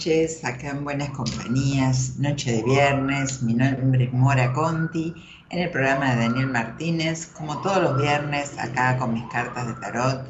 Acá 0.00 0.70
en 0.70 0.82
Buenas 0.82 1.10
Compañías, 1.10 2.14
noche 2.16 2.52
de 2.52 2.62
viernes, 2.62 3.42
mi 3.42 3.52
nombre 3.52 4.04
es 4.04 4.12
Mora 4.14 4.50
Conti, 4.54 5.12
en 5.50 5.58
el 5.58 5.68
programa 5.68 6.14
de 6.14 6.22
Daniel 6.22 6.46
Martínez, 6.46 7.26
como 7.26 7.60
todos 7.60 7.82
los 7.82 8.00
viernes, 8.00 8.58
acá 8.58 8.96
con 8.96 9.12
mis 9.12 9.24
cartas 9.24 9.66
de 9.66 9.74
tarot, 9.74 10.26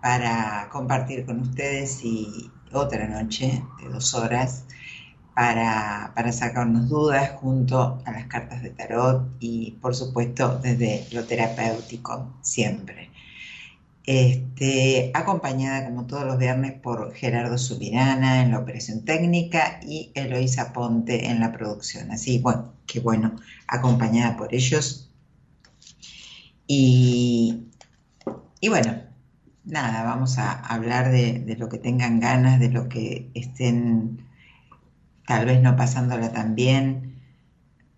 para 0.00 0.70
compartir 0.72 1.26
con 1.26 1.40
ustedes 1.40 2.02
y 2.02 2.50
otra 2.72 3.06
noche 3.06 3.62
de 3.82 3.90
dos 3.90 4.14
horas, 4.14 4.64
para, 5.34 6.12
para 6.14 6.32
sacarnos 6.32 6.88
dudas 6.88 7.30
junto 7.32 8.02
a 8.06 8.10
las 8.10 8.24
cartas 8.24 8.62
de 8.62 8.70
tarot 8.70 9.28
y 9.38 9.72
por 9.82 9.94
supuesto 9.94 10.58
desde 10.62 11.06
lo 11.12 11.24
terapéutico 11.24 12.38
siempre 12.40 13.10
este, 14.06 15.10
acompañada 15.14 15.86
como 15.86 16.06
todos 16.06 16.24
los 16.24 16.38
viernes 16.38 16.72
por 16.72 17.14
Gerardo 17.14 17.56
Subirana 17.56 18.42
en 18.42 18.50
la 18.50 18.58
operación 18.58 19.04
técnica 19.04 19.80
y 19.82 20.12
Eloisa 20.14 20.72
Ponte 20.72 21.26
en 21.30 21.40
la 21.40 21.52
producción. 21.52 22.10
Así, 22.10 22.38
bueno, 22.38 22.74
qué 22.86 23.00
bueno, 23.00 23.36
acompañada 23.66 24.36
por 24.36 24.54
ellos. 24.54 25.10
Y, 26.66 27.70
bueno, 28.68 29.02
nada, 29.64 30.04
vamos 30.04 30.38
a 30.38 30.52
hablar 30.52 31.10
de, 31.10 31.56
lo 31.58 31.68
que 31.68 31.78
tengan 31.78 32.20
ganas, 32.20 32.60
de 32.60 32.70
lo 32.70 32.88
que 32.88 33.30
estén 33.34 34.26
tal 35.26 35.46
vez 35.46 35.62
no 35.62 35.76
pasándola 35.76 36.32
tan 36.32 36.54
bien. 36.54 37.22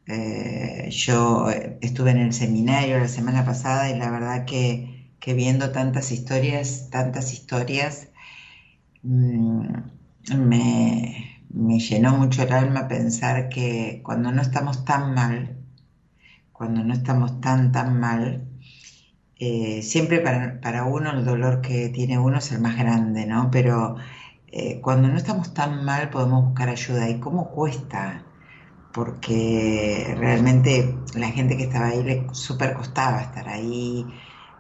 Eh, 0.07 0.89
yo 0.91 1.49
estuve 1.81 2.13
en 2.13 2.19
el 2.19 2.33
seminario 2.33 2.99
la 3.01 3.09
semana 3.09 3.45
pasada 3.45 3.91
y 3.91 3.99
la 3.99 4.11
verdad 4.11 4.45
que, 4.45 4.96
que 5.27 5.35
viendo 5.35 5.73
tantas 5.73 6.13
historias, 6.13 6.89
tantas 6.89 7.33
historias, 7.33 8.11
mm, 9.03 9.67
me, 10.37 11.41
me 11.51 11.81
llenó 11.81 12.17
mucho 12.17 12.45
el 12.45 12.53
alma 12.53 12.87
pensar 12.87 13.49
que 13.49 14.03
cuando 14.05 14.31
no 14.31 14.41
estamos 14.41 14.85
tan 14.85 15.15
mal, 15.15 15.57
cuando 16.53 16.85
no 16.85 16.95
estamos 16.95 17.41
tan, 17.41 17.73
tan 17.73 17.99
mal, 17.99 18.47
eh, 19.39 19.83
siempre 19.83 20.21
para, 20.21 20.85
uno 20.85 21.11
el 21.11 21.25
dolor 21.25 21.61
que 21.61 21.89
tiene 21.89 22.19
uno 22.21 22.39
es 22.39 22.53
el 22.53 22.61
más 22.61 22.77
grande, 22.79 23.27
¿no? 23.27 23.51
Pero 23.51 23.97
eh, 24.49 24.81
cuando 24.81 25.09
no 25.09 25.17
estamos 25.17 25.55
tan 25.55 25.85
mal 25.85 26.11
podemos 26.11 26.45
buscar 26.45 26.69
ayuda. 26.69 27.11
¿Y 27.11 27.19
cómo 27.21 27.51
cuesta? 27.51 28.25
Porque 28.93 30.15
realmente 30.19 30.95
la 31.17 31.29
gente 31.31 31.57
que 31.57 31.65
estaba 31.65 31.89
ahí 31.89 32.03
le 32.05 32.29
súper 32.33 32.75
costaba 32.75 33.23
estar 33.23 33.49
ahí, 33.49 34.07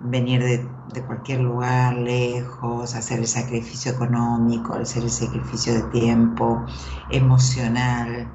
venir 0.01 0.43
de, 0.43 0.69
de, 0.93 1.05
cualquier 1.07 1.41
lugar 1.41 1.95
lejos, 1.95 2.95
hacer 2.95 3.21
el 3.21 3.27
sacrificio 3.27 3.93
económico, 3.93 4.75
hacer 4.75 5.05
el 5.05 5.11
sacrificio 5.11 5.75
de 5.75 5.83
tiempo, 5.91 6.65
emocional. 7.11 8.31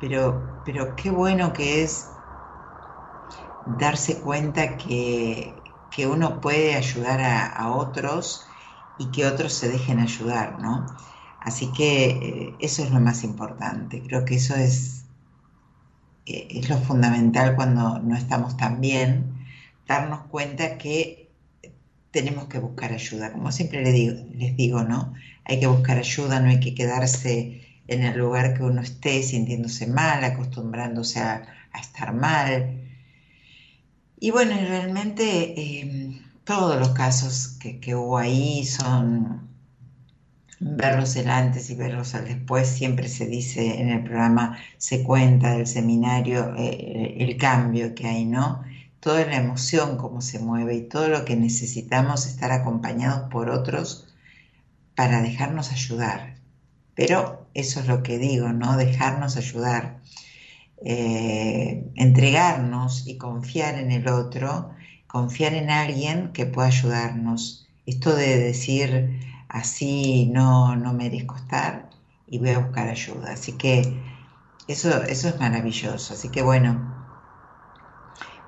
Pero, 0.00 0.62
pero 0.64 0.96
qué 0.96 1.10
bueno 1.10 1.52
que 1.52 1.82
es 1.82 2.08
darse 3.66 4.20
cuenta 4.20 4.76
que, 4.76 5.54
uno 6.08 6.40
puede 6.40 6.74
ayudar 6.74 7.20
a, 7.20 7.70
otros 7.70 8.44
y 8.98 9.12
que 9.12 9.26
otros 9.26 9.52
se 9.52 9.68
dejen 9.68 10.00
ayudar, 10.00 10.60
¿no? 10.60 10.86
Así 11.40 11.70
que 11.72 12.06
eh, 12.06 12.56
eso 12.58 12.82
es 12.82 12.90
lo 12.90 12.98
más 12.98 13.22
importante. 13.22 14.02
Creo 14.02 14.24
que 14.24 14.34
eso 14.36 14.56
es, 14.56 15.04
eh, 16.26 16.48
es 16.50 16.68
lo 16.68 16.78
fundamental 16.78 17.54
cuando 17.54 18.00
no 18.00 18.16
estamos 18.16 18.56
tan 18.56 18.80
bien, 18.80 19.33
darnos 19.86 20.26
cuenta 20.28 20.78
que 20.78 21.30
tenemos 22.10 22.46
que 22.46 22.58
buscar 22.58 22.92
ayuda. 22.92 23.32
Como 23.32 23.52
siempre 23.52 23.82
les 23.82 24.56
digo, 24.56 24.82
¿no? 24.84 25.14
Hay 25.44 25.60
que 25.60 25.66
buscar 25.66 25.98
ayuda, 25.98 26.40
no 26.40 26.48
hay 26.48 26.60
que 26.60 26.74
quedarse 26.74 27.60
en 27.88 28.02
el 28.02 28.18
lugar 28.18 28.54
que 28.54 28.62
uno 28.62 28.80
esté 28.80 29.22
sintiéndose 29.22 29.86
mal, 29.86 30.24
acostumbrándose 30.24 31.20
a 31.20 31.46
estar 31.74 32.14
mal. 32.14 32.84
Y 34.24 34.30
bueno, 34.30 34.56
realmente 34.56 35.80
em, 35.80 36.18
todos 36.44 36.78
los 36.78 36.90
casos 36.90 37.58
que, 37.60 37.94
hubo 37.94 38.16
ahí 38.16 38.64
son 38.64 39.48
verlos 40.60 41.16
el 41.16 41.28
antes 41.28 41.68
y 41.68 41.74
verlos 41.74 42.14
al 42.14 42.24
después. 42.24 42.68
Siempre 42.68 43.08
se 43.08 43.26
dice 43.26 43.80
en 43.80 43.90
el 43.90 44.02
programa, 44.02 44.58
se 44.78 45.02
cuenta 45.02 45.56
del 45.56 45.66
seminario 45.66 46.54
eh, 46.56 47.16
el 47.18 47.36
cambio 47.36 47.94
que 47.94 48.06
hay, 48.06 48.24
¿no? 48.24 48.64
Toda 49.04 49.26
la 49.26 49.36
emoción, 49.36 49.98
cómo 49.98 50.22
se 50.22 50.38
mueve 50.38 50.76
y 50.76 50.88
todo 50.88 51.08
lo 51.08 51.26
que 51.26 51.36
necesitamos 51.36 52.24
estar 52.26 52.52
acompañados 52.52 53.30
por 53.30 53.50
otros 53.50 54.08
para 54.96 55.20
dejarnos 55.20 55.72
ayudar. 55.72 56.36
Pero 56.94 57.46
eso 57.52 57.80
es 57.80 57.86
lo 57.86 58.02
que 58.02 58.16
digo, 58.16 58.48
¿no? 58.54 58.78
Dejarnos 58.78 59.36
ayudar. 59.36 60.00
Eh, 60.82 61.84
entregarnos 61.96 63.06
y 63.06 63.18
confiar 63.18 63.74
en 63.74 63.92
el 63.92 64.08
otro, 64.08 64.70
confiar 65.06 65.52
en 65.52 65.68
alguien 65.68 66.32
que 66.32 66.46
pueda 66.46 66.68
ayudarnos. 66.68 67.68
Esto 67.84 68.16
de 68.16 68.38
decir 68.38 69.20
así 69.50 70.30
no, 70.32 70.76
no 70.76 70.94
merezco 70.94 71.36
estar 71.36 71.90
y 72.26 72.38
voy 72.38 72.52
a 72.52 72.58
buscar 72.60 72.88
ayuda. 72.88 73.32
Así 73.32 73.52
que 73.52 74.00
eso, 74.66 75.02
eso 75.02 75.28
es 75.28 75.38
maravilloso. 75.38 76.14
Así 76.14 76.30
que 76.30 76.40
bueno, 76.40 76.93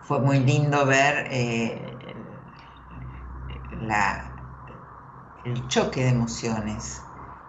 fue 0.06 0.20
muy 0.20 0.40
lindo 0.40 0.86
ver 0.86 1.26
eh, 1.30 1.98
el 5.44 5.68
choque 5.68 6.02
de 6.04 6.10
emociones 6.10 7.02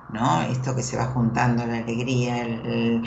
¿no? 0.07 0.41
Esto 0.43 0.75
que 0.75 0.83
se 0.83 0.97
va 0.97 1.07
juntando, 1.07 1.65
la 1.65 1.77
alegría, 1.79 2.41
el, 2.43 3.03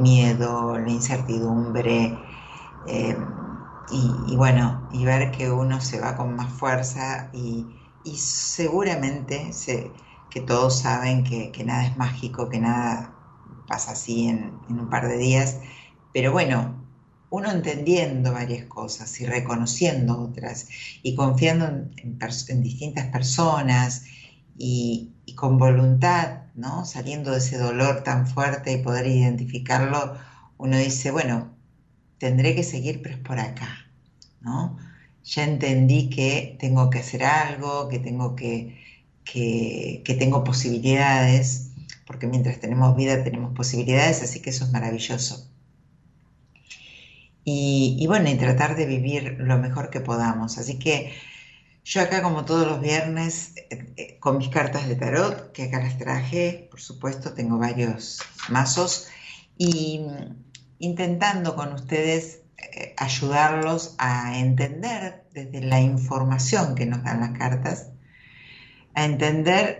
miedo, 0.00 0.78
la 0.78 0.90
incertidumbre, 0.90 2.26
eh, 2.86 3.16
y, 3.88 4.34
bueno, 4.36 4.86
y 4.90 5.04
ver 5.04 5.30
que 5.32 5.50
uno 5.50 5.80
se 5.80 6.00
va 6.00 6.16
con 6.16 6.34
más 6.36 6.52
fuerza 6.52 7.30
y, 7.34 7.78
seguramente 8.16 9.50
que 10.28 10.40
todos 10.40 10.80
saben 10.80 11.24
que, 11.24 11.52
nada 11.64 11.86
es 11.86 11.96
mágico, 11.96 12.48
que 12.48 12.58
nada 12.60 13.18
pasa 13.66 13.92
así 13.92 14.28
en, 14.28 14.60
un 14.68 14.88
par 14.90 15.08
de 15.08 15.18
días, 15.18 15.60
pero 16.12 16.32
bueno, 16.32 16.81
uno 17.32 17.50
entendiendo 17.50 18.30
varias 18.32 18.66
cosas 18.66 19.18
y 19.22 19.24
reconociendo 19.24 20.20
otras 20.20 20.68
y 21.02 21.14
confiando 21.14 21.66
en 21.66 22.62
distintas 22.62 23.06
personas 23.06 24.04
y, 24.58 25.14
con 25.34 25.56
voluntad, 25.56 26.42
¿no? 26.54 26.84
Saliendo 26.84 27.30
de 27.30 27.38
ese 27.38 27.56
dolor 27.56 28.02
tan 28.04 28.26
fuerte 28.26 28.74
y 28.74 28.82
poder 28.82 29.06
identificarlo, 29.06 30.14
uno 30.58 30.76
dice, 30.76 31.10
bueno, 31.10 31.56
tendré 32.18 32.54
que 32.54 32.64
seguir, 32.64 33.00
pero 33.02 33.16
es 33.16 33.22
por 33.22 33.38
acá, 33.40 33.90
¿no? 34.42 34.76
Ya 35.24 35.44
entendí 35.44 36.10
que 36.10 36.58
tengo 36.60 36.90
que 36.90 36.98
hacer 36.98 37.24
algo, 37.24 37.88
que 37.88 37.98
tengo 37.98 38.36
que, 38.36 38.78
que, 39.24 40.16
tengo 40.18 40.44
posibilidades, 40.44 41.70
porque 42.06 42.26
mientras 42.26 42.60
tenemos 42.60 42.94
vida 42.94 43.24
tenemos 43.24 43.54
posibilidades, 43.54 44.22
así 44.22 44.40
que 44.42 44.50
eso 44.50 44.66
es 44.66 44.72
maravilloso. 44.72 45.51
Y, 47.44 47.96
y, 48.00 48.06
bueno, 48.06 48.28
y 48.30 48.36
tratar 48.36 48.76
de 48.76 48.86
vivir 48.86 49.36
lo 49.38 49.58
mejor 49.58 49.90
que 49.90 50.00
podamos. 50.00 50.58
Así 50.58 50.78
que 50.78 51.12
yo 51.84 52.00
acá 52.00 52.22
como 52.22 52.44
todos 52.44 52.66
los 52.66 52.80
viernes 52.80 53.54
eh, 53.56 53.92
eh, 53.96 54.18
con 54.20 54.38
mis 54.38 54.48
cartas 54.48 54.88
de 54.88 54.94
tarot, 54.96 55.52
que 55.52 55.64
acá 55.64 55.80
las 55.80 55.98
traje, 55.98 56.68
por 56.70 56.80
supuesto, 56.80 57.34
tengo 57.34 57.58
varios 57.58 58.20
mazos, 58.50 59.08
y 59.56 60.00
mm, 60.00 60.44
intentando 60.78 61.56
con 61.56 61.72
ustedes 61.72 62.42
eh, 62.56 62.94
ayudarlos 62.96 63.94
a 63.98 64.38
entender 64.38 65.26
desde 65.32 65.60
la 65.62 65.80
información 65.80 66.74
que 66.76 66.86
nos 66.86 67.02
dan 67.02 67.20
las 67.20 67.36
cartas, 67.38 67.90
a 68.94 69.04
entender 69.04 69.78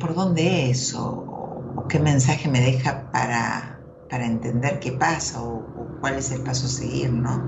por 0.00 0.14
dónde 0.14 0.70
es 0.70 0.94
o, 0.94 1.84
qué 1.88 1.98
mensaje 2.00 2.48
me 2.48 2.60
deja 2.60 3.10
para, 3.10 3.86
para 4.08 4.26
entender 4.26 4.80
qué 4.80 4.92
pasa 4.92 5.42
o, 5.42 5.73
o 5.73 5.73
cuál 6.04 6.18
es 6.18 6.32
el 6.32 6.42
paso 6.42 6.66
a 6.66 6.68
seguir, 6.68 7.10
¿no? 7.10 7.42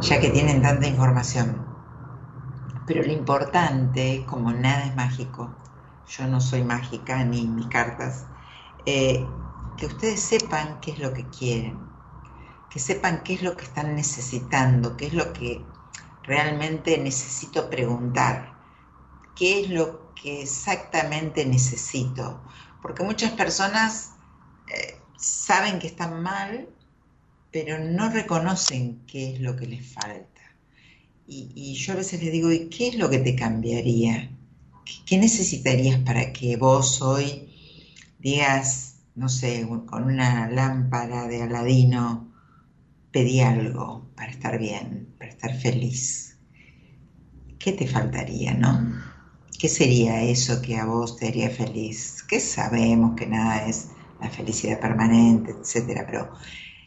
Ya 0.00 0.18
que 0.18 0.30
tienen 0.30 0.62
tanta 0.62 0.86
información. 0.86 1.62
Pero 2.86 3.02
lo 3.02 3.12
importante, 3.12 4.24
como 4.26 4.50
nada 4.50 4.86
es 4.86 4.96
mágico, 4.96 5.50
yo 6.08 6.26
no 6.26 6.40
soy 6.40 6.64
mágica 6.64 7.22
ni 7.22 7.42
mis 7.42 7.66
cartas, 7.66 8.24
eh, 8.86 9.26
que 9.76 9.84
ustedes 9.84 10.20
sepan 10.20 10.80
qué 10.80 10.92
es 10.92 11.00
lo 11.00 11.12
que 11.12 11.26
quieren, 11.28 11.76
que 12.70 12.78
sepan 12.78 13.22
qué 13.24 13.34
es 13.34 13.42
lo 13.42 13.54
que 13.58 13.66
están 13.66 13.94
necesitando, 13.94 14.96
qué 14.96 15.08
es 15.08 15.12
lo 15.12 15.30
que 15.34 15.62
realmente 16.22 16.96
necesito 16.96 17.68
preguntar, 17.68 18.54
qué 19.36 19.60
es 19.60 19.68
lo 19.68 20.14
que 20.14 20.40
exactamente 20.40 21.44
necesito. 21.44 22.40
Porque 22.80 23.02
muchas 23.02 23.32
personas 23.32 24.12
eh, 24.66 24.98
saben 25.18 25.78
que 25.78 25.88
están 25.88 26.22
mal, 26.22 26.79
pero 27.52 27.78
no 27.78 28.10
reconocen 28.10 29.02
qué 29.06 29.34
es 29.34 29.40
lo 29.40 29.56
que 29.56 29.66
les 29.66 29.86
falta. 29.86 30.40
Y, 31.26 31.74
yo 31.74 31.92
a 31.92 31.96
veces 31.96 32.22
le 32.22 32.30
digo, 32.30 32.50
¿y 32.50 32.68
qué 32.68 32.88
es 32.88 32.96
lo 32.96 33.08
que 33.08 33.18
te 33.18 33.36
cambiaría? 33.36 34.30
¿Qué, 35.06 35.16
necesitarías 35.16 36.00
para 36.00 36.32
que 36.32 36.56
vos 36.56 37.00
hoy 37.02 37.48
digas, 38.18 38.96
no 39.14 39.28
sé, 39.28 39.64
con 39.86 40.04
una 40.04 40.50
lámpara 40.50 41.28
de 41.28 41.42
Aladino, 41.42 42.32
pedí 43.12 43.40
algo 43.40 44.10
para 44.16 44.32
estar 44.32 44.58
bien, 44.58 45.14
para 45.18 45.30
estar 45.30 45.56
feliz? 45.56 46.36
¿Qué 47.60 47.72
te 47.72 47.86
faltaría, 47.86 48.54
no? 48.54 49.00
¿Qué 49.56 49.68
sería 49.68 50.22
eso 50.22 50.60
que 50.60 50.78
a 50.78 50.86
vos 50.86 51.16
te 51.16 51.28
haría 51.28 51.50
feliz? 51.50 52.24
Que 52.24 52.40
sabemos 52.40 53.14
que 53.14 53.26
nada 53.26 53.68
es 53.68 53.90
la 54.20 54.30
felicidad 54.30 54.80
permanente, 54.80 55.52
etcétera, 55.52 56.06
pero 56.06 56.32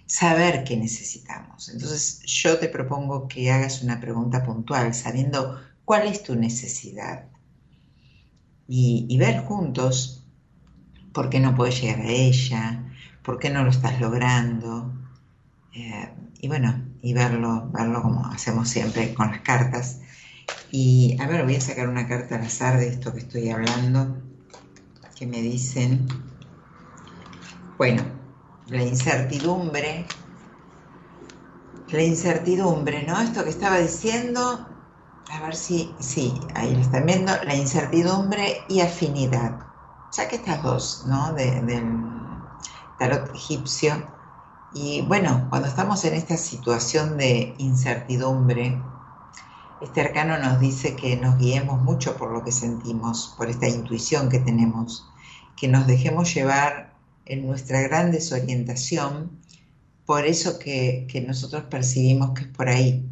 saber 0.05 0.63
qué 0.63 0.77
necesitamos. 0.77 1.69
Entonces 1.69 2.21
yo 2.25 2.59
te 2.59 2.69
propongo 2.69 3.27
que 3.27 3.51
hagas 3.51 3.81
una 3.81 3.99
pregunta 3.99 4.43
puntual, 4.43 4.93
sabiendo 4.93 5.59
cuál 5.85 6.07
es 6.07 6.23
tu 6.23 6.35
necesidad 6.35 7.25
y, 8.67 9.17
ver 9.17 9.43
juntos 9.45 10.25
por 11.13 11.29
qué 11.29 11.39
no 11.39 11.55
puedes 11.55 11.81
llegar 11.81 12.01
a 12.01 12.09
ella, 12.09 12.91
por 13.23 13.39
qué 13.39 13.49
no 13.49 13.63
lo 13.63 13.69
estás 13.69 13.99
logrando. 13.99 14.91
Eh, 15.73 16.09
y 16.39 16.47
bueno, 16.47 16.83
y 17.01 17.13
verlo, 17.13 17.69
verlo 17.71 18.01
como 18.01 18.25
hacemos 18.27 18.69
siempre 18.69 19.13
con 19.13 19.31
las 19.31 19.41
cartas. 19.41 19.99
Y 20.71 21.17
a 21.19 21.27
ver, 21.27 21.43
voy 21.43 21.55
a 21.55 21.61
sacar 21.61 21.87
una 21.87 22.07
carta 22.07 22.35
al 22.35 22.45
azar 22.45 22.79
de 22.79 22.87
esto 22.87 23.13
que 23.13 23.19
estoy 23.19 23.49
hablando, 23.49 24.17
que 25.15 25.27
me 25.27 25.41
dicen 25.41 26.07
Bueno, 27.77 28.22
la 28.67 28.83
incertidumbre, 28.83 30.05
la 31.89 32.01
incertidumbre, 32.01 33.03
¿no? 33.03 33.19
Esto 33.19 33.43
que 33.43 33.49
estaba 33.49 33.77
diciendo, 33.77 34.67
a 35.31 35.39
ver 35.41 35.55
si, 35.55 35.93
sí, 35.99 36.33
ahí 36.55 36.73
lo 36.73 36.81
están 36.81 37.05
viendo, 37.05 37.33
la 37.43 37.55
incertidumbre 37.55 38.61
y 38.69 38.81
afinidad. 38.81 39.59
Ya 40.15 40.27
que 40.27 40.35
estas 40.37 40.61
dos, 40.63 41.05
¿no? 41.07 41.33
del 41.33 41.97
tarot 42.99 43.33
egipcio. 43.35 44.07
Y 44.73 45.01
bueno, 45.01 45.47
cuando 45.49 45.67
estamos 45.67 46.03
en 46.05 46.13
esta 46.13 46.37
situación 46.37 47.17
de 47.17 47.55
incertidumbre, 47.57 48.81
este 49.81 50.01
arcano 50.01 50.37
nos 50.37 50.59
dice 50.59 50.95
que 50.95 51.17
nos 51.17 51.37
guiemos 51.37 51.81
mucho 51.81 52.15
por 52.15 52.31
lo 52.31 52.43
que 52.43 52.51
sentimos, 52.51 53.35
por 53.37 53.49
esta 53.49 53.67
intuición 53.67 54.29
que 54.29 54.39
tenemos, 54.39 55.09
que 55.57 55.67
nos 55.67 55.85
dejemos 55.87 56.33
llevar 56.33 56.92
en 57.25 57.45
nuestra 57.45 57.81
gran 57.81 58.11
desorientación 58.11 59.39
por 60.05 60.25
eso 60.25 60.59
que, 60.59 61.07
que 61.09 61.21
nosotros 61.21 61.63
percibimos 61.69 62.31
que 62.31 62.41
es 62.43 62.47
por 62.49 62.69
ahí. 62.69 63.09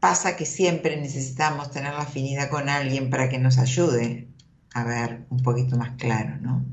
Pasa 0.00 0.36
que 0.36 0.46
siempre 0.46 0.96
necesitamos 0.96 1.70
tener 1.70 1.92
la 1.92 2.00
afinidad 2.02 2.50
con 2.50 2.68
alguien 2.68 3.10
para 3.10 3.28
que 3.28 3.38
nos 3.38 3.58
ayude 3.58 4.28
a 4.74 4.84
ver 4.84 5.26
un 5.30 5.42
poquito 5.42 5.76
más 5.76 5.92
claro, 5.98 6.36
¿no? 6.40 6.64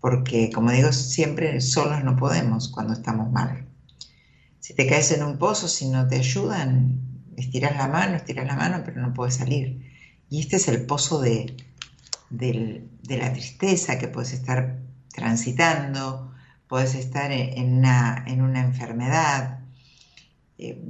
Porque, 0.00 0.50
como 0.50 0.70
digo, 0.70 0.92
siempre 0.92 1.60
solos 1.60 2.04
no 2.04 2.16
podemos 2.16 2.68
cuando 2.68 2.92
estamos 2.92 3.30
mal. 3.32 3.66
Si 4.60 4.74
te 4.74 4.86
caes 4.86 5.10
en 5.12 5.22
un 5.22 5.38
pozo, 5.38 5.68
si 5.68 5.88
no 5.88 6.06
te 6.06 6.16
ayudan, 6.16 7.00
estiras 7.36 7.76
la 7.76 7.88
mano, 7.88 8.16
estiras 8.16 8.46
la 8.46 8.56
mano, 8.56 8.82
pero 8.84 9.00
no 9.00 9.14
puedes 9.14 9.36
salir. 9.36 9.92
Y 10.28 10.40
este 10.40 10.56
es 10.56 10.68
el 10.68 10.86
pozo 10.86 11.20
de, 11.20 11.56
la 12.30 13.32
tristeza 13.32 13.98
que 13.98 14.08
puedes 14.08 14.32
estar 14.32 14.78
transitando, 15.14 16.32
puedes 16.68 16.94
estar 16.94 17.30
en 17.32 17.78
una, 17.78 18.24
en 18.26 18.42
una 18.42 18.60
enfermedad, 18.60 19.60
eh, 20.58 20.82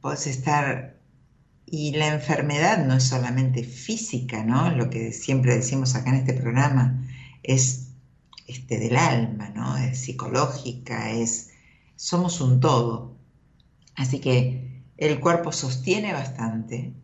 puedes 0.00 0.26
estar... 0.26 0.96
Y 1.70 1.92
la 1.92 2.06
enfermedad 2.14 2.86
no 2.86 2.94
es 2.94 3.04
solamente 3.04 3.62
física, 3.62 4.42
¿no? 4.42 4.70
Lo 4.70 4.88
que 4.88 5.12
siempre 5.12 5.54
decimos 5.54 5.94
acá 5.94 6.08
en 6.08 6.16
este 6.16 6.32
programa 6.32 7.06
es 7.42 7.88
este, 8.46 8.78
del 8.78 8.96
alma, 8.96 9.50
¿no? 9.50 9.76
Es 9.76 9.98
psicológica, 9.98 11.10
es... 11.10 11.50
Somos 11.96 12.40
un 12.40 12.60
todo. 12.60 13.18
Así 13.96 14.20
que 14.20 14.82
el 14.96 15.20
cuerpo 15.20 15.52
sostiene 15.52 16.14
bastante, 16.14 16.94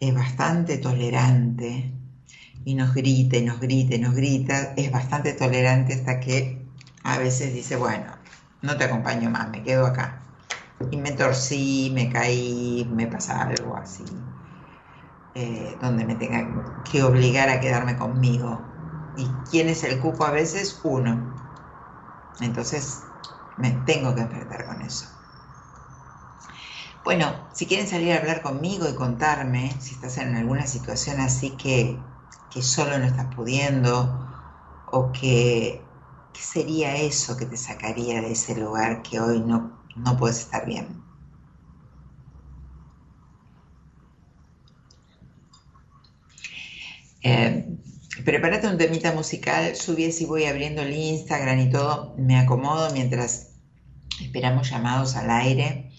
es 0.00 0.14
bastante 0.14 0.78
tolerante 0.78 1.92
y 2.64 2.74
nos 2.74 2.94
grita 2.94 3.36
y 3.36 3.42
nos 3.44 3.60
grita 3.60 3.94
y 3.94 3.98
nos 3.98 4.14
grita, 4.14 4.74
es 4.76 4.90
bastante 4.90 5.32
tolerante 5.32 5.94
hasta 5.94 6.20
que 6.20 6.66
a 7.04 7.18
veces 7.18 7.52
dice, 7.54 7.76
bueno, 7.76 8.06
no 8.62 8.76
te 8.76 8.84
acompaño 8.84 9.30
más, 9.30 9.50
me 9.50 9.62
quedo 9.62 9.86
acá. 9.86 10.22
Y 10.90 10.96
me 10.96 11.12
torcí, 11.12 11.90
me 11.94 12.10
caí, 12.10 12.88
me 12.92 13.06
pasa 13.06 13.42
algo 13.42 13.76
así, 13.76 14.04
eh, 15.34 15.78
donde 15.80 16.04
me 16.04 16.14
tenga 16.14 16.64
que 16.84 17.02
obligar 17.02 17.48
a 17.48 17.60
quedarme 17.60 17.96
conmigo. 17.96 18.68
¿Y 19.16 19.44
quién 19.50 19.68
es 19.68 19.84
el 19.84 19.98
cupo 20.00 20.24
a 20.24 20.30
veces? 20.30 20.80
Uno. 20.82 21.32
Entonces 22.40 23.04
me 23.56 23.70
tengo 23.70 24.14
que 24.14 24.22
enfrentar 24.22 24.66
con 24.66 24.82
eso. 24.82 25.06
Bueno, 27.04 27.48
si 27.52 27.66
quieren 27.66 27.88
salir 27.88 28.12
a 28.12 28.18
hablar 28.18 28.42
conmigo 28.42 28.88
y 28.88 28.94
contarme 28.94 29.72
si 29.80 29.94
estás 29.94 30.18
en 30.18 30.36
alguna 30.36 30.66
situación 30.66 31.20
así 31.20 31.56
que, 31.56 32.11
que 32.52 32.62
solo 32.62 32.98
no 32.98 33.04
estás 33.04 33.34
pudiendo 33.34 34.28
o 34.90 35.12
que 35.12 35.82
qué 36.32 36.40
sería 36.40 36.96
eso 36.96 37.36
que 37.36 37.46
te 37.46 37.56
sacaría 37.56 38.20
de 38.20 38.32
ese 38.32 38.54
lugar 38.56 39.02
que 39.02 39.20
hoy 39.20 39.40
no, 39.40 39.80
no 39.96 40.16
puedes 40.16 40.40
estar 40.40 40.66
bien. 40.66 41.02
Eh, 47.22 47.78
prepárate 48.24 48.68
un 48.68 48.78
temita 48.78 49.12
musical, 49.12 49.76
subí 49.76 50.10
si 50.10 50.26
voy 50.26 50.44
abriendo 50.44 50.82
el 50.82 50.92
Instagram 50.92 51.60
y 51.60 51.70
todo, 51.70 52.14
me 52.18 52.38
acomodo 52.38 52.90
mientras 52.92 53.52
esperamos 54.20 54.70
llamados 54.70 55.16
al 55.16 55.30
aire 55.30 55.92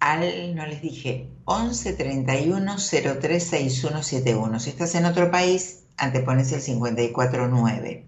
al, 0.00 0.54
no 0.54 0.66
les 0.66 0.82
dije, 0.82 1.29
11 1.52 1.94
31 1.94 2.76
03 2.78 3.42
6171. 3.42 4.60
Si 4.60 4.70
estás 4.70 4.94
en 4.94 5.04
otro 5.04 5.32
país, 5.32 5.82
antepones 5.96 6.52
el 6.52 6.62
549. 6.62 8.06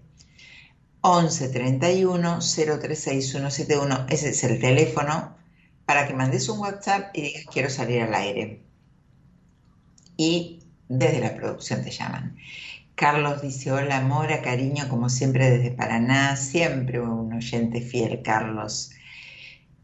11 1.01 1.49
31 1.49 2.39
03 2.39 2.99
6171. 2.99 4.05
Ese 4.07 4.29
es 4.29 4.45
el 4.45 4.61
teléfono 4.61 5.35
para 5.85 6.07
que 6.07 6.13
mandes 6.13 6.47
un 6.47 6.59
WhatsApp 6.59 7.13
y 7.13 7.21
digas 7.21 7.43
quiero 7.51 7.69
salir 7.69 8.03
al 8.03 8.15
aire. 8.15 8.63
Y 10.15 10.63
desde 10.87 11.19
la 11.19 11.35
producción 11.35 11.83
te 11.83 11.91
llaman. 11.91 12.37
Carlos 12.95 13.41
dice, 13.41 13.73
hola 13.73 13.99
Mora, 13.99 14.41
cariño, 14.41 14.87
como 14.87 15.09
siempre 15.09 15.49
desde 15.49 15.71
Paraná, 15.71 16.37
siempre 16.37 17.01
un 17.01 17.33
oyente 17.33 17.81
fiel, 17.81 18.21
Carlos. 18.23 18.91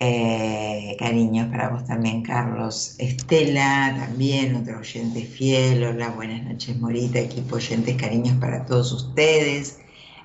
Eh, 0.02 0.96
cariños 0.98 1.50
para 1.50 1.70
vos 1.70 1.84
también, 1.84 2.24
Carlos. 2.24 2.96
Estela, 3.00 3.94
también, 4.00 4.56
otro 4.56 4.80
oyente 4.80 5.26
fiel. 5.26 5.84
Hola, 5.84 6.10
buenas 6.12 6.42
noches, 6.44 6.80
Morita, 6.80 7.20
equipo 7.20 7.58
oyentes, 7.58 7.98
cariños 7.98 8.38
para 8.38 8.66
todos 8.66 8.94
ustedes. 8.94 9.80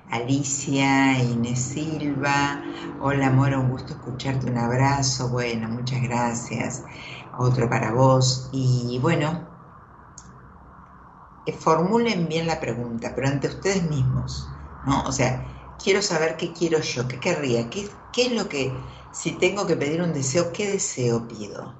Alicia, 0.09 1.19
Inés 1.19 1.59
Silva. 1.59 2.63
Hola, 3.01 3.29
Mora, 3.31 3.59
un 3.59 3.69
gusto 3.69 3.93
escucharte, 3.93 4.49
un 4.49 4.57
abrazo. 4.57 5.27
Bueno, 5.29 5.67
muchas 5.67 6.01
gracias. 6.03 6.83
Otro 7.37 7.69
para 7.69 7.91
vos. 7.91 8.49
Y 8.53 8.97
bueno, 9.01 9.45
formulen 11.59 12.29
bien 12.29 12.47
la 12.47 12.61
pregunta, 12.61 13.11
pero 13.13 13.27
ante 13.27 13.49
ustedes 13.49 13.83
mismos, 13.89 14.47
¿no? 14.85 15.03
O 15.03 15.11
sea, 15.11 15.45
quiero 15.83 16.01
saber 16.01 16.37
qué 16.37 16.53
quiero 16.53 16.79
yo, 16.79 17.09
qué 17.09 17.19
querría, 17.19 17.69
qué, 17.69 17.89
qué 18.13 18.27
es 18.27 18.31
lo 18.31 18.47
que 18.47 18.71
si 19.15 19.31
tengo 19.31 19.65
que 19.65 19.77
pedir 19.77 20.01
un 20.01 20.13
deseo, 20.13 20.51
¿qué 20.51 20.71
deseo 20.71 21.27
pido? 21.27 21.73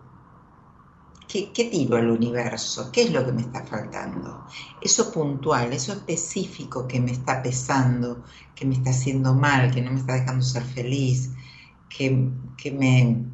¿Qué, 1.28 1.66
tiro 1.70 1.98
al 1.98 2.10
universo? 2.10 2.92
¿Qué 2.94 3.04
es 3.04 3.12
lo 3.12 3.26
que 3.26 3.34
me 3.34 3.42
está 3.42 3.66
faltando? 3.66 4.46
Eso 4.82 5.12
puntual, 5.12 5.74
eso 5.74 5.92
específico 5.92 6.88
que 6.88 7.02
me 7.02 7.12
está 7.12 7.44
pesando, 7.44 8.24
que 8.56 8.66
me 8.66 8.76
está 8.76 8.92
haciendo 8.92 9.34
mal, 9.34 9.70
que 9.74 9.82
no 9.82 9.92
me 9.92 10.00
está 10.00 10.14
dejando 10.14 10.46
ser 10.46 10.64
feliz, 10.64 11.32
que, 11.90 12.30
que 12.58 12.72
me, 12.72 13.26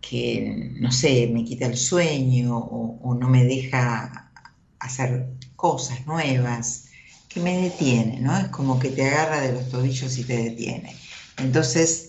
que, 0.00 0.76
no 0.78 0.92
sé, 0.92 1.28
me 1.32 1.42
quita 1.42 1.66
el 1.66 1.76
sueño 1.76 2.56
o, 2.56 3.00
o, 3.02 3.14
no 3.14 3.28
me 3.28 3.42
deja 3.42 4.30
hacer 4.78 5.32
cosas 5.56 6.06
nuevas, 6.06 6.90
que 7.28 7.40
me 7.40 7.60
detiene, 7.60 8.20
¿no? 8.20 8.38
Es 8.38 8.48
como 8.48 8.78
que 8.78 8.90
te 8.90 9.08
agarra 9.08 9.40
de 9.40 9.52
los 9.52 9.68
tobillos 9.68 10.16
y 10.16 10.22
te 10.22 10.36
detiene. 10.36 10.94
Entonces, 11.38 12.05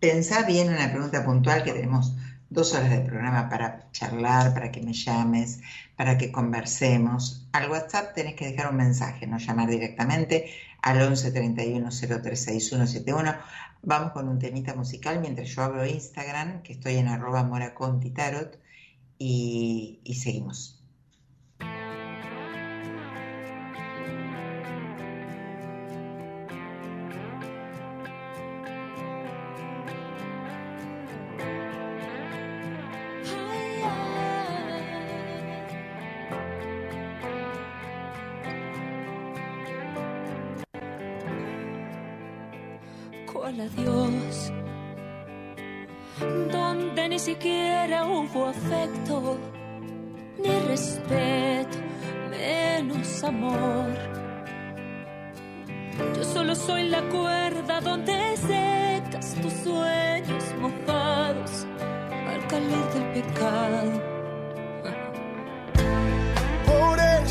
pensá 0.00 0.42
bien 0.44 0.68
en 0.68 0.78
la 0.78 0.90
pregunta 0.90 1.24
puntual 1.24 1.64
que 1.64 1.72
tenemos 1.72 2.14
dos 2.50 2.74
horas 2.74 2.90
de 2.90 3.00
programa 3.00 3.48
para 3.48 3.90
charlar, 3.92 4.54
para 4.54 4.70
que 4.70 4.80
me 4.80 4.92
llames, 4.92 5.60
para 5.96 6.16
que 6.16 6.32
conversemos. 6.32 7.46
Al 7.52 7.70
WhatsApp 7.70 8.14
tenés 8.14 8.34
que 8.34 8.46
dejar 8.46 8.70
un 8.70 8.76
mensaje, 8.76 9.26
no 9.26 9.38
llamar 9.38 9.68
directamente 9.68 10.50
al 10.82 11.02
11 11.02 11.32
31 11.32 11.90
036171. 11.90 13.34
Vamos 13.82 14.12
con 14.12 14.28
un 14.28 14.38
temita 14.38 14.74
musical 14.74 15.20
mientras 15.20 15.48
yo 15.48 15.62
abro 15.62 15.86
Instagram, 15.86 16.62
que 16.62 16.72
estoy 16.74 16.96
en 16.96 17.08
arroba 17.08 17.44
moracontitarot, 17.44 18.58
y, 19.18 20.00
y 20.04 20.14
seguimos. 20.14 20.77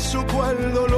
Eso 0.08 0.24
cual 0.26 0.72
dolor 0.72 0.97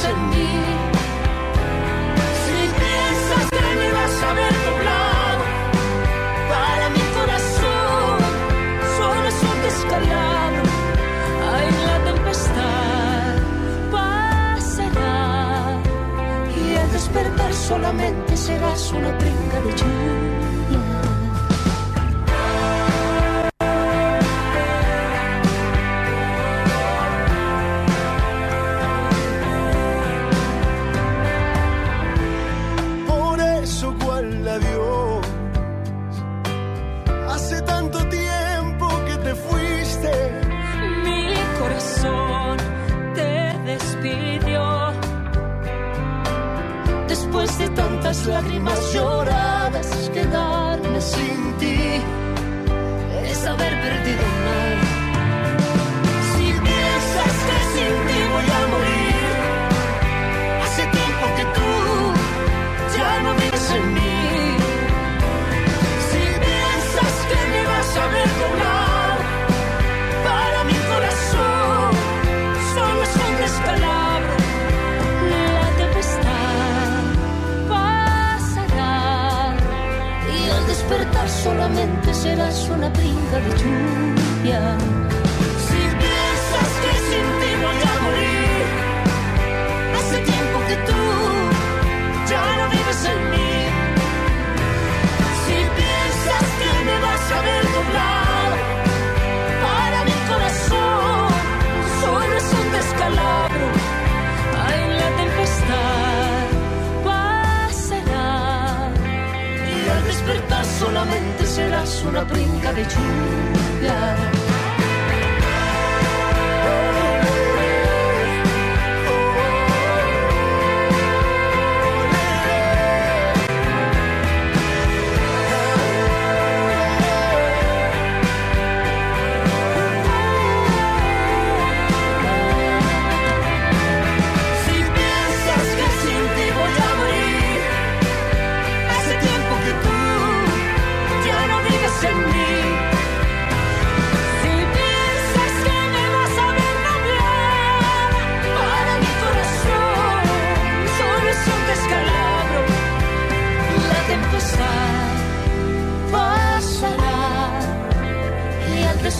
en 0.00 0.30
mí. 0.30 0.52
Si 2.42 2.58
piensas 2.80 3.44
que 3.50 3.68
me 3.80 3.88
vas 3.92 4.16
a 4.28 4.32
ver 4.32 4.54
doblado, 4.68 5.44
para 6.52 6.86
mi 6.96 7.04
corazón 7.16 8.18
solo 8.96 9.26
es 9.32 9.38
un 9.50 9.58
descalabro. 9.68 10.62
Ay, 11.52 11.66
la 11.86 11.96
tempestad 12.10 13.34
pasará 13.92 15.82
y 16.56 16.74
al 16.76 16.92
despertar 16.92 17.52
solamente 17.52 18.36
serás 18.36 18.92
una 18.92 19.10
brinca 19.12 19.60
de 19.60 19.70
lluvia. 19.78 20.41
Después 47.52 47.58
de 47.58 47.76
tantas 47.76 48.26
lágrimas 48.26 48.94
lloradas, 48.94 50.10
quedarme 50.14 51.00
sin 51.00 51.54
ti 51.58 52.00
es 53.24 53.46
haber 53.46 53.72
perdido. 53.82 54.22
Si 54.86 54.91
solamente 81.42 82.14
serás 82.14 82.68
una 82.68 82.88
brinca 82.90 83.38
de 83.40 83.50
lluvia. 83.58 85.01
Serás 111.52 112.02
una 112.04 112.24
brinca 112.24 112.72
de. 112.72 114.41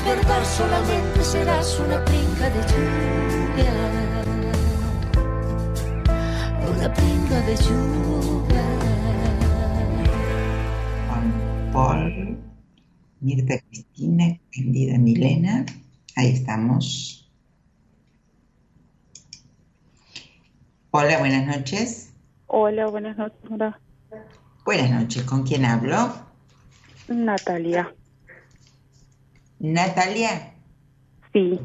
Despertar 0.03 0.45
solamente 0.45 1.23
serás 1.23 1.79
una 1.79 2.05
pinga 2.05 2.51
de 2.51 2.61
lluvia. 2.71 3.73
Una 6.69 6.93
pinga 6.93 7.41
de 7.43 7.57
lluvia. 7.57 8.65
Juan 11.09 11.71
Paul, 11.73 12.37
Mirta 13.21 13.59
Cristina, 13.71 14.39
Candida 14.53 14.99
Milena. 14.99 15.67
Ahí 16.17 16.31
estamos. 16.31 17.31
Hola, 20.91 21.19
buenas 21.21 21.47
noches. 21.47 22.13
Hola, 22.49 22.87
buenas 22.89 23.17
noches. 23.17 23.39
Hola. 23.51 23.81
Buenas 24.65 24.91
noches, 24.91 25.23
¿con 25.23 25.45
quién 25.45 25.65
hablo? 25.65 26.13
Natalia. 27.09 27.95
Natalia. 29.63 30.55
Sí, 31.33 31.59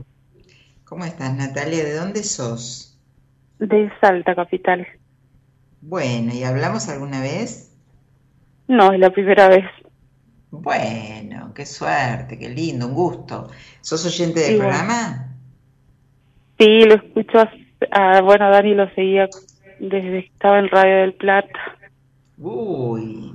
¿Cómo 0.85 1.03
estás, 1.03 1.35
Natalia? 1.35 1.83
¿De 1.83 1.93
dónde 1.95 2.23
sos? 2.23 2.97
de 3.59 3.91
Salta 3.99 4.35
Capital. 4.35 4.87
Bueno, 5.81 6.31
¿y 6.33 6.43
hablamos 6.43 6.87
alguna 6.89 7.21
vez? 7.21 7.75
No, 8.67 8.93
es 8.93 8.99
la 8.99 9.09
primera 9.09 9.47
vez. 9.49 9.65
Bueno, 10.51 11.51
qué 11.55 11.65
suerte, 11.65 12.37
qué 12.37 12.49
lindo, 12.49 12.87
un 12.87 12.93
gusto. 12.93 13.49
¿Sos 13.81 14.05
oyente 14.05 14.41
del 14.41 14.53
Igual. 14.53 14.67
programa? 14.69 15.35
Sí, 16.59 16.81
lo 16.85 16.93
escucho. 16.95 17.39
hace- 17.39 17.67
ah, 17.91 18.21
bueno, 18.21 18.49
Dani 18.51 18.75
lo 18.75 18.87
seguía 18.93 19.27
desde 19.79 20.01
que 20.11 20.19
estaba 20.19 20.59
en 20.59 20.69
Radio 20.69 20.97
del 20.97 21.13
Plata. 21.15 21.59
Uy, 22.37 23.33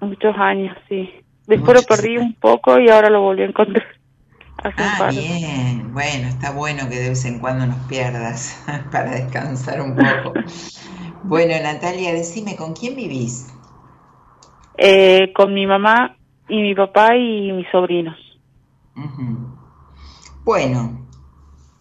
Muchos 0.00 0.34
años, 0.36 0.76
sí. 0.88 1.08
Después 1.46 1.76
lo 1.76 1.82
perdí 1.82 2.18
un 2.18 2.34
poco 2.34 2.78
y 2.78 2.88
ahora 2.88 3.08
lo 3.10 3.22
volví 3.22 3.42
a 3.42 3.46
encontrar. 3.46 3.84
Hace 4.58 4.82
un 4.82 4.88
ah, 4.88 4.96
par. 4.98 5.14
bien, 5.14 5.92
bueno, 5.92 6.28
está 6.28 6.50
bueno 6.50 6.88
que 6.88 6.96
de 6.96 7.08
vez 7.10 7.24
en 7.24 7.38
cuando 7.38 7.66
nos 7.66 7.78
pierdas 7.86 8.64
para 8.90 9.12
descansar 9.12 9.80
un 9.80 9.94
poco. 9.94 10.34
Bueno, 11.24 11.54
Natalia, 11.60 12.12
decime, 12.12 12.54
¿con 12.54 12.72
quién 12.72 12.94
vivís? 12.94 13.48
Eh, 14.78 15.32
con 15.34 15.52
mi 15.52 15.66
mamá 15.66 16.16
y 16.48 16.62
mi 16.62 16.72
papá 16.72 17.16
y 17.16 17.50
mis 17.50 17.66
sobrinos. 17.72 18.16
Bueno, 20.44 21.04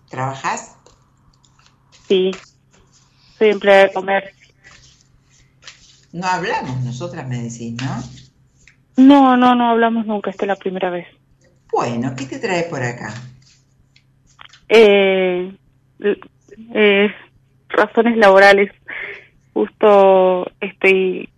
¿trabajás? 0.09 0.77
Sí, 2.07 2.31
soy 3.37 3.49
empleada 3.49 3.83
de 3.83 3.93
comer. 3.93 4.33
No 6.11 6.25
hablamos, 6.25 6.81
nosotras 6.83 7.27
me 7.27 7.43
decís, 7.43 7.73
¿no? 7.73 8.24
No, 8.97 9.35
no, 9.35 9.55
no 9.55 9.69
hablamos 9.69 10.05
nunca, 10.05 10.29
esta 10.29 10.45
es 10.45 10.47
la 10.47 10.55
primera 10.55 10.89
vez. 10.89 11.07
Bueno, 11.71 12.13
¿qué 12.17 12.25
te 12.25 12.39
trae 12.39 12.63
por 12.63 12.81
acá? 12.81 13.13
Eh, 14.69 15.51
eh, 16.73 17.07
razones 17.69 18.17
laborales. 18.17 18.71
Justo 19.53 20.49
estoy 20.59 21.29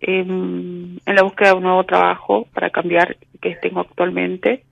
en, 0.00 1.00
en 1.04 1.14
la 1.14 1.22
búsqueda 1.22 1.50
de 1.50 1.54
un 1.56 1.62
nuevo 1.64 1.84
trabajo 1.84 2.46
para 2.54 2.70
cambiar 2.70 3.16
que 3.40 3.56
tengo 3.56 3.80
actualmente. 3.80 4.64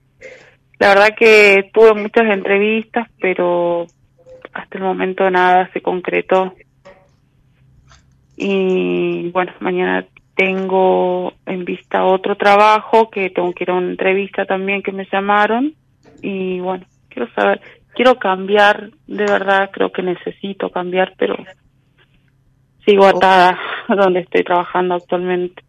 La 0.79 0.89
verdad 0.89 1.15
que 1.17 1.69
tuve 1.73 1.93
muchas 1.93 2.25
entrevistas, 2.25 3.07
pero 3.19 3.87
hasta 4.53 4.77
el 4.77 4.83
momento 4.83 5.29
nada 5.29 5.69
se 5.73 5.81
concretó. 5.81 6.53
Y 8.35 9.29
bueno, 9.31 9.53
mañana 9.59 10.05
tengo 10.35 11.33
en 11.45 11.65
vista 11.65 12.05
otro 12.05 12.35
trabajo 12.35 13.09
que 13.09 13.29
tengo 13.29 13.53
que 13.53 13.63
ir 13.63 13.71
a 13.71 13.75
una 13.75 13.91
entrevista 13.91 14.45
también 14.45 14.83
que 14.83 14.91
me 14.91 15.07
llamaron. 15.11 15.73
Y 16.21 16.59
bueno, 16.59 16.85
quiero 17.09 17.31
saber, 17.33 17.61
quiero 17.93 18.15
cambiar, 18.19 18.91
de 19.07 19.25
verdad 19.25 19.69
creo 19.71 19.91
que 19.91 20.03
necesito 20.03 20.69
cambiar, 20.69 21.13
pero 21.17 21.35
sigo 22.85 23.05
atada 23.05 23.57
donde 23.87 24.21
estoy 24.21 24.43
trabajando 24.43 24.95
actualmente. 24.95 25.63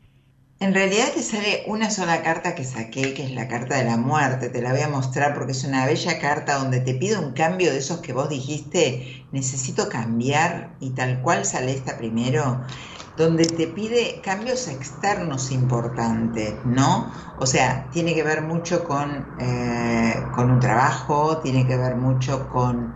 En 0.58 0.72
realidad 0.72 1.12
te 1.12 1.22
sale 1.22 1.64
una 1.66 1.90
sola 1.90 2.22
carta 2.22 2.54
que 2.54 2.64
saqué, 2.64 3.12
que 3.12 3.24
es 3.24 3.32
la 3.32 3.46
carta 3.46 3.76
de 3.76 3.84
la 3.84 3.98
muerte. 3.98 4.48
Te 4.48 4.62
la 4.62 4.72
voy 4.72 4.80
a 4.80 4.88
mostrar 4.88 5.34
porque 5.34 5.52
es 5.52 5.64
una 5.64 5.84
bella 5.84 6.18
carta 6.18 6.56
donde 6.56 6.80
te 6.80 6.94
pide 6.94 7.18
un 7.18 7.32
cambio 7.32 7.70
de 7.70 7.78
esos 7.78 8.00
que 8.00 8.14
vos 8.14 8.30
dijiste, 8.30 9.26
necesito 9.32 9.90
cambiar 9.90 10.70
y 10.80 10.94
tal 10.94 11.20
cual 11.20 11.44
sale 11.44 11.72
esta 11.72 11.98
primero, 11.98 12.62
donde 13.16 13.46
te 13.46 13.68
pide 13.68 14.20
cambios 14.22 14.68
externos 14.68 15.50
importantes, 15.50 16.64
¿no? 16.64 17.12
O 17.36 17.46
sea, 17.46 17.88
tiene 17.90 18.14
que 18.14 18.22
ver 18.22 18.42
mucho 18.42 18.84
con, 18.84 19.34
eh, 19.38 20.28
con 20.32 20.50
un 20.50 20.60
trabajo, 20.60 21.38
tiene 21.40 21.66
que 21.66 21.76
ver 21.76 21.96
mucho 21.96 22.48
con 22.48 22.94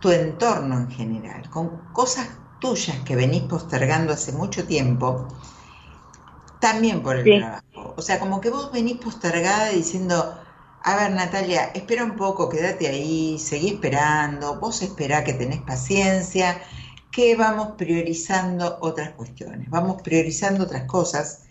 tu 0.00 0.10
entorno 0.10 0.78
en 0.78 0.90
general, 0.90 1.48
con 1.50 1.92
cosas 1.92 2.28
tuyas 2.58 2.98
que 3.04 3.16
venís 3.16 3.44
postergando 3.44 4.12
hace 4.12 4.32
mucho 4.32 4.66
tiempo 4.66 5.28
también 6.58 7.02
por 7.02 7.16
el 7.16 7.32
trabajo. 7.32 7.94
O 7.96 8.02
sea, 8.02 8.18
como 8.20 8.40
que 8.40 8.50
vos 8.50 8.70
venís 8.72 8.98
postergada 8.98 9.68
diciendo, 9.70 10.38
a 10.80 10.96
ver 10.96 11.12
Natalia, 11.12 11.64
espera 11.74 12.04
un 12.04 12.16
poco, 12.16 12.48
quédate 12.48 12.88
ahí, 12.88 13.38
seguí 13.38 13.68
esperando, 13.68 14.58
vos 14.60 14.82
esperá 14.82 15.24
que 15.24 15.34
tenés 15.34 15.62
paciencia, 15.62 16.62
que 17.12 17.36
vamos 17.36 17.74
priorizando 17.76 18.78
otras 18.80 19.10
cuestiones, 19.10 19.68
vamos 19.70 20.02
priorizando 20.02 20.64
otras 20.64 20.84
cosas. 20.84 21.44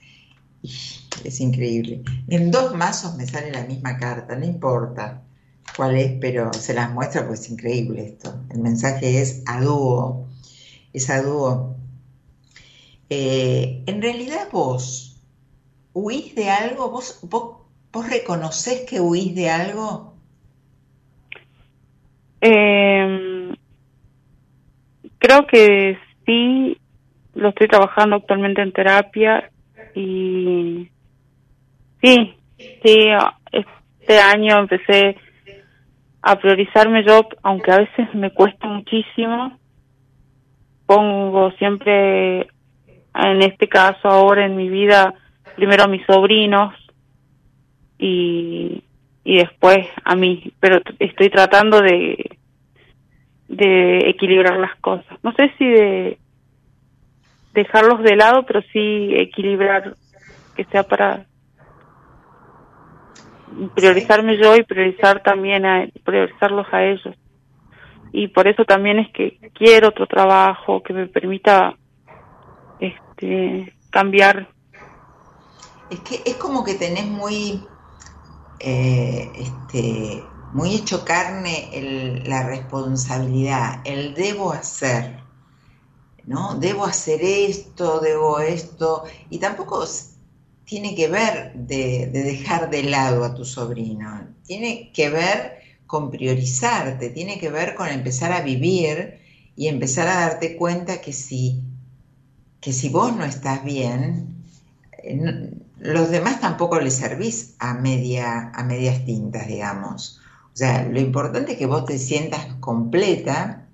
es 0.64 1.40
increíble. 1.40 2.04
En 2.28 2.52
dos 2.52 2.76
mazos 2.76 3.16
me 3.16 3.28
sale 3.28 3.52
la 3.52 3.64
misma 3.64 3.98
carta, 3.98 4.36
no 4.36 4.46
importa 4.46 5.22
cuál 5.76 5.96
es, 5.98 6.14
pero 6.20 6.52
se 6.54 6.74
las 6.74 6.92
muestra 6.92 7.28
pues 7.28 7.42
es 7.42 7.52
increíble 7.52 8.06
esto. 8.06 8.34
El 8.50 8.60
mensaje 8.60 9.22
es 9.22 9.44
a 9.46 9.62
dúo, 9.62 10.28
es 10.94 11.10
a 11.10 11.22
dúo. 11.22 11.76
Eh, 13.10 13.84
en 13.86 14.02
realidad 14.02 14.48
vos 14.52 15.22
huís 15.94 16.34
de 16.36 16.50
algo, 16.50 16.90
vos, 16.90 17.20
vos, 17.24 18.10
reconoces 18.10 18.82
que 18.90 19.00
huís 19.00 19.36
de 19.36 19.50
algo. 19.50 20.16
Eh, 22.42 23.31
creo 25.22 25.46
que 25.46 25.98
sí, 26.26 26.78
lo 27.36 27.50
estoy 27.50 27.68
trabajando 27.68 28.18
actualmente 28.18 28.62
en 28.62 28.74
terapia 28.74 29.52
y 29.94 30.90
sí, 32.02 32.36
sí, 32.84 33.10
este 33.52 34.20
año 34.20 34.58
empecé 34.58 35.16
a 36.24 36.36
priorizarme 36.38 37.04
yo, 37.06 37.28
aunque 37.44 37.72
a 37.72 37.78
veces 37.78 38.14
me 38.16 38.32
cuesta 38.32 38.68
muchísimo, 38.68 39.58
pongo 40.88 41.52
siempre 41.52 42.48
en 43.14 43.42
este 43.44 43.70
caso 43.70 44.08
ahora 44.08 44.46
en 44.46 44.56
mi 44.56 44.70
vida 44.70 45.14
primero 45.56 45.84
a 45.84 45.88
mis 45.88 46.06
sobrinos 46.06 46.74
y, 48.00 48.84
y 49.24 49.38
después 49.38 49.88
a 50.04 50.16
mí, 50.16 50.52
pero 50.60 50.82
estoy 50.98 51.30
tratando 51.30 51.80
de 51.80 52.40
de 53.52 54.10
equilibrar 54.10 54.58
las 54.58 54.76
cosas. 54.80 55.18
No 55.24 55.34
sé 55.34 55.52
si 55.58 55.66
de 55.66 56.18
dejarlos 57.54 58.02
de 58.02 58.16
lado, 58.16 58.46
pero 58.46 58.62
sí 58.72 59.14
equilibrar 59.14 59.96
que 60.56 60.64
sea 60.66 60.84
para 60.84 61.26
priorizarme 63.76 64.38
yo 64.42 64.56
y 64.56 64.64
priorizar 64.64 65.22
también 65.22 65.66
a 65.66 65.86
priorizarlos 66.06 66.66
a 66.72 66.86
ellos. 66.86 67.16
Y 68.14 68.30
por 68.30 68.48
eso 68.48 68.64
también 68.64 69.00
es 69.00 69.12
que 69.12 69.38
quiero 69.54 69.90
otro 69.90 70.08
trabajo 70.08 70.82
que 70.82 70.94
me 70.94 71.08
permita 71.08 71.76
este, 72.80 73.74
cambiar. 73.90 74.48
Es 75.90 76.00
que 76.02 76.22
es 76.26 76.36
como 76.38 76.64
que 76.64 76.76
tenés 76.76 77.06
muy, 77.06 77.62
eh, 78.60 79.30
este, 79.36 80.24
muy 80.54 80.76
hecho 80.76 81.06
carne 81.06 82.22
la 82.26 82.44
responsabilidad, 82.44 83.82
el 83.86 84.14
debo 84.14 84.52
hacer, 84.52 85.20
¿no? 86.26 86.56
Debo 86.56 86.86
hacer 86.86 87.22
esto, 87.24 88.00
debo 88.00 88.40
esto, 88.40 89.04
y 89.30 89.40
tampoco 89.40 89.86
tiene 90.66 90.96
que 90.96 91.08
ver 91.08 91.54
de, 91.54 92.10
de 92.12 92.24
dejar 92.24 92.70
de 92.70 92.84
lado 92.84 93.24
a 93.24 93.34
tu 93.34 93.46
sobrino, 93.46 94.28
tiene 94.46 94.92
que 94.94 95.10
ver 95.10 95.60
con 95.88 96.10
priorizarte, 96.10 97.10
tiene 97.10 97.40
que 97.40 97.50
ver 97.50 97.76
con 97.76 97.90
empezar 97.90 98.32
a 98.32 98.42
vivir 98.42 99.20
y 99.56 99.68
empezar 99.68 100.08
a 100.08 100.22
darte 100.22 100.56
cuenta 100.56 101.02
que 101.02 101.14
si 101.14 101.64
que 102.62 102.72
si 102.72 102.90
vos 102.90 103.14
no 103.16 103.26
estás 103.26 103.64
bien, 103.64 104.46
eh, 105.04 105.52
los 105.80 106.12
demás 106.12 106.40
tampoco 106.40 106.80
les 106.80 106.96
servís 106.96 107.56
a, 107.58 107.74
media, 107.74 108.52
a 108.54 108.64
medias 108.64 109.04
tintas, 109.04 109.48
digamos. 109.48 110.21
Sea, 110.62 110.84
lo 110.84 111.00
importante 111.00 111.54
es 111.54 111.58
que 111.58 111.66
vos 111.66 111.86
te 111.86 111.98
sientas 111.98 112.46
completa 112.60 113.68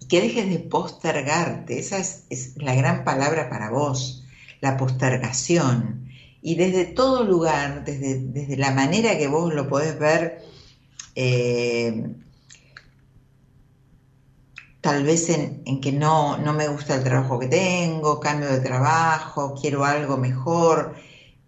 y 0.00 0.06
que 0.06 0.20
dejes 0.20 0.48
de 0.48 0.60
postergarte. 0.60 1.76
Esa 1.80 1.98
es, 1.98 2.52
la 2.54 2.76
gran 2.76 3.02
palabra 3.02 3.50
para 3.50 3.70
vos, 3.70 4.22
la 4.60 4.76
postergación. 4.76 6.08
Y 6.40 6.54
desde 6.54 6.84
todo 6.84 7.24
lugar, 7.24 7.84
desde, 7.84 8.20
desde 8.20 8.56
la 8.56 8.70
manera 8.70 9.18
que 9.18 9.26
vos 9.26 9.52
lo 9.52 9.68
podés 9.68 9.98
ver, 9.98 10.40
eh, 11.16 12.14
tal 14.80 15.02
vez 15.02 15.28
en, 15.30 15.80
que 15.80 15.90
no, 15.90 16.38
no, 16.38 16.52
me 16.52 16.68
gusta 16.68 16.94
el 16.94 17.02
trabajo 17.02 17.40
que 17.40 17.48
tengo, 17.48 18.20
cambio 18.20 18.50
de 18.50 18.60
trabajo, 18.60 19.56
quiero 19.60 19.84
algo 19.84 20.16
mejor, 20.16 20.94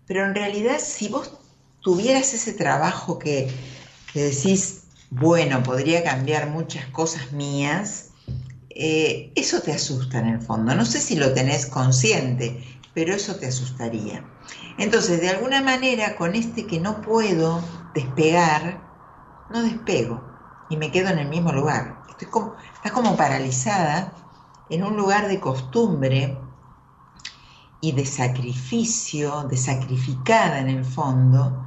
pero 0.08 0.24
en 0.24 0.34
realidad 0.34 0.80
si 0.84 1.06
vos 1.06 1.38
tuvieras 1.82 2.34
ese 2.34 2.52
trabajo 2.52 3.16
que, 3.16 3.48
que 4.12 4.24
decís, 4.24 4.84
bueno, 5.10 5.62
podría 5.62 6.02
cambiar 6.04 6.48
muchas 6.48 6.86
cosas 6.86 7.32
mías, 7.32 8.10
eh, 8.70 9.32
eso 9.34 9.60
te 9.60 9.72
asusta 9.72 10.18
en 10.18 10.28
el 10.28 10.40
fondo. 10.40 10.74
No 10.74 10.84
sé 10.84 11.00
si 11.00 11.16
lo 11.16 11.32
tenés 11.32 11.66
consciente, 11.66 12.64
pero 12.94 13.14
eso 13.14 13.36
te 13.36 13.46
asustaría. 13.46 14.24
Entonces, 14.78 15.20
de 15.20 15.30
alguna 15.30 15.62
manera, 15.62 16.16
con 16.16 16.34
este 16.34 16.66
que 16.66 16.80
no 16.80 17.02
puedo 17.02 17.62
despegar, 17.94 18.80
no 19.50 19.62
despego 19.62 20.22
y 20.70 20.76
me 20.76 20.90
quedo 20.90 21.10
en 21.10 21.18
el 21.18 21.28
mismo 21.28 21.52
lugar. 21.52 22.02
Estoy 22.08 22.28
como, 22.28 22.54
estás 22.74 22.92
como 22.92 23.16
paralizada 23.16 24.12
en 24.70 24.84
un 24.84 24.96
lugar 24.96 25.28
de 25.28 25.40
costumbre 25.40 26.38
y 27.80 27.92
de 27.92 28.06
sacrificio, 28.06 29.44
de 29.44 29.56
sacrificada 29.56 30.60
en 30.60 30.68
el 30.68 30.84
fondo, 30.84 31.66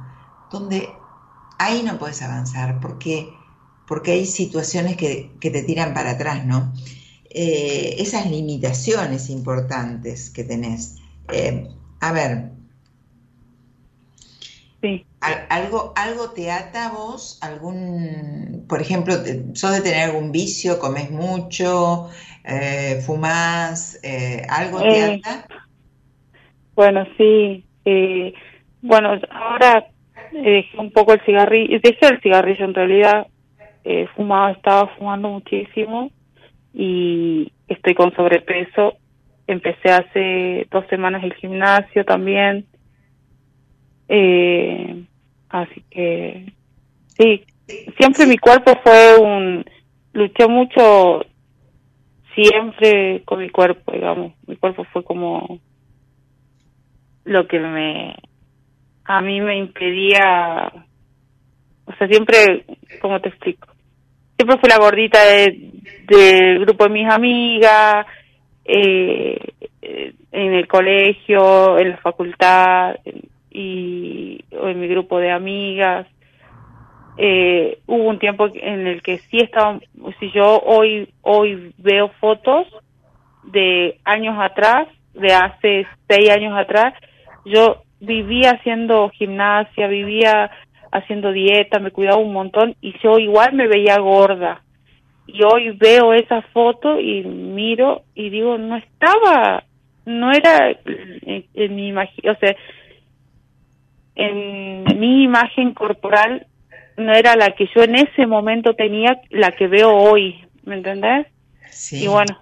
donde 0.50 0.96
ahí 1.58 1.82
no 1.82 1.98
puedes 1.98 2.22
avanzar 2.22 2.80
porque, 2.80 3.28
porque 3.86 4.12
hay 4.12 4.26
situaciones 4.26 4.96
que, 4.96 5.32
te 5.40 5.62
tiran 5.62 5.94
para 5.94 6.12
atrás, 6.12 6.44
¿no? 6.44 6.72
Eh, 7.30 7.96
esas 7.98 8.30
limitaciones 8.30 9.28
importantes 9.30 10.30
que 10.30 10.44
tenés. 10.44 10.96
Eh, 11.32 11.68
a 12.00 12.12
ver, 12.12 12.54
¿Algo, 15.48 15.94
¿Algo 15.96 16.30
te 16.30 16.50
ata 16.50 16.86
a 16.86 16.92
vos? 16.92 17.38
¿Algún, 17.42 18.66
por 18.68 18.82
ejemplo, 18.82 19.14
sos 19.54 19.72
de 19.72 19.80
tener 19.80 20.10
algún 20.10 20.32
vicio, 20.32 20.78
comes 20.78 21.10
mucho, 21.10 22.10
eh, 22.44 23.02
fumás, 23.06 23.98
eh, 24.02 24.42
algo 24.48 24.82
te 24.82 24.98
eh, 24.98 25.22
ata? 25.24 25.46
Bueno, 26.74 27.06
sí. 27.16 27.64
Eh, 27.86 28.34
bueno, 28.82 29.18
ahora 29.30 29.86
dejé 30.42 30.78
un 30.78 30.90
poco 30.90 31.12
el 31.12 31.20
cigarrillo, 31.22 31.78
dejé 31.82 32.06
el 32.06 32.20
cigarrillo 32.20 32.64
en 32.64 32.74
realidad, 32.74 33.26
fumaba, 34.16 34.52
estaba 34.52 34.88
fumando 34.96 35.28
muchísimo 35.28 36.10
y 36.72 37.52
estoy 37.68 37.94
con 37.94 38.14
sobrepeso. 38.14 38.94
Empecé 39.46 39.90
hace 39.90 40.66
dos 40.70 40.86
semanas 40.88 41.22
el 41.22 41.34
gimnasio 41.34 42.04
también 42.04 42.66
eh, 44.08 45.04
así 45.48 45.82
que 45.90 46.52
sí, 47.16 47.44
siempre 47.98 48.26
mi 48.26 48.38
cuerpo 48.38 48.78
fue 48.82 49.18
un, 49.18 49.64
luché 50.12 50.46
mucho 50.46 51.24
siempre 52.34 53.22
con 53.24 53.40
mi 53.40 53.50
cuerpo, 53.50 53.92
digamos, 53.92 54.32
mi 54.46 54.56
cuerpo 54.56 54.84
fue 54.92 55.04
como 55.04 55.60
lo 57.24 57.46
que 57.46 57.60
me, 57.60 58.16
a 59.04 59.20
mí 59.20 59.40
me 59.40 59.56
impedía, 59.56 60.72
o 61.86 61.92
sea, 61.96 62.08
siempre, 62.08 62.64
como 63.00 63.20
te 63.20 63.28
explico? 63.28 63.68
Siempre 64.36 64.58
fui 64.58 64.68
la 64.68 64.78
gordita 64.78 65.18
del 65.22 66.60
grupo 66.60 66.84
de 66.84 66.90
mis 66.90 67.08
amigas, 67.08 68.06
eh, 68.64 69.38
en 70.32 70.54
el 70.54 70.66
colegio, 70.66 71.78
en 71.78 71.90
la 71.90 71.96
facultad, 71.98 72.96
y 73.54 74.44
en 74.50 74.80
mi 74.80 74.88
grupo 74.88 75.18
de 75.18 75.30
amigas. 75.30 76.06
Eh, 77.16 77.78
hubo 77.86 78.08
un 78.08 78.18
tiempo 78.18 78.48
en 78.52 78.88
el 78.88 79.00
que 79.00 79.18
sí 79.18 79.38
estaba, 79.38 79.78
si 80.18 80.32
yo 80.32 80.58
hoy 80.58 81.08
hoy 81.22 81.72
veo 81.78 82.08
fotos 82.20 82.66
de 83.44 84.00
años 84.04 84.36
atrás, 84.40 84.88
de 85.14 85.32
hace 85.32 85.86
seis 86.08 86.30
años 86.30 86.58
atrás, 86.58 86.92
yo 87.44 87.83
vivía 88.04 88.52
haciendo 88.52 89.08
gimnasia, 89.10 89.86
vivía 89.86 90.50
haciendo 90.92 91.32
dieta, 91.32 91.78
me 91.78 91.90
cuidaba 91.90 92.18
un 92.18 92.32
montón 92.32 92.76
y 92.80 92.94
yo 93.02 93.18
igual 93.18 93.54
me 93.54 93.66
veía 93.66 93.98
gorda. 93.98 94.62
Y 95.26 95.42
hoy 95.42 95.70
veo 95.70 96.12
esa 96.12 96.42
foto 96.42 97.00
y 97.00 97.24
miro 97.24 98.02
y 98.14 98.30
digo, 98.30 98.58
no 98.58 98.76
estaba, 98.76 99.64
no 100.04 100.32
era 100.32 100.70
en, 100.70 101.46
en 101.54 101.74
mi 101.74 101.88
imagen, 101.88 102.30
o 102.30 102.36
sea, 102.38 102.54
en 104.14 104.84
mi 105.00 105.24
imagen 105.24 105.74
corporal 105.74 106.46
no 106.96 107.12
era 107.12 107.34
la 107.36 107.50
que 107.50 107.68
yo 107.74 107.82
en 107.82 107.96
ese 107.96 108.26
momento 108.26 108.74
tenía, 108.74 109.20
la 109.30 109.52
que 109.52 109.66
veo 109.66 109.92
hoy, 109.92 110.44
¿me 110.64 110.76
entendés? 110.76 111.26
Sí. 111.70 112.04
Y 112.04 112.08
bueno, 112.08 112.38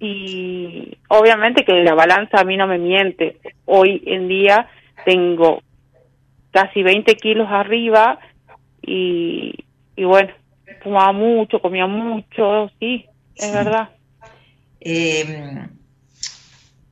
y 0.00 0.96
obviamente 1.08 1.64
que 1.64 1.72
la 1.82 1.94
balanza 1.94 2.40
a 2.40 2.44
mí 2.44 2.56
no 2.56 2.66
me 2.66 2.78
miente. 2.78 3.40
Hoy 3.66 4.02
en 4.06 4.28
día 4.28 4.68
tengo 5.04 5.60
casi 6.52 6.82
20 6.82 7.16
kilos 7.16 7.48
arriba 7.50 8.18
y, 8.82 9.54
y 9.96 10.04
bueno, 10.04 10.32
fumaba 10.80 11.12
mucho, 11.12 11.60
comía 11.60 11.86
mucho, 11.86 12.70
sí, 12.78 13.06
es 13.36 13.52
Sí. 13.52 13.52
verdad. 13.52 13.90
Eh, 14.80 15.68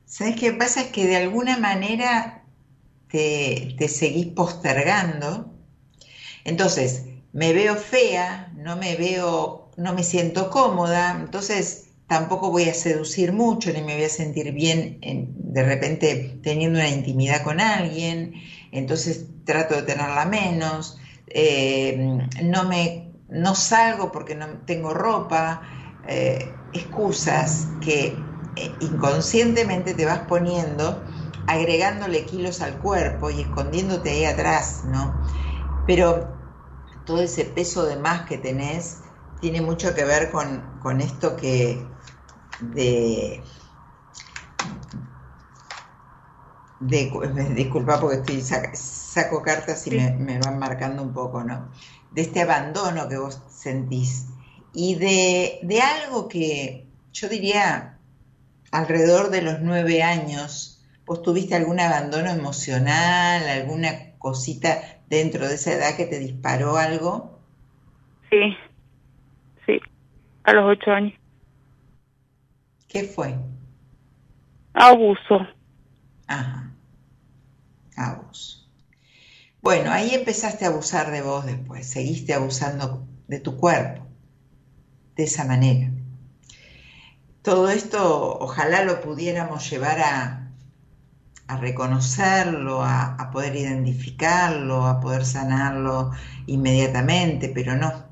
¿Sabes 0.05 0.35
qué 0.35 0.53
pasa? 0.53 0.81
Es 0.81 0.87
que 0.87 1.05
de 1.05 1.17
alguna 1.17 1.57
manera 1.57 2.43
te, 3.09 3.75
te 3.77 3.87
seguís 3.87 4.27
postergando. 4.27 5.53
Entonces, 6.45 7.07
me 7.33 7.53
veo 7.53 7.75
fea, 7.75 8.51
no 8.55 8.75
me 8.77 8.95
veo, 8.95 9.71
no 9.77 9.93
me 9.93 10.03
siento 10.03 10.49
cómoda, 10.49 11.17
entonces 11.19 11.86
tampoco 12.07 12.51
voy 12.51 12.65
a 12.69 12.73
seducir 12.73 13.33
mucho, 13.33 13.71
ni 13.73 13.81
me 13.81 13.95
voy 13.95 14.05
a 14.05 14.09
sentir 14.09 14.51
bien 14.53 14.99
en- 15.01 15.33
de 15.53 15.63
repente 15.63 16.39
teniendo 16.43 16.79
una 16.79 16.89
intimidad 16.89 17.43
con 17.43 17.59
alguien, 17.61 18.33
entonces 18.71 19.27
trato 19.45 19.75
de 19.75 19.83
tenerla 19.83 20.25
menos, 20.25 20.97
eh, 21.27 21.97
no 22.43 22.63
me, 22.65 23.13
no 23.29 23.55
salgo 23.55 24.11
porque 24.11 24.35
no 24.35 24.47
tengo 24.65 24.93
ropa, 24.93 25.63
eh, 26.03 26.65
excusas 26.71 27.75
que 27.79 28.39
eh, 28.55 28.77
inconscientemente 28.81 29.93
te 29.93 30.05
vas 30.05 30.21
poniendo, 30.27 31.05
agregándole 31.45 32.25
kilos 32.25 32.61
al 32.61 32.79
cuerpo 32.79 33.29
y 33.29 33.41
escondiéndote 33.41 34.09
ahí 34.11 34.25
atrás, 34.25 34.83
¿no? 34.83 35.21
Pero 35.85 36.39
todo 37.05 37.21
ese 37.21 37.45
peso 37.45 37.85
de 37.85 37.97
más 37.97 38.27
que 38.27 38.37
tenés 38.37 39.03
tiene 39.39 39.61
mucho 39.61 39.95
que 39.95 40.03
ver 40.05 40.31
con, 40.31 40.77
con 40.79 41.01
esto 41.01 41.35
que 41.35 41.96
de, 42.59 43.43
de 46.79 47.11
disculpa 47.55 47.99
porque 47.99 48.17
estoy 48.17 48.37
sac- 48.41 48.75
saco 48.75 49.41
cartas 49.41 49.85
y 49.87 49.91
Sí. 49.91 49.97
me, 49.97 50.11
me 50.11 50.39
van 50.39 50.59
marcando 50.59 51.01
un 51.03 51.13
poco, 51.13 51.43
¿no? 51.43 51.71
De 52.11 52.21
este 52.21 52.41
abandono 52.41 53.07
que 53.09 53.17
vos 53.17 53.43
sentís 53.49 54.33
y 54.73 54.95
de, 54.95 55.59
de 55.63 55.81
algo 55.81 56.27
que 56.27 56.87
yo 57.13 57.29
diría 57.29 57.99
alrededor 58.71 59.29
de 59.31 59.41
los 59.43 59.61
nueve 59.61 60.03
años, 60.03 60.81
vos 61.05 61.21
tuviste 61.23 61.55
algún 61.55 61.79
abandono 61.79 62.29
emocional, 62.31 63.47
alguna 63.49 64.17
cosita 64.19 64.81
dentro 65.07 65.47
de 65.47 65.55
esa 65.55 65.73
edad 65.73 65.95
que 65.97 66.05
te 66.05 66.19
disparó 66.19 66.77
algo. 66.77 67.39
Sí, 68.29 68.55
sí, 69.65 69.79
a 70.43 70.53
los 70.53 70.65
ocho 70.77 70.91
años. 70.91 71.13
¿Qué 72.87 73.03
fue? 73.03 73.35
Abuso. 74.73 75.39
Ajá. 76.27 76.71
Abuso. 77.95 78.67
Bueno, 79.61 79.91
ahí 79.91 80.13
empezaste 80.13 80.65
a 80.65 80.69
abusar 80.69 81.11
de 81.11 81.21
vos 81.21 81.45
después, 81.45 81.87
seguiste 81.87 82.33
abusando 82.33 83.05
de 83.27 83.39
tu 83.39 83.57
cuerpo, 83.57 84.05
de 85.15 85.23
esa 85.23 85.43
manera. 85.43 85.91
Todo 87.41 87.69
esto 87.69 88.37
ojalá 88.39 88.83
lo 88.83 89.01
pudiéramos 89.01 89.69
llevar 89.69 89.99
a, 89.99 90.51
a 91.47 91.57
reconocerlo, 91.57 92.83
a, 92.83 93.15
a 93.15 93.31
poder 93.31 93.55
identificarlo, 93.55 94.85
a 94.85 94.99
poder 94.99 95.25
sanarlo 95.25 96.11
inmediatamente, 96.45 97.49
pero 97.49 97.75
no. 97.75 98.05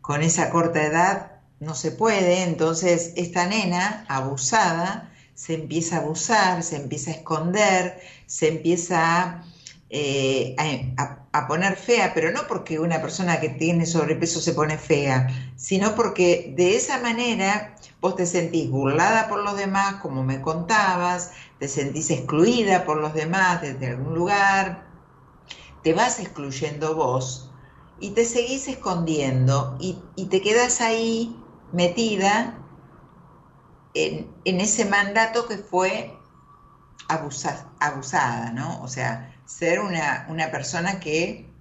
Con 0.00 0.22
esa 0.22 0.50
corta 0.50 0.84
edad 0.84 1.29
no 1.60 1.74
se 1.74 1.92
puede, 1.92 2.42
entonces 2.44 3.12
esta 3.16 3.46
nena 3.46 4.04
abusada 4.08 5.12
se 5.34 5.54
empieza 5.54 5.96
a 5.96 6.00
abusar, 6.00 6.62
se 6.62 6.76
empieza 6.76 7.10
a 7.10 7.14
esconder, 7.14 8.00
se 8.26 8.48
empieza 8.48 9.22
a, 9.24 9.44
eh, 9.88 10.54
a- 10.58 11.02
a- 11.02 11.16
a 11.32 11.46
poner 11.48 11.76
fea, 11.76 12.12
pero 12.14 12.32
no 12.32 12.46
porque 12.48 12.78
una 12.80 13.00
persona 13.00 13.40
que 13.40 13.50
tiene 13.50 13.86
sobrepeso 13.86 14.40
se 14.40 14.52
pone 14.54 14.78
fea, 14.78 15.28
sino 15.56 15.94
porque 15.94 16.52
de 16.56 16.76
esa 16.76 16.98
manera 17.00 17.76
vos 18.00 18.16
te 18.16 18.26
sentís 18.26 18.68
burlada 18.70 19.28
por 19.28 19.42
los 19.44 19.56
demás, 19.56 19.96
como 20.02 20.24
me 20.24 20.40
contabas, 20.40 21.30
te 21.58 21.68
sentís 21.68 22.10
excluida 22.10 22.84
por 22.84 22.96
los 22.98 23.14
demás 23.14 23.62
desde 23.62 23.88
algún 23.88 24.14
lugar, 24.14 24.90
te 25.82 25.92
vas 25.94 26.20
excluyendo 26.20 26.94
vos 26.94 27.52
y 27.96 28.14
te 28.14 28.24
seguís 28.24 28.68
escondiendo 28.68 29.76
y, 29.80 30.10
y 30.16 30.28
te 30.28 30.40
quedas 30.40 30.80
ahí 30.80 31.39
metida 31.72 32.66
en, 33.94 34.40
en 34.44 34.60
ese 34.60 34.84
mandato 34.84 35.46
que 35.48 35.58
fue 35.58 36.28
abusa- 37.08 37.76
abusada, 37.80 38.52
¿no? 38.52 38.82
O 38.82 38.88
sea, 38.88 39.42
ser 39.46 39.80
una, 39.80 40.26
una 40.30 40.50
persona 40.50 41.00
que, 41.00 41.56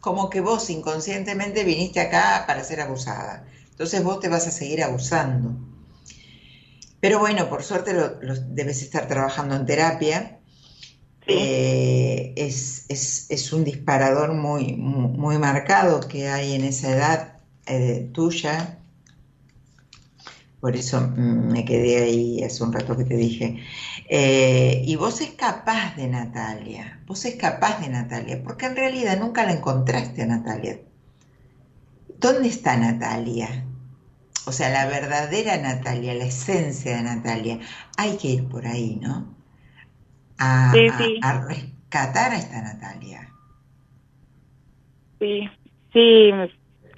como 0.00 0.30
que 0.30 0.40
vos 0.40 0.70
inconscientemente 0.70 1.64
viniste 1.64 2.00
acá 2.00 2.44
para 2.46 2.64
ser 2.64 2.80
abusada. 2.82 3.46
Entonces 3.70 4.02
vos 4.04 4.20
te 4.20 4.28
vas 4.30 4.46
a 4.48 4.52
seguir 4.52 4.82
abusando. 4.84 5.56
Pero 7.00 7.18
bueno, 7.20 7.48
por 7.48 7.62
suerte 7.62 7.92
lo, 7.94 8.20
lo- 8.20 8.34
debes 8.40 8.82
estar 8.82 9.06
trabajando 9.08 9.54
en 9.56 9.66
terapia. 9.66 10.40
Sí. 11.26 11.34
Eh, 11.34 12.34
es, 12.36 12.86
es- 12.88 13.26
es 13.30 13.52
un 13.52 13.64
disparador 13.64 14.34
muy, 14.34 14.74
muy, 14.76 15.08
muy 15.18 15.38
marcado 15.38 16.00
que 16.08 16.28
hay 16.28 16.54
en 16.54 16.64
esa 16.64 16.92
edad 16.94 17.40
eh, 17.66 18.10
tuya. 18.14 18.84
Por 20.60 20.76
eso 20.76 21.00
mm, 21.00 21.52
me 21.52 21.64
quedé 21.64 22.02
ahí 22.02 22.42
hace 22.42 22.62
un 22.64 22.72
rato 22.72 22.96
que 22.96 23.04
te 23.04 23.16
dije. 23.16 23.58
Eh, 24.08 24.82
y 24.86 24.96
vos 24.96 25.20
escapás 25.20 25.96
de 25.96 26.08
Natalia, 26.08 27.00
vos 27.06 27.24
escapás 27.24 27.80
de 27.80 27.88
Natalia, 27.90 28.42
porque 28.42 28.66
en 28.66 28.76
realidad 28.76 29.18
nunca 29.20 29.44
la 29.44 29.52
encontraste 29.52 30.22
a 30.22 30.26
Natalia. 30.26 30.80
¿Dónde 32.20 32.48
está 32.48 32.76
Natalia? 32.76 33.64
O 34.46 34.52
sea, 34.52 34.70
la 34.70 34.86
verdadera 34.86 35.56
Natalia, 35.58 36.14
la 36.14 36.24
esencia 36.24 36.96
de 36.96 37.02
Natalia. 37.02 37.60
Hay 37.96 38.16
que 38.18 38.28
ir 38.28 38.48
por 38.48 38.66
ahí, 38.66 38.98
¿no? 39.02 39.34
A, 40.38 40.72
Sí, 40.72 40.88
a- 40.88 40.96
sí. 40.96 41.20
a 41.20 41.30
rescatar 41.46 42.32
a 42.32 42.38
esta 42.38 42.62
Natalia. 42.62 43.28
Sí, 45.20 45.48
sí, 45.92 46.30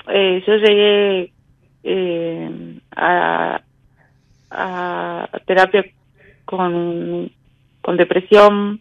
eh, 0.08 0.42
yo 0.46 0.54
llegué 0.56 1.34
eh, 1.82 2.69
a, 3.00 3.60
a 4.50 5.28
terapia 5.46 5.84
con, 6.44 7.30
con 7.80 7.96
depresión 7.96 8.80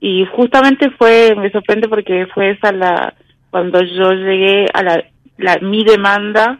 y 0.00 0.24
justamente 0.34 0.90
fue, 0.92 1.34
me 1.36 1.50
sorprende 1.50 1.88
porque 1.88 2.26
fue 2.32 2.50
esa 2.50 2.72
la, 2.72 3.14
cuando 3.50 3.82
yo 3.82 4.12
llegué 4.12 4.66
a 4.72 4.82
la, 4.82 5.04
la 5.36 5.58
mi 5.58 5.84
demanda, 5.84 6.58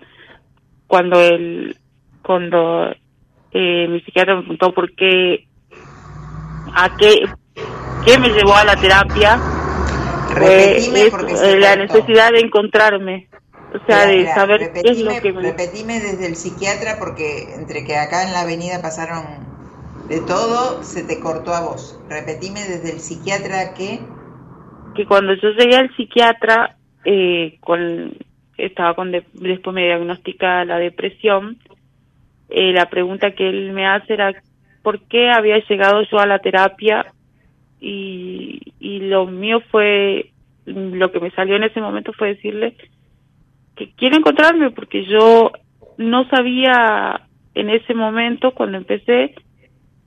cuando 0.87 1.19
el, 1.21 1.77
cuando 2.23 2.95
eh, 3.53 3.89
mi 3.89 4.01
psiquiatra 4.03 4.35
me 4.37 4.41
preguntó 4.43 4.75
por 4.75 4.95
qué, 4.95 5.47
a 6.75 6.95
qué, 6.99 7.25
qué 8.05 8.19
me 8.19 8.29
llevó 8.29 8.55
a 8.55 8.65
la 8.65 8.77
terapia, 8.77 9.39
fue 10.37 10.77
eh, 10.77 11.59
la 11.59 11.77
cortó. 11.77 11.95
necesidad 11.95 12.33
de 12.33 12.41
encontrarme, 12.41 13.29
o 13.73 13.87
sea, 13.87 14.07
de 14.07 14.27
saber 14.35 14.73
qué 14.73 14.91
es 14.91 14.99
lo 14.99 15.11
repetime, 15.11 15.21
que 15.21 15.33
me... 15.33 15.43
repetime 15.43 16.01
desde 16.01 16.27
el 16.27 16.37
psiquiatra 16.37 16.97
porque 16.99 17.55
entre 17.55 17.85
que 17.85 17.97
acá 17.97 18.25
en 18.27 18.33
la 18.33 18.41
avenida 18.41 18.83
pasaron 18.83 19.25
de 20.09 20.21
todo, 20.21 20.83
se 20.83 21.05
te 21.05 21.21
cortó 21.21 21.55
a 21.55 21.61
vos. 21.61 21.99
Repetime 22.09 22.61
desde 22.61 22.93
el 22.93 23.01
psiquiatra 23.01 23.75
que... 23.75 24.01
que 24.95 25.07
cuando 25.07 25.35
yo 25.35 25.51
llegué 25.51 25.77
al 25.77 25.95
psiquiatra, 25.97 26.77
eh, 27.05 27.59
con, 27.61 28.13
estaba 28.59 28.95
con 28.95 29.13
de- 29.13 29.25
después 29.35 29.75
me 29.75 29.85
diagnostica 29.85 30.65
la 30.65 30.79
depresión, 30.79 31.57
eh, 32.49 32.73
la 32.73 32.91
pregunta 32.91 33.33
que 33.33 33.49
él 33.49 33.73
me 33.73 33.87
hace 33.87 34.15
era 34.15 34.33
por 34.83 35.01
qué 35.03 35.31
había 35.31 35.59
llegado 35.69 36.03
yo 36.11 36.19
a 36.19 36.27
la 36.27 36.41
terapia 36.41 37.07
y, 37.81 38.61
y 38.81 39.01
lo 39.01 39.27
mío 39.27 39.61
fue, 39.71 40.33
lo 40.65 41.13
que 41.13 41.21
me 41.21 41.31
salió 41.31 41.57
en 41.57 41.65
ese 41.65 41.81
momento 41.81 42.13
fue 42.13 42.35
decirle 42.35 42.77
que 43.81 43.93
quiero 43.97 44.19
encontrarme 44.19 44.71
porque 44.73 45.07
yo 45.07 45.53
no 45.97 46.29
sabía 46.29 47.23
en 47.55 47.71
ese 47.71 47.95
momento, 47.95 48.53
cuando 48.53 48.77
empecé, 48.77 49.35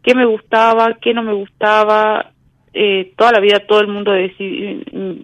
qué 0.04 0.14
me 0.14 0.26
gustaba, 0.26 0.98
qué 1.02 1.12
no 1.16 1.24
me 1.24 1.34
gustaba. 1.34 2.34
Eh, 2.72 3.14
toda 3.18 3.32
la 3.32 3.40
vida 3.40 3.66
todo 3.68 3.80
el 3.80 3.88
mundo 3.88 4.12
decidía, 4.12 4.78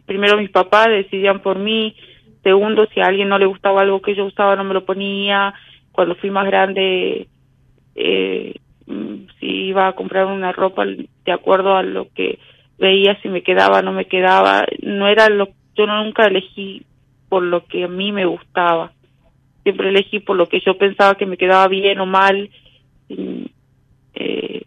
primero 0.07 0.37
mis 0.37 0.49
papás 0.49 0.87
decidían 0.87 1.41
por 1.41 1.59
mí, 1.59 1.95
segundo 2.41 2.87
si 2.87 3.01
a 3.01 3.05
alguien 3.05 3.29
no 3.29 3.37
le 3.37 3.45
gustaba 3.45 3.81
algo 3.81 4.01
que 4.01 4.15
yo 4.15 4.25
usaba 4.25 4.55
no 4.55 4.63
me 4.63 4.73
lo 4.73 4.83
ponía, 4.83 5.53
cuando 5.91 6.15
fui 6.15 6.31
más 6.31 6.47
grande 6.47 7.27
eh, 7.93 8.55
si 9.39 9.45
iba 9.45 9.87
a 9.87 9.93
comprar 9.93 10.25
una 10.25 10.51
ropa 10.51 10.85
de 10.85 11.31
acuerdo 11.31 11.75
a 11.75 11.83
lo 11.83 12.07
que 12.13 12.39
veía 12.79 13.19
si 13.21 13.29
me 13.29 13.43
quedaba 13.43 13.81
no 13.81 13.91
me 13.93 14.05
quedaba 14.05 14.65
no 14.81 15.07
era 15.07 15.29
lo 15.29 15.49
yo 15.75 15.87
nunca 15.87 16.25
elegí 16.25 16.85
por 17.29 17.43
lo 17.43 17.65
que 17.65 17.85
a 17.85 17.87
mí 17.87 18.11
me 18.11 18.25
gustaba. 18.25 18.91
Siempre 19.63 19.89
elegí 19.89 20.19
por 20.19 20.35
lo 20.35 20.47
que 20.47 20.61
yo 20.65 20.77
pensaba 20.77 21.15
que 21.15 21.25
me 21.25 21.37
quedaba 21.37 21.67
bien 21.67 21.99
o 21.99 22.05
mal 22.05 22.49
eh, 24.15 24.63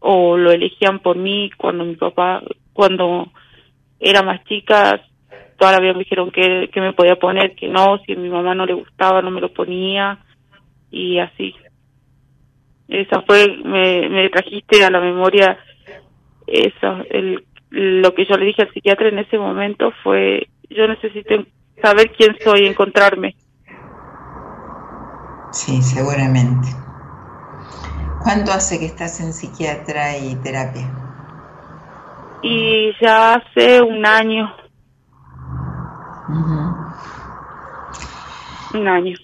o 0.00 0.36
lo 0.36 0.50
elegían 0.50 1.00
por 1.00 1.16
mí 1.16 1.50
cuando 1.56 1.84
mi 1.84 1.96
papá 1.96 2.42
cuando 2.72 3.30
era 3.98 4.22
más 4.22 4.44
chica 4.44 5.02
toda 5.58 5.72
la 5.72 5.80
vida 5.80 5.94
me 5.94 6.00
dijeron 6.00 6.30
que, 6.30 6.68
que 6.72 6.80
me 6.80 6.92
podía 6.92 7.16
poner 7.16 7.54
que 7.54 7.68
no 7.68 7.98
si 8.04 8.12
a 8.12 8.16
mi 8.16 8.28
mamá 8.28 8.54
no 8.54 8.66
le 8.66 8.74
gustaba 8.74 9.22
no 9.22 9.30
me 9.30 9.40
lo 9.40 9.52
ponía 9.52 10.18
y 10.90 11.18
así. 11.18 11.54
Esa 12.88 13.22
fue 13.22 13.46
me, 13.64 14.08
me 14.08 14.28
trajiste 14.28 14.84
a 14.84 14.90
la 14.90 15.00
memoria 15.00 15.58
eso 16.46 16.98
el, 17.10 17.44
lo 17.70 18.14
que 18.14 18.26
yo 18.26 18.36
le 18.36 18.46
dije 18.46 18.62
al 18.62 18.72
psiquiatra 18.72 19.08
en 19.08 19.18
ese 19.18 19.38
momento 19.38 19.92
fue 20.02 20.48
yo 20.70 20.86
necesito 20.86 21.44
saber 21.80 22.12
quién 22.16 22.36
soy 22.42 22.66
encontrarme 22.66 23.36
Sí, 25.56 25.80
seguramente. 25.80 26.68
¿Cuánto 28.22 28.52
hace 28.52 28.78
que 28.78 28.84
estás 28.84 29.20
en 29.20 29.32
psiquiatra 29.32 30.18
y 30.18 30.34
terapia? 30.36 30.86
Y 32.42 32.92
ya 33.00 33.34
hace 33.34 33.80
un 33.80 34.04
año. 34.04 34.54
Un 38.74 38.86
año. 38.86 39.16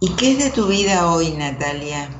¿Y 0.00 0.16
qué 0.16 0.32
es 0.32 0.44
de 0.44 0.50
tu 0.50 0.66
vida 0.66 1.10
hoy, 1.10 1.30
Natalia? 1.30 2.10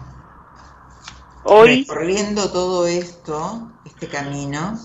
Hoy. 1.45 1.85
Recorriendo 1.87 2.51
todo 2.51 2.87
esto, 2.87 3.73
este 3.85 4.09
camino, 4.09 4.79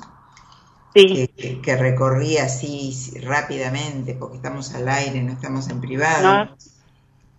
sí. 0.95 1.29
que, 1.37 1.61
que, 1.61 1.75
recorrí 1.75 2.37
así 2.37 2.93
rápidamente, 3.21 4.13
porque 4.13 4.37
estamos 4.37 4.73
al 4.73 4.87
aire, 4.87 5.21
no 5.21 5.33
estamos 5.33 5.69
en 5.69 5.81
privado. 5.81 6.45
No, 6.45 6.57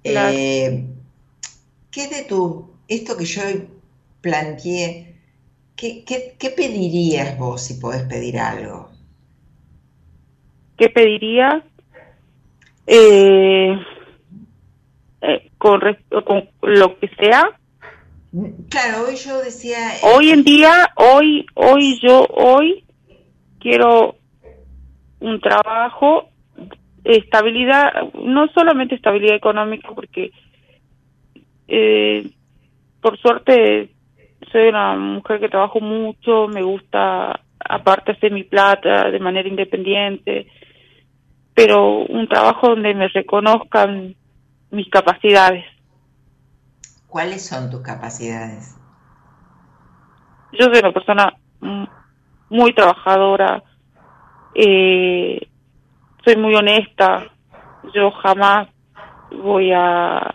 eh, 0.05 0.85
¿Qué 1.91 2.09
de 2.09 2.25
tu, 2.25 2.71
esto 2.87 3.17
que 3.17 3.25
yo 3.25 3.43
planteé, 4.21 5.17
qué, 5.75 6.05
qué, 6.05 6.37
qué 6.39 6.51
pedirías 6.51 7.39
vos 7.39 7.63
si 7.63 7.75
podés 7.75 8.03
pedir 8.03 8.39
algo? 8.39 8.91
¿Qué 10.77 10.91
pediría? 10.91 11.65
Eh, 12.87 13.75
eh, 15.23 15.51
con, 15.59 15.81
con, 16.25 16.49
lo 16.63 16.99
que 17.01 17.09
sea. 17.19 17.59
Claro, 18.69 19.07
hoy 19.09 19.17
yo 19.17 19.41
decía. 19.41 19.79
Hoy 20.03 20.31
en 20.31 20.45
día, 20.45 20.93
hoy, 20.97 21.47
hoy 21.55 21.99
yo, 22.03 22.27
hoy 22.27 22.85
quiero 23.67 24.15
un 25.19 25.41
trabajo, 25.41 26.29
estabilidad, 27.03 28.13
no 28.15 28.47
solamente 28.55 28.95
estabilidad 28.95 29.35
económica, 29.35 29.89
porque 29.93 30.31
eh, 31.67 32.31
por 33.01 33.19
suerte 33.19 33.91
soy 34.53 34.69
una 34.69 34.95
mujer 34.95 35.41
que 35.41 35.49
trabajo 35.49 35.81
mucho, 35.81 36.47
me 36.47 36.63
gusta 36.63 37.41
aparte 37.59 38.13
hacer 38.13 38.31
mi 38.31 38.45
plata 38.45 39.11
de 39.11 39.19
manera 39.19 39.49
independiente, 39.49 40.47
pero 41.53 42.05
un 42.05 42.29
trabajo 42.29 42.69
donde 42.69 42.95
me 42.95 43.09
reconozcan 43.09 44.15
mis 44.71 44.89
capacidades. 44.91 45.65
¿Cuáles 47.09 47.45
son 47.45 47.69
tus 47.69 47.81
capacidades? 47.81 48.77
Yo 50.53 50.67
soy 50.67 50.79
una 50.79 50.93
persona 50.93 51.35
muy 52.49 52.73
trabajadora, 52.75 53.63
eh, 54.55 55.49
soy 56.25 56.37
muy 56.37 56.55
honesta, 56.55 57.27
yo 57.95 58.11
jamás 58.11 58.69
voy 59.31 59.73
a 59.73 60.33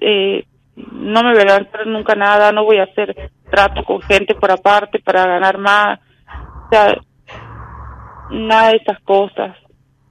eh, 0.00 0.44
no 0.76 1.22
me 1.22 1.32
voy 1.32 1.40
a 1.40 1.44
levantar 1.44 1.86
nunca 1.86 2.14
nada, 2.14 2.52
no 2.52 2.64
voy 2.64 2.78
a 2.78 2.84
hacer 2.84 3.30
trato 3.50 3.82
con 3.84 4.02
gente 4.02 4.34
por 4.34 4.50
aparte 4.50 4.98
para 4.98 5.26
ganar 5.26 5.58
más, 5.58 5.98
o 6.66 6.68
sea, 6.70 6.96
nada 8.30 8.70
de 8.70 8.76
esas 8.76 9.00
cosas. 9.00 9.56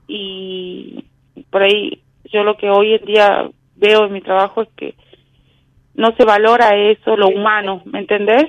Y 0.08 1.06
por 1.50 1.64
ahí 1.64 2.02
yo 2.26 2.44
lo 2.44 2.58
que 2.58 2.70
hoy 2.70 2.96
en 2.96 3.06
día 3.06 3.50
veo 3.76 4.06
en 4.06 4.14
mi 4.14 4.22
trabajo 4.22 4.64
es 4.64 4.70
que 4.76 4.96
no 5.94 6.14
se 6.16 6.26
valora 6.26 6.76
eso, 6.76 7.16
lo 7.16 7.28
humano, 7.28 7.82
¿me 7.86 8.00
entendés? 8.00 8.46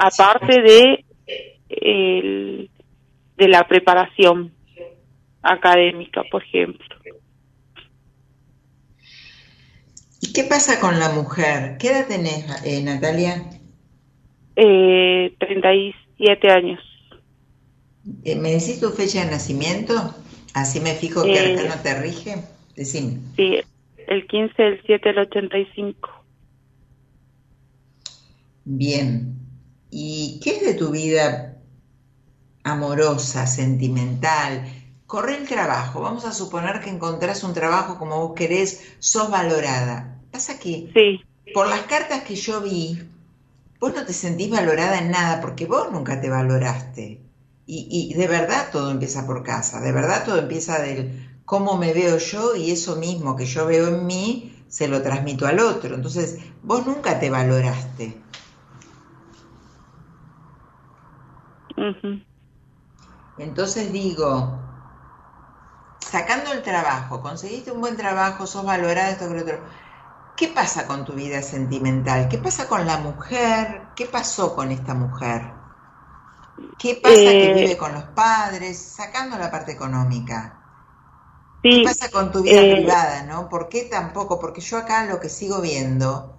Aparte 0.00 0.60
de 0.60 1.04
el, 1.68 2.70
de 3.36 3.48
la 3.48 3.66
preparación 3.66 4.52
académica, 5.42 6.22
por 6.30 6.42
ejemplo. 6.42 6.86
¿Y 10.20 10.32
qué 10.32 10.44
pasa 10.44 10.80
con 10.80 10.98
la 10.98 11.10
mujer? 11.10 11.78
¿Qué 11.78 11.88
edad 11.90 12.06
tenés, 12.06 12.44
eh, 12.64 12.82
Natalia? 12.82 13.44
Eh, 14.56 15.34
37 15.38 16.50
años. 16.50 16.80
Eh, 18.24 18.36
¿Me 18.36 18.50
decís 18.50 18.80
tu 18.80 18.90
fecha 18.90 19.24
de 19.24 19.30
nacimiento? 19.30 20.14
Así 20.54 20.80
me 20.80 20.94
fijo 20.94 21.22
que 21.22 21.34
Eh, 21.34 21.54
acá 21.54 21.76
no 21.76 21.82
te 21.82 22.00
rige. 22.00 22.36
Decime. 22.74 23.20
Sí, 23.36 23.58
el 24.08 24.26
15 24.26 24.62
del 24.62 24.82
7 24.86 25.08
del 25.08 25.18
85. 25.18 26.24
Bien. 28.64 29.37
¿Y 29.90 30.40
qué 30.42 30.56
es 30.56 30.62
de 30.62 30.74
tu 30.74 30.90
vida 30.90 31.56
amorosa, 32.64 33.46
sentimental? 33.46 34.66
Corre 35.06 35.36
el 35.36 35.48
trabajo. 35.48 36.00
Vamos 36.00 36.24
a 36.24 36.32
suponer 36.32 36.80
que 36.80 36.90
encontrás 36.90 37.42
un 37.44 37.54
trabajo 37.54 37.98
como 37.98 38.18
vos 38.20 38.34
querés, 38.34 38.82
sos 38.98 39.30
valorada. 39.30 40.20
Pasa 40.30 40.58
que 40.58 40.90
Sí, 40.92 41.20
por 41.54 41.68
las 41.68 41.82
cartas 41.82 42.22
que 42.24 42.36
yo 42.36 42.60
vi, 42.60 42.98
vos 43.80 43.94
no 43.94 44.04
te 44.04 44.12
sentís 44.12 44.50
valorada 44.50 44.98
en 44.98 45.10
nada 45.10 45.40
porque 45.40 45.66
vos 45.66 45.90
nunca 45.90 46.20
te 46.20 46.28
valoraste. 46.28 47.22
Y, 47.66 48.10
y 48.10 48.14
de 48.14 48.26
verdad 48.26 48.68
todo 48.72 48.90
empieza 48.90 49.26
por 49.26 49.42
casa, 49.42 49.80
de 49.80 49.92
verdad 49.92 50.24
todo 50.24 50.38
empieza 50.38 50.80
del 50.80 51.40
cómo 51.44 51.76
me 51.78 51.92
veo 51.92 52.18
yo 52.18 52.56
y 52.56 52.70
eso 52.70 52.96
mismo 52.96 53.36
que 53.36 53.46
yo 53.46 53.66
veo 53.66 53.88
en 53.88 54.06
mí 54.06 54.64
se 54.68 54.86
lo 54.86 55.02
transmito 55.02 55.46
al 55.46 55.60
otro. 55.60 55.94
Entonces, 55.94 56.38
vos 56.62 56.86
nunca 56.86 57.18
te 57.18 57.30
valoraste. 57.30 58.16
Entonces 63.38 63.90
digo, 63.90 64.58
sacando 66.00 66.52
el 66.52 66.62
trabajo, 66.64 67.22
conseguiste 67.22 67.70
un 67.70 67.80
buen 67.80 67.96
trabajo, 67.96 68.46
sos 68.48 68.64
valorada, 68.64 69.10
esto 69.10 69.28
que 69.28 69.34
lo 69.34 69.42
otro. 69.42 69.60
¿Qué 70.36 70.48
pasa 70.48 70.86
con 70.86 71.04
tu 71.04 71.14
vida 71.14 71.42
sentimental? 71.42 72.28
¿Qué 72.28 72.38
pasa 72.38 72.68
con 72.68 72.86
la 72.86 72.98
mujer? 72.98 73.88
¿Qué 73.96 74.06
pasó 74.06 74.54
con 74.56 74.72
esta 74.72 74.94
mujer? 74.94 75.42
¿Qué 76.78 76.94
pasa 77.02 77.36
que 77.36 77.50
Eh, 77.50 77.52
vive 77.52 77.76
con 77.76 77.92
los 77.92 78.04
padres? 78.04 78.78
Sacando 78.78 79.36
la 79.36 79.50
parte 79.50 79.72
económica. 79.72 80.64
sí, 81.62 81.70
¿Qué 81.70 81.78
pasa 81.80 82.10
con 82.10 82.32
tu 82.32 82.42
vida 82.42 82.68
eh, 82.68 82.68
privada, 82.68 83.22
no? 83.22 83.48
¿Por 83.48 83.68
qué 83.68 83.84
tampoco? 83.84 84.40
Porque 84.40 84.60
yo 84.60 84.76
acá 84.78 85.06
lo 85.06 85.20
que 85.20 85.28
sigo 85.28 85.60
viendo 85.60 86.36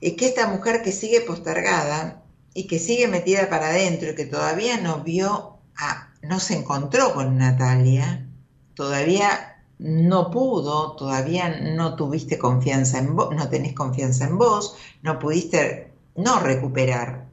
es 0.00 0.14
que 0.14 0.26
esta 0.26 0.48
mujer 0.48 0.82
que 0.82 0.90
sigue 0.92 1.20
postergada 1.20 2.24
y 2.54 2.66
que 2.66 2.78
sigue 2.78 3.08
metida 3.08 3.48
para 3.48 3.68
adentro 3.68 4.10
y 4.10 4.14
que 4.14 4.26
todavía 4.26 4.80
no 4.80 5.02
vio, 5.02 5.58
a, 5.76 6.12
no 6.22 6.40
se 6.40 6.56
encontró 6.56 7.14
con 7.14 7.38
Natalia, 7.38 8.26
todavía 8.74 9.62
no 9.78 10.30
pudo, 10.30 10.96
todavía 10.96 11.60
no 11.60 11.94
tuviste 11.94 12.38
confianza 12.38 12.98
en 12.98 13.14
vos, 13.14 13.34
no 13.34 13.48
tenés 13.48 13.74
confianza 13.74 14.26
en 14.26 14.38
vos, 14.38 14.76
no 15.02 15.18
pudiste 15.18 15.92
no 16.16 16.40
recuperar, 16.40 17.26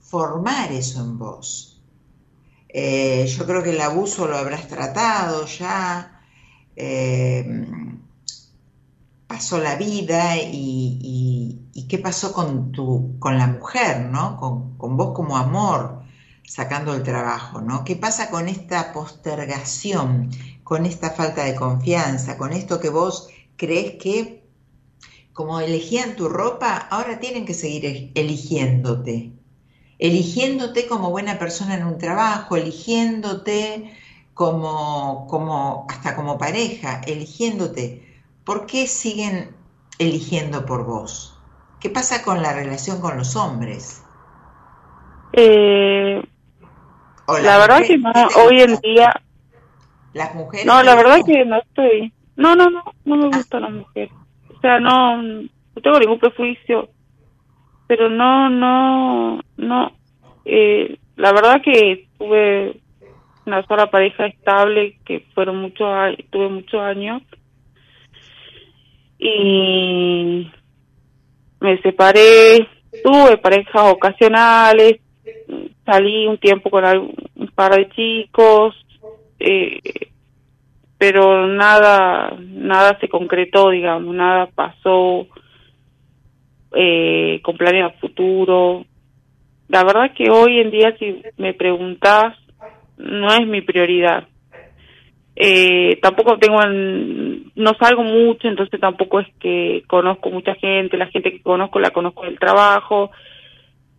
formar 0.00 0.72
eso 0.72 1.00
en 1.00 1.18
vos. 1.18 1.82
Eh, 2.70 3.26
yo 3.26 3.46
creo 3.46 3.62
que 3.62 3.70
el 3.70 3.80
abuso 3.80 4.26
lo 4.26 4.36
habrás 4.36 4.68
tratado 4.68 5.46
ya, 5.46 6.22
eh, 6.76 7.66
pasó 9.26 9.58
la 9.58 9.76
vida 9.76 10.36
y, 10.38 10.98
y- 11.02 11.67
y 11.78 11.86
qué 11.86 11.98
pasó 11.98 12.32
con 12.32 12.72
tu, 12.72 13.16
con 13.20 13.38
la 13.38 13.46
mujer, 13.46 14.06
¿no? 14.06 14.36
Con, 14.36 14.76
con 14.76 14.96
vos 14.96 15.14
como 15.14 15.36
amor, 15.36 16.02
sacando 16.44 16.92
el 16.92 17.04
trabajo, 17.04 17.60
¿no? 17.60 17.84
¿Qué 17.84 17.94
pasa 17.94 18.30
con 18.30 18.48
esta 18.48 18.92
postergación, 18.92 20.30
con 20.64 20.86
esta 20.86 21.10
falta 21.10 21.44
de 21.44 21.54
confianza, 21.54 22.36
con 22.36 22.52
esto 22.52 22.80
que 22.80 22.88
vos 22.88 23.28
crees 23.56 23.94
que 24.02 24.42
como 25.32 25.60
elegían 25.60 26.16
tu 26.16 26.28
ropa, 26.28 26.76
ahora 26.90 27.20
tienen 27.20 27.46
que 27.46 27.54
seguir 27.54 28.10
eligiéndote. 28.16 29.34
Eligiéndote 30.00 30.88
como 30.88 31.10
buena 31.10 31.38
persona 31.38 31.76
en 31.76 31.86
un 31.86 31.96
trabajo, 31.98 32.56
eligiéndote 32.56 33.92
como, 34.34 35.28
como, 35.28 35.86
hasta 35.88 36.16
como 36.16 36.38
pareja, 36.38 37.02
eligiéndote. 37.06 38.20
¿Por 38.42 38.66
qué 38.66 38.88
siguen 38.88 39.54
eligiendo 40.00 40.66
por 40.66 40.84
vos? 40.84 41.37
¿Qué 41.80 41.90
pasa 41.90 42.22
con 42.22 42.42
la 42.42 42.52
relación 42.52 43.00
con 43.00 43.16
los 43.16 43.36
hombres? 43.36 44.04
Eh, 45.32 46.22
la 47.42 47.58
verdad 47.58 47.82
que 47.86 47.98
no, 47.98 48.10
hoy 48.44 48.60
en 48.62 48.76
día... 48.80 49.22
Las 50.12 50.34
mujeres... 50.34 50.66
No, 50.66 50.82
la 50.82 50.94
verdad 50.94 51.20
que 51.24 51.44
no 51.44 51.58
estoy... 51.58 52.12
No, 52.36 52.54
no, 52.54 52.70
no, 52.70 52.82
no 53.04 53.16
me 53.16 53.26
gustan 53.26 53.62
las 53.62 53.72
mujeres. 53.72 54.12
O 54.56 54.60
sea, 54.60 54.80
no, 54.80 55.22
no 55.22 55.82
tengo 55.82 55.98
ningún 55.98 56.18
prejuicio. 56.18 56.88
Pero 57.86 58.08
no, 58.08 58.48
no, 58.48 59.40
no. 59.56 59.92
Eh, 60.44 60.98
la 61.16 61.32
verdad 61.32 61.60
que 61.62 62.08
tuve 62.18 62.80
una 63.46 63.66
sola 63.66 63.90
pareja 63.90 64.26
estable 64.26 64.98
que 65.04 65.20
fueron 65.34 65.56
muchos 65.56 65.88
tuve 66.30 66.48
muchos 66.48 66.80
años 66.80 67.22
y 69.18 70.50
me 71.60 71.80
separé 71.82 72.68
tuve 73.02 73.36
parejas 73.38 73.92
ocasionales 73.92 75.00
salí 75.84 76.26
un 76.26 76.38
tiempo 76.38 76.70
con 76.70 76.84
un 76.84 77.48
par 77.54 77.76
de 77.76 77.88
chicos 77.90 78.74
eh, 79.38 79.80
pero 80.96 81.46
nada 81.46 82.36
nada 82.40 82.98
se 83.00 83.08
concretó 83.08 83.70
digamos 83.70 84.14
nada 84.14 84.46
pasó 84.46 85.26
eh, 86.74 87.40
con 87.42 87.56
planes 87.56 87.84
a 87.84 87.90
futuro. 87.98 88.84
La 89.68 89.84
verdad 89.84 90.12
que 90.14 90.30
hoy 90.30 90.60
en 90.60 90.70
día 90.70 90.94
si 90.98 91.22
me 91.36 91.54
preguntas 91.54 92.36
no 92.96 93.32
es 93.32 93.46
mi 93.46 93.62
prioridad 93.62 94.26
eh, 95.40 96.00
tampoco 96.02 96.36
tengo 96.36 96.58
no 96.66 97.74
salgo 97.78 98.02
mucho 98.02 98.48
entonces 98.48 98.80
tampoco 98.80 99.20
es 99.20 99.28
que 99.38 99.84
conozco 99.86 100.30
mucha 100.30 100.56
gente 100.56 100.96
la 100.96 101.06
gente 101.06 101.30
que 101.30 101.40
conozco 101.40 101.78
la 101.78 101.92
conozco 101.92 102.24
del 102.24 102.40
trabajo. 102.40 103.12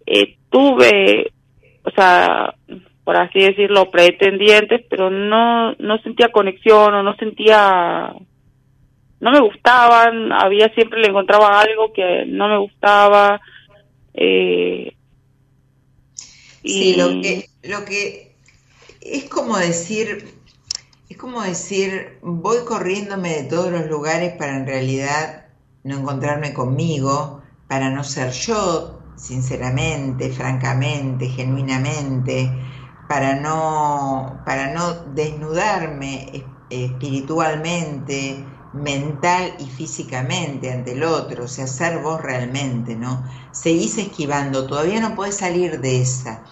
Eh, 0.05 0.35
tuve 0.49 1.31
o 1.83 1.91
sea 1.91 2.53
por 3.05 3.15
así 3.15 3.39
decirlo 3.39 3.89
pretendientes 3.89 4.85
pero 4.89 5.09
no 5.09 5.75
no 5.79 5.97
sentía 5.99 6.29
conexión 6.29 6.93
o 6.93 7.03
no 7.03 7.15
sentía 7.15 8.13
no 9.21 9.31
me 9.31 9.39
gustaban. 9.39 10.33
Había 10.33 10.67
siempre 10.73 10.99
le 10.99 11.07
encontraba 11.07 11.61
algo 11.61 11.93
que 11.93 12.25
no 12.27 12.49
me 12.49 12.57
gustaba 12.57 13.39
eh, 14.13 14.93
sí 16.65 16.97
lo 16.97 17.21
que 17.21 17.45
lo 17.63 17.85
que 17.85 18.33
es 18.99 19.29
como 19.29 19.57
decir 19.57 20.38
es 21.10 21.18
como 21.18 21.41
decir, 21.41 22.20
voy 22.22 22.60
corriéndome 22.66 23.30
de 23.30 23.43
todos 23.43 23.72
los 23.72 23.88
lugares 23.88 24.34
para 24.38 24.55
en 24.55 24.68
realidad 24.68 25.47
no 25.84 25.97
encontrarme 25.97 26.53
conmigo, 26.53 27.41
para 27.68 27.89
no 27.89 28.03
ser 28.03 28.30
yo, 28.32 28.99
sinceramente, 29.16 30.30
francamente, 30.32 31.28
genuinamente, 31.28 32.51
para 33.07 33.36
no, 33.36 34.39
para 34.45 34.72
no 34.72 34.93
desnudarme 35.16 36.45
espiritualmente, 36.70 38.45
mental 38.74 39.55
y 39.57 39.66
físicamente 39.66 40.72
ante 40.72 40.91
el 40.91 41.03
otro, 41.03 41.45
o 41.45 41.47
sea, 41.47 41.66
ser 41.66 42.03
vos 42.03 42.22
realmente, 42.22 42.95
¿no? 42.95 43.24
Seguís 43.51 43.97
esquivando, 43.97 44.68
todavía 44.68 44.99
no 44.99 45.16
puedes 45.16 45.38
salir 45.38 45.82
de 45.82 46.01
esa, 46.01 46.43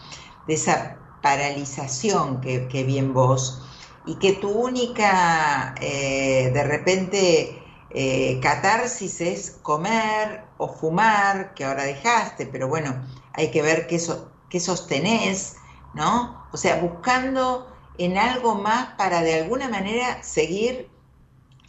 de 0.47 0.55
esa 0.55 0.97
paralización 1.21 2.41
que, 2.41 2.67
que 2.67 2.83
vi 2.83 2.97
en 2.97 3.13
vos 3.13 3.66
y 4.07 4.15
que 4.15 4.33
tu 4.33 4.49
única, 4.49 5.75
eh, 5.81 6.49
de 6.53 6.63
repente, 6.63 7.61
eh, 7.89 8.39
catarsis 8.41 9.19
es 9.19 9.51
comer 9.61 10.45
o 10.57 10.69
fumar, 10.69 11.53
que 11.53 11.65
ahora 11.65 11.83
dejaste, 11.83 12.47
pero 12.47 12.69
bueno, 12.69 13.05
hay 13.33 13.51
que 13.51 13.61
ver 13.61 13.85
qué, 13.85 14.01
qué 14.49 14.59
sostenés, 14.61 15.57
¿no? 15.93 16.47
O 16.53 16.57
sea, 16.57 16.81
buscando 16.81 17.67
en 17.97 18.17
algo 18.17 18.55
más 18.55 18.95
para 18.97 19.21
de 19.21 19.41
alguna 19.41 19.67
manera 19.67 20.23
seguir 20.23 20.89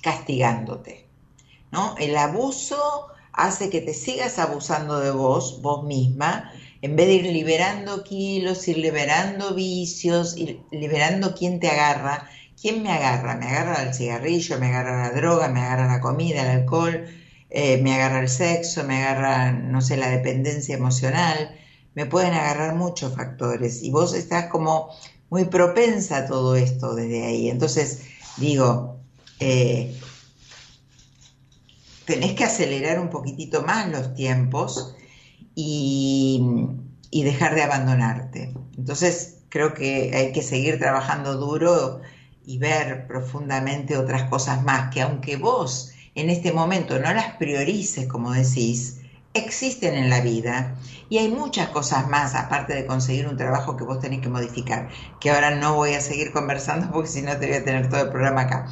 castigándote, 0.02 1.08
¿no? 1.72 1.96
El 1.98 2.16
abuso 2.16 3.08
hace 3.32 3.68
que 3.68 3.80
te 3.80 3.94
sigas 3.94 4.38
abusando 4.38 5.00
de 5.00 5.10
vos, 5.10 5.60
vos 5.60 5.84
misma, 5.84 6.52
en 6.80 6.96
vez 6.96 7.06
de 7.08 7.14
ir 7.14 7.26
liberando 7.26 8.04
kilos, 8.04 8.68
ir 8.68 8.78
liberando 8.78 9.54
vicios, 9.54 10.36
ir 10.36 10.60
liberando 10.70 11.34
quién 11.34 11.58
te 11.58 11.68
agarra, 11.68 12.28
quién 12.60 12.82
me 12.82 12.92
agarra, 12.92 13.36
me 13.36 13.46
agarra 13.46 13.82
el 13.82 13.94
cigarrillo, 13.94 14.58
me 14.58 14.66
agarra 14.66 15.08
la 15.08 15.12
droga, 15.12 15.48
me 15.48 15.60
agarra 15.60 15.88
la 15.88 16.00
comida, 16.00 16.42
el 16.42 16.60
alcohol, 16.60 17.06
eh, 17.50 17.78
me 17.78 17.94
agarra 17.94 18.20
el 18.20 18.28
sexo, 18.28 18.84
me 18.84 19.02
agarra, 19.02 19.52
no 19.52 19.80
sé, 19.80 19.96
la 19.96 20.08
dependencia 20.08 20.76
emocional, 20.76 21.56
me 21.94 22.06
pueden 22.06 22.34
agarrar 22.34 22.76
muchos 22.76 23.14
factores 23.14 23.82
y 23.82 23.90
vos 23.90 24.14
estás 24.14 24.46
como 24.46 24.90
muy 25.30 25.46
propensa 25.46 26.18
a 26.18 26.26
todo 26.26 26.54
esto 26.54 26.94
desde 26.94 27.24
ahí. 27.24 27.50
Entonces, 27.50 28.02
digo, 28.36 29.00
eh, 29.40 29.94
tenés 32.04 32.34
que 32.34 32.44
acelerar 32.44 33.00
un 33.00 33.10
poquitito 33.10 33.62
más 33.62 33.88
los 33.88 34.14
tiempos 34.14 34.94
y, 35.60 37.24
dejar 37.24 37.56
de 37.56 37.62
abandonarte. 37.62 38.54
Entonces 38.76 39.38
creo 39.48 39.74
que 39.74 40.12
hay 40.14 40.32
que 40.32 40.42
seguir 40.42 40.78
trabajando 40.78 41.36
duro 41.36 42.00
y 42.46 42.58
ver 42.58 43.08
profundamente 43.08 43.96
otras 43.96 44.30
cosas 44.30 44.62
más 44.62 44.94
que 44.94 45.02
aunque 45.02 45.36
vos 45.36 45.90
en 46.14 46.30
este 46.30 46.52
momento 46.52 46.98
no 47.00 47.12
las 47.12 47.36
priorices, 47.36 48.06
como 48.06 48.32
decís, 48.32 49.00
existen 49.34 49.94
en 49.94 50.10
la 50.10 50.20
vida 50.20 50.76
y 51.08 51.18
hay 51.18 51.28
muchas 51.28 51.68
cosas 51.70 52.08
más 52.08 52.34
aparte 52.36 52.74
de 52.74 52.86
conseguir 52.86 53.26
un 53.26 53.36
trabajo 53.36 53.76
que 53.76 53.84
vos 53.84 53.98
tenés 53.98 54.20
que 54.20 54.28
modificar, 54.28 54.88
que 55.20 55.30
ahora 55.30 55.56
no 55.56 55.74
voy 55.74 55.94
a 55.94 56.00
seguir 56.00 56.32
conversando 56.32 56.90
porque 56.92 57.08
si 57.08 57.22
no 57.22 57.36
te 57.36 57.48
voy 57.48 57.56
a 57.56 57.64
tener 57.64 57.88
todo 57.88 58.02
el 58.02 58.10
programa 58.10 58.42
acá. 58.42 58.68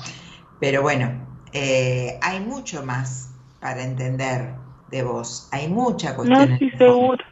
Pero 0.61 0.83
bueno, 0.83 1.27
eh, 1.53 2.19
hay 2.23 2.41
mucho 2.41 2.85
más 2.85 3.31
para 3.61 3.83
entender 3.83 4.66
de 4.91 5.03
vos. 5.03 5.49
Hay 5.53 5.69
mucha 5.69 6.15
cuestión. 6.15 6.51
No, 6.51 6.59
sí, 6.59 6.71
seguro. 6.79 7.25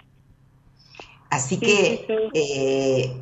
Así 1.30 1.58
que 1.58 2.06
eh, 2.32 3.12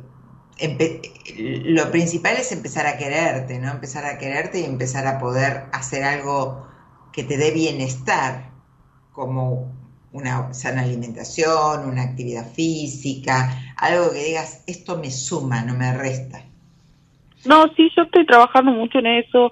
lo 1.65 1.89
principal 1.91 2.35
es 2.37 2.51
empezar 2.51 2.85
a 2.85 2.97
quererte, 2.97 3.59
¿no? 3.59 3.71
Empezar 3.71 4.05
a 4.05 4.17
quererte 4.17 4.61
y 4.61 4.65
empezar 4.65 5.07
a 5.07 5.17
poder 5.17 5.63
hacer 5.71 6.03
algo 6.03 6.67
que 7.11 7.23
te 7.23 7.37
dé 7.37 7.51
bienestar, 7.51 8.51
como 9.11 9.71
una 10.11 10.53
sana 10.53 10.83
alimentación, 10.83 11.89
una 11.89 12.03
actividad 12.03 12.51
física, 12.51 13.49
algo 13.77 14.11
que 14.11 14.23
digas, 14.23 14.63
esto 14.67 14.97
me 14.97 15.09
suma, 15.09 15.63
no 15.63 15.73
me 15.73 15.95
resta. 15.97 16.43
No, 17.45 17.65
sí, 17.75 17.89
yo 17.95 18.03
estoy 18.03 18.25
trabajando 18.25 18.71
mucho 18.71 18.99
en 18.99 19.07
eso, 19.07 19.51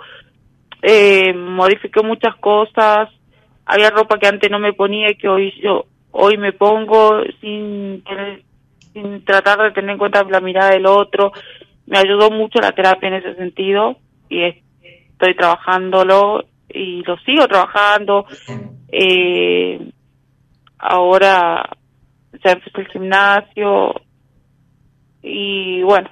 eh, 0.81 1.33
modifiqué 1.33 2.01
muchas 2.03 2.35
cosas, 2.35 3.09
había 3.65 3.89
ropa 3.89 4.17
que 4.17 4.27
antes 4.27 4.49
no 4.51 4.59
me 4.59 4.73
ponía 4.73 5.11
y 5.11 5.15
que 5.15 5.27
hoy 5.27 5.53
yo 5.61 5.85
hoy 6.11 6.37
me 6.37 6.53
pongo 6.53 7.21
sin 7.39 8.03
sin 8.93 9.23
tratar 9.23 9.59
de 9.59 9.71
tener 9.71 9.91
en 9.91 9.97
cuenta 9.97 10.23
la 10.23 10.41
mirada 10.41 10.71
del 10.71 10.85
otro. 10.85 11.31
Me 11.85 11.97
ayudó 11.97 12.29
mucho 12.29 12.59
la 12.59 12.73
terapia 12.73 13.07
en 13.07 13.15
ese 13.15 13.35
sentido 13.35 13.97
y 14.29 14.43
estoy 14.43 15.35
trabajándolo 15.35 16.43
y 16.69 17.01
lo 17.03 17.17
sigo 17.19 17.47
trabajando. 17.47 18.25
Eh, 18.91 19.79
ahora 20.77 21.69
ya 22.43 22.51
empecé 22.51 22.81
el 22.81 22.87
gimnasio 22.87 23.93
y 25.21 25.81
bueno 25.83 26.09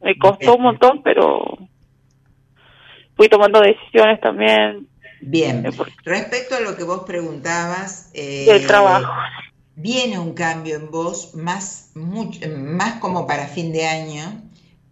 me 0.00 0.16
costó 0.16 0.56
un 0.56 0.62
montón 0.62 1.02
pero 1.02 1.58
fui 3.14 3.28
tomando 3.28 3.60
decisiones 3.60 4.20
también 4.20 4.88
Bien, 5.22 5.64
respecto 6.04 6.56
a 6.56 6.60
lo 6.60 6.76
que 6.76 6.82
vos 6.82 7.04
preguntabas, 7.04 8.10
eh, 8.12 8.64
trabajo. 8.66 9.12
viene 9.76 10.18
un 10.18 10.34
cambio 10.34 10.76
en 10.76 10.90
vos 10.90 11.34
más, 11.34 11.90
más 11.94 12.94
como 13.00 13.26
para 13.26 13.46
fin 13.46 13.72
de 13.72 13.86
año, 13.86 14.42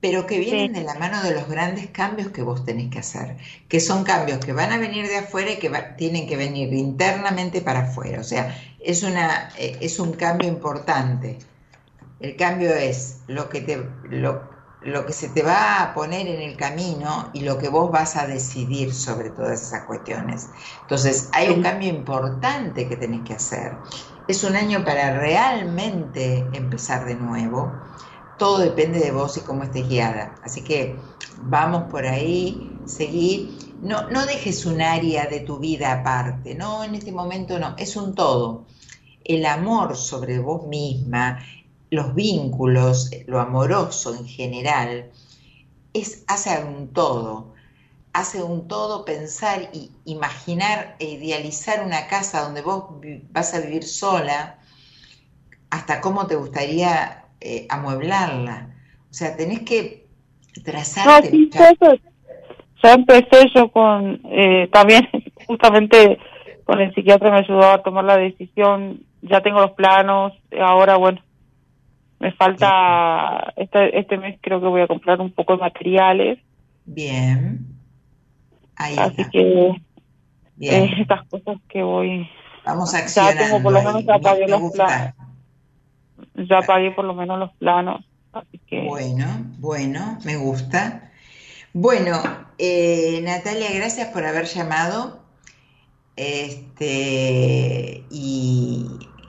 pero 0.01 0.27
que 0.27 0.39
vienen 0.39 0.73
de 0.73 0.83
la 0.83 0.95
mano 0.95 1.23
de 1.23 1.35
los 1.35 1.49
grandes 1.49 1.89
cambios 1.89 2.29
que 2.29 2.43
vos 2.43 2.65
tenés 2.65 2.91
que 2.91 3.01
hacer, 3.01 3.37
que 3.69 3.81
son 3.81 4.05
cambios 4.05 4.39
que 4.39 4.53
van 4.53 4.73
a 4.73 4.79
venir 4.79 5.09
de 5.09 5.19
afuera 5.19 5.51
y 5.51 5.57
que 5.57 5.71
tienen 5.99 6.27
que 6.27 6.37
venir 6.37 6.73
internamente 6.73 7.61
para 7.61 7.81
afuera. 7.81 8.21
O 8.21 8.25
sea, 8.25 8.57
es, 8.79 9.03
una, 9.03 9.51
eh, 9.59 9.79
es 9.81 9.99
un 9.99 10.13
cambio 10.13 10.49
importante. 10.49 11.39
El 12.21 12.37
cambio 12.37 12.71
es 12.75 13.19
lo 13.27 13.49
que 13.49 13.63
te, 13.63 13.83
lo, 14.05 14.50
lo 14.83 15.05
que 15.05 15.13
se 15.13 15.29
te 15.29 15.43
va 15.43 15.83
a 15.83 15.95
poner 15.95 16.27
en 16.27 16.41
el 16.41 16.57
camino 16.57 17.31
y 17.35 17.41
lo 17.41 17.59
que 17.59 17.69
vos 17.69 17.91
vas 17.91 18.17
a 18.17 18.27
decidir 18.27 18.95
sobre 18.95 19.31
todas 19.31 19.63
esas 19.63 19.85
cuestiones. 19.85 20.49
Entonces, 20.83 21.29
hay 21.33 21.51
un 21.51 21.63
cambio 21.63 21.89
importante 21.89 22.89
que 22.89 22.97
tenés 22.97 23.23
que 23.23 23.35
hacer. 23.35 23.77
Es 24.27 24.43
un 24.45 24.57
año 24.57 24.85
para 24.85 25.19
realmente 25.19 26.47
empezar 26.53 27.05
de 27.05 27.15
nuevo. 27.15 27.73
Todo 28.39 28.59
depende 28.59 29.01
de 29.01 29.13
vos 29.13 29.37
y 29.37 29.41
cómo 29.41 29.65
estés 29.65 29.87
guiada. 29.87 30.35
Así 30.43 30.65
que 30.65 30.97
vamos 31.43 31.91
por 31.91 32.07
ahí, 32.07 32.81
seguir. 32.87 33.59
No, 33.83 34.09
no 34.11 34.25
dejes 34.27 34.65
un 34.67 34.81
área 34.81 35.27
de 35.27 35.41
tu 35.41 35.59
vida 35.59 35.93
aparte, 35.93 36.55
no, 36.55 36.85
en 36.85 36.95
este 36.95 37.13
momento 37.13 37.59
no, 37.59 37.75
es 37.79 37.97
un 37.97 38.15
todo. 38.15 38.67
El 39.25 39.47
amor 39.47 39.97
sobre 39.97 40.39
vos 40.39 40.67
misma, 40.67 41.39
los 41.91 42.15
vínculos, 42.15 43.11
lo 43.27 43.41
amoroso 43.41 44.15
en 44.15 44.27
general, 44.27 45.11
es, 45.93 46.25
hace 46.29 46.65
un 46.65 46.93
todo. 46.93 47.55
Hace 48.13 48.43
un 48.43 48.67
todo 48.67 49.05
pensar 49.05 49.71
y 49.73 49.93
imaginar 50.05 50.97
e 50.99 51.11
idealizar 51.11 51.85
una 51.85 52.09
casa 52.09 52.43
donde 52.43 52.63
vos 52.63 52.87
vas 53.31 53.55
a 53.55 53.61
vivir 53.61 53.85
sola, 53.85 54.59
hasta 55.71 56.01
cómo 56.01 56.27
te 56.27 56.35
gustaría 56.35 57.25
eh, 57.41 57.67
amueblarla. 57.69 58.75
O 59.11 59.15
sea, 59.15 59.37
tenés 59.37 59.61
que 59.61 60.07
trazarte. 60.65 61.31
No, 61.31 61.95
ya 62.83 62.95
empecé 62.95 63.51
yo 63.55 63.71
con, 63.71 64.21
eh, 64.25 64.69
también 64.73 65.09
justamente 65.47 66.19
con 66.65 66.81
el 66.81 66.95
psiquiatra 66.95 67.31
me 67.31 67.39
ayudó 67.39 67.71
a 67.71 67.83
tomar 67.83 68.05
la 68.05 68.17
decisión, 68.17 69.05
ya 69.23 69.41
tengo 69.41 69.61
los 69.61 69.73
planos, 69.73 70.33
ahora 70.61 70.97
bueno, 70.97 71.21
me 72.21 72.33
falta, 72.33 73.53
este, 73.57 73.99
este 73.99 74.19
mes 74.19 74.39
creo 74.41 74.61
que 74.61 74.67
voy 74.67 74.83
a 74.83 74.87
comprar 74.87 75.21
un 75.21 75.33
poco 75.33 75.55
de 75.55 75.61
materiales. 75.61 76.39
Bien. 76.85 77.67
Ahí 78.77 78.97
Así 78.99 79.25
que 79.31 79.73
Bien. 80.57 80.85
Eh, 80.85 80.91
estas 81.01 81.27
cosas 81.29 81.57
que 81.71 81.83
voy... 81.83 82.29
Vamos 82.67 82.95
a 82.95 82.99
accionar. 82.99 83.35
Ya 83.35 83.41
tengo 83.47 83.63
por 83.63 83.73
lo 83.73 83.83
menos 83.83 84.05
ya 84.05 84.19
pagué 84.19 84.47
los 84.47 84.73
planos. 84.73 85.15
Ya 86.35 86.61
pagué 86.61 86.91
por 86.91 87.07
lo 87.07 87.15
menos 87.15 87.39
los 87.39 87.53
planos. 87.55 88.05
Así 88.35 88.61
que... 88.67 88.87
Bueno, 88.87 89.27
bueno, 89.59 90.19
me 90.27 90.37
gusta. 90.37 91.11
Bueno, 91.73 92.21
eh, 92.59 93.21
Natalia, 93.23 93.73
gracias 93.73 94.09
por 94.09 94.27
haber 94.27 94.45
llamado. 94.45 95.23
Este, 96.17 98.05
y, 98.11 98.87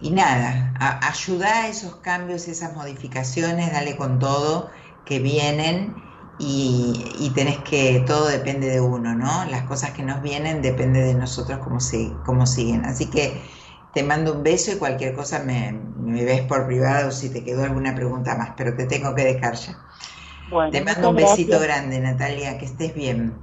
nada, 0.09 0.73
ayuda 1.01 1.63
a 1.63 1.67
esos 1.67 1.97
cambios, 1.97 2.47
esas 2.47 2.75
modificaciones, 2.75 3.71
dale 3.71 3.95
con 3.95 4.17
todo 4.17 4.71
que 5.05 5.19
vienen 5.19 6.03
y, 6.39 7.31
tenés 7.35 7.59
que, 7.59 8.03
todo 8.07 8.27
depende 8.27 8.67
de 8.67 8.81
uno, 8.81 9.13
¿no? 9.13 9.45
Las 9.45 9.63
cosas 9.63 9.91
que 9.91 10.01
nos 10.01 10.23
vienen 10.23 10.63
depende 10.63 11.01
de 11.01 11.13
nosotros 11.13 11.59
cómo, 11.59 11.77
cómo 12.25 12.45
siguen. 12.47 12.85
Así 12.85 13.11
que 13.11 13.43
te 13.93 14.01
mando 14.01 14.33
un 14.33 14.43
beso 14.43 14.71
y 14.71 14.77
cualquier 14.77 15.13
cosa 15.13 15.43
me, 15.43 15.71
me 15.71 16.25
ves 16.25 16.41
por 16.41 16.65
privado 16.65 17.11
si 17.11 17.29
te 17.29 17.43
quedó 17.43 17.63
alguna 17.63 17.93
pregunta 17.93 18.35
más, 18.35 18.53
pero 18.57 18.75
te 18.75 18.85
tengo 18.85 19.13
que 19.13 19.23
dejar 19.23 19.53
ya. 19.55 19.77
Te 20.71 20.81
mando 20.83 21.09
un 21.09 21.15
besito 21.15 21.59
grande, 21.59 21.99
Natalia, 21.99 22.57
que 22.57 22.65
estés 22.65 22.95
bien. 22.95 23.33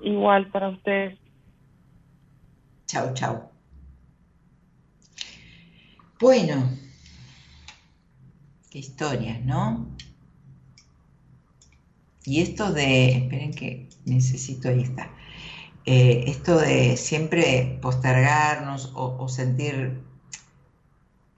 Igual 0.00 0.50
para 0.50 0.68
ustedes. 0.68 1.18
Chao, 2.86 3.12
chao. 3.14 3.51
Bueno, 6.22 6.70
qué 8.70 8.78
historias, 8.78 9.44
¿no? 9.44 9.88
Y 12.24 12.40
esto 12.42 12.72
de, 12.72 13.08
esperen 13.08 13.50
que 13.52 13.88
necesito, 14.04 14.68
ahí 14.68 14.82
está. 14.82 15.10
Eh, 15.84 16.22
esto 16.28 16.58
de 16.58 16.96
siempre 16.96 17.76
postergarnos 17.82 18.92
o, 18.94 19.28
sentir 19.28 20.00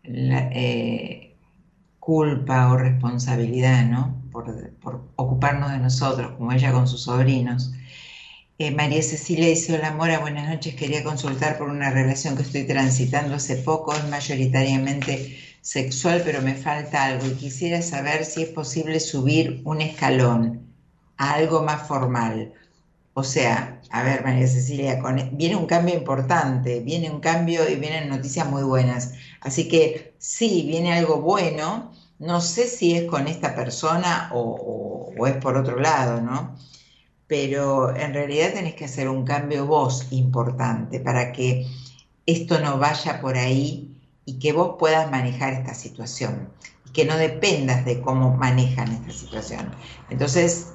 eh, 0.02 1.34
culpa 1.98 2.70
o 2.70 2.76
responsabilidad, 2.76 3.86
¿no? 3.86 4.22
por, 4.30 5.02
ocuparnos 5.16 5.70
de 5.70 5.78
nosotros, 5.78 6.32
como 6.36 6.52
ella 6.52 6.72
con 6.72 6.86
sus 6.86 7.04
sobrinos. 7.04 7.72
Eh, 8.58 8.70
María 8.70 9.02
Cecilia 9.02 9.48
dice, 9.48 9.74
hola 9.74 9.92
Mora, 9.92 10.20
buenas 10.20 10.48
noches, 10.48 10.76
quería 10.76 11.02
consultar 11.02 11.58
por 11.58 11.68
una 11.68 11.90
relación 11.90 12.36
que 12.36 12.42
estoy 12.42 12.64
transitando 12.66 13.34
hace 13.34 13.56
poco, 13.56 13.92
es 13.94 14.08
mayoritariamente 14.08 15.36
sexual, 15.60 16.22
pero 16.24 16.40
me 16.40 16.54
falta 16.54 17.04
algo 17.04 17.26
y 17.26 17.34
quisiera 17.34 17.82
saber 17.82 18.24
si 18.24 18.42
es 18.42 18.50
posible 18.50 19.00
subir 19.00 19.60
un 19.64 19.80
escalón 19.80 20.72
a 21.16 21.34
algo 21.34 21.62
más 21.62 21.88
formal. 21.88 22.52
O 23.14 23.24
sea, 23.24 23.80
a 23.90 24.02
ver, 24.04 24.24
María 24.24 24.46
Cecilia, 24.46 25.02
viene 25.32 25.56
un 25.56 25.66
cambio 25.66 25.94
importante, 25.96 26.80
viene 26.80 27.10
un 27.10 27.20
cambio 27.20 27.68
y 27.68 27.76
vienen 27.76 28.08
noticias 28.08 28.48
muy 28.48 28.62
buenas. 28.62 29.14
Así 29.40 29.68
que 29.68 30.14
sí, 30.18 30.64
viene 30.66 30.92
algo 30.94 31.20
bueno, 31.20 31.92
no 32.18 32.40
sé 32.40 32.66
si 32.68 32.94
es 32.94 33.04
con 33.10 33.28
esta 33.28 33.54
persona 33.54 34.30
o, 34.32 35.12
es 35.26 35.36
por 35.36 35.56
otro 35.56 35.78
lado, 35.80 36.20
¿no? 36.20 36.56
Pero 37.36 37.92
en 37.96 38.14
realidad 38.14 38.52
tenés 38.52 38.76
que 38.76 38.84
hacer 38.84 39.08
un 39.08 39.24
cambio 39.24 39.66
vos 39.66 40.06
importante 40.12 41.00
para 41.00 41.32
que 41.32 41.66
esto 42.26 42.60
no 42.60 42.78
vaya 42.78 43.20
por 43.20 43.36
ahí 43.36 44.00
y 44.24 44.38
que 44.38 44.52
vos 44.52 44.76
puedas 44.78 45.10
manejar 45.10 45.52
esta 45.52 45.74
situación 45.74 46.48
y 46.86 46.92
que 46.92 47.04
no 47.04 47.16
dependas 47.16 47.84
de 47.84 48.00
cómo 48.00 48.36
manejan 48.36 48.86
esta 48.92 49.10
situación. 49.10 49.74
Entonces, 50.10 50.74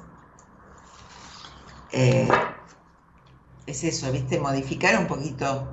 eh, 1.92 2.28
es 3.64 3.82
eso, 3.82 4.12
¿viste? 4.12 4.38
Modificar 4.38 4.98
un 4.98 5.06
poquito 5.06 5.66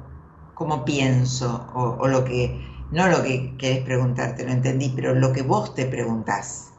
cómo 0.54 0.86
pienso 0.86 1.68
o 1.76 2.08
lo 2.08 2.24
que 2.24 2.66
no 2.92 3.10
lo 3.10 3.24
que 3.24 3.58
querés 3.58 3.84
preguntarte, 3.84 4.46
lo 4.46 4.54
entendí, 4.54 4.94
pero 4.96 5.14
lo 5.14 5.34
que 5.34 5.42
vos 5.42 5.76
te 5.76 5.86
preguntás. 5.86 6.70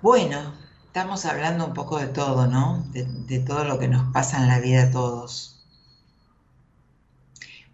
Bueno, 0.00 0.59
estamos 0.90 1.24
hablando 1.24 1.66
un 1.66 1.72
poco 1.72 2.00
de 2.00 2.08
todo, 2.08 2.48
¿no? 2.48 2.84
De, 2.92 3.38
todo 3.38 3.62
lo 3.62 3.78
que 3.78 3.86
nos 3.86 4.12
pasa 4.12 4.38
en 4.38 4.48
la 4.48 4.58
vida 4.58 4.82
a 4.82 4.90
todos. 4.90 5.64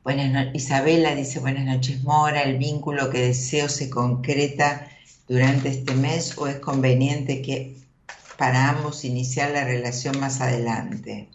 Buenas 0.05 0.55
Isabela 0.55 1.14
dice 1.14 1.41
buenas 1.41 1.64
noches 1.64 2.05
Mora, 2.05 2.43
el 2.43 2.59
vínculo 2.59 3.09
que 3.09 3.23
deseo 3.23 3.71
se 3.71 3.89
concreta 3.89 4.87
durante 5.27 5.71
este 5.71 5.95
mes 5.95 6.37
o 6.37 6.47
es 6.47 6.61
conveniente 6.61 7.41
que 7.41 7.79
para 8.37 8.69
ambos 8.69 9.03
iniciar 9.07 9.51
la 9.51 9.64
relación 9.64 10.21
más 10.21 10.43
adelante. 10.43 11.31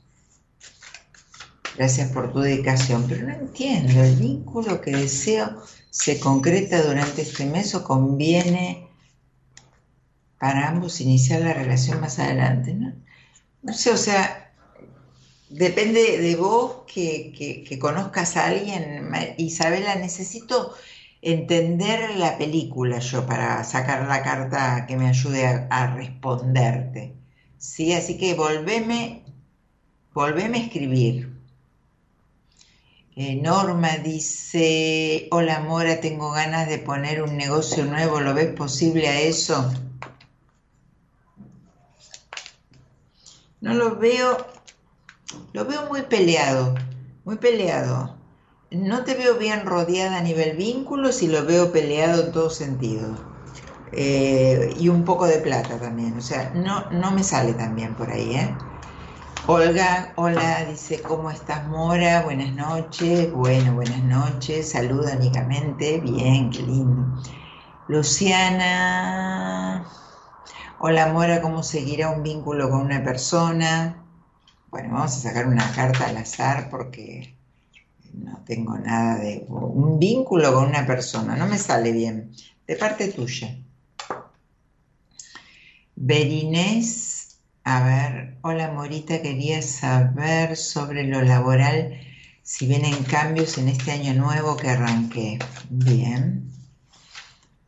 Gracias 1.75 2.11
por 2.11 2.31
tu 2.31 2.41
dedicación, 2.41 3.07
pero 3.09 3.25
no 3.25 3.33
entiendo, 3.33 4.03
¿el 4.03 4.17
vínculo 4.17 4.81
que 4.81 4.91
deseo 4.91 5.63
se 5.89 6.19
concreta 6.19 6.83
durante 6.83 7.23
este 7.23 7.47
mes 7.47 7.73
o 7.73 7.83
conviene 7.83 8.90
para 10.41 10.69
ambos 10.69 11.01
iniciar 11.01 11.41
la 11.41 11.53
relación 11.53 12.01
más 12.01 12.17
adelante? 12.17 12.73
No, 12.73 12.91
no 13.61 13.73
sé, 13.73 13.91
o 13.91 13.97
sea, 13.97 14.51
depende 15.49 16.17
de 16.17 16.35
vos 16.35 16.77
que, 16.91 17.31
que, 17.67 17.77
conozcas 17.77 18.37
a 18.37 18.47
alguien. 18.47 19.11
Isabela, 19.37 19.93
necesito 19.97 20.73
entender 21.21 22.15
la 22.17 22.39
película 22.39 22.97
yo 22.97 23.27
para 23.27 23.63
sacar 23.63 24.07
la 24.07 24.23
carta 24.23 24.87
que 24.87 24.97
me 24.97 25.09
ayude 25.09 25.45
a, 25.45 25.93
responderte. 25.95 27.13
¿Sí? 27.59 27.93
Así 27.93 28.17
que 28.17 28.33
volveme, 28.33 29.21
volveme 30.11 30.57
a 30.57 30.63
escribir. 30.63 31.29
Eh, 33.15 33.35
Norma 33.35 33.97
dice, 33.97 35.27
hola 35.29 35.59
Mora, 35.59 36.01
tengo 36.01 36.31
ganas 36.31 36.67
de 36.67 36.79
poner 36.79 37.21
un 37.21 37.37
negocio 37.37 37.85
nuevo, 37.85 38.19
¿lo 38.21 38.33
ves 38.33 38.55
posible 38.55 39.07
a 39.07 39.21
eso? 39.21 39.71
No 43.61 43.73
lo 43.73 43.95
veo, 43.97 44.37
lo 45.53 45.65
veo 45.65 45.87
muy 45.87 46.01
peleado, 46.01 46.75
muy 47.25 47.37
peleado. 47.37 48.17
No 48.71 49.03
te 49.03 49.13
veo 49.13 49.35
bien 49.35 49.65
rodeada 49.65 50.17
a 50.17 50.21
nivel 50.21 50.57
vínculos 50.57 51.21
y 51.21 51.27
lo 51.27 51.45
veo 51.45 51.71
peleado 51.71 52.25
en 52.25 52.31
todos 52.31 52.55
sentidos. 52.55 53.19
Eh, 53.91 54.73
y 54.79 54.87
un 54.89 55.03
poco 55.03 55.27
de 55.27 55.39
plata 55.39 55.77
también, 55.77 56.17
o 56.17 56.21
sea, 56.21 56.51
no, 56.55 56.89
no 56.91 57.11
me 57.11 57.23
sale 57.23 57.53
tan 57.53 57.75
bien 57.75 57.93
por 57.95 58.09
ahí, 58.09 58.35
¿eh? 58.35 58.57
Olga, 59.47 60.13
hola, 60.15 60.65
dice, 60.65 61.01
¿cómo 61.01 61.29
estás 61.29 61.67
Mora? 61.67 62.21
Buenas 62.21 62.53
noches, 62.53 63.33
bueno, 63.33 63.73
buenas 63.73 64.01
noches, 64.03 64.69
saluda 64.69 65.15
únicamente, 65.17 65.99
bien, 65.99 66.49
qué 66.51 66.61
lindo. 66.63 67.05
Luciana, 67.87 69.85
hola 70.83 71.13
Mora, 71.13 71.41
¿cómo 71.41 71.61
seguirá 71.61 72.09
un 72.09 72.23
vínculo 72.23 72.67
con 72.71 72.81
una 72.81 73.03
persona? 73.03 74.03
Bueno, 74.71 74.89
vamos 74.93 75.15
a 75.15 75.19
sacar 75.19 75.45
una 75.45 75.71
carta 75.73 76.07
al 76.07 76.17
azar 76.17 76.71
porque 76.71 77.35
no 78.13 78.43
tengo 78.47 78.75
nada 78.79 79.17
de... 79.17 79.45
Un 79.47 79.99
vínculo 79.99 80.51
con 80.53 80.69
una 80.69 80.87
persona, 80.87 81.35
no 81.35 81.45
me 81.45 81.59
sale 81.59 81.91
bien, 81.91 82.31
de 82.65 82.75
parte 82.77 83.09
tuya. 83.09 83.55
Berinés, 85.95 87.37
a 87.63 87.83
ver, 87.83 88.37
hola 88.41 88.71
Morita, 88.71 89.21
quería 89.21 89.61
saber 89.61 90.57
sobre 90.57 91.03
lo 91.03 91.21
laboral, 91.21 91.99
si 92.41 92.65
vienen 92.65 93.03
cambios 93.03 93.59
en 93.59 93.67
este 93.67 93.91
año 93.91 94.15
nuevo 94.15 94.57
que 94.57 94.69
arranqué. 94.69 95.37
Bien. 95.69 96.60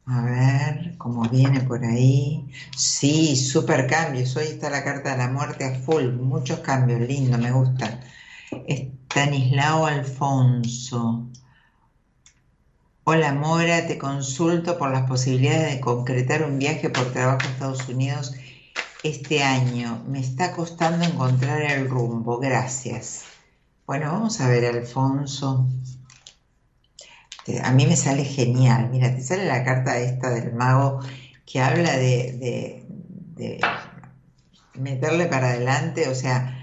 A 0.06 0.22
ver 0.22 0.98
cómo 0.98 1.24
viene 1.30 1.62
por 1.62 1.84
ahí. 1.84 2.50
Sí, 2.76 3.36
super 3.38 3.88
cambios. 3.88 4.36
Hoy 4.36 4.46
está 4.48 4.70
la 4.70 4.84
carta 4.84 5.12
de 5.12 5.18
la 5.18 5.30
muerte 5.30 5.66
a 5.66 5.80
full. 5.80 6.12
Muchos 6.12 6.60
cambios, 6.60 7.00
lindo, 7.02 7.38
me 7.38 7.52
gusta. 7.52 8.02
Estanislao 8.68 9.86
Alfonso. 9.86 11.28
Hola 13.06 13.34
Mora, 13.34 13.88
te 13.88 13.98
consulto 13.98 14.78
por 14.78 14.92
las 14.92 15.08
posibilidades 15.08 15.74
de 15.74 15.80
concretar 15.82 16.44
un 16.44 16.60
viaje 16.60 16.90
por 16.90 17.12
trabajo 17.12 17.40
a 17.44 17.52
Estados 17.52 17.88
Unidos 17.88 18.34
este 19.04 19.44
año. 19.44 20.04
Me 20.08 20.20
está 20.20 20.54
costando 20.54 21.06
encontrar 21.06 21.62
el 21.62 21.90
rumbo. 21.90 22.40
Gracias. 22.40 23.24
Bueno, 23.86 24.12
vamos 24.12 24.40
a 24.42 24.50
ver, 24.50 24.66
Alfonso. 24.66 25.68
A 27.64 27.72
mí 27.72 27.86
me 27.86 27.98
sale 27.98 28.24
genial. 28.24 28.90
Mira, 28.90 29.14
te 29.14 29.22
sale 29.22 29.46
la 29.46 29.64
carta 29.64 29.98
esta 29.98 30.30
del 30.30 30.54
mago 30.54 31.02
que 31.46 31.60
habla 31.60 31.92
de, 31.98 32.86
meterle 34.76 35.26
para 35.28 35.50
adelante. 35.50 36.08
O 36.08 36.16
sea, 36.16 36.58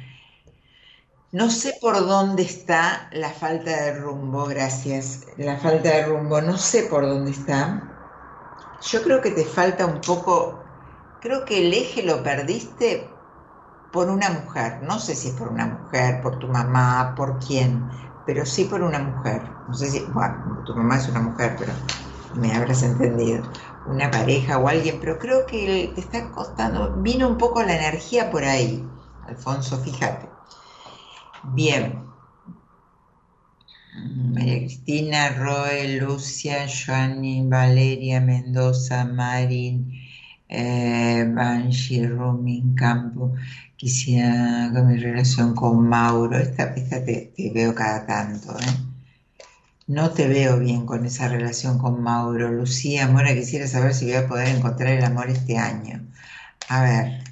no 1.32 1.50
sé 1.50 1.76
por 1.80 1.96
dónde 2.06 2.42
está 2.42 3.08
la 3.12 3.30
falta 3.30 3.70
de 3.70 3.94
rumbo, 3.94 4.46
gracias. 4.46 5.26
La 5.36 5.58
falta 5.58 5.90
de 5.90 6.06
rumbo, 6.06 6.40
no 6.40 6.56
sé 6.56 6.84
por 6.84 7.02
dónde 7.06 7.32
está. 7.32 7.82
Yo 8.82 9.02
creo 9.02 9.20
que 9.20 9.32
te 9.32 9.44
falta 9.44 9.84
un 9.84 10.00
poco, 10.00 10.64
creo 11.20 11.44
que 11.44 11.66
el 11.66 11.74
eje 11.74 12.02
lo 12.02 12.22
perdiste 12.22 13.06
por 13.92 14.08
una 14.08 14.30
mujer. 14.30 14.82
No 14.82 14.98
sé 14.98 15.14
si 15.14 15.28
es 15.28 15.34
por 15.34 15.48
una 15.48 15.66
mujer, 15.66 16.22
por 16.22 16.38
tu 16.38 16.48
mamá, 16.48 17.14
por 17.14 17.38
quién, 17.38 17.84
pero 18.32 18.46
sí 18.46 18.66
por 18.66 18.80
una 18.80 19.00
mujer. 19.00 19.56
No 19.66 19.74
sé 19.74 19.90
si, 19.90 20.12
bueno, 20.12 20.62
tu 20.64 20.72
mamá 20.72 20.98
es 20.98 21.08
una 21.08 21.20
mujer, 21.20 21.56
pero 21.58 21.72
me 22.36 22.52
habrás 22.52 22.84
entendido. 22.84 23.42
Una 23.84 24.08
pareja 24.08 24.56
o 24.58 24.68
alguien, 24.68 24.98
pero 25.00 25.18
creo 25.18 25.44
que 25.46 25.90
te 25.96 26.00
está 26.00 26.30
costando, 26.30 26.94
vino 27.02 27.26
un 27.28 27.36
poco 27.36 27.60
la 27.64 27.74
energía 27.74 28.30
por 28.30 28.44
ahí, 28.44 28.88
Alfonso, 29.22 29.78
fíjate. 29.78 30.28
Bien. 31.42 32.08
María 34.32 34.58
Cristina, 34.58 35.30
Roe, 35.30 35.98
Lucia, 35.98 36.68
Joanny, 36.68 37.48
Valeria, 37.48 38.20
Mendoza, 38.20 39.06
Marin, 39.06 39.90
eh, 40.50 41.24
Banshee, 41.32 42.06
Romin, 42.08 42.74
Campo, 42.74 43.34
quisiera 43.76 44.70
con 44.74 44.88
mi 44.88 44.98
relación 44.98 45.54
con 45.54 45.88
Mauro, 45.88 46.36
esta, 46.38 46.74
te, 46.74 47.32
veo 47.54 47.74
cada 47.74 48.04
tanto, 48.06 48.58
¿eh? 48.58 48.64
No 49.86 50.10
te 50.10 50.28
veo 50.28 50.58
bien 50.58 50.86
con 50.86 51.04
esa 51.04 51.28
relación 51.28 51.78
con 51.78 52.02
Mauro. 52.02 52.50
Lucía, 52.52 53.08
Mora, 53.08 53.34
quisiera 53.34 53.66
saber 53.66 53.92
si 53.94 54.06
voy 54.06 54.14
a 54.14 54.28
poder 54.28 54.48
encontrar 54.48 54.92
el 54.92 55.04
amor 55.04 55.30
este 55.30 55.56
año. 55.58 56.06
A 56.68 56.82
ver. 56.82 57.24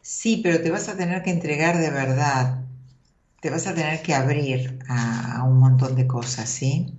Sí, 0.00 0.40
pero 0.42 0.62
te 0.62 0.70
vas 0.70 0.88
a 0.88 0.96
tener 0.96 1.22
que 1.22 1.30
entregar 1.30 1.78
de 1.78 1.90
verdad. 1.90 2.64
Te 3.40 3.50
vas 3.50 3.66
a 3.66 3.74
tener 3.74 4.02
que 4.02 4.14
abrir 4.14 4.78
a, 4.88 5.38
a 5.38 5.44
un 5.44 5.58
montón 5.58 5.96
de 5.96 6.06
cosas, 6.06 6.48
¿sí? 6.48 6.94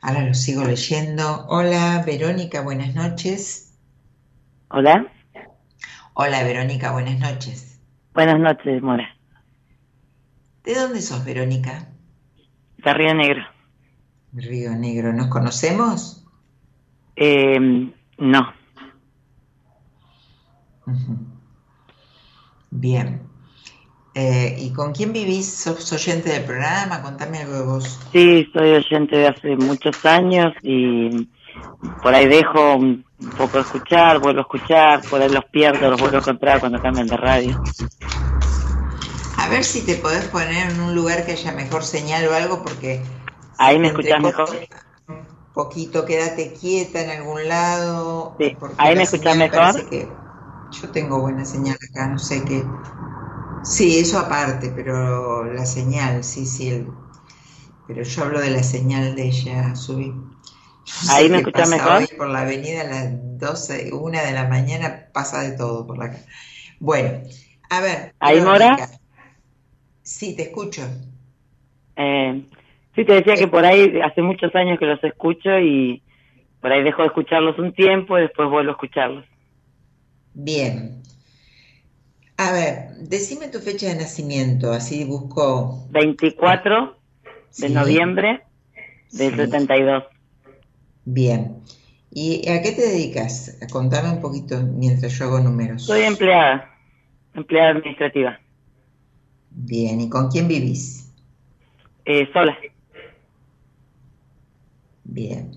Ahora 0.00 0.22
lo 0.26 0.34
sigo 0.34 0.64
leyendo. 0.64 1.46
Hola, 1.48 2.02
Verónica, 2.04 2.62
buenas 2.62 2.94
noches. 2.96 3.69
Hola. 4.72 5.04
Hola 6.14 6.44
Verónica, 6.44 6.92
buenas 6.92 7.18
noches. 7.18 7.80
Buenas 8.14 8.38
noches, 8.38 8.80
Mora. 8.80 9.16
¿De 10.62 10.74
dónde 10.76 11.02
sos, 11.02 11.24
Verónica? 11.24 11.88
De 12.78 12.94
Río 12.94 13.12
Negro. 13.14 13.42
Río 14.32 14.70
Negro, 14.76 15.12
¿nos 15.12 15.26
conocemos? 15.26 16.24
Eh, 17.16 17.90
no. 18.18 18.52
Bien. 22.70 23.22
Eh, 24.14 24.56
¿Y 24.56 24.72
con 24.72 24.92
quién 24.92 25.12
vivís? 25.12 25.52
¿Sos 25.52 25.92
oyente 25.92 26.30
del 26.30 26.44
programa? 26.44 27.02
Contame 27.02 27.38
algo 27.38 27.54
de 27.54 27.64
vos. 27.64 28.08
Sí, 28.12 28.48
soy 28.52 28.70
oyente 28.70 29.16
de 29.16 29.26
hace 29.26 29.56
muchos 29.56 30.06
años 30.06 30.52
y 30.62 31.28
por 32.04 32.14
ahí 32.14 32.28
dejo 32.28 32.76
un 32.76 33.09
poco 33.28 33.58
de 33.58 33.60
escuchar, 33.60 34.18
vuelvo 34.18 34.40
a 34.40 34.42
escuchar, 34.42 35.02
por 35.08 35.20
ahí 35.20 35.28
los 35.28 35.44
pierdo, 35.46 35.90
los 35.90 36.00
vuelvo 36.00 36.16
a 36.16 36.20
encontrar 36.20 36.60
cuando 36.60 36.80
cambian 36.80 37.06
de 37.06 37.16
radio. 37.16 37.62
A 39.36 39.48
ver 39.48 39.64
si 39.64 39.82
te 39.82 39.96
podés 39.96 40.26
poner 40.28 40.70
en 40.70 40.80
un 40.80 40.94
lugar 40.94 41.24
que 41.26 41.32
haya 41.32 41.52
mejor 41.52 41.82
señal 41.82 42.26
o 42.28 42.34
algo, 42.34 42.62
porque... 42.62 43.02
Ahí 43.58 43.78
me 43.78 43.88
escuchas 43.88 44.22
mejor. 44.22 44.48
Un 45.08 45.26
poquito, 45.52 46.04
quédate 46.04 46.52
quieta 46.52 47.02
en 47.02 47.10
algún 47.10 47.48
lado. 47.48 48.36
Sí. 48.38 48.56
Ahí 48.78 48.96
me 48.96 49.02
escuchas 49.02 49.36
mejor. 49.36 49.88
Que 49.88 50.08
yo 50.70 50.88
tengo 50.90 51.20
buena 51.20 51.44
señal 51.44 51.76
acá, 51.90 52.08
no 52.08 52.18
sé 52.18 52.44
qué. 52.44 52.64
Sí, 53.62 53.98
eso 53.98 54.18
aparte, 54.18 54.72
pero 54.74 55.44
la 55.44 55.66
señal, 55.66 56.24
sí, 56.24 56.46
sí. 56.46 56.86
Pero 57.86 58.02
yo 58.02 58.24
hablo 58.24 58.40
de 58.40 58.50
la 58.50 58.62
señal 58.62 59.14
de 59.16 59.26
ella, 59.26 59.74
subí. 59.74 60.14
Ahí 61.10 61.28
me 61.28 61.38
escuchas 61.38 61.68
mejor. 61.68 62.08
por 62.16 62.28
la 62.28 62.40
avenida 62.42 62.82
a 62.82 62.84
las 62.84 63.38
12, 63.38 63.92
una 63.92 64.22
de 64.22 64.32
la 64.32 64.48
mañana 64.48 65.06
pasa 65.12 65.42
de 65.42 65.56
todo 65.56 65.86
por 65.86 65.98
la 65.98 66.14
Bueno, 66.78 67.20
a 67.70 67.80
ver. 67.80 68.14
¿Ahí 68.20 68.40
Mora? 68.40 68.76
Sí, 70.02 70.34
te 70.34 70.42
escucho. 70.44 70.82
Eh, 71.96 72.42
sí, 72.94 73.04
te 73.04 73.14
decía 73.14 73.36
que 73.36 73.48
por 73.48 73.64
ahí 73.64 74.00
hace 74.00 74.22
muchos 74.22 74.54
años 74.54 74.78
que 74.78 74.86
los 74.86 75.02
escucho 75.04 75.58
y 75.58 76.02
por 76.60 76.72
ahí 76.72 76.82
dejo 76.82 77.02
de 77.02 77.08
escucharlos 77.08 77.58
un 77.58 77.72
tiempo 77.72 78.18
y 78.18 78.22
después 78.22 78.48
vuelvo 78.50 78.70
a 78.70 78.74
escucharlos. 78.74 79.24
Bien. 80.34 81.02
A 82.36 82.52
ver, 82.52 82.94
decime 83.00 83.48
tu 83.48 83.58
fecha 83.58 83.88
de 83.88 83.96
nacimiento, 83.96 84.72
así 84.72 85.04
busco. 85.04 85.86
24 85.90 86.96
de 87.58 87.68
noviembre 87.68 88.42
del 89.12 89.36
72. 89.36 90.04
Bien. 91.04 91.62
¿Y 92.12 92.48
a 92.48 92.60
qué 92.62 92.72
te 92.72 92.82
dedicas? 92.82 93.56
Contame 93.70 94.10
un 94.10 94.20
poquito 94.20 94.60
mientras 94.60 95.12
yo 95.12 95.26
hago 95.26 95.40
números. 95.40 95.84
Soy 95.84 96.02
empleada, 96.02 96.76
empleada 97.34 97.70
administrativa. 97.70 98.40
Bien, 99.50 100.00
¿y 100.00 100.08
con 100.08 100.28
quién 100.30 100.48
vivís? 100.48 101.12
Eh, 102.04 102.28
sola. 102.32 102.56
Bien. 105.04 105.52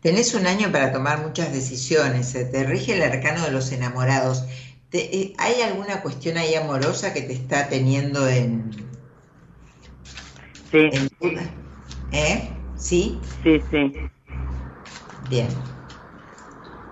Tenés 0.00 0.34
un 0.34 0.46
año 0.46 0.72
para 0.72 0.92
tomar 0.92 1.22
muchas 1.22 1.52
decisiones, 1.52 2.32
te 2.32 2.64
rige 2.64 2.94
el 2.94 3.02
arcano 3.02 3.44
de 3.44 3.50
los 3.50 3.70
enamorados. 3.72 4.44
Eh, 4.92 5.34
¿Hay 5.38 5.60
alguna 5.60 6.02
cuestión 6.02 6.38
ahí 6.38 6.54
amorosa 6.54 7.12
que 7.12 7.22
te 7.22 7.34
está 7.34 7.68
teniendo 7.68 8.26
en... 8.26 8.70
Sí. 10.70 10.90
¿Eh? 12.12 12.50
¿Sí? 12.76 13.20
Sí, 13.42 13.60
sí. 13.70 13.92
Bien. 15.30 15.48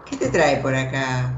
¿Qué 0.05 0.17
te 0.17 0.29
trae 0.29 0.59
por 0.59 0.73
acá, 0.73 1.35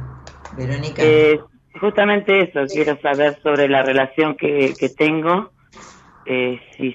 Verónica? 0.53 1.03
Eh, 1.03 1.41
justamente 1.81 2.43
eso, 2.43 2.69
quiero 2.71 3.01
saber 3.01 3.41
sobre 3.43 3.71
la 3.71 3.83
relación 3.83 4.37
que, 4.37 4.95
tengo, 4.99 5.51
eh, 6.27 6.61
si, 6.77 6.95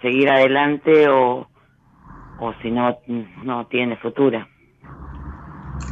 seguir 0.00 0.30
adelante 0.30 1.06
o, 1.10 1.50
o 2.38 2.54
si 2.62 2.70
no, 2.70 2.98
no 3.44 3.66
tiene 3.66 3.98
futuro. 3.98 4.48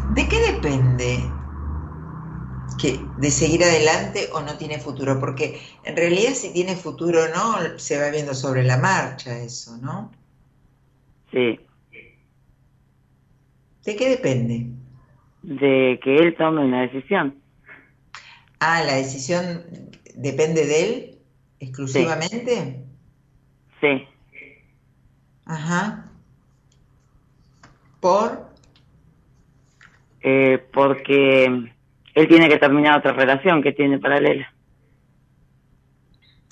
¿De 0.08 0.26
qué 0.26 0.38
depende 0.54 1.34
que 2.78 3.12
de 3.14 3.30
seguir 3.30 3.62
adelante 3.62 4.30
o 4.32 4.40
no 4.40 4.56
tiene 4.56 4.78
futuro? 4.78 5.20
Porque 5.20 5.60
en 5.82 5.96
realidad 5.96 6.32
si 6.32 6.50
tiene 6.54 6.76
futuro 6.76 7.24
o 7.24 7.28
no, 7.28 7.78
se 7.78 8.00
va 8.00 8.08
viendo 8.08 8.32
sobre 8.34 8.62
la 8.62 8.78
marcha 8.78 9.38
eso, 9.38 9.76
¿no? 9.76 10.10
Sí. 11.30 11.60
¿De 13.84 13.96
qué 13.96 14.08
depende? 14.10 14.66
De 15.42 15.98
que 16.02 16.16
él 16.18 16.36
tome 16.36 16.64
una 16.64 16.82
decisión. 16.82 17.40
Ah, 18.60 18.82
la 18.84 18.94
decisión 18.94 19.64
depende 20.14 20.66
de 20.66 20.84
él 20.84 21.18
exclusivamente. 21.58 22.84
Sí. 23.80 24.06
Ajá. 25.44 26.10
¿Por? 28.00 28.52
Eh, 30.20 30.64
porque 30.72 31.44
él 31.44 32.28
tiene 32.28 32.48
que 32.48 32.58
terminar 32.58 32.98
otra 32.98 33.12
relación 33.12 33.62
que 33.62 33.72
tiene 33.72 33.98
paralela. 33.98 34.52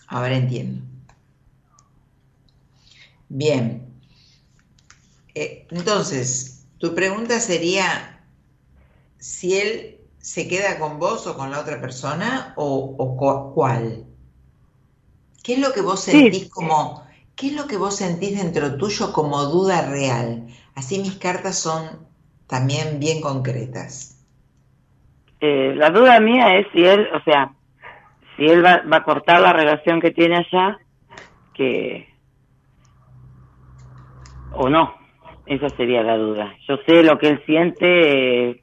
Ahora 0.09 0.37
entiendo. 0.37 0.83
Bien. 3.29 3.87
Eh, 5.35 5.69
entonces, 5.71 6.60
tu 6.81 6.95
pregunta 6.97 7.39
sería 7.39 7.89
si 9.19 9.57
él 9.59 10.01
se 10.19 10.49
queda 10.49 10.79
con 10.81 10.99
vos 10.99 11.27
o 11.29 11.37
con 11.37 11.51
la 11.53 11.61
otra 11.61 11.81
persona 11.81 12.55
o, 12.57 12.97
o 12.99 13.17
cu- 13.17 13.55
cuál. 13.55 14.07
¿Qué 15.45 15.53
es 15.55 15.59
lo 15.59 15.73
que 15.75 15.83
vos 15.83 16.01
Sí. 16.11 16.11
sentís 16.11 16.49
como, 16.49 17.05
qué 17.37 17.49
es 17.49 17.53
lo 17.53 17.67
que 17.67 17.77
vos 17.77 17.97
sentís 17.97 18.39
dentro 18.43 18.79
tuyo 18.79 19.13
como 19.13 19.45
duda 19.45 19.83
real? 19.91 20.47
Así 20.75 20.99
mis 20.99 21.17
cartas 21.19 21.59
son 21.59 22.09
también 22.47 22.99
bien 23.01 23.21
concretas. 23.21 24.25
Eh, 25.41 25.75
la 25.75 25.91
duda 25.91 26.21
mía 26.21 26.59
es 26.59 26.67
si 26.73 26.85
él, 26.85 27.09
o 27.15 27.21
sea, 27.23 27.55
si 28.37 28.47
él 28.47 28.65
va, 28.65 28.83
va 28.93 28.99
a 28.99 29.05
cortar 29.05 29.41
la 29.41 29.53
relación 29.53 30.01
que 30.01 30.13
tiene 30.13 30.39
allá, 30.39 30.79
que 31.55 32.09
o 34.51 34.69
no. 34.69 35.00
Esa 35.51 35.69
sería 35.77 36.03
la 36.03 36.17
duda. 36.17 36.57
Yo 36.69 36.77
sé 36.87 37.03
lo 37.03 37.19
que 37.19 37.29
él 37.29 37.43
siente, 37.45 38.51
eh, 38.51 38.63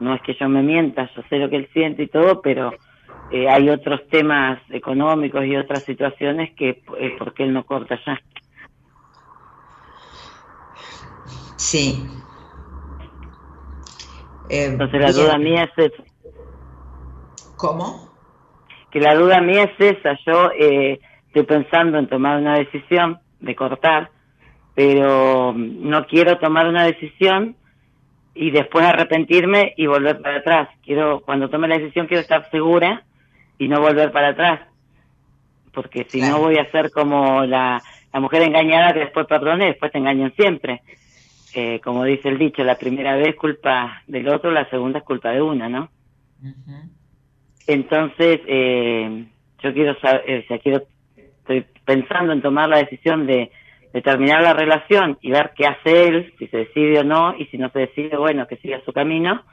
no 0.00 0.14
es 0.14 0.22
que 0.22 0.34
yo 0.34 0.48
me 0.48 0.62
mienta, 0.62 1.10
yo 1.14 1.22
sé 1.28 1.36
lo 1.36 1.50
que 1.50 1.56
él 1.56 1.68
siente 1.72 2.04
y 2.04 2.08
todo, 2.08 2.40
pero 2.40 2.72
eh, 3.28 3.48
hay 3.48 3.68
otros 3.68 4.00
temas 4.08 4.58
económicos 4.70 5.44
y 5.44 5.56
otras 5.56 5.84
situaciones 5.84 6.54
que 6.56 6.82
es 6.98 7.12
porque 7.18 7.44
él 7.44 7.52
no 7.52 7.64
corta 7.64 7.94
allá. 7.94 8.20
Sí. 11.56 12.24
Eh, 14.48 14.66
Entonces 14.72 15.00
la 15.00 15.12
bien. 15.12 15.26
duda 15.26 15.38
mía 15.38 15.64
es 15.76 15.92
esa. 15.92 16.02
¿Cómo? 17.56 18.12
que 18.92 19.00
la 19.00 19.14
duda 19.14 19.40
mía 19.40 19.64
es 19.64 19.96
esa. 19.96 20.18
Yo 20.26 20.50
eh, 20.52 21.00
estoy 21.28 21.44
pensando 21.44 21.98
en 21.98 22.08
tomar 22.08 22.38
una 22.38 22.58
decisión 22.58 23.18
de 23.40 23.56
cortar, 23.56 24.10
pero 24.74 25.52
no 25.56 26.06
quiero 26.06 26.38
tomar 26.38 26.66
una 26.66 26.84
decisión 26.84 27.56
y 28.34 28.50
después 28.50 28.84
arrepentirme 28.84 29.74
y 29.76 29.86
volver 29.86 30.20
para 30.22 30.38
atrás. 30.38 30.68
Quiero, 30.84 31.20
cuando 31.20 31.50
tome 31.50 31.68
la 31.68 31.78
decisión, 31.78 32.06
quiero 32.06 32.22
estar 32.22 32.50
segura 32.50 33.04
y 33.58 33.68
no 33.68 33.80
volver 33.80 34.10
para 34.12 34.28
atrás. 34.28 34.60
Porque 35.72 36.04
si 36.08 36.18
Claro. 36.18 36.34
no 36.36 36.40
voy 36.42 36.58
a 36.58 36.70
ser 36.70 36.90
como 36.90 37.44
la, 37.44 37.82
la 38.12 38.20
mujer 38.20 38.42
engañada 38.42 38.92
que 38.92 39.00
después 39.00 39.26
perdone 39.26 39.64
y 39.64 39.68
después 39.68 39.92
te 39.92 39.98
engañan 39.98 40.32
siempre. 40.34 40.82
Eh, 41.54 41.80
como 41.84 42.04
dice 42.04 42.28
el 42.30 42.38
dicho, 42.38 42.64
la 42.64 42.76
primera 42.76 43.14
vez 43.16 43.36
culpa 43.36 44.02
del 44.06 44.26
otro, 44.28 44.50
la 44.50 44.68
segunda 44.70 45.00
es 45.00 45.04
culpa 45.04 45.30
de 45.30 45.42
una, 45.42 45.68
¿no? 45.68 45.90
Entonces, 47.66 48.40
eh, 48.46 49.26
yo 49.62 49.72
quiero 49.74 49.98
saber, 50.00 50.44
o 50.44 50.48
sea, 50.48 50.58
quiero, 50.58 50.82
estoy 51.16 51.64
pensando 51.84 52.32
en 52.32 52.42
tomar 52.42 52.68
la 52.68 52.78
decisión 52.78 53.26
de, 53.26 53.50
de 53.92 54.02
terminar 54.02 54.42
la 54.42 54.54
relación 54.54 55.18
y 55.20 55.30
ver 55.30 55.52
qué 55.56 55.66
hace 55.66 56.04
él, 56.08 56.34
si 56.38 56.46
se 56.48 56.58
decide 56.58 57.00
o 57.00 57.04
no, 57.04 57.36
y 57.36 57.46
si 57.46 57.58
no 57.58 57.70
se 57.70 57.80
decide, 57.80 58.16
bueno, 58.16 58.46
que 58.46 58.56
siga 58.56 58.80
su 58.84 58.92
camino. 58.92 59.44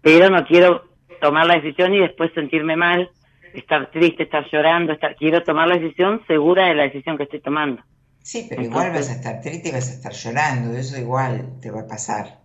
Pero 0.00 0.30
no 0.30 0.44
quiero 0.46 0.84
tomar 1.20 1.46
la 1.46 1.54
decisión 1.54 1.94
y 1.94 2.00
después 2.00 2.32
sentirme 2.34 2.76
mal, 2.76 3.10
estar 3.52 3.90
triste, 3.90 4.24
estar 4.24 4.44
llorando, 4.50 4.92
estar, 4.92 5.16
quiero 5.16 5.42
tomar 5.44 5.68
la 5.68 5.76
decisión 5.78 6.22
segura 6.26 6.66
de 6.66 6.74
la 6.74 6.84
decisión 6.84 7.16
que 7.16 7.24
estoy 7.24 7.40
tomando. 7.40 7.82
Sí, 8.22 8.46
pero 8.48 8.62
igual 8.62 8.92
vas 8.92 9.08
a 9.10 9.14
estar 9.14 9.40
triste 9.40 9.70
y 9.70 9.72
vas 9.72 9.88
a 9.90 9.94
estar 9.94 10.12
llorando, 10.12 10.76
eso 10.78 10.96
igual 10.98 11.58
te 11.60 11.70
va 11.72 11.80
a 11.80 11.86
pasar. 11.88 12.38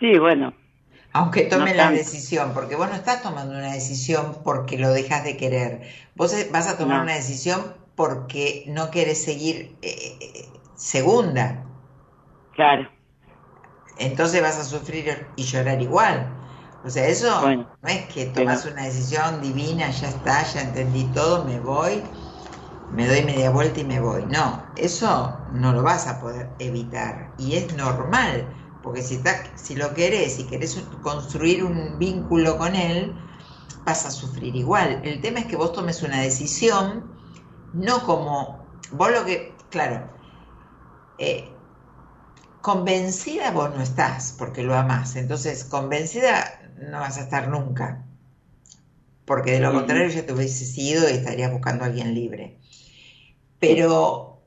Sí, 0.00 0.18
bueno, 0.18 0.54
Aunque 1.12 1.42
tome 1.44 1.74
No 1.74 1.76
la 1.76 1.90
decisión, 1.90 2.52
porque 2.54 2.76
vos 2.76 2.88
no 2.88 2.94
estás 2.94 3.22
tomando 3.22 3.54
una 3.54 3.72
decisión 3.72 4.42
porque 4.44 4.78
lo 4.78 4.90
dejas 4.90 5.24
de 5.24 5.36
querer. 5.36 5.82
Vos 6.14 6.32
eh, 6.34 6.48
vas 6.52 6.68
a 6.68 6.78
tomar 6.78 6.98
No. 6.98 7.02
una 7.02 7.14
decisión 7.14 7.74
porque 7.98 8.64
no 8.68 8.90
quieres 8.92 9.24
seguir 9.24 9.78
eh, 9.82 10.62
segunda. 10.74 11.66
claro, 12.50 12.90
Entonces 13.96 14.40
vas 14.42 14.58
a 14.58 14.64
sufrir 14.64 15.32
y 15.36 15.44
llorar 15.44 15.82
igual. 15.82 16.40
O 16.82 16.90
sea, 16.90 17.06
eso 17.08 17.28
Bueno, 17.38 17.68
no 17.82 17.88
es 17.88 18.06
que 18.12 18.26
tomas 18.26 18.64
una 18.66 18.84
decisión 18.84 19.40
divina, 19.42 19.90
ya 19.90 20.08
está, 20.08 20.42
ya 20.44 20.62
entendí 20.62 21.12
todo, 21.12 21.44
me 21.44 21.60
voy, 21.60 22.10
me 22.88 23.06
doy 23.08 23.24
media 23.24 23.50
vuelta 23.50 23.80
y 23.80 23.84
me 23.84 24.00
voy. 24.00 24.26
No, 24.26 24.72
eso 24.76 25.46
no 25.52 25.72
lo 25.74 25.82
vas 25.84 26.06
a 26.08 26.20
poder 26.20 26.56
evitar. 26.60 27.34
Y 27.38 27.56
es 27.56 27.74
normal, 27.76 28.56
porque 28.82 29.02
si, 29.02 29.16
está, 29.16 29.56
si 29.56 29.76
lo 29.76 29.94
querés 29.94 30.38
y 30.40 30.46
querés 30.48 30.76
construir 31.00 31.64
un 31.64 31.98
vínculo 31.98 32.58
con 32.58 32.74
él, 32.76 33.16
vas 33.84 34.06
a 34.06 34.10
sufrir 34.10 34.56
igual. 34.56 35.02
El 35.04 35.20
tema 35.20 35.40
es 35.40 35.46
que 35.46 35.56
vos 35.56 35.72
tomes 35.72 36.02
una 36.02 36.20
decisión, 36.22 37.17
no 37.72 38.04
como, 38.04 38.66
vos 38.92 39.10
lo 39.10 39.24
que, 39.24 39.56
claro, 39.70 40.08
eh, 41.18 41.58
convencida 42.60 43.50
vos 43.50 43.74
no 43.74 43.82
estás 43.82 44.34
porque 44.38 44.62
lo 44.62 44.74
amás. 44.74 45.16
Entonces, 45.16 45.64
convencida 45.64 46.60
no 46.78 47.00
vas 47.00 47.18
a 47.18 47.22
estar 47.22 47.48
nunca. 47.48 48.04
Porque 49.24 49.52
de 49.52 49.60
lo 49.60 49.72
contrario 49.72 50.08
ya 50.08 50.24
te 50.24 50.32
hubieses 50.32 50.76
ido 50.78 51.08
y 51.08 51.12
estarías 51.12 51.52
buscando 51.52 51.84
a 51.84 51.88
alguien 51.88 52.14
libre. 52.14 52.58
Pero 53.58 54.42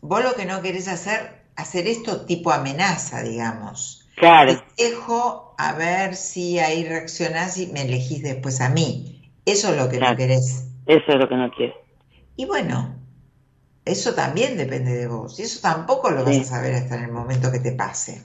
vos 0.00 0.24
lo 0.24 0.34
que 0.34 0.46
no 0.46 0.62
querés 0.62 0.88
hacer, 0.88 1.44
hacer 1.56 1.86
esto 1.86 2.24
tipo 2.24 2.50
amenaza, 2.50 3.22
digamos. 3.22 4.08
claro, 4.16 4.62
Te 4.76 4.84
dejo 4.84 5.54
a 5.58 5.74
ver 5.74 6.16
si 6.16 6.58
ahí 6.58 6.84
reaccionás 6.84 7.58
y 7.58 7.66
me 7.66 7.82
elegís 7.82 8.22
después 8.22 8.60
a 8.60 8.70
mí. 8.70 9.32
Eso 9.44 9.70
es 9.70 9.76
lo 9.76 9.88
que 9.88 9.98
no 9.98 10.16
querés. 10.16 10.64
eso 10.86 11.12
es 11.12 11.16
lo 11.16 11.28
que 11.28 11.36
no 11.36 11.50
quiero. 11.50 11.81
Y 12.42 12.44
bueno, 12.44 12.96
eso 13.84 14.14
también 14.14 14.56
depende 14.56 14.96
de 14.96 15.06
vos. 15.06 15.38
Y 15.38 15.42
eso 15.42 15.60
tampoco 15.60 16.10
lo 16.10 16.24
vas 16.24 16.38
a 16.38 16.44
saber 16.44 16.74
hasta 16.74 16.96
en 16.96 17.04
el 17.04 17.12
momento 17.12 17.52
que 17.52 17.60
te 17.60 17.70
pase. 17.70 18.24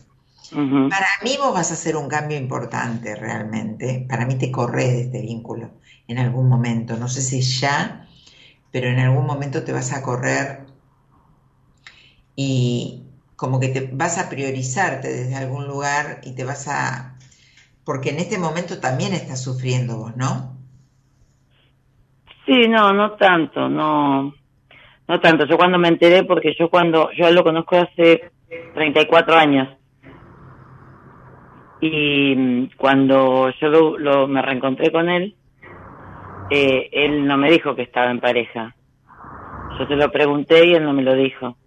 Para 0.49 1.07
mí 1.23 1.37
vos 1.37 1.53
vas 1.53 1.69
a 1.69 1.75
hacer 1.75 1.95
un 1.95 2.07
cambio 2.07 2.35
importante 2.35 3.15
realmente. 3.15 4.07
Para 4.09 4.25
mí 4.25 4.33
te 4.33 4.51
corres 4.51 4.87
de 4.87 5.01
este 5.01 5.21
vínculo 5.21 5.69
en 6.07 6.17
algún 6.17 6.49
momento. 6.49 6.97
No 6.97 7.07
sé 7.07 7.21
si 7.21 7.41
ya, 7.41 8.07
pero 8.71 8.87
en 8.89 8.97
algún 8.97 9.27
momento 9.27 9.63
te 9.63 9.71
vas 9.71 9.93
a 9.93 10.01
correr 10.01 10.65
y 12.35 13.03
como 13.35 13.59
que 13.59 13.67
te 13.67 13.81
vas 13.81 14.17
a 14.17 14.29
priorizarte 14.29 15.13
desde 15.13 15.35
algún 15.35 15.67
lugar 15.67 16.21
y 16.23 16.31
te 16.31 16.43
vas 16.43 16.67
a... 16.67 17.19
Porque 17.83 18.09
en 18.09 18.17
este 18.17 18.39
momento 18.39 18.79
también 18.79 19.13
estás 19.13 19.41
sufriendo 19.41 19.97
vos, 19.97 20.17
¿no? 20.17 20.56
Sí, 22.47 22.69
no, 22.69 22.93
no 22.93 23.17
tanto, 23.17 23.69
no, 23.69 24.33
no 25.07 25.21
tanto. 25.21 25.45
Yo 25.47 25.57
cuando 25.57 25.79
me 25.79 25.89
enteré, 25.89 26.23
porque 26.25 26.55
yo 26.59 26.69
cuando, 26.69 27.11
yo 27.13 27.31
lo 27.31 27.43
conozco 27.43 27.77
hace 27.77 28.29
34 28.73 29.35
años. 29.35 29.69
Y 31.79 32.35
mm, 32.35 32.69
cuando 32.77 33.51
yo 33.61 33.69
lo, 33.69 33.97
lo- 33.99 34.27
me 34.27 34.41
reencontré 34.41 34.91
con 34.91 35.09
él, 35.09 35.37
eh, 36.49 36.89
él 36.93 37.25
no 37.27 37.37
me 37.37 37.51
dijo 37.51 37.75
que 37.75 37.83
estaba 37.83 38.11
en 38.11 38.19
pareja. 38.21 38.75
Yo 39.77 39.85
se 39.87 39.95
lo 39.95 40.11
pregunté 40.11 40.65
y 40.67 40.73
él 40.75 40.83
no 40.83 40.93
me 40.93 41.03
lo 41.03 41.15
dijo. 41.15 41.57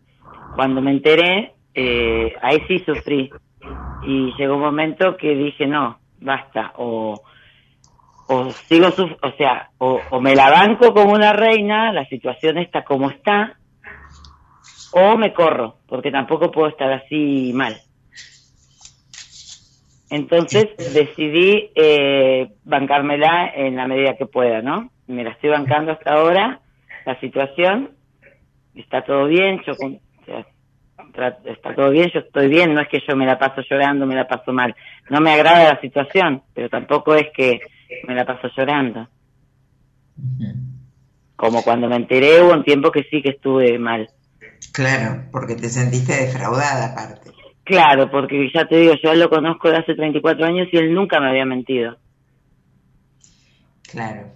Cuando 0.51 0.83
me 0.83 0.93
enteré, 0.93 1.55
eh, 1.75 2.37
ahí 2.43 2.65
sí 2.69 2.81
sufrí. 2.87 3.37
Y 4.01 4.35
llegó 4.37 4.57
un 4.57 4.63
momento 4.63 5.17
que 5.17 5.35
dije, 5.37 5.67
no, 5.67 6.01
basta, 6.19 6.73
o, 6.77 7.23
o 8.33 8.53
sigo, 8.69 8.87
o 9.23 9.31
sea, 9.33 9.71
o, 9.79 10.21
me 10.21 10.37
la 10.37 10.51
banco 10.51 10.95
como 10.95 11.15
una 11.15 11.33
reina, 11.33 11.93
la 11.93 12.05
situación 12.07 12.59
está 12.59 12.85
como 12.85 13.11
está, 13.11 13.57
o 14.93 15.17
me 15.17 15.33
corro, 15.33 15.79
porque 15.89 16.13
tampoco 16.13 16.53
puedo 16.53 16.69
estar 16.69 16.93
así 16.93 17.51
mal. 17.53 17.81
Entonces 20.11 20.69
decidí 20.95 21.71
eh, 21.75 22.53
bancármela 22.63 23.51
en 23.53 23.75
la 23.75 23.89
medida 23.89 24.17
que 24.17 24.27
pueda, 24.27 24.63
¿no? 24.63 24.91
Me 25.09 25.25
la 25.25 25.31
estoy 25.31 25.51
bancando 25.51 25.91
hasta 25.91 26.15
ahora, 26.15 26.61
la 27.07 27.19
situación, 27.19 27.91
está 28.77 29.03
todo 29.03 29.27
bien, 29.27 29.61
yo 29.67 29.73
está 31.47 31.75
todo 31.75 31.91
bien, 31.91 32.11
yo 32.15 32.21
estoy 32.21 32.47
bien, 32.47 32.75
no 32.75 32.81
es 32.81 32.89
que 32.89 33.03
yo 33.09 33.17
me 33.17 33.27
la 33.27 33.41
paso 33.41 33.61
llorando, 33.69 34.07
me 34.07 34.15
la 34.15 34.29
paso 34.29 34.53
mal. 34.53 34.73
No 35.09 35.21
me 35.21 35.33
agrada 35.33 35.75
la 35.75 35.81
situación, 35.81 36.43
pero 36.55 36.69
tampoco 36.69 37.17
es 37.17 37.27
que 37.35 37.61
me 38.07 38.15
la 38.15 38.25
paso 38.25 38.49
llorando. 38.57 39.09
Como 41.37 41.63
cuando 41.63 41.89
me 41.89 41.97
enteré 41.97 42.43
hubo 42.43 42.53
un 42.53 42.65
tiempo 42.65 42.91
que 42.91 43.05
sí 43.05 43.23
que 43.23 43.31
estuve 43.31 43.79
mal. 43.79 44.09
Claro, 44.73 45.25
porque 45.33 45.57
te 45.57 45.69
sentiste 45.69 46.13
defraudada 46.13 46.93
aparte. 46.93 47.31
Claro, 47.65 48.11
porque 48.11 48.51
ya 48.53 48.67
te 48.67 48.77
digo, 48.77 48.95
yo 49.03 49.15
lo 49.15 49.29
conozco 49.29 49.71
de 49.71 49.79
hace 49.79 49.95
34 49.95 50.45
años 50.45 50.69
y 50.73 50.77
él 50.77 50.93
nunca 50.93 51.21
me 51.21 51.29
había 51.29 51.45
mentido. 51.45 51.97
Claro. 53.91 54.27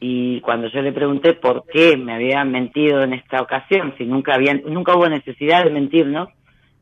Y 0.00 0.40
cuando 0.42 0.68
yo 0.68 0.82
le 0.82 0.92
pregunté 0.92 1.32
por 1.34 1.64
qué 1.66 1.96
me 1.96 2.14
había 2.14 2.44
mentido 2.44 3.02
en 3.02 3.14
esta 3.14 3.40
ocasión, 3.40 3.94
si 3.96 4.04
nunca 4.04 4.34
había, 4.34 4.54
nunca 4.54 4.94
hubo 4.94 5.08
necesidad 5.08 5.64
de 5.64 5.70
mentirnos 5.70 6.28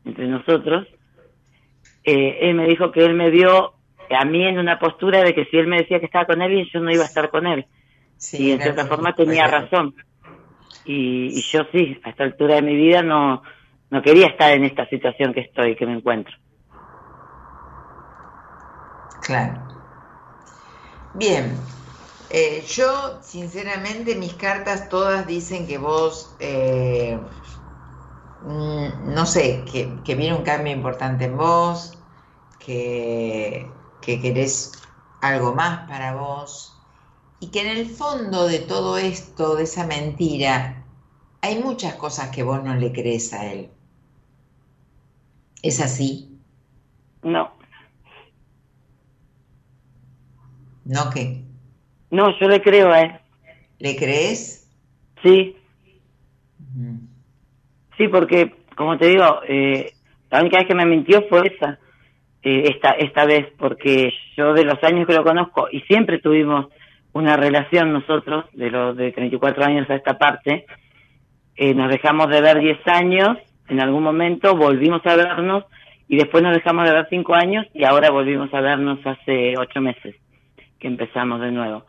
entre 0.03 0.27
nosotros, 0.27 0.87
eh, 2.03 2.39
él 2.41 2.55
me 2.55 2.67
dijo 2.67 2.91
que 2.91 3.05
él 3.05 3.13
me 3.13 3.29
vio 3.29 3.75
a 4.09 4.25
mí 4.25 4.45
en 4.45 4.59
una 4.59 4.79
postura 4.79 5.23
de 5.23 5.33
que 5.33 5.45
si 5.45 5.57
él 5.57 5.67
me 5.67 5.77
decía 5.77 5.99
que 5.99 6.05
estaba 6.05 6.25
con 6.25 6.41
él, 6.41 6.69
yo 6.71 6.79
no 6.79 6.91
iba 6.91 7.03
a 7.03 7.07
estar 7.07 7.29
con 7.29 7.47
él. 7.47 7.65
Sí, 8.17 8.47
y 8.47 8.51
en 8.51 8.61
cierta 8.61 8.85
forma 8.85 9.13
tenía 9.13 9.47
razón. 9.47 9.95
Y, 10.85 11.37
y 11.37 11.41
yo 11.41 11.65
sí, 11.71 11.99
a 12.03 12.09
esta 12.09 12.23
altura 12.23 12.55
de 12.55 12.61
mi 12.61 12.75
vida 12.75 13.01
no, 13.01 13.41
no 13.89 14.01
quería 14.01 14.27
estar 14.27 14.51
en 14.51 14.63
esta 14.63 14.87
situación 14.87 15.33
que 15.33 15.41
estoy, 15.41 15.75
que 15.75 15.85
me 15.85 15.93
encuentro. 15.93 16.33
Claro. 19.21 19.61
Bien. 21.15 21.55
Eh, 22.29 22.63
yo, 22.67 23.19
sinceramente, 23.21 24.15
mis 24.15 24.33
cartas 24.33 24.89
todas 24.89 25.27
dicen 25.27 25.67
que 25.67 25.77
vos, 25.77 26.35
eh, 26.39 27.19
mm, 28.41 29.13
no 29.13 29.25
sé, 29.25 29.63
que, 29.71 29.89
que 30.03 30.15
viene 30.15 30.35
un 30.35 30.43
cambio 30.43 30.73
importante 30.73 31.25
en 31.25 31.37
vos, 31.37 31.97
que, 32.57 33.67
que 34.05 34.21
querés 34.21 34.71
algo 35.21 35.55
más 35.55 35.87
para 35.87 36.15
vos 36.15 36.77
y 37.39 37.47
que 37.47 37.61
en 37.61 37.77
el 37.77 37.85
fondo 37.85 38.47
de 38.47 38.59
todo 38.59 38.97
esto, 38.97 39.55
de 39.55 39.63
esa 39.63 39.85
mentira, 39.87 40.83
hay 41.41 41.61
muchas 41.61 41.95
cosas 41.95 42.29
que 42.29 42.43
vos 42.43 42.63
no 42.63 42.75
le 42.75 42.91
crees 42.91 43.33
a 43.33 43.51
él. 43.51 43.69
¿Es 45.61 45.79
así? 45.81 46.29
No, 47.21 47.51
¿No 50.85 51.09
qué? 51.09 51.41
no, 52.11 52.37
yo 52.39 52.47
le 52.47 52.61
creo 52.61 52.91
a 52.91 53.01
él. 53.01 53.19
¿Le 53.79 53.95
crees? 53.95 54.69
Sí, 55.21 55.55
sí, 57.97 58.07
porque, 58.09 58.53
como 58.75 58.97
te 58.97 59.07
digo, 59.07 59.39
eh, 59.47 59.93
la 60.29 60.41
única 60.41 60.57
vez 60.57 60.67
que 60.67 60.75
me 60.75 60.85
mintió 60.85 61.23
fue 61.29 61.47
esa, 61.47 61.79
eh, 62.43 62.71
esta, 62.73 62.91
esta 62.91 63.25
vez, 63.25 63.47
porque 63.57 64.13
yo 64.35 64.53
de 64.53 64.65
los 64.65 64.83
años 64.83 65.07
que 65.07 65.13
lo 65.13 65.23
conozco, 65.23 65.67
y 65.71 65.81
siempre 65.81 66.19
tuvimos 66.19 66.67
una 67.13 67.37
relación 67.37 67.93
nosotros, 67.93 68.45
de 68.53 68.69
los 68.69 68.97
de 68.97 69.11
34 69.11 69.63
años 69.63 69.89
a 69.89 69.95
esta 69.95 70.17
parte, 70.17 70.65
eh, 71.55 71.73
nos 71.73 71.89
dejamos 71.89 72.29
de 72.29 72.41
ver 72.41 72.59
10 72.59 72.87
años, 72.87 73.37
en 73.69 73.79
algún 73.79 74.03
momento 74.03 74.55
volvimos 74.55 75.05
a 75.05 75.15
vernos, 75.15 75.63
y 76.07 76.17
después 76.17 76.43
nos 76.43 76.53
dejamos 76.53 76.85
de 76.85 76.93
ver 76.93 77.07
5 77.09 77.33
años, 77.33 77.65
y 77.73 77.85
ahora 77.85 78.09
volvimos 78.11 78.53
a 78.53 78.61
vernos 78.61 78.99
hace 79.05 79.53
8 79.57 79.81
meses, 79.81 80.15
que 80.79 80.87
empezamos 80.87 81.39
de 81.39 81.51
nuevo. 81.51 81.85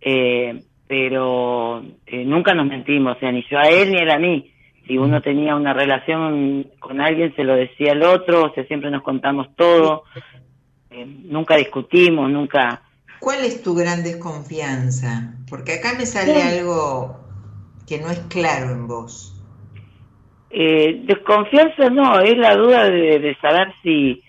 Eh, 0.00 0.62
pero 0.86 1.82
eh, 2.06 2.24
nunca 2.24 2.54
nos 2.54 2.66
mentimos, 2.66 3.16
o 3.16 3.20
sea, 3.20 3.32
ni 3.32 3.44
yo 3.50 3.58
a 3.58 3.68
él 3.68 3.90
ni 3.90 3.98
él 3.98 4.10
a 4.10 4.18
mí. 4.18 4.52
Si 4.86 4.96
uno 4.98 5.20
tenía 5.20 5.56
una 5.56 5.72
relación 5.72 6.66
con 6.78 7.00
alguien, 7.00 7.34
se 7.34 7.44
lo 7.44 7.54
decía 7.54 7.92
al 7.92 8.02
otro, 8.02 8.44
o 8.44 8.54
sea, 8.54 8.64
siempre 8.66 8.90
nos 8.90 9.02
contamos 9.02 9.48
todo, 9.56 10.04
Eh, 10.90 11.04
nunca 11.24 11.56
discutimos, 11.56 12.30
nunca... 12.30 12.80
¿Cuál 13.20 13.44
es 13.44 13.62
tu 13.62 13.74
gran 13.74 14.02
desconfianza? 14.02 15.34
Porque 15.50 15.74
acá 15.74 15.94
me 15.98 16.06
sale 16.06 16.40
algo 16.42 17.18
que 17.86 17.98
no 17.98 18.08
es 18.08 18.20
claro 18.30 18.70
en 18.70 18.86
vos. 18.86 19.34
Eh, 20.50 21.02
desconfianza 21.04 21.90
no, 21.90 22.20
es 22.20 22.38
la 22.38 22.54
duda 22.56 22.84
de, 22.88 23.18
de 23.18 23.36
saber 23.42 23.74
si 23.82 24.22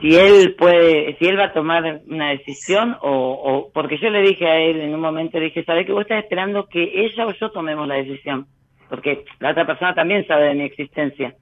si 0.00 0.14
él 0.16 0.54
puede, 0.56 1.16
si 1.18 1.26
él 1.26 1.38
va 1.38 1.46
a 1.46 1.52
tomar 1.52 2.02
una 2.06 2.30
decisión 2.30 2.96
o, 3.02 3.32
o 3.32 3.70
porque 3.72 3.98
yo 3.98 4.10
le 4.10 4.22
dije 4.22 4.46
a 4.46 4.58
él 4.60 4.80
en 4.80 4.94
un 4.94 5.00
momento, 5.00 5.38
le 5.38 5.46
dije, 5.46 5.64
¿sabes 5.64 5.86
que 5.86 5.92
vos 5.92 6.02
estás 6.02 6.22
esperando 6.22 6.68
que 6.68 7.04
ella 7.04 7.26
o 7.26 7.32
yo 7.32 7.50
tomemos 7.50 7.86
la 7.86 7.96
decisión? 7.96 8.46
Porque 8.88 9.24
la 9.40 9.50
otra 9.50 9.66
persona 9.66 9.94
también 9.94 10.26
sabe 10.26 10.46
de 10.46 10.54
mi 10.54 10.64
existencia. 10.64 11.34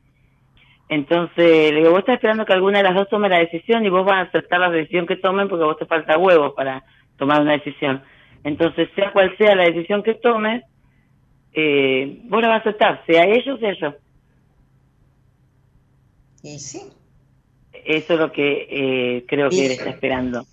Entonces, 0.88 1.72
le 1.72 1.78
digo, 1.78 1.90
vos 1.90 2.00
estás 2.00 2.16
esperando 2.16 2.44
que 2.44 2.52
alguna 2.52 2.78
de 2.78 2.84
las 2.84 2.94
dos 2.94 3.08
tome 3.08 3.28
la 3.28 3.38
decisión 3.38 3.84
y 3.84 3.88
vos 3.88 4.04
vas 4.04 4.18
a 4.18 4.28
aceptar 4.28 4.60
la 4.60 4.70
decisión 4.70 5.06
que 5.06 5.16
tomen 5.16 5.48
porque 5.48 5.64
vos 5.64 5.78
te 5.78 5.86
falta 5.86 6.18
huevos 6.18 6.54
para 6.54 6.84
tomar 7.16 7.40
una 7.42 7.52
decisión. 7.52 8.02
Entonces, 8.44 8.88
sea 8.94 9.12
cual 9.12 9.36
sea 9.36 9.56
la 9.56 9.64
decisión 9.64 10.02
que 10.02 10.14
tomes, 10.14 10.62
eh, 11.52 12.20
vos 12.24 12.40
la 12.42 12.48
vas 12.48 12.58
a 12.58 12.60
aceptar, 12.60 13.02
sea 13.06 13.24
ellos, 13.24 13.58
sea 13.58 13.72
yo. 13.80 13.94
Y 16.42 16.58
sí, 16.60 16.82
Eso 17.84 18.14
es 18.14 18.20
lo 18.20 18.30
que 18.30 18.68
eh, 18.70 19.24
creo 19.26 19.50
que 19.50 19.66
él 19.66 19.72
está 19.72 19.90
esperando. 19.90 20.46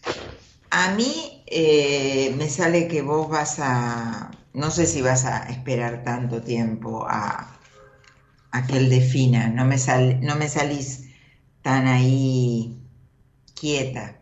a 0.72 0.96
mí 0.96 1.44
eh, 1.46 2.34
me 2.36 2.46
sale 2.48 2.88
que 2.88 3.04
vos 3.04 3.30
vas 3.30 3.60
a, 3.60 4.32
no 4.54 4.72
sé 4.72 4.86
si 4.86 5.02
vas 5.02 5.26
a 5.26 5.44
esperar 5.50 6.04
tanto 6.04 6.42
tiempo 6.42 7.06
a, 7.08 7.60
que 8.68 8.78
él 8.78 8.90
defina, 8.90 9.50
no 9.50 9.66
me, 9.66 9.78
salís 9.78 11.10
tan 11.62 11.88
ahí 11.88 12.78
quieta, 13.60 14.20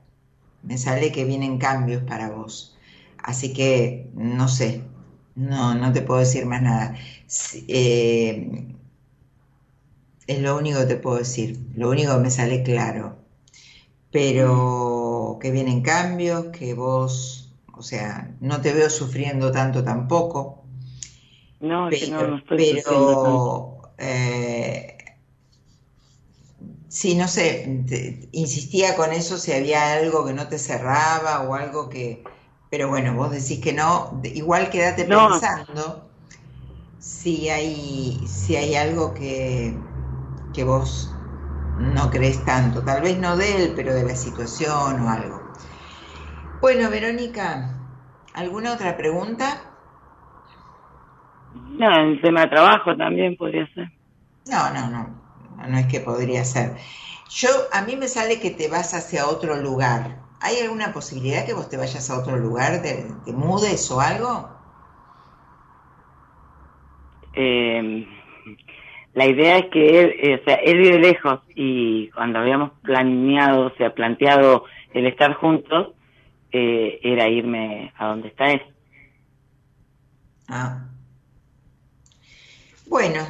me 0.64 0.78
sale 0.78 1.12
que 1.12 1.26
vienen 1.26 1.58
cambios 1.58 2.04
para 2.04 2.30
vos, 2.30 2.78
así 3.24 3.54
que 3.54 4.10
no 4.14 4.48
sé, 4.48 4.84
no, 5.36 5.76
no 5.76 5.92
te 5.94 6.02
puedo 6.02 6.20
decir 6.22 6.46
más 6.46 6.62
nada. 6.62 6.96
Eh, 7.68 8.68
es 10.28 10.42
lo 10.42 10.58
único 10.58 10.80
que 10.80 10.86
te 10.86 10.96
puedo 10.96 11.18
decir, 11.18 11.60
lo 11.76 11.90
único 11.90 12.14
que 12.14 12.20
me 12.22 12.32
sale 12.32 12.64
claro. 12.64 13.18
Pero 14.12 15.38
que 15.42 15.52
vienen 15.52 15.82
cambios, 15.82 16.48
que 16.48 16.74
vos, 16.74 17.41
o 17.82 17.84
sea, 17.84 18.36
no 18.42 18.62
te 18.62 18.74
veo 18.74 18.90
sufriendo 18.90 19.52
tanto 19.52 19.84
tampoco, 19.84 20.66
No, 21.62 21.88
es 21.88 21.96
que 21.96 22.08
no, 22.08 22.26
no 22.26 22.36
pero, 22.36 22.40
estoy 22.40 22.60
sufriendo 22.60 23.18
tanto. 23.18 23.56
pero 23.56 23.94
eh, 23.98 24.98
sí, 26.90 27.16
no 27.16 27.28
sé, 27.28 27.84
te- 27.88 28.30
insistía 28.34 28.96
con 28.96 29.12
eso 29.14 29.38
si 29.38 29.52
había 29.54 29.94
algo 29.94 30.26
que 30.26 30.34
no 30.34 30.48
te 30.48 30.58
cerraba 30.60 31.42
o 31.48 31.54
algo 31.56 31.90
que, 31.90 32.24
pero 32.70 32.90
bueno, 32.90 33.16
vos 33.16 33.32
decís 33.32 33.60
que 33.62 33.74
no, 33.74 34.22
igual 34.24 34.70
quédate 34.70 35.06
No. 35.06 35.40
pensando 35.40 36.12
si 37.00 37.50
hay, 37.50 38.28
si 38.28 38.56
hay 38.58 38.76
algo 38.76 39.14
que, 39.14 39.92
que 40.54 40.64
vos 40.64 41.18
no 41.76 42.10
crees 42.12 42.46
tanto, 42.46 42.84
tal 42.84 43.02
vez 43.04 43.20
no 43.20 43.38
de 43.38 43.58
él, 43.66 43.74
pero 43.76 43.94
de 43.96 44.04
la 44.06 44.16
situación 44.16 45.02
o 45.02 45.10
algo. 45.10 45.41
Bueno, 46.62 46.92
Verónica, 46.92 47.74
¿alguna 48.36 48.74
otra 48.74 48.96
pregunta? 48.96 49.62
No, 51.56 51.90
el 52.04 52.22
tema 52.22 52.42
de 52.42 52.50
trabajo 52.50 52.96
también 52.96 53.36
podría 53.36 53.68
ser. 53.74 53.88
No, 54.46 54.72
no, 54.72 54.88
no, 54.92 55.08
no, 55.58 55.68
no 55.68 55.78
es 55.80 55.88
que 55.88 56.02
podría 56.02 56.46
ser. 56.46 56.78
Yo, 57.32 57.50
a 57.74 57.82
mí 57.82 57.96
me 57.96 58.08
sale 58.08 58.40
que 58.40 58.52
te 58.52 58.68
vas 58.68 58.94
hacia 58.94 59.26
otro 59.26 59.56
lugar. 59.56 60.20
¿Hay 60.40 60.60
alguna 60.60 60.94
posibilidad 60.94 61.48
que 61.48 61.56
vos 61.56 61.68
te 61.68 61.78
vayas 61.78 62.08
a 62.12 62.20
otro 62.20 62.38
lugar, 62.38 62.84
te, 62.84 63.08
te 63.26 63.34
mudes 63.34 63.90
o 63.90 64.00
algo? 64.00 64.48
Eh, 67.34 68.06
la 69.14 69.26
idea 69.26 69.58
es 69.58 69.66
que 69.72 70.00
él, 70.00 70.16
eh, 70.22 70.40
o 70.40 70.44
sea, 70.46 70.56
él 70.56 70.78
vive 70.78 71.00
lejos 71.00 71.40
y 71.56 72.10
cuando 72.12 72.38
habíamos 72.38 72.72
planeado, 72.84 73.66
o 73.68 73.76
sea, 73.78 73.96
planteado 73.96 74.66
el 74.94 75.08
estar 75.08 75.34
juntos, 75.34 75.96
eh, 76.52 77.00
era 77.04 77.28
irme 77.28 77.94
a 77.98 78.08
donde 78.08 78.30
está 78.30 78.52
él. 78.52 78.62
Ah. 80.48 80.86
Bueno, 82.88 83.26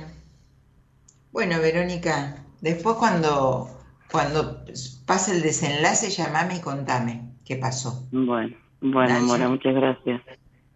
bueno, 1.31 1.59
Verónica, 1.61 2.43
después 2.61 2.95
cuando, 2.95 3.69
cuando 4.11 4.65
pase 5.05 5.35
el 5.35 5.41
desenlace, 5.41 6.09
llamame 6.09 6.57
y 6.57 6.61
contame 6.61 7.35
qué 7.45 7.57
pasó. 7.57 8.07
Bueno, 8.11 8.55
bueno. 8.81 9.19
Mora, 9.21 9.47
muchas 9.47 9.75
gracias. 9.75 10.21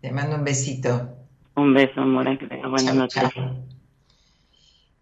Te 0.01 0.11
mando 0.11 0.35
un 0.35 0.43
besito. 0.43 1.17
Un 1.55 1.73
beso, 1.73 2.01
Mora, 2.01 2.37
que 2.37 2.47
tengas 2.47 2.69
buenas 2.69 2.95
noches. 2.95 3.23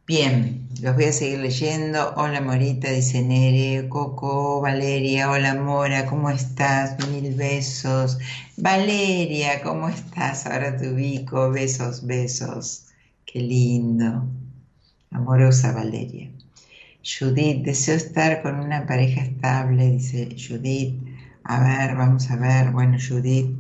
Bien, 0.06 0.68
los 0.82 0.96
voy 0.96 1.06
a 1.06 1.14
seguir 1.14 1.40
leyendo. 1.40 2.14
Hola 2.18 2.42
Morita, 2.42 2.92
dice 2.92 3.22
Nere, 3.24 3.88
Coco, 3.88 4.60
Valeria, 4.60 5.32
hola 5.32 5.56
Mora, 5.56 6.06
¿cómo 6.08 6.30
estás? 6.30 6.98
Mil 7.08 7.34
besos. 7.36 8.18
Valeria, 8.58 9.62
¿cómo 9.64 9.88
estás? 9.88 10.46
Ahora 10.46 10.76
te 10.76 10.90
ubico, 10.92 11.50
besos, 11.52 12.06
besos. 12.06 12.88
Qué 13.26 13.40
lindo. 13.40 14.28
Amorosa 15.10 15.72
Valeria. 15.72 16.30
Judith, 17.02 17.64
deseo 17.64 17.96
estar 17.96 18.42
con 18.42 18.60
una 18.60 18.86
pareja 18.86 19.22
estable, 19.22 19.90
dice 19.90 20.36
Judith. 20.38 20.96
A 21.46 21.64
ver, 21.64 21.96
vamos 21.96 22.30
a 22.30 22.36
ver. 22.36 22.72
Bueno, 22.72 22.98
Judith, 23.00 23.56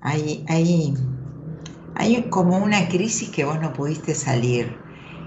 hay, 0.00 0.44
hay, 0.48 0.94
hay 1.94 2.22
como 2.28 2.58
una 2.58 2.88
crisis 2.88 3.28
que 3.30 3.44
vos 3.44 3.60
no 3.60 3.72
pudiste 3.72 4.16
salir. 4.16 4.79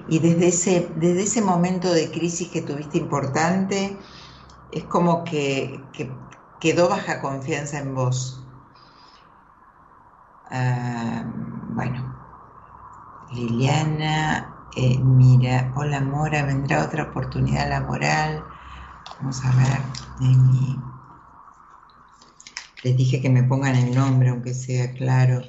Y 0.07 0.19
desde 0.19 0.47
ese, 0.47 0.91
desde 0.95 1.23
ese 1.23 1.41
momento 1.41 1.91
de 1.93 2.11
crisis 2.11 2.49
que 2.49 2.61
tuviste 2.61 2.97
importante, 2.97 3.97
es 4.71 4.83
como 4.85 5.23
que, 5.23 5.85
que 5.93 6.11
quedó 6.59 6.89
baja 6.89 7.21
confianza 7.21 7.79
en 7.79 7.95
vos. 7.95 8.45
Ah, 10.45 11.23
bueno, 11.69 12.13
Liliana, 13.31 14.53
eh, 14.75 14.99
mira, 14.99 15.71
hola 15.75 16.01
Mora, 16.01 16.45
vendrá 16.45 16.83
otra 16.83 17.03
oportunidad 17.03 17.69
laboral. 17.69 18.43
Vamos 19.19 19.43
a 19.43 19.51
ver. 19.55 19.81
Les 22.83 22.97
dije 22.97 23.21
que 23.21 23.29
me 23.29 23.43
pongan 23.43 23.75
el 23.75 23.95
nombre, 23.95 24.29
aunque 24.29 24.53
sea 24.53 24.91
claro. 24.93 25.41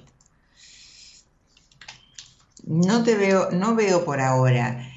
No 2.67 3.03
te 3.03 3.15
veo, 3.15 3.51
no 3.51 3.75
veo 3.75 4.05
por 4.05 4.21
ahora. 4.21 4.91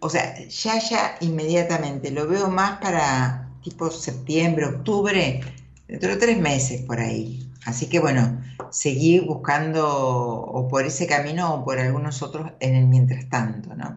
O 0.00 0.08
sea, 0.08 0.38
ya, 0.46 0.78
ya 0.78 1.16
inmediatamente, 1.20 2.10
lo 2.10 2.26
veo 2.26 2.48
más 2.48 2.78
para 2.78 3.48
tipo 3.62 3.90
septiembre, 3.90 4.66
octubre, 4.66 5.40
dentro 5.88 6.10
de 6.10 6.16
tres 6.16 6.38
meses 6.38 6.82
por 6.82 7.00
ahí. 7.00 7.50
Así 7.66 7.86
que 7.86 7.98
bueno, 7.98 8.42
seguí 8.70 9.20
buscando 9.20 9.88
o 9.88 10.68
por 10.68 10.84
ese 10.84 11.06
camino 11.06 11.54
o 11.54 11.64
por 11.64 11.78
algunos 11.78 12.22
otros 12.22 12.52
en 12.60 12.74
el 12.74 12.86
mientras 12.86 13.28
tanto, 13.28 13.74
¿no? 13.74 13.96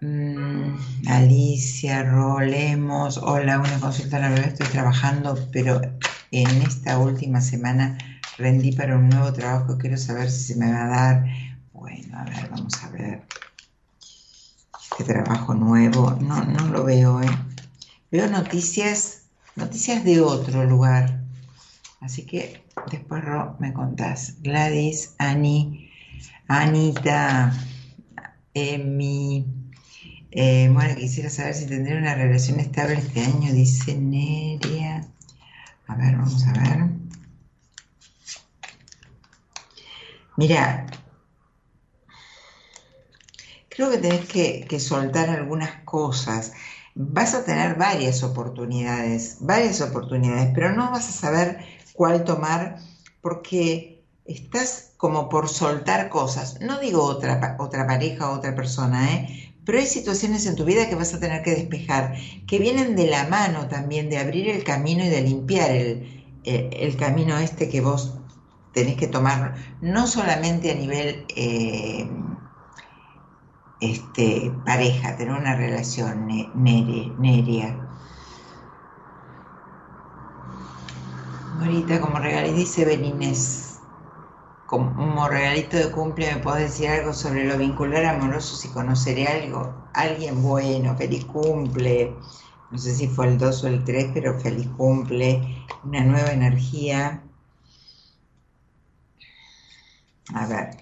Mm, 0.00 1.08
Alicia 1.08 2.04
Rolemos, 2.04 3.18
hola, 3.18 3.58
una 3.58 3.80
consulta 3.80 4.20
la 4.20 4.30
bebé, 4.30 4.46
estoy 4.46 4.68
trabajando, 4.68 5.36
pero 5.52 5.80
en 6.30 6.62
esta 6.62 6.98
última 6.98 7.40
semana 7.40 7.98
rendí 8.38 8.72
para 8.72 8.96
un 8.96 9.08
nuevo 9.08 9.32
trabajo, 9.32 9.76
quiero 9.76 9.96
saber 9.96 10.30
si 10.30 10.54
se 10.54 10.56
me 10.56 10.72
va 10.72 10.84
a 10.84 10.88
dar. 10.88 11.24
Bueno, 11.72 12.18
a 12.18 12.24
ver, 12.24 12.48
vamos 12.50 12.82
a 12.82 12.90
ver. 12.90 13.22
Este 14.90 15.12
trabajo 15.12 15.54
nuevo, 15.54 16.16
no, 16.20 16.44
no 16.44 16.68
lo 16.68 16.84
veo, 16.84 17.20
¿eh? 17.20 17.28
Veo 18.10 18.28
noticias, 18.28 19.24
noticias 19.56 20.04
de 20.04 20.20
otro 20.20 20.64
lugar. 20.64 21.20
Así 22.00 22.24
que 22.24 22.62
después 22.90 23.22
me 23.58 23.72
contás. 23.72 24.36
Gladys, 24.40 25.14
Ani, 25.18 25.90
Anita, 26.46 27.52
Emi. 28.54 29.44
Eh, 30.30 30.70
bueno, 30.72 30.94
quisiera 30.94 31.28
saber 31.28 31.54
si 31.54 31.66
tendré 31.66 31.98
una 31.98 32.14
relación 32.14 32.60
estable 32.60 32.94
este 32.94 33.20
año, 33.22 33.52
dice 33.52 33.96
Neria. 33.96 35.06
A 35.86 35.94
ver, 35.96 36.16
vamos 36.16 36.46
a 36.46 36.52
ver. 36.52 37.07
Mira, 40.38 40.86
creo 43.68 43.90
que 43.90 43.98
tenés 43.98 44.28
que, 44.28 44.78
soltar 44.78 45.30
algunas 45.30 45.82
cosas. 45.84 46.52
Vas 46.94 47.34
a 47.34 47.44
tener 47.44 47.74
varias 47.74 48.22
oportunidades, 48.22 49.38
varias 49.40 49.80
oportunidades, 49.80 50.52
pero 50.54 50.72
no 50.76 50.92
vas 50.92 51.08
a 51.08 51.12
saber 51.12 51.58
cuál 51.92 52.22
tomar 52.22 52.78
porque 53.20 54.04
estás 54.26 54.92
como 54.96 55.28
por 55.28 55.48
soltar 55.48 56.08
cosas. 56.08 56.60
No 56.60 56.78
digo 56.78 57.02
otra, 57.02 57.56
otra 57.58 57.88
pareja 57.88 58.30
otra 58.30 58.54
persona, 58.54 59.12
¿eh? 59.12 59.52
pero 59.64 59.78
hay 59.78 59.86
situaciones 59.86 60.46
en 60.46 60.54
tu 60.54 60.64
vida 60.64 60.88
que 60.88 60.94
vas 60.94 61.14
a 61.14 61.18
tener 61.18 61.42
que 61.42 61.50
despejar, 61.50 62.14
que 62.46 62.60
vienen 62.60 62.94
de 62.94 63.08
la 63.08 63.26
mano 63.26 63.66
también 63.66 64.08
de 64.08 64.18
abrir 64.18 64.48
el 64.50 64.62
camino 64.62 65.04
y 65.04 65.08
de 65.08 65.22
limpiar 65.22 65.72
el, 65.72 66.24
el, 66.44 66.96
camino 66.96 67.36
este 67.38 67.68
que 67.68 67.80
vos 67.80 68.17
tenés 68.72 68.96
que 68.96 69.06
tomar, 69.06 69.54
no 69.80 70.06
solamente 70.06 70.70
a 70.70 70.74
nivel 70.74 71.24
eh, 71.36 72.08
este, 73.80 74.52
pareja, 74.64 75.16
tener 75.16 75.34
una 75.34 75.56
relación 75.56 76.26
neria. 76.54 77.76
Ahorita 81.60 82.00
como 82.00 82.18
regalito 82.18 82.56
dice 82.56 82.84
Belinés, 82.84 83.80
como 84.66 85.28
regalito 85.28 85.76
de 85.76 85.90
cumple 85.90 86.34
me 86.34 86.40
podés 86.40 86.70
decir 86.70 86.88
algo 86.88 87.12
sobre 87.12 87.44
lo 87.46 87.56
vincular 87.56 88.04
amoroso, 88.04 88.54
si 88.54 88.68
conoceré 88.68 89.26
algo, 89.26 89.74
alguien 89.94 90.42
bueno, 90.42 90.94
feliz 90.96 91.24
cumple, 91.24 92.14
no 92.70 92.76
sé 92.78 92.94
si 92.94 93.08
fue 93.08 93.28
el 93.28 93.38
2 93.38 93.64
o 93.64 93.68
el 93.68 93.82
3, 93.82 94.10
pero 94.12 94.38
feliz 94.38 94.68
cumple, 94.76 95.64
una 95.84 96.04
nueva 96.04 96.32
energía. 96.32 97.22
A 100.34 100.46
ver. 100.46 100.76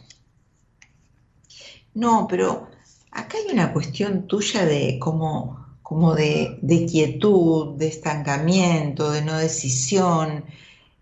No, 1.94 2.26
pero 2.28 2.68
acá 3.10 3.38
hay 3.38 3.52
una 3.52 3.72
cuestión 3.72 4.26
tuya 4.26 4.64
de 4.64 4.98
como, 4.98 5.78
como 5.82 6.14
de, 6.14 6.58
de 6.62 6.86
quietud, 6.86 7.76
de 7.76 7.88
estancamiento, 7.88 9.10
de 9.10 9.22
no 9.22 9.38
decisión 9.38 10.44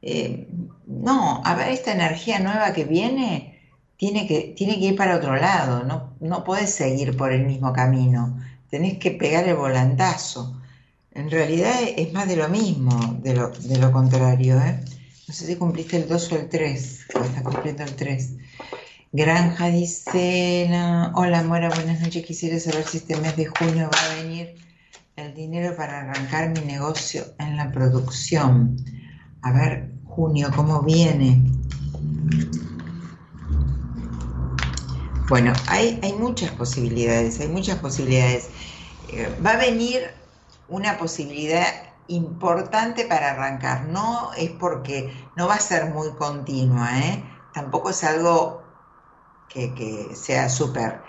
eh, 0.06 0.48
no, 0.86 1.40
a 1.44 1.54
ver, 1.54 1.70
esta 1.70 1.92
energía 1.92 2.38
nueva 2.38 2.74
que 2.74 2.84
viene 2.84 3.58
tiene 3.96 4.26
que, 4.26 4.54
tiene 4.56 4.74
que 4.78 4.88
ir 4.88 4.96
para 4.96 5.16
otro 5.16 5.34
lado, 5.36 5.82
no, 5.84 6.14
no 6.20 6.44
puedes 6.44 6.74
seguir 6.74 7.16
por 7.16 7.32
el 7.32 7.46
mismo 7.46 7.72
camino, 7.72 8.38
tenés 8.68 8.98
que 8.98 9.12
pegar 9.12 9.48
el 9.48 9.56
volantazo. 9.56 10.60
En 11.12 11.30
realidad 11.30 11.74
es 11.96 12.12
más 12.12 12.28
de 12.28 12.36
lo 12.36 12.48
mismo, 12.50 13.18
de 13.22 13.34
lo, 13.34 13.48
de 13.50 13.78
lo 13.78 13.92
contrario. 13.92 14.60
¿eh? 14.60 14.80
No 15.26 15.32
sé 15.32 15.46
si 15.46 15.56
cumpliste 15.56 15.96
el 15.96 16.06
2 16.06 16.32
o 16.32 16.36
el 16.36 16.48
3, 16.50 17.06
o 17.14 17.24
estás 17.24 17.42
cumpliendo 17.42 17.82
el 17.82 17.96
3. 17.96 18.36
Granja 19.12 19.68
dice, 19.68 20.68
hola 21.14 21.42
Mora, 21.44 21.70
buenas 21.70 22.00
noches, 22.00 22.26
quisiera 22.26 22.60
saber 22.60 22.84
si 22.84 22.98
este 22.98 23.16
mes 23.16 23.34
de 23.36 23.46
junio 23.46 23.88
va 23.90 23.98
a 23.98 24.22
venir 24.22 24.54
el 25.16 25.32
dinero 25.34 25.74
para 25.76 26.00
arrancar 26.00 26.50
mi 26.50 26.60
negocio 26.66 27.24
en 27.38 27.56
la 27.56 27.72
producción. 27.72 28.76
A 29.40 29.52
ver, 29.52 29.92
junio, 30.04 30.50
cómo 30.54 30.82
viene. 30.82 31.42
Bueno, 35.30 35.54
hay, 35.68 35.98
hay 36.02 36.12
muchas 36.12 36.50
posibilidades, 36.50 37.40
hay 37.40 37.48
muchas 37.48 37.78
posibilidades. 37.78 38.50
Eh, 39.08 39.34
va 39.44 39.52
a 39.52 39.56
venir 39.56 40.02
una 40.68 40.98
posibilidad 40.98 41.93
importante 42.08 43.04
para 43.06 43.32
arrancar. 43.32 43.86
No 43.86 44.32
es 44.34 44.50
porque 44.50 45.12
no 45.36 45.48
va 45.48 45.54
a 45.54 45.60
ser 45.60 45.90
muy 45.90 46.10
continua, 46.14 46.98
¿eh? 46.98 47.24
tampoco 47.54 47.90
es 47.90 48.04
algo 48.04 48.62
que, 49.48 49.72
que 49.74 50.14
sea 50.14 50.48
súper, 50.48 51.00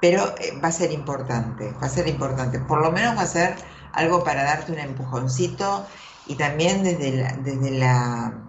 pero 0.00 0.34
eh, 0.38 0.58
va 0.62 0.68
a 0.68 0.72
ser 0.72 0.92
importante, 0.92 1.72
va 1.72 1.86
a 1.86 1.90
ser 1.90 2.08
importante. 2.08 2.60
Por 2.60 2.80
lo 2.80 2.92
menos 2.92 3.16
va 3.16 3.22
a 3.22 3.26
ser 3.26 3.56
algo 3.92 4.22
para 4.24 4.44
darte 4.44 4.72
un 4.72 4.78
empujoncito 4.78 5.86
y 6.26 6.36
también 6.36 6.84
desde 6.84 7.12
la, 7.12 7.32
desde 7.32 7.70
la 7.72 8.44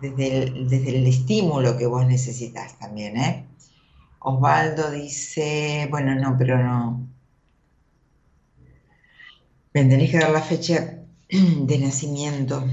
desde 0.00 0.96
el, 0.96 1.06
estímulo 1.06 1.76
que 1.76 1.86
vos 1.86 2.06
necesitas 2.06 2.78
también, 2.78 3.18
¿eh? 3.18 3.46
Osvaldo 4.20 4.90
dice, 4.90 5.88
bueno, 5.90 6.14
no, 6.14 6.36
pero 6.38 6.56
no. 6.56 7.09
Me 9.74 9.84
tenés 9.84 10.10
que 10.10 10.18
dar 10.18 10.30
la 10.30 10.42
fecha 10.42 10.98
de 11.28 11.78
nacimiento. 11.78 12.66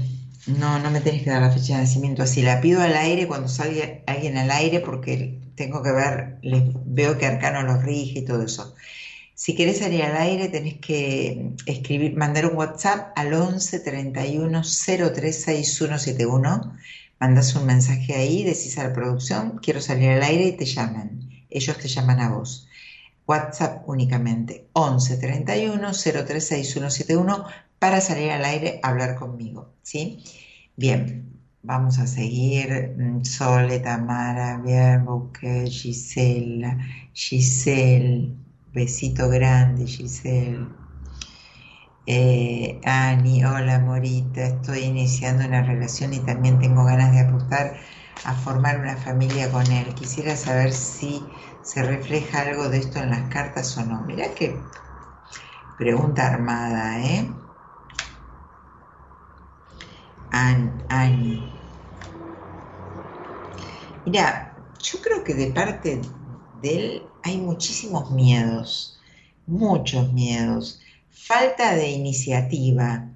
No, 0.46 0.78
no 0.78 0.90
me 0.90 1.00
tenés 1.00 1.22
que 1.22 1.30
dar 1.30 1.42
la 1.42 1.52
fecha 1.52 1.74
de 1.74 1.82
nacimiento. 1.82 2.22
Así 2.22 2.42
la 2.42 2.60
pido 2.60 2.80
al 2.80 2.96
aire 2.96 3.28
cuando 3.28 3.48
salga 3.48 4.00
alguien 4.06 4.36
al 4.36 4.50
aire 4.50 4.80
porque 4.80 5.38
tengo 5.54 5.82
que 5.82 5.92
ver, 5.92 6.38
les 6.42 6.62
veo 6.86 7.18
que 7.18 7.26
Arcano 7.26 7.62
los 7.62 7.82
rige 7.84 8.20
y 8.20 8.24
todo 8.24 8.42
eso. 8.42 8.74
Si 9.34 9.54
querés 9.54 9.78
salir 9.78 10.02
al 10.02 10.16
aire, 10.16 10.48
tenés 10.48 10.78
que 10.78 11.52
escribir, 11.66 12.16
mandar 12.16 12.46
un 12.46 12.56
WhatsApp 12.56 13.12
al 13.16 13.32
11 13.34 13.80
31 13.80 14.62
03 14.62 15.42
6171 15.44 16.76
mandas 17.20 17.54
un 17.54 17.66
mensaje 17.66 18.14
ahí, 18.14 18.44
decís 18.44 18.78
a 18.78 18.84
la 18.84 18.92
producción, 18.92 19.58
quiero 19.62 19.80
salir 19.80 20.10
al 20.10 20.22
aire 20.22 20.46
y 20.46 20.56
te 20.56 20.64
llaman. 20.64 21.30
Ellos 21.50 21.78
te 21.78 21.88
llaman 21.88 22.20
a 22.20 22.30
vos. 22.30 22.67
WhatsApp 23.28 23.82
únicamente 23.86 24.68
11 24.72 25.18
31 25.18 25.92
036171 25.92 27.44
para 27.78 28.00
salir 28.00 28.30
al 28.30 28.44
aire 28.44 28.80
a 28.82 28.88
hablar 28.88 29.16
conmigo. 29.16 29.74
¿sí? 29.82 30.24
Bien, 30.76 31.28
vamos 31.62 31.98
a 31.98 32.06
seguir. 32.06 32.94
Mm, 32.96 33.24
Sole, 33.24 33.80
Tamara, 33.80 34.58
Bierbuque, 34.58 35.66
Gisela, 35.68 36.78
Giselle, 37.12 38.34
besito 38.72 39.28
grande, 39.28 39.86
Giselle. 39.86 40.66
Eh, 42.06 42.80
Ani, 42.84 43.44
hola 43.44 43.80
Morita, 43.80 44.46
estoy 44.46 44.84
iniciando 44.84 45.44
una 45.44 45.62
relación 45.62 46.14
y 46.14 46.20
también 46.20 46.58
tengo 46.58 46.82
ganas 46.84 47.12
de 47.12 47.20
apostar 47.20 47.76
a 48.24 48.34
formar 48.34 48.80
una 48.80 48.96
familia 48.96 49.50
con 49.50 49.70
él. 49.70 49.94
Quisiera 49.94 50.34
saber 50.34 50.72
si 50.72 51.22
se 51.68 51.82
refleja 51.82 52.40
algo 52.40 52.70
de 52.70 52.78
esto 52.78 52.98
en 53.00 53.10
las 53.10 53.28
cartas 53.28 53.76
o 53.76 53.84
no. 53.84 54.00
Mirá 54.00 54.34
qué 54.34 54.70
pregunta 55.76 56.26
armada, 56.26 57.04
¿eh? 57.04 57.30
Ani. 60.88 61.60
Mira, 64.06 64.56
yo 64.78 64.98
creo 65.02 65.22
que 65.22 65.34
de 65.34 65.48
parte 65.52 66.00
de 66.54 66.76
él 66.76 67.12
hay 67.22 67.36
muchísimos 67.36 68.12
miedos, 68.12 68.98
muchos 69.46 70.10
miedos 70.14 70.80
falta 71.10 71.74
de 71.76 71.90
iniciativa. 71.90 73.10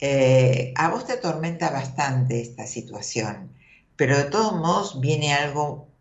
Eh, 0.00 0.74
a 0.76 0.88
vos 0.90 1.06
te 1.06 1.12
atormenta 1.12 1.70
bastante 1.70 2.40
esta 2.40 2.66
situación, 2.66 3.52
pero 3.94 4.18
de 4.18 4.24
todos 4.24 4.54
modos 4.54 5.00
viene 5.00 5.32
algo, 5.34 5.91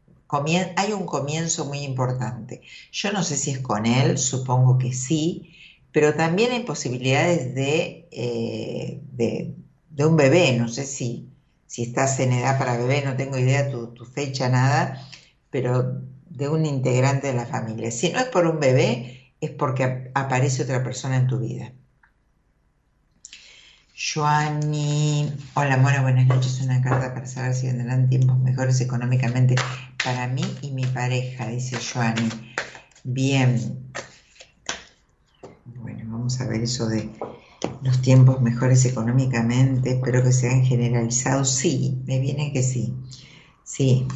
hay 0.76 0.94
un 0.94 1.06
comienzo 1.06 1.66
muy 1.66 1.80
importante. 1.80 2.62
Yo 2.92 3.12
no 3.12 3.24
sé 3.24 3.36
si 3.38 3.52
es 3.52 3.60
con 3.60 3.86
él, 3.86 4.18
supongo 4.18 4.78
que 4.78 4.94
sí, 4.94 5.56
pero 5.92 6.14
también 6.14 6.52
hay 6.52 6.64
posibilidades 6.64 7.54
de, 7.54 8.08
eh, 8.12 9.02
de, 9.12 10.06
un 10.06 10.16
bebé, 10.16 10.58
no 10.58 10.68
sé 10.68 10.86
si, 10.86 11.30
si 11.68 11.84
estás 11.84 12.20
en 12.20 12.34
edad 12.34 12.58
para 12.58 12.78
bebé, 12.78 13.04
no 13.06 13.16
tengo 13.16 13.38
idea 13.38 13.70
tu, 13.70 13.88
tu 13.94 14.06
fecha, 14.06 14.50
nada, 14.50 15.08
pero 15.50 16.02
de 16.30 16.50
un 16.50 16.66
integrante 16.66 17.28
de 17.28 17.34
la 17.34 17.46
familia. 17.46 17.92
Si 17.92 18.10
no 18.10 18.20
es 18.20 18.26
por 18.26 18.48
un 18.48 18.60
bebé, 18.60 19.34
es 19.42 19.52
porque 19.52 20.12
aparece 20.14 20.64
otra 20.64 20.84
persona 20.84 21.18
en 21.18 21.28
tu 21.28 21.40
vida. 21.40 21.74
Joanny, 24.04 25.32
hola 25.54 25.78
Mora, 25.78 26.02
buenas 26.02 26.26
noches. 26.26 26.60
Una 26.62 26.82
carta 26.82 27.14
para 27.14 27.28
saber 27.28 27.54
si 27.54 27.68
vendrán 27.68 28.10
tiempos 28.10 28.40
mejores 28.40 28.82
económicamente 28.82 29.54
para 30.04 30.28
mí 30.28 30.44
y 30.62 30.72
mi 30.72 30.86
pareja, 30.86 31.48
dice 31.48 31.78
Joanny. 31.78 32.30
Bien. 33.04 33.92
Bueno, 35.66 36.04
vamos 36.08 36.40
a 36.42 36.48
ver 36.48 36.62
eso 36.62 36.88
de 36.88 37.12
los 37.82 38.02
tiempos 38.02 38.42
mejores 38.42 38.86
económicamente. 38.86 39.92
Espero 39.92 40.24
que 40.24 40.32
sean 40.32 40.64
generalizados. 40.64 41.50
Sí, 41.50 42.02
me 42.06 42.20
viene 42.20 42.52
que 42.54 42.64
sí. 42.64 42.94
Sí. 43.64 44.08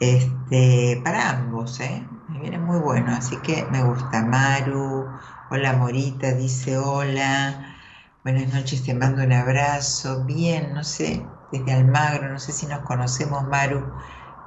Este, 0.00 1.00
para 1.04 1.30
ambos, 1.30 1.80
¿eh? 1.80 2.06
Me 2.28 2.40
viene 2.40 2.58
muy 2.58 2.80
bueno, 2.80 3.14
así 3.14 3.36
que 3.38 3.64
me 3.70 3.84
gusta. 3.84 4.24
Maru, 4.24 5.06
hola 5.50 5.74
Morita, 5.74 6.32
dice 6.32 6.78
hola. 6.78 7.76
Buenas 8.24 8.52
noches, 8.52 8.82
te 8.82 8.94
mando 8.94 9.22
un 9.22 9.32
abrazo. 9.32 10.24
Bien, 10.24 10.72
no 10.74 10.82
sé, 10.82 11.24
desde 11.50 11.72
Almagro, 11.72 12.32
no 12.32 12.38
sé 12.38 12.52
si 12.52 12.66
nos 12.66 12.80
conocemos, 12.80 13.46
Maru. 13.48 13.92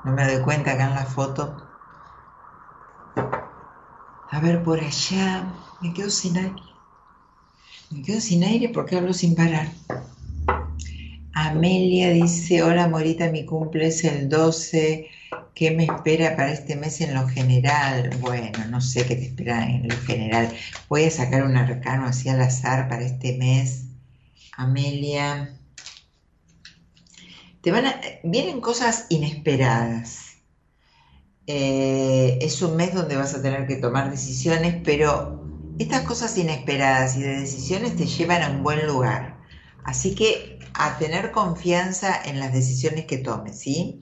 No 0.05 0.11
me 0.11 0.25
doy 0.25 0.41
cuenta 0.43 0.73
acá 0.73 0.87
en 0.87 0.95
la 0.95 1.05
foto. 1.05 1.57
A 4.29 4.39
ver, 4.39 4.63
por 4.63 4.79
allá. 4.79 5.51
Me 5.81 5.93
quedo 5.93 6.09
sin 6.09 6.37
aire. 6.37 6.61
Me 7.89 8.01
quedo 8.01 8.21
sin 8.21 8.43
aire 8.43 8.69
porque 8.69 8.97
hablo 8.97 9.13
sin 9.13 9.35
parar. 9.35 9.67
Amelia 11.33 12.11
dice, 12.11 12.63
hola 12.63 12.87
Morita, 12.87 13.29
mi 13.29 13.45
cumple 13.45 13.87
es 13.87 14.03
el 14.05 14.29
12 14.29 15.09
¿Qué 15.55 15.71
me 15.71 15.85
espera 15.85 16.35
para 16.35 16.51
este 16.51 16.75
mes 16.75 16.99
en 16.99 17.13
lo 17.13 17.25
general? 17.29 18.09
Bueno, 18.19 18.65
no 18.69 18.81
sé 18.81 19.05
qué 19.05 19.15
te 19.15 19.27
espera 19.27 19.65
en 19.65 19.87
lo 19.87 19.95
general. 20.01 20.53
Voy 20.89 21.05
a 21.05 21.11
sacar 21.11 21.45
un 21.45 21.55
arcano 21.55 22.07
así 22.07 22.27
al 22.27 22.41
azar 22.41 22.89
para 22.89 23.05
este 23.05 23.37
mes. 23.37 23.85
Amelia. 24.57 25.57
Vienen 28.23 28.61
cosas 28.61 29.05
inesperadas. 29.09 30.37
Eh, 31.47 32.39
es 32.41 32.61
un 32.61 32.75
mes 32.75 32.93
donde 32.93 33.15
vas 33.15 33.33
a 33.33 33.41
tener 33.41 33.67
que 33.67 33.75
tomar 33.75 34.09
decisiones, 34.09 34.75
pero 34.83 35.43
estas 35.79 36.01
cosas 36.01 36.37
inesperadas 36.37 37.17
y 37.17 37.21
de 37.21 37.39
decisiones 37.39 37.95
te 37.95 38.05
llevan 38.05 38.43
a 38.43 38.49
un 38.49 38.63
buen 38.63 38.85
lugar. 38.87 39.37
Así 39.83 40.15
que 40.15 40.59
a 40.73 40.97
tener 40.97 41.31
confianza 41.31 42.21
en 42.23 42.39
las 42.39 42.53
decisiones 42.53 43.05
que 43.05 43.17
tomes, 43.17 43.59
¿sí? 43.59 44.01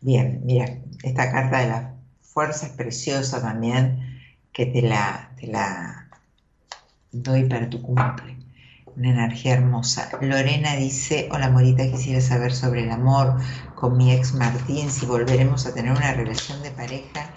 Bien, 0.00 0.42
mira, 0.44 0.78
esta 1.02 1.30
carta 1.30 1.60
de 1.60 1.68
la 1.68 1.94
fuerza 2.22 2.66
es 2.66 2.72
preciosa 2.72 3.40
también, 3.40 4.20
que 4.52 4.66
te 4.66 4.82
la, 4.82 5.32
te 5.40 5.46
la 5.46 6.08
doy 7.10 7.44
para 7.44 7.70
tu 7.70 7.80
cumple. 7.80 8.33
Una 8.96 9.10
energía 9.10 9.54
hermosa. 9.54 10.08
Lorena 10.20 10.76
dice, 10.76 11.28
hola 11.32 11.50
Morita, 11.50 11.82
quisiera 11.82 12.20
saber 12.20 12.54
sobre 12.54 12.84
el 12.84 12.90
amor 12.92 13.34
con 13.74 13.96
mi 13.96 14.12
ex 14.12 14.34
Martín, 14.34 14.88
si 14.88 15.04
volveremos 15.04 15.66
a 15.66 15.74
tener 15.74 15.90
una 15.90 16.14
relación 16.14 16.62
de 16.62 16.70
pareja. 16.70 17.30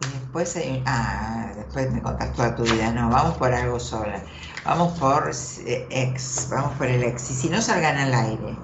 Y 0.00 0.18
después 0.18 0.56
hay 0.56 0.82
ah, 0.84 1.52
después 1.54 1.92
me 1.92 2.02
contactó 2.02 2.42
a 2.42 2.56
tu 2.56 2.64
vida. 2.64 2.90
No, 2.90 3.08
vamos 3.08 3.36
por 3.36 3.54
algo 3.54 3.78
sola. 3.78 4.20
Vamos 4.64 4.98
por 4.98 5.30
eh, 5.66 5.86
ex, 5.90 6.48
vamos 6.50 6.72
por 6.76 6.88
el 6.88 7.04
ex. 7.04 7.30
Y 7.30 7.34
si 7.34 7.48
no 7.50 7.62
salgan 7.62 7.96
al 7.98 8.12
aire, 8.12 8.58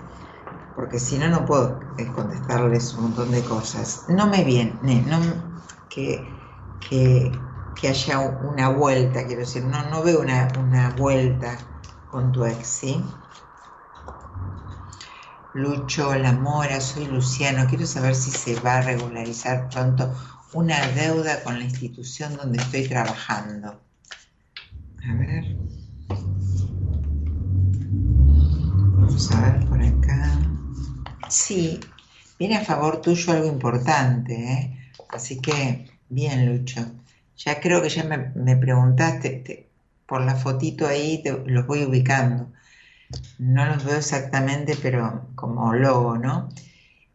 porque 0.74 0.98
si 0.98 1.18
no, 1.18 1.28
no 1.28 1.46
puedo 1.46 1.78
eh, 1.96 2.06
contestarles 2.06 2.92
un 2.94 3.04
montón 3.04 3.30
de 3.30 3.42
cosas. 3.42 4.04
No 4.08 4.26
me 4.26 4.42
viene, 4.42 4.74
no, 5.06 5.20
que, 5.88 6.26
que, 6.90 7.30
haya 7.88 8.18
una 8.18 8.68
vuelta, 8.68 9.26
quiero 9.26 9.40
decir, 9.40 9.64
no, 9.64 9.88
no 9.90 10.02
veo 10.02 10.20
una, 10.20 10.48
una 10.58 10.90
vuelta 10.90 11.56
con 12.12 12.30
tu 12.30 12.44
ex, 12.44 12.66
¿sí? 12.66 13.02
Lucho 15.54 16.14
La 16.14 16.32
Mora, 16.32 16.78
soy 16.80 17.06
Luciano, 17.06 17.66
quiero 17.68 17.86
saber 17.86 18.14
si 18.14 18.30
se 18.30 18.60
va 18.60 18.76
a 18.76 18.82
regularizar 18.82 19.70
pronto 19.70 20.14
una 20.52 20.86
deuda 20.88 21.42
con 21.42 21.58
la 21.58 21.64
institución 21.64 22.36
donde 22.36 22.58
estoy 22.58 22.86
trabajando. 22.86 23.80
A 25.08 25.14
ver. 25.14 25.56
Vamos 28.96 29.32
a 29.32 29.40
ver 29.40 29.66
por 29.66 29.82
acá. 29.82 30.38
Sí, 31.30 31.80
viene 32.38 32.58
a 32.58 32.64
favor 32.64 33.00
tuyo 33.00 33.32
algo 33.32 33.46
importante, 33.48 34.34
¿eh? 34.34 34.92
Así 35.08 35.40
que, 35.40 35.90
bien, 36.10 36.44
Lucho. 36.46 36.80
Ya 37.38 37.58
creo 37.58 37.80
que 37.80 37.88
ya 37.88 38.04
me, 38.04 38.56
preguntaste, 38.56 39.71
por 40.06 40.22
la 40.22 40.36
fotito 40.36 40.86
ahí 40.86 41.22
te, 41.22 41.32
los 41.46 41.66
voy 41.66 41.84
ubicando. 41.84 42.52
No 43.38 43.66
los 43.66 43.84
veo 43.84 43.96
exactamente, 43.96 44.76
pero 44.80 45.28
como 45.34 45.74
logo, 45.74 46.18
¿no? 46.18 46.48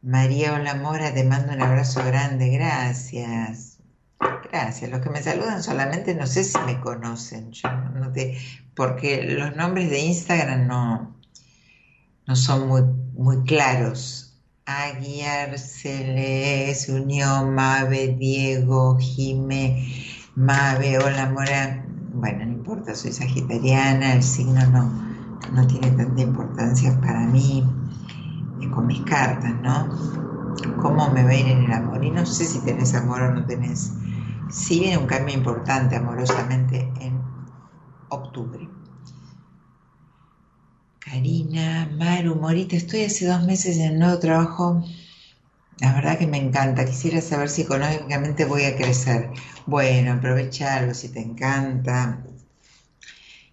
María 0.01 0.53
Hola 0.53 0.75
Mora, 0.75 1.13
te 1.13 1.23
mando 1.23 1.53
un 1.53 1.61
abrazo 1.61 2.03
grande, 2.05 2.49
gracias. 2.49 3.79
Gracias. 4.51 4.89
Los 4.89 5.01
que 5.01 5.09
me 5.09 5.21
saludan 5.21 5.63
solamente 5.63 6.15
no 6.15 6.27
sé 6.27 6.43
si 6.43 6.57
me 6.59 6.79
conocen, 6.79 7.51
yo 7.51 7.69
no 7.69 8.11
porque 8.75 9.23
los 9.23 9.55
nombres 9.55 9.89
de 9.89 9.99
Instagram 9.99 10.67
no, 10.67 11.15
no 12.27 12.35
son 12.35 12.67
muy, 12.67 12.83
muy 13.13 13.43
claros. 13.43 14.39
Aguiar, 14.65 15.57
Cele, 15.57 16.75
se 16.75 16.93
unió 16.93 17.45
Mabe, 17.45 18.15
Diego, 18.19 18.97
Jime, 18.99 19.88
Mabe, 20.35 20.99
hola 20.99 21.25
Mora. 21.27 21.86
Bueno, 22.20 22.45
no 22.45 22.51
importa, 22.51 22.95
soy 22.95 23.11
sagitariana, 23.13 24.13
el 24.13 24.24
signo 24.24 24.65
no, 24.72 24.91
no 25.53 25.68
tiene 25.68 25.91
tanta 25.91 26.20
importancia 26.20 26.99
para 26.99 27.28
mí 27.28 27.63
con 28.74 28.88
mis 28.88 29.01
cartas, 29.01 29.53
¿no? 29.61 29.88
¿Cómo 30.82 31.11
me 31.11 31.24
va 31.24 31.30
a 31.30 31.36
ir 31.36 31.47
en 31.47 31.65
el 31.65 31.72
amor? 31.72 32.03
Y 32.03 32.09
no 32.09 32.26
sé 32.26 32.45
si 32.45 32.59
tenés 32.65 32.95
amor 32.95 33.22
o 33.22 33.34
no 33.36 33.45
tenés. 33.45 33.91
Sí 34.49 34.80
viene 34.80 34.97
un 34.97 35.05
cambio 35.05 35.36
importante 35.36 35.95
amorosamente 35.95 36.91
en 37.02 37.22
octubre. 38.10 38.68
Karina, 40.99 41.88
Maru, 41.99 42.35
Morita, 42.35 42.76
estoy 42.76 43.03
hace 43.03 43.27
dos 43.27 43.44
meses 43.45 43.77
en 43.77 43.91
el 43.94 43.99
nuevo 43.99 44.18
trabajo. 44.18 44.84
La 45.80 45.94
verdad 45.94 46.18
que 46.18 46.26
me 46.26 46.38
encanta. 46.38 46.84
Quisiera 46.84 47.22
saber 47.22 47.49
si 47.49 47.61
económicamente 47.61 48.45
voy 48.45 48.64
a 48.64 48.76
crecer. 48.76 49.30
Bueno, 49.68 50.14
aprovecharlo 50.14 50.94
si 50.94 51.10
te 51.10 51.19
encanta. 51.19 52.23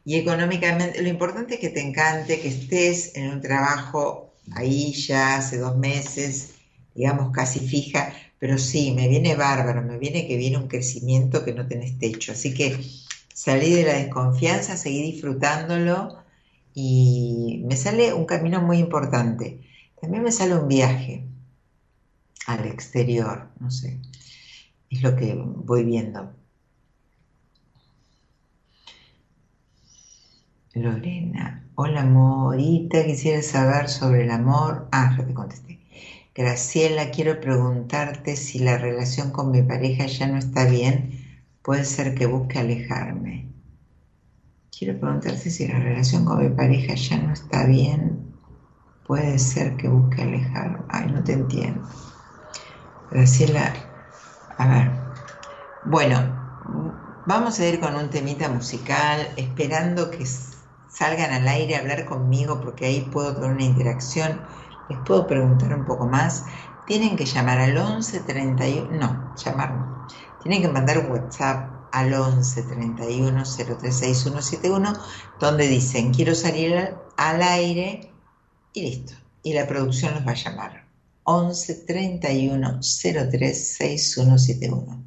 Y 0.05 0.15
económicamente, 0.15 1.03
lo 1.03 1.09
importante 1.09 1.55
es 1.55 1.61
que 1.61 1.71
te 1.71 1.81
encante, 1.81 2.41
que 2.41 2.49
estés 2.49 3.17
en 3.17 3.31
un 3.31 3.41
trabajo 3.41 4.33
ahí 4.53 4.93
ya 4.93 5.37
hace 5.37 5.59
dos 5.59 5.77
meses, 5.77 6.55
digamos 6.95 7.33
casi 7.33 7.59
fija, 7.67 8.13
pero 8.39 8.59
sí, 8.59 8.93
me 8.93 9.09
viene 9.09 9.35
bárbaro, 9.35 9.83
me 9.83 9.99
viene 9.99 10.29
que 10.29 10.37
viene 10.37 10.57
un 10.57 10.69
crecimiento 10.69 11.45
que 11.45 11.53
no 11.53 11.67
tenés 11.67 11.99
techo. 11.99 12.31
Así 12.31 12.55
que 12.55 12.79
salí 13.35 13.73
de 13.73 13.83
la 13.83 13.95
desconfianza, 13.95 14.77
seguí 14.77 15.03
disfrutándolo 15.03 16.23
y 16.75 17.65
me 17.67 17.77
sale 17.77 18.15
un 18.15 18.27
camino 18.27 18.63
muy 18.63 18.79
importante. 18.79 19.61
También 20.01 20.23
me 20.23 20.31
sale 20.31 20.55
un 20.55 20.69
viaje 20.69 21.25
al 22.47 22.67
exterior, 22.67 23.49
no 23.59 23.73
sé, 23.73 23.99
es 24.95 25.03
lo 25.03 25.17
que 25.17 25.35
voy 25.37 25.85
viendo. 25.85 26.33
Lorena, 30.75 31.69
hola 31.75 32.05
Morita, 32.05 33.05
quisiera 33.05 33.43
saber 33.43 33.89
sobre 33.89 34.25
el 34.25 34.31
amor. 34.31 34.89
Ah, 34.93 35.15
ya 35.17 35.27
te 35.27 35.35
contesté. 35.35 35.81
Graciela, 36.35 37.11
quiero 37.11 37.41
preguntarte 37.41 38.35
si 38.37 38.59
la 38.59 38.77
relación 38.77 39.31
con 39.31 39.53
mi 39.53 39.63
pareja 39.63 40.07
ya 40.07 40.27
no 40.27 40.37
está 40.37 40.67
bien, 40.67 41.43
puede 41.63 41.85
ser 41.85 42.15
que 42.15 42.27
busque 42.27 42.59
alejarme. 42.59 43.49
Quiero 44.77 44.99
preguntarte 44.99 45.51
si 45.51 45.69
la 45.69 45.79
relación 45.79 46.25
con 46.25 46.43
mi 46.43 46.49
pareja 46.55 46.95
ya 46.95 47.19
no 47.19 47.33
está 47.33 47.67
bien. 47.67 48.35
Puede 49.07 49.39
ser 49.39 49.77
que 49.77 49.89
busque 49.89 50.23
alejarme. 50.23 50.79
Ay, 50.89 51.13
no 51.13 51.23
te 51.23 51.35
entiendo. 51.35 51.89
Graciela, 53.11 53.73
a 54.59 54.67
ver. 54.69 54.91
Bueno, 55.85 56.19
vamos 57.27 57.59
a 57.59 57.67
ir 57.67 57.81
con 57.81 57.95
un 57.97 58.11
temita 58.11 58.49
musical, 58.49 59.29
esperando 59.37 60.11
que 60.11 60.27
salgan 60.89 61.33
al 61.33 61.49
aire 61.49 61.77
a 61.77 61.81
hablar 61.81 62.05
conmigo, 62.05 62.61
porque 62.61 62.87
ahí 62.87 63.09
puedo 63.13 63.35
tener 63.35 63.51
una 63.51 63.65
interacción. 63.65 64.41
Les 64.89 64.99
puedo 65.01 65.27
preguntar 65.27 65.75
un 65.75 65.85
poco 65.85 66.07
más. 66.07 66.45
Tienen 66.87 67.17
que 67.17 67.25
llamar 67.25 67.59
al 67.59 67.77
11 67.77 68.21
31, 68.21 68.91
no, 68.93 69.35
llamar 69.37 69.73
no. 69.73 70.07
Tienen 70.43 70.63
que 70.63 70.69
mandar 70.69 71.11
WhatsApp 71.11 71.71
al 71.93 72.13
11 72.13 72.63
31 72.65 73.45
036171 73.45 74.93
donde 75.39 75.69
dicen 75.69 76.13
quiero 76.13 76.35
salir 76.35 76.95
al 77.17 77.43
aire 77.43 78.13
y 78.73 78.83
listo. 78.83 79.15
Y 79.43 79.55
la 79.55 79.67
producción 79.67 80.15
los 80.15 80.27
va 80.27 80.33
a 80.33 80.35
llamar. 80.35 80.84
11 81.25 81.75
31 81.87 82.81
03 82.81 83.77
6171. 83.77 85.05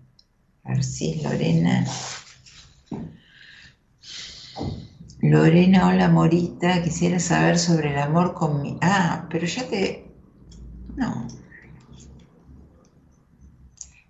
A 0.64 0.70
ver 0.70 0.84
si 0.84 1.12
es 1.12 1.24
Lorena. 1.24 1.86
Lorena, 5.22 5.88
hola 5.88 6.10
Morita, 6.10 6.84
quisiera 6.84 7.20
saber 7.20 7.58
sobre 7.58 7.92
el 7.92 8.00
amor 8.00 8.34
con 8.34 8.62
mi... 8.62 8.78
Ah, 8.82 9.28
pero 9.30 9.46
ya 9.46 9.68
te... 9.68 10.06
No. 10.96 11.28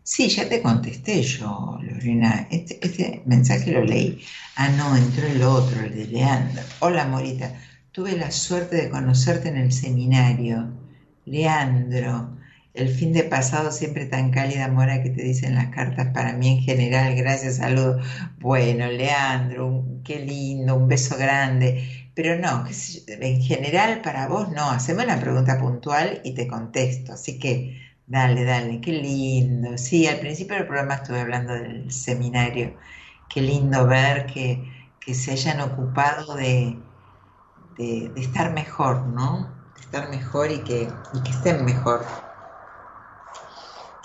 Sí, 0.03 0.29
ya 0.29 0.47
te 0.47 0.61
contesté 0.61 1.21
yo, 1.21 1.77
Lorena. 1.81 2.47
Este, 2.49 2.79
este 2.85 3.21
mensaje 3.25 3.71
lo 3.71 3.83
leí. 3.83 4.21
Ah, 4.55 4.69
no, 4.69 4.95
entró 4.95 5.27
el 5.27 5.43
otro, 5.43 5.81
el 5.81 5.93
de 5.93 6.07
Leandro. 6.07 6.63
Hola 6.79 7.05
Morita, 7.07 7.53
tuve 7.91 8.17
la 8.17 8.31
suerte 8.31 8.77
de 8.77 8.89
conocerte 8.89 9.49
en 9.49 9.57
el 9.57 9.71
seminario. 9.71 10.76
Leandro, 11.27 12.37
el 12.73 12.89
fin 12.89 13.11
de 13.13 13.23
pasado 13.23 13.71
siempre 13.71 14.05
tan 14.05 14.31
cálida 14.31 14.67
mora 14.69 15.03
que 15.03 15.09
te 15.09 15.23
dicen 15.23 15.55
las 15.55 15.67
cartas 15.67 16.07
para 16.13 16.33
mí 16.33 16.49
en 16.57 16.61
general, 16.61 17.15
gracias, 17.15 17.57
saludos. 17.57 18.05
Bueno, 18.39 18.87
Leandro, 18.87 19.85
qué 20.03 20.19
lindo, 20.19 20.75
un 20.75 20.87
beso 20.87 21.17
grande. 21.17 22.09
Pero 22.15 22.39
no, 22.39 22.65
en 23.07 23.41
general 23.41 24.01
para 24.01 24.27
vos 24.27 24.49
no, 24.51 24.69
haceme 24.71 25.03
una 25.03 25.19
pregunta 25.19 25.59
puntual 25.59 26.21
y 26.23 26.33
te 26.33 26.47
contesto. 26.47 27.13
Así 27.13 27.39
que 27.39 27.77
dale, 28.07 28.45
dale, 28.45 28.79
qué 28.81 28.93
lindo. 28.93 29.77
Sí, 29.77 30.07
al 30.07 30.19
principio 30.19 30.55
del 30.55 30.65
programa 30.67 30.95
estuve 30.95 31.21
hablando 31.21 31.53
del 31.53 31.91
seminario. 31.91 32.75
Qué 33.29 33.41
lindo 33.41 33.85
ver 33.87 34.25
que, 34.27 34.63
se 35.13 35.31
hayan 35.31 35.61
ocupado 35.61 36.35
de, 36.35 36.77
de, 37.77 38.11
estar 38.17 38.53
mejor, 38.53 39.07
¿no? 39.07 39.56
Estar 39.79 40.09
mejor 40.09 40.51
y 40.51 40.63
que, 40.63 40.93
y 41.13 41.23
que 41.23 41.31
estén 41.31 41.63
mejor. 41.65 42.05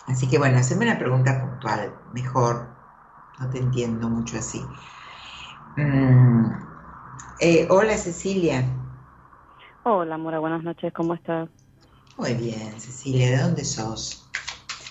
Así 0.06 0.28
que 0.28 0.38
bueno, 0.38 0.58
haceme 0.58 0.84
una 0.84 0.98
pregunta 0.98 1.40
puntual, 1.40 1.94
mejor. 2.12 2.76
No 3.38 3.50
te 3.50 3.58
entiendo 3.58 4.08
mucho 4.08 4.38
así. 4.38 4.68
Mm, 5.76 6.50
eh, 7.40 7.66
hola 7.70 7.96
Cecilia. 7.96 8.64
Hola 9.84 10.16
Mora, 10.18 10.38
buenas 10.38 10.62
noches, 10.62 10.92
¿cómo 10.92 11.14
estás? 11.14 11.48
Muy 12.16 12.34
bien, 12.34 12.80
Cecilia, 12.80 13.30
¿de 13.30 13.38
dónde 13.38 13.64
sos? 13.64 14.30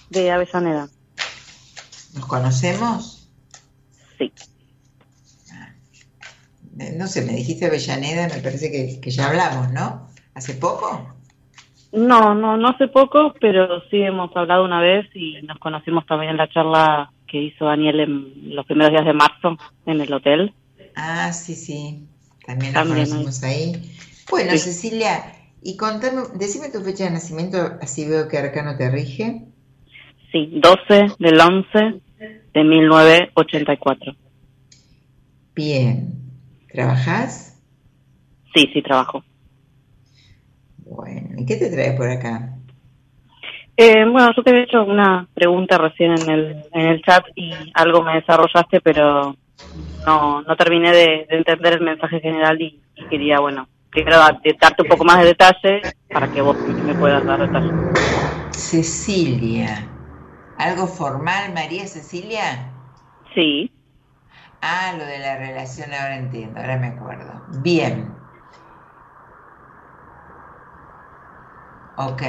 De 0.09 0.31
Avellaneda. 0.31 0.89
¿Nos 2.13 2.25
conocemos? 2.25 3.29
Sí. 4.17 4.33
Ah, 5.53 5.75
no 6.93 7.07
sé, 7.07 7.21
me 7.21 7.33
dijiste 7.33 7.67
Avellaneda, 7.67 8.27
me 8.27 8.41
parece 8.41 8.71
que, 8.71 8.99
que 8.99 9.11
ya 9.11 9.29
hablamos, 9.29 9.71
¿no? 9.71 10.10
¿Hace 10.33 10.55
poco? 10.55 11.15
No, 11.91 12.33
no, 12.33 12.57
no 12.57 12.69
hace 12.69 12.87
poco, 12.87 13.33
pero 13.39 13.81
sí 13.89 13.97
hemos 14.01 14.35
hablado 14.35 14.63
una 14.63 14.79
vez 14.79 15.07
y 15.13 15.41
nos 15.43 15.59
conocimos 15.59 16.05
también 16.05 16.31
en 16.31 16.37
la 16.37 16.49
charla 16.49 17.11
que 17.27 17.41
hizo 17.41 17.65
Daniel 17.65 17.99
en 17.99 18.55
los 18.55 18.65
primeros 18.65 18.91
días 18.91 19.05
de 19.05 19.13
marzo 19.13 19.57
en 19.85 19.99
el 19.99 20.13
hotel. 20.13 20.53
Ah, 20.95 21.33
sí, 21.33 21.55
sí, 21.55 22.07
también 22.45 22.73
nos 22.73 22.87
conocimos 22.87 23.43
ahí. 23.43 23.73
Bueno, 24.29 24.57
Cecilia, 24.57 25.33
y 25.61 25.75
contame, 25.75 26.21
decime 26.35 26.69
tu 26.69 26.81
fecha 26.81 27.05
de 27.05 27.11
nacimiento, 27.11 27.57
así 27.81 28.07
veo 28.07 28.27
que 28.27 28.37
Arcano 28.37 28.77
te 28.77 28.89
rige. 28.89 29.41
Sí, 30.31 30.59
12 30.61 31.15
del 31.19 31.39
11 31.39 32.01
de 32.53 32.63
1984. 32.63 34.15
Bien, 35.53 36.13
¿trabajás? 36.71 37.59
Sí, 38.53 38.69
sí, 38.73 38.81
trabajo. 38.81 39.23
Bueno, 40.91 41.29
¿y 41.37 41.45
qué 41.45 41.55
te 41.55 41.69
traes 41.69 41.95
por 41.95 42.09
acá? 42.09 42.57
Eh, 43.77 44.05
bueno, 44.05 44.31
yo 44.35 44.43
te 44.43 44.49
había 44.49 44.63
hecho 44.63 44.83
una 44.83 45.27
pregunta 45.33 45.77
recién 45.77 46.11
en 46.11 46.29
el, 46.29 46.65
en 46.73 46.87
el 46.87 47.01
chat 47.01 47.23
y 47.35 47.71
algo 47.73 48.03
me 48.03 48.15
desarrollaste, 48.15 48.81
pero 48.81 49.35
no, 50.05 50.41
no 50.41 50.55
terminé 50.57 50.91
de, 50.91 51.27
entender 51.29 51.73
el 51.73 51.81
mensaje 51.81 52.19
general 52.19 52.61
y, 52.61 52.83
quería, 53.09 53.39
bueno, 53.39 53.67
primero 53.89 54.17
darte 54.17 54.81
un 54.83 54.87
poco 54.87 55.05
más 55.05 55.19
de 55.19 55.27
detalle 55.27 55.87
para 56.09 56.27
que 56.27 56.41
vos 56.41 56.57
me 56.83 56.95
puedas 56.95 57.25
dar 57.25 57.39
detalle. 57.39 57.71
Cecilia. 58.51 59.87
¿Algo 60.57 60.87
formal, 60.87 61.53
María 61.53 61.87
Cecilia? 61.87 62.69
Sí. 63.33 63.71
Ah, 64.61 64.93
lo 64.97 65.05
de 65.05 65.19
la 65.19 65.37
relación, 65.37 65.93
ahora 65.93 66.17
entiendo, 66.17 66.59
ahora 66.59 66.77
me 66.77 66.87
acuerdo. 66.87 67.41
Bien. 67.61 68.20
Ok, 71.97 72.21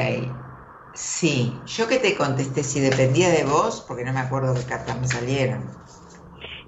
sí. 0.94 1.52
Yo 1.66 1.88
que 1.88 1.98
te 1.98 2.16
contesté 2.16 2.62
si 2.62 2.80
dependía 2.80 3.30
de 3.30 3.44
vos, 3.44 3.84
porque 3.86 4.04
no 4.04 4.12
me 4.12 4.20
acuerdo 4.20 4.54
qué 4.54 4.64
cartas 4.64 5.00
me 5.00 5.06
salieron. 5.06 5.62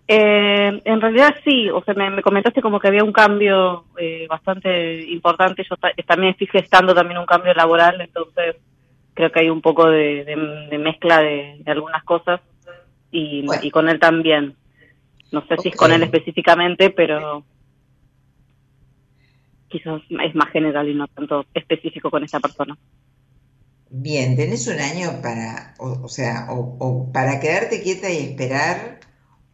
Eh, 0.07 0.83
en 0.85 1.01
realidad 1.01 1.35
sí, 1.45 1.71
o 1.71 1.83
sea, 1.83 1.95
me, 1.95 2.23
comentaste 2.23 2.61
como 2.61 2.79
que 2.79 2.89
había 2.89 3.05
un 3.05 3.13
cambio 3.13 3.85
eh, 3.99 4.27
bastante 4.29 5.03
importante. 5.11 5.65
Yo 5.69 5.77
también 6.07 6.33
estoy 6.33 6.47
gestando 6.47 6.95
también 6.95 7.19
un 7.19 7.27
cambio 7.27 7.55
laboral, 7.55 8.01
entonces 8.01 8.57
creo 9.15 9.33
que 9.33 9.41
hay 9.41 9.51
un 9.51 9.63
poco 9.63 9.89
de, 9.89 10.37
mezcla 10.79 11.21
de, 11.21 11.63
algunas 11.67 12.05
cosas 12.05 12.41
y, 13.11 13.71
con 13.71 13.89
él 13.89 13.99
también. 13.99 14.57
No 15.33 15.45
sé 15.47 15.57
si 15.59 15.69
es 15.69 15.77
con 15.77 15.93
él 15.93 16.03
específicamente, 16.03 16.91
pero 16.91 17.45
quizás 19.75 20.03
es 20.09 20.35
más 20.37 20.51
general 20.51 20.89
y 20.89 20.95
no 20.95 21.09
tanto 21.09 21.45
específico 21.53 22.09
con 22.09 22.23
esta 22.23 22.39
persona. 22.39 22.79
Bien, 23.91 24.37
tenés 24.37 24.69
un 24.69 24.79
año 24.79 25.21
para, 25.21 25.75
o, 25.79 26.09
sea, 26.09 26.47
o, 26.51 27.13
para 27.13 27.41
quedarte 27.41 27.83
quieta 27.83 28.09
y 28.09 28.19
esperar 28.19 29.01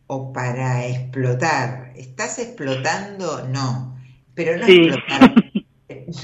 o 0.06 0.32
para 0.32 0.86
explotar. 0.86 1.92
¿Estás 1.97 2.38
explotando? 2.38 3.48
No, 3.48 3.98
pero 4.34 4.59
no 4.59 4.66
explotar. 4.66 5.34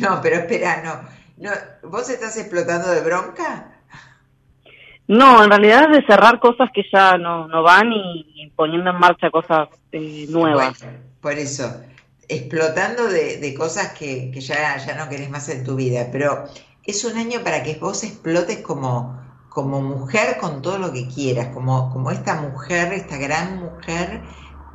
No, 0.00 0.20
pero 0.20 0.36
espera, 0.36 0.82
no. 0.82 1.44
no. 1.44 1.50
¿Vos 1.88 2.08
estás 2.10 2.36
explotando 2.38 2.90
de 2.90 3.02
bronca? 3.02 3.72
No, 5.06 5.44
en 5.44 5.50
realidad 5.50 5.90
es 5.90 6.00
de 6.00 6.06
cerrar 6.06 6.40
cosas 6.40 6.70
que 6.74 6.82
ya 6.92 7.16
no, 7.18 7.46
no 7.46 7.62
van 7.62 7.92
y, 7.92 8.50
poniendo 8.56 8.90
en 8.90 8.98
marcha 8.98 9.30
cosas 9.30 9.68
eh, 9.92 10.26
nuevas. 10.28 10.84
por 11.20 11.32
eso 11.32 11.82
explotando 12.28 13.06
de, 13.06 13.54
cosas 13.56 13.92
que, 13.92 14.32
ya, 14.40 14.76
ya 14.78 14.94
no 14.96 15.08
querés 15.08 15.30
más 15.30 15.48
en 15.48 15.64
tu 15.64 15.76
vida, 15.76 16.08
pero 16.10 16.44
es 16.84 17.04
un 17.04 17.16
año 17.16 17.40
para 17.42 17.62
que 17.62 17.74
vos 17.76 18.04
explotes 18.04 18.58
como, 18.58 19.20
como 19.48 19.80
mujer 19.80 20.38
con 20.38 20.62
todo 20.62 20.78
lo 20.78 20.92
que 20.92 21.08
quieras, 21.08 21.48
como, 21.54 21.92
como 21.92 22.10
esta 22.10 22.40
mujer, 22.40 22.92
esta 22.92 23.16
gran 23.16 23.58
mujer 23.58 24.22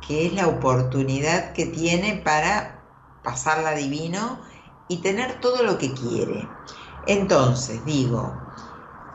que 0.06 0.26
es 0.26 0.32
la 0.34 0.48
oportunidad 0.48 1.52
que 1.52 1.66
tiene 1.66 2.20
para 2.24 2.82
pasarla 3.22 3.74
divino 3.74 4.40
y 4.88 4.98
tener 4.98 5.40
todo 5.40 5.62
lo 5.62 5.78
que 5.78 5.92
quiere. 5.92 6.48
Entonces, 7.06 7.84
digo, 7.84 8.34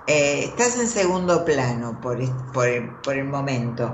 eh, 0.08 0.46
estás 0.46 0.80
en 0.80 0.88
segundo 0.88 1.44
plano 1.44 2.00
por, 2.02 2.18
por, 2.54 2.68
el, 2.68 2.90
por 3.04 3.16
el 3.16 3.26
momento. 3.26 3.94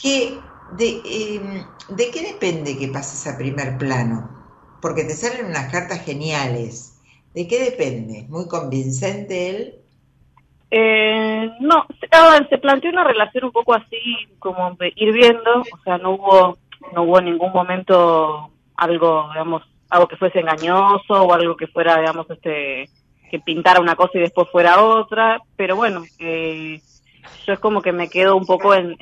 ¿Qué, 0.00 0.40
de, 0.76 1.00
em, 1.04 1.64
¿De 1.88 2.10
qué 2.10 2.22
depende 2.22 2.76
que 2.76 2.88
pases 2.88 3.26
a 3.26 3.38
primer 3.38 3.78
plano? 3.78 4.28
Porque 4.82 5.04
te 5.04 5.14
salen 5.14 5.46
unas 5.46 5.72
cartas 5.72 6.04
geniales. 6.04 7.00
¿De 7.34 7.48
qué 7.48 7.64
depende? 7.64 8.26
¿Muy 8.28 8.46
convincente 8.46 9.50
él? 9.50 9.74
Eh, 10.70 11.50
no, 11.60 11.86
se 12.50 12.58
planteó 12.58 12.90
una 12.90 13.04
relación 13.04 13.44
un 13.44 13.52
poco 13.52 13.74
así, 13.74 14.28
como 14.38 14.76
ir 14.96 15.12
viendo, 15.12 15.60
o 15.60 15.82
sea, 15.82 15.96
no 15.96 16.10
hubo, 16.10 16.58
no 16.92 17.04
hubo 17.04 17.18
en 17.20 17.24
ningún 17.24 17.52
momento 17.52 18.50
algo, 18.76 19.28
digamos, 19.32 19.62
algo 19.88 20.08
que 20.08 20.16
fuese 20.18 20.40
engañoso 20.40 21.22
o 21.22 21.32
algo 21.32 21.56
que 21.56 21.68
fuera, 21.68 21.98
digamos, 21.98 22.28
este, 22.30 22.90
que 23.30 23.40
pintara 23.40 23.80
una 23.80 23.96
cosa 23.96 24.18
y 24.18 24.20
después 24.20 24.46
fuera 24.50 24.82
otra, 24.82 25.40
pero 25.56 25.74
bueno, 25.74 26.02
eh, 26.18 26.82
yo 27.46 27.54
es 27.54 27.58
como 27.60 27.80
que 27.80 27.92
me 27.92 28.10
quedo 28.10 28.36
un 28.36 28.44
poco 28.44 28.74
en 28.74 28.96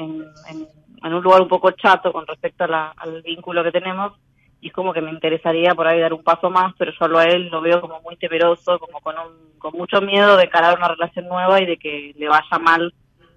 un 1.02 1.22
lugar 1.22 1.42
un 1.42 1.48
poco 1.48 1.70
chato 1.72 2.12
con 2.12 2.26
respecto 2.26 2.64
al 2.64 3.22
vínculo 3.22 3.62
que 3.62 3.72
tenemos 3.72 4.12
y 4.60 4.68
es 4.68 4.72
como 4.72 4.92
que 4.92 5.02
me 5.02 5.10
interesaría 5.10 5.74
por 5.74 5.86
ahí 5.86 6.00
dar 6.00 6.14
un 6.14 6.22
paso 6.22 6.50
más, 6.50 6.74
pero 6.78 6.92
yo 6.92 7.18
a 7.18 7.24
él 7.24 7.48
lo 7.48 7.60
veo 7.60 7.80
como 7.80 8.00
muy 8.00 8.16
temeroso, 8.16 8.78
como 8.78 9.00
con, 9.00 9.14
con 9.58 9.72
mucho 9.74 10.00
miedo 10.00 10.36
de 10.36 10.44
encarar 10.44 10.76
una 10.78 10.88
relación 10.88 11.28
nueva 11.28 11.60
y 11.60 11.66
de 11.66 11.76
que 11.76 12.14
le 12.16 12.28
vaya 12.28 12.58
mal, 12.60 12.94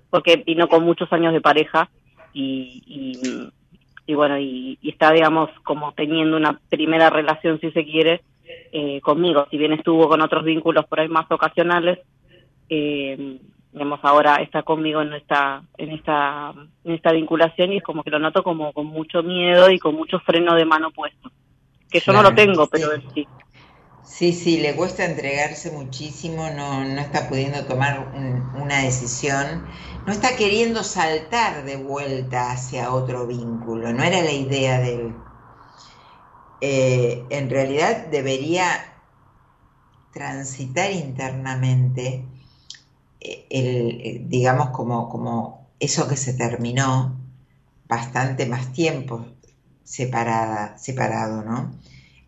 porque 0.10 0.38
vino 0.38 0.68
con 0.68 0.84
muchos 0.84 1.12
años 1.12 1.34
de 1.34 1.42
pareja 1.42 1.90
y, 2.34 3.52
y, 4.06 4.14
bueno, 4.14 4.40
y, 4.40 4.80
está, 4.82 5.12
digamos, 5.12 5.50
como 5.64 5.92
teniendo 5.94 6.38
una 6.38 6.60
primera 6.70 7.10
relación, 7.10 7.60
si 7.60 7.70
se 7.72 7.86
quiere, 7.86 8.22
eh, 8.72 9.02
conmigo, 9.02 9.46
si 9.52 9.58
bien 9.58 9.74
estuvo 9.74 10.08
con 10.08 10.22
otros 10.22 10.44
vínculos 10.44 10.86
por 10.86 11.00
ahí 11.00 11.10
más 11.10 11.30
ocasionales. 11.30 12.00
Eh, 12.70 13.40
digamos, 13.80 14.02
ahora 14.04 14.36
está 14.44 14.62
conmigo 14.64 15.02
en 15.02 15.14
esta, 15.14 15.64
en 15.78 15.92
esta, 15.92 16.54
en 16.84 16.92
esta 16.94 17.14
vinculación 17.14 17.72
y 17.72 17.78
es 17.78 17.84
como 17.84 18.04
que 18.04 18.10
lo 18.10 18.20
noto 18.20 18.44
como 18.44 18.74
con 18.74 18.88
mucho 18.88 19.24
miedo 19.24 19.72
y 19.72 19.80
con 19.80 19.96
mucho 19.96 20.20
freno 20.20 20.54
de 20.54 20.66
mano 20.66 20.92
puesto. 20.92 21.32
Que 21.90 22.02
yo 22.02 22.12
no 22.12 22.22
lo 22.22 22.36
tengo, 22.36 22.68
pero 22.68 22.90
sí. 23.14 23.26
Sí, 24.04 24.34
sí, 24.34 24.60
le 24.60 24.76
cuesta 24.76 25.06
entregarse 25.06 25.72
muchísimo, 25.72 26.50
no, 26.50 26.84
no 26.84 27.00
está 27.00 27.30
pudiendo 27.30 27.66
tomar 27.66 28.12
una 28.62 28.80
decisión, 28.80 29.66
no 30.06 30.12
está 30.12 30.36
queriendo 30.36 30.84
saltar 30.84 31.64
de 31.64 31.78
vuelta 31.78 32.52
hacia 32.52 32.92
otro 32.92 33.28
vínculo, 33.28 33.94
no 33.94 34.04
era 34.04 34.22
la 34.22 34.34
idea 34.34 34.80
de 34.82 34.94
él. 34.96 35.14
eh, 36.60 37.24
en 37.30 37.50
realidad 37.50 38.08
debería 38.08 38.66
transitar 40.12 40.92
internamente 40.92 42.26
el, 43.22 44.02
eh, 44.02 44.22
digamos, 44.24 44.70
como, 44.72 45.10
como 45.10 45.72
eso 45.80 46.08
que 46.08 46.18
se 46.18 46.34
terminó 46.34 47.20
bastante 47.88 48.46
más 48.48 48.72
tiempo 48.72 49.26
separada, 49.84 50.78
separado, 50.78 51.44
¿no? 51.44 51.72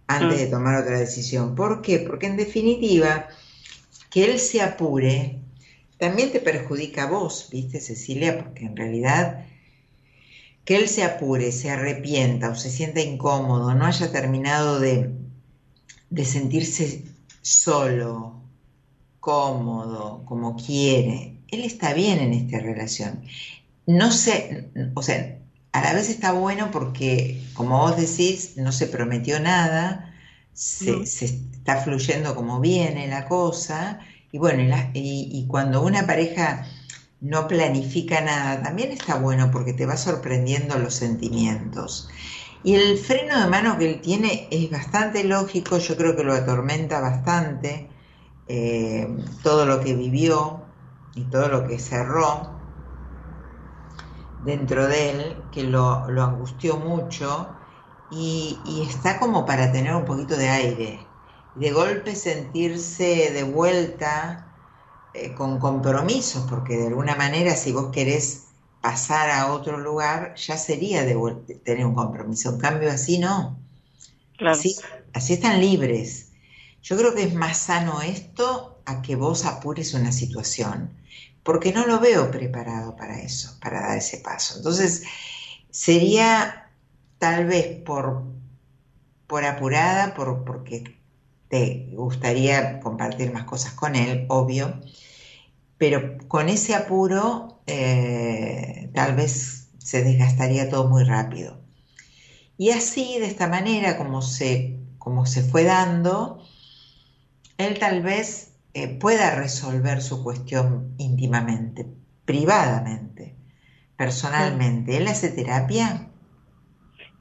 Antes 0.07 0.39
de 0.39 0.47
Mm. 0.47 0.51
tomar 0.51 0.75
otra 0.81 0.99
decisión. 0.99 1.55
¿Por 1.55 1.81
qué? 1.81 1.99
Porque 1.99 2.27
en 2.27 2.37
definitiva, 2.37 3.27
que 4.11 4.25
él 4.25 4.39
se 4.39 4.61
apure 4.61 5.41
también 5.97 6.31
te 6.31 6.41
perjudica 6.41 7.03
a 7.03 7.07
vos, 7.07 7.49
¿viste, 7.51 7.79
Cecilia? 7.81 8.37
Porque 8.37 8.65
en 8.65 8.75
realidad 8.77 9.45
que 10.65 10.75
él 10.75 10.87
se 10.87 11.03
apure, 11.03 11.51
se 11.51 11.69
arrepienta 11.71 12.49
o 12.49 12.55
se 12.55 12.69
sienta 12.69 13.01
incómodo, 13.01 13.73
no 13.75 13.85
haya 13.85 14.11
terminado 14.11 14.79
de, 14.79 15.11
de 16.09 16.25
sentirse 16.25 17.03
solo, 17.41 18.40
cómodo, 19.21 20.25
como 20.25 20.57
quiere. 20.57 21.37
Él 21.49 21.61
está 21.63 21.93
bien 21.93 22.19
en 22.19 22.33
esta 22.33 22.59
relación. 22.59 23.23
No 23.87 24.11
sé, 24.11 24.71
o 24.95 25.01
sea, 25.03 25.39
a 25.73 25.81
la 25.83 25.93
vez 25.93 26.09
está 26.09 26.33
bueno 26.33 26.71
porque, 26.71 27.41
como 27.53 27.79
vos 27.79 27.97
decís, 27.97 28.57
no 28.57 28.71
se 28.71 28.87
prometió 28.87 29.39
nada, 29.39 30.13
se, 30.53 30.91
No. 30.99 31.05
se 31.05 31.25
está 31.25 31.77
fluyendo 31.77 32.35
como 32.35 32.59
viene 32.59 33.07
la 33.07 33.27
cosa, 33.27 33.99
y 34.31 34.37
bueno, 34.39 34.63
y, 34.63 34.67
la- 34.67 34.91
y- 34.93 35.29
y 35.31 35.47
cuando 35.47 35.83
una 35.83 36.05
pareja 36.07 36.65
no 37.21 37.47
planifica 37.47 38.21
nada, 38.21 38.61
también 38.63 38.91
está 38.91 39.15
bueno 39.17 39.51
porque 39.51 39.73
te 39.73 39.85
va 39.85 39.97
sorprendiendo 39.97 40.79
los 40.79 40.95
sentimientos. 40.95 42.09
Y 42.63 42.75
el 42.75 42.97
freno 42.97 43.39
de 43.41 43.47
mano 43.47 43.77
que 43.77 43.89
él 43.89 44.01
tiene 44.01 44.47
es 44.51 44.69
bastante 44.71 45.23
lógico, 45.23 45.77
yo 45.79 45.97
creo 45.97 46.15
que 46.15 46.23
lo 46.23 46.33
atormenta 46.33 46.99
bastante 47.01 47.90
eh, 48.51 49.07
todo 49.43 49.65
lo 49.65 49.81
que 49.81 49.95
vivió 49.95 50.65
y 51.13 51.25
todo 51.25 51.47
lo 51.49 51.67
que 51.67 51.79
cerró 51.79 52.61
dentro 54.39 54.87
de 54.87 55.09
él, 55.11 55.49
que 55.51 55.63
lo, 55.63 56.09
lo 56.09 56.23
angustió 56.23 56.77
mucho 56.77 57.57
y, 58.09 58.61
y 58.65 58.81
está 58.89 59.19
como 59.19 59.45
para 59.45 59.71
tener 59.71 59.95
un 59.95 60.05
poquito 60.05 60.35
de 60.37 60.49
aire. 60.49 61.07
De 61.53 61.71
golpe 61.71 62.15
sentirse 62.15 63.31
de 63.33 63.43
vuelta 63.43 64.55
eh, 65.13 65.33
con 65.35 65.59
compromisos, 65.59 66.45
porque 66.49 66.77
de 66.77 66.87
alguna 66.87 67.15
manera 67.15 67.55
si 67.55 67.71
vos 67.71 67.91
querés 67.91 68.49
pasar 68.81 69.29
a 69.31 69.53
otro 69.53 69.77
lugar, 69.79 70.35
ya 70.35 70.57
sería 70.57 71.03
de 71.05 71.15
tener 71.63 71.85
un 71.85 71.95
compromiso. 71.95 72.51
En 72.51 72.59
cambio 72.59 72.91
así 72.91 73.19
no. 73.19 73.59
Claro. 74.37 74.61
Así, 74.61 74.75
así 75.13 75.33
están 75.33 75.61
libres. 75.61 76.30
Yo 76.81 76.97
creo 76.97 77.13
que 77.13 77.23
es 77.23 77.33
más 77.33 77.57
sano 77.57 78.01
esto 78.01 78.81
a 78.85 79.01
que 79.01 79.15
vos 79.15 79.45
apures 79.45 79.93
una 79.93 80.11
situación, 80.11 80.91
porque 81.43 81.73
no 81.73 81.85
lo 81.85 81.99
veo 81.99 82.31
preparado 82.31 82.95
para 82.95 83.19
eso, 83.19 83.57
para 83.61 83.81
dar 83.81 83.97
ese 83.97 84.17
paso. 84.17 84.57
Entonces, 84.57 85.03
sería 85.69 86.71
tal 87.19 87.45
vez 87.45 87.81
por, 87.83 88.23
por 89.27 89.45
apurada, 89.45 90.13
por, 90.13 90.43
porque 90.43 90.99
te 91.49 91.89
gustaría 91.93 92.79
compartir 92.79 93.31
más 93.33 93.43
cosas 93.43 93.73
con 93.73 93.95
él, 93.95 94.25
obvio, 94.29 94.81
pero 95.77 96.17
con 96.27 96.49
ese 96.49 96.75
apuro 96.75 97.61
eh, 97.67 98.89
tal 98.93 99.15
vez 99.15 99.69
se 99.77 100.03
desgastaría 100.03 100.69
todo 100.69 100.87
muy 100.89 101.03
rápido. 101.03 101.59
Y 102.57 102.71
así, 102.71 103.17
de 103.19 103.25
esta 103.25 103.47
manera, 103.47 103.97
como 103.97 104.21
se, 104.21 104.79
como 104.99 105.25
se 105.25 105.41
fue 105.43 105.63
dando, 105.63 106.43
él 107.61 107.79
tal 107.79 108.01
vez 108.01 108.57
eh, 108.73 108.87
pueda 108.87 109.35
resolver 109.35 110.01
su 110.01 110.23
cuestión 110.23 110.95
íntimamente, 110.97 111.85
privadamente, 112.25 113.35
personalmente. 113.97 114.97
¿Él 114.97 115.07
hace 115.07 115.29
terapia? 115.29 116.07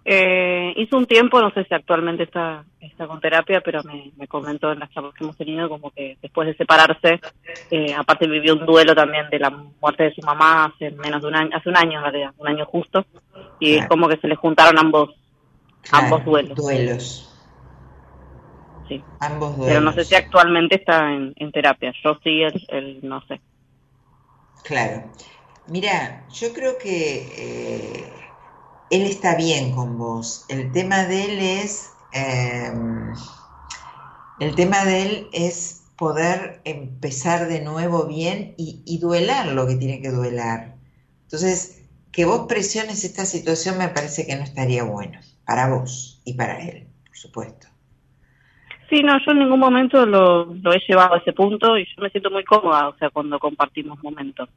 Eh, 0.04 0.72
hizo 0.76 0.96
un 0.96 1.06
tiempo, 1.06 1.40
no 1.40 1.50
sé 1.52 1.64
si 1.64 1.74
actualmente 1.74 2.22
está, 2.22 2.64
está 2.80 3.06
con 3.06 3.20
terapia, 3.20 3.60
pero 3.60 3.82
me, 3.84 4.10
me 4.16 4.26
comentó 4.26 4.72
en 4.72 4.78
las 4.78 4.90
charlas 4.90 5.12
que 5.14 5.24
hemos 5.24 5.36
tenido 5.36 5.68
como 5.68 5.90
que 5.90 6.16
después 6.22 6.48
de 6.48 6.56
separarse, 6.56 7.20
eh, 7.70 7.94
aparte 7.94 8.26
vivió 8.26 8.54
un 8.54 8.64
duelo 8.64 8.94
también 8.94 9.28
de 9.30 9.38
la 9.38 9.50
muerte 9.50 10.04
de 10.04 10.14
su 10.14 10.22
mamá 10.22 10.64
hace 10.64 10.90
menos 10.92 11.20
de 11.20 11.28
un 11.28 11.36
año, 11.36 11.50
hace 11.54 11.68
un 11.68 11.76
año 11.76 11.98
en 11.98 12.04
realidad, 12.04 12.32
un 12.38 12.48
año 12.48 12.64
justo, 12.64 13.04
y 13.58 13.74
es 13.74 13.86
como 13.88 14.08
que 14.08 14.16
se 14.16 14.28
le 14.28 14.36
juntaron 14.36 14.78
ambos, 14.78 15.10
Claro, 15.82 16.04
ambos 16.04 16.24
duelos. 16.24 16.56
Duelos, 16.56 17.29
Sí. 18.90 19.04
ambos 19.20 19.56
duelos. 19.56 19.68
Pero 19.68 19.80
no 19.80 19.92
sé 19.92 20.04
si 20.04 20.14
actualmente 20.16 20.74
está 20.76 21.14
en, 21.14 21.32
en 21.36 21.52
terapia. 21.52 21.94
Yo 22.04 22.18
sí, 22.22 22.42
él, 22.42 22.60
él 22.68 23.00
no 23.02 23.24
sé. 23.26 23.40
Claro. 24.64 25.10
Mira, 25.68 26.26
yo 26.28 26.52
creo 26.52 26.78
que 26.78 27.28
eh, 27.36 28.04
él 28.90 29.02
está 29.02 29.36
bien 29.36 29.72
con 29.72 29.98
vos. 29.98 30.44
El 30.48 30.72
tema 30.72 31.04
de 31.04 31.24
él 31.24 31.38
es, 31.40 31.90
eh, 32.12 32.72
el 34.40 34.54
tema 34.56 34.84
de 34.84 35.02
él 35.02 35.28
es 35.32 35.92
poder 35.96 36.60
empezar 36.64 37.48
de 37.48 37.60
nuevo 37.60 38.06
bien 38.06 38.54
y, 38.58 38.82
y 38.86 38.98
duelar 38.98 39.48
lo 39.48 39.66
que 39.66 39.76
tiene 39.76 40.00
que 40.02 40.10
duelar. 40.10 40.78
Entonces, 41.24 41.82
que 42.12 42.24
vos 42.24 42.46
presiones 42.48 43.04
esta 43.04 43.26
situación 43.26 43.78
me 43.78 43.88
parece 43.88 44.26
que 44.26 44.36
no 44.36 44.42
estaría 44.44 44.82
bueno 44.84 45.20
para 45.44 45.68
vos 45.68 46.22
y 46.24 46.34
para 46.34 46.58
él, 46.60 46.88
por 47.06 47.16
supuesto. 47.16 47.68
Sí, 48.90 49.02
no, 49.04 49.16
yo 49.24 49.30
en 49.30 49.38
ningún 49.38 49.60
momento 49.60 50.04
lo, 50.04 50.52
he 50.52 50.80
llevado 50.88 51.14
a 51.14 51.18
ese 51.18 51.32
punto 51.32 51.78
y 51.78 51.84
yo 51.84 52.02
me 52.02 52.10
siento 52.10 52.30
muy 52.30 52.42
cómoda, 52.44 52.88
o 52.88 52.96
sea, 52.96 53.08
cuando 53.10 53.38
compartimos 53.38 54.02
momentos. 54.02 54.48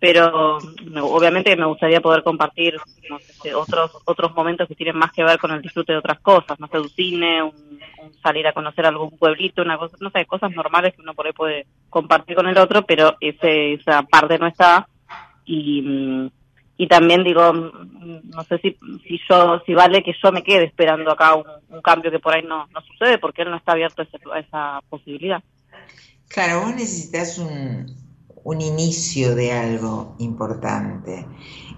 Pero 0.00 0.60
me- 0.90 1.00
obviamente 1.02 1.54
me 1.56 1.66
gustaría 1.66 2.00
poder 2.00 2.22
compartir 2.22 2.76
no 3.08 3.18
sé, 3.42 3.54
otros 3.54 3.90
otros 4.04 4.34
momentos 4.34 4.66
que 4.66 4.74
tienen 4.74 4.96
más 4.98 5.12
que 5.12 5.22
ver 5.22 5.38
con 5.38 5.52
el 5.52 5.62
disfrute 5.62 5.92
de 5.92 5.98
otras 5.98 6.20
cosas, 6.20 6.58
no 6.58 6.66
sé, 6.68 6.80
un 6.80 6.90
cine, 6.90 7.42
un 7.42 7.76
salir 8.22 8.46
a 8.46 8.52
conocer 8.52 8.86
algún 8.86 9.10
pueblito, 9.18 9.62
una 9.62 9.78
cosa, 9.78 9.96
no 10.00 10.10
sé, 10.10 10.26
cosas 10.26 10.50
normales 10.52 10.94
que 10.94 11.02
uno 11.02 11.14
por 11.14 11.26
ahí 11.26 11.32
puede 11.32 11.66
compartir 11.88 12.34
con 12.36 12.48
el 12.48 12.58
otro, 12.58 12.82
pero 12.84 13.16
ese, 13.20 13.74
esa 13.74 14.02
parte 14.02 14.38
no 14.38 14.46
está 14.46 14.88
y 15.44 15.82
mm, 15.82 16.30
y 16.76 16.88
también 16.88 17.24
digo 17.24 17.52
mm, 17.52 18.30
no 18.30 18.44
sé 18.44 18.58
si 18.58 18.78
si 19.06 19.20
yo 19.28 19.60
si 19.66 19.74
vale 19.74 20.02
que 20.02 20.14
yo 20.22 20.32
me 20.32 20.42
quede 20.42 20.64
esperando 20.64 21.10
acá 21.12 21.34
un, 21.36 21.44
cambio 21.82 22.10
que 22.10 22.18
por 22.20 22.34
ahí 22.34 22.42
no, 22.42 22.66
no 22.74 22.80
sucede 22.82 23.18
porque 23.18 23.42
él 23.42 23.50
no 23.50 23.56
está 23.56 23.72
abierto 23.72 24.02
a, 24.02 24.04
ese- 24.04 24.18
a 24.32 24.38
esa 24.40 24.80
posibilidad 24.88 25.42
Claro, 26.28 26.60
vos 26.62 26.74
necesitas 26.74 27.38
un, 27.38 27.86
un 28.44 28.60
inicio 28.60 29.34
de 29.34 29.52
algo 29.52 30.16
importante. 30.18 31.28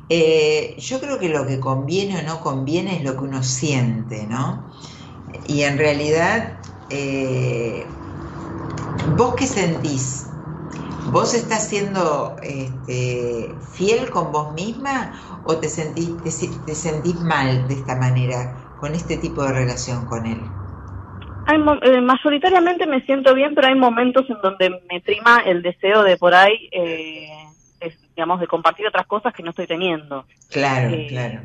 Eh, 0.09 0.77
yo 0.79 1.01
creo 1.01 1.19
que 1.19 1.29
lo 1.29 1.47
que 1.47 1.61
conviene 1.61 2.19
o 2.19 2.23
no 2.23 2.41
conviene 2.41 2.97
es 2.97 3.05
lo 3.05 3.13
que 3.17 3.25
uno 3.25 3.43
siente, 3.43 4.27
¿no? 4.27 4.71
Y 5.47 5.63
en 5.63 5.79
realidad, 5.79 6.61
eh, 6.89 8.03
¿vos 9.05 9.35
qué 9.37 9.47
sentís? 9.47 10.28
¿Vos 11.13 11.35
estás 11.35 11.69
siendo 11.69 12.37
este, 12.43 13.57
fiel 13.73 14.11
con 14.11 14.31
vos 14.31 14.53
misma 14.55 15.13
o 15.45 15.57
te 15.57 15.69
sentís, 15.69 16.23
te, 16.23 16.75
sentís 16.75 17.21
mal 17.21 17.67
de 17.67 17.75
esta 17.75 17.97
manera, 17.97 18.55
con 18.81 18.95
este 18.95 19.17
tipo 19.17 19.43
de 19.43 19.53
relación 19.53 20.05
con 20.07 20.27
él? 20.27 20.39
hay 21.47 21.59
eh, 21.83 22.01
mayoritariamente 22.03 22.87
me 22.87 23.01
siento 23.07 23.35
bien 23.35 23.55
pero 23.55 23.69
hay 23.69 23.75
momentos 23.75 24.29
en 24.29 24.37
donde 24.43 24.69
me 24.91 25.01
prima 25.01 25.43
el 25.47 25.63
deseo 25.63 26.03
de 26.03 26.19
por 26.19 26.35
ahí 26.35 26.69
eh, 26.73 27.31
digamos 28.15 28.41
de 28.41 28.47
compartir 28.47 28.87
otras 28.87 29.07
cosas 29.07 29.33
que 29.33 29.43
no 29.43 29.51
estoy 29.51 29.67
teniendo 29.67 30.27
Claro, 30.51 30.95
Eh, 30.95 31.07
claro. 31.09 31.41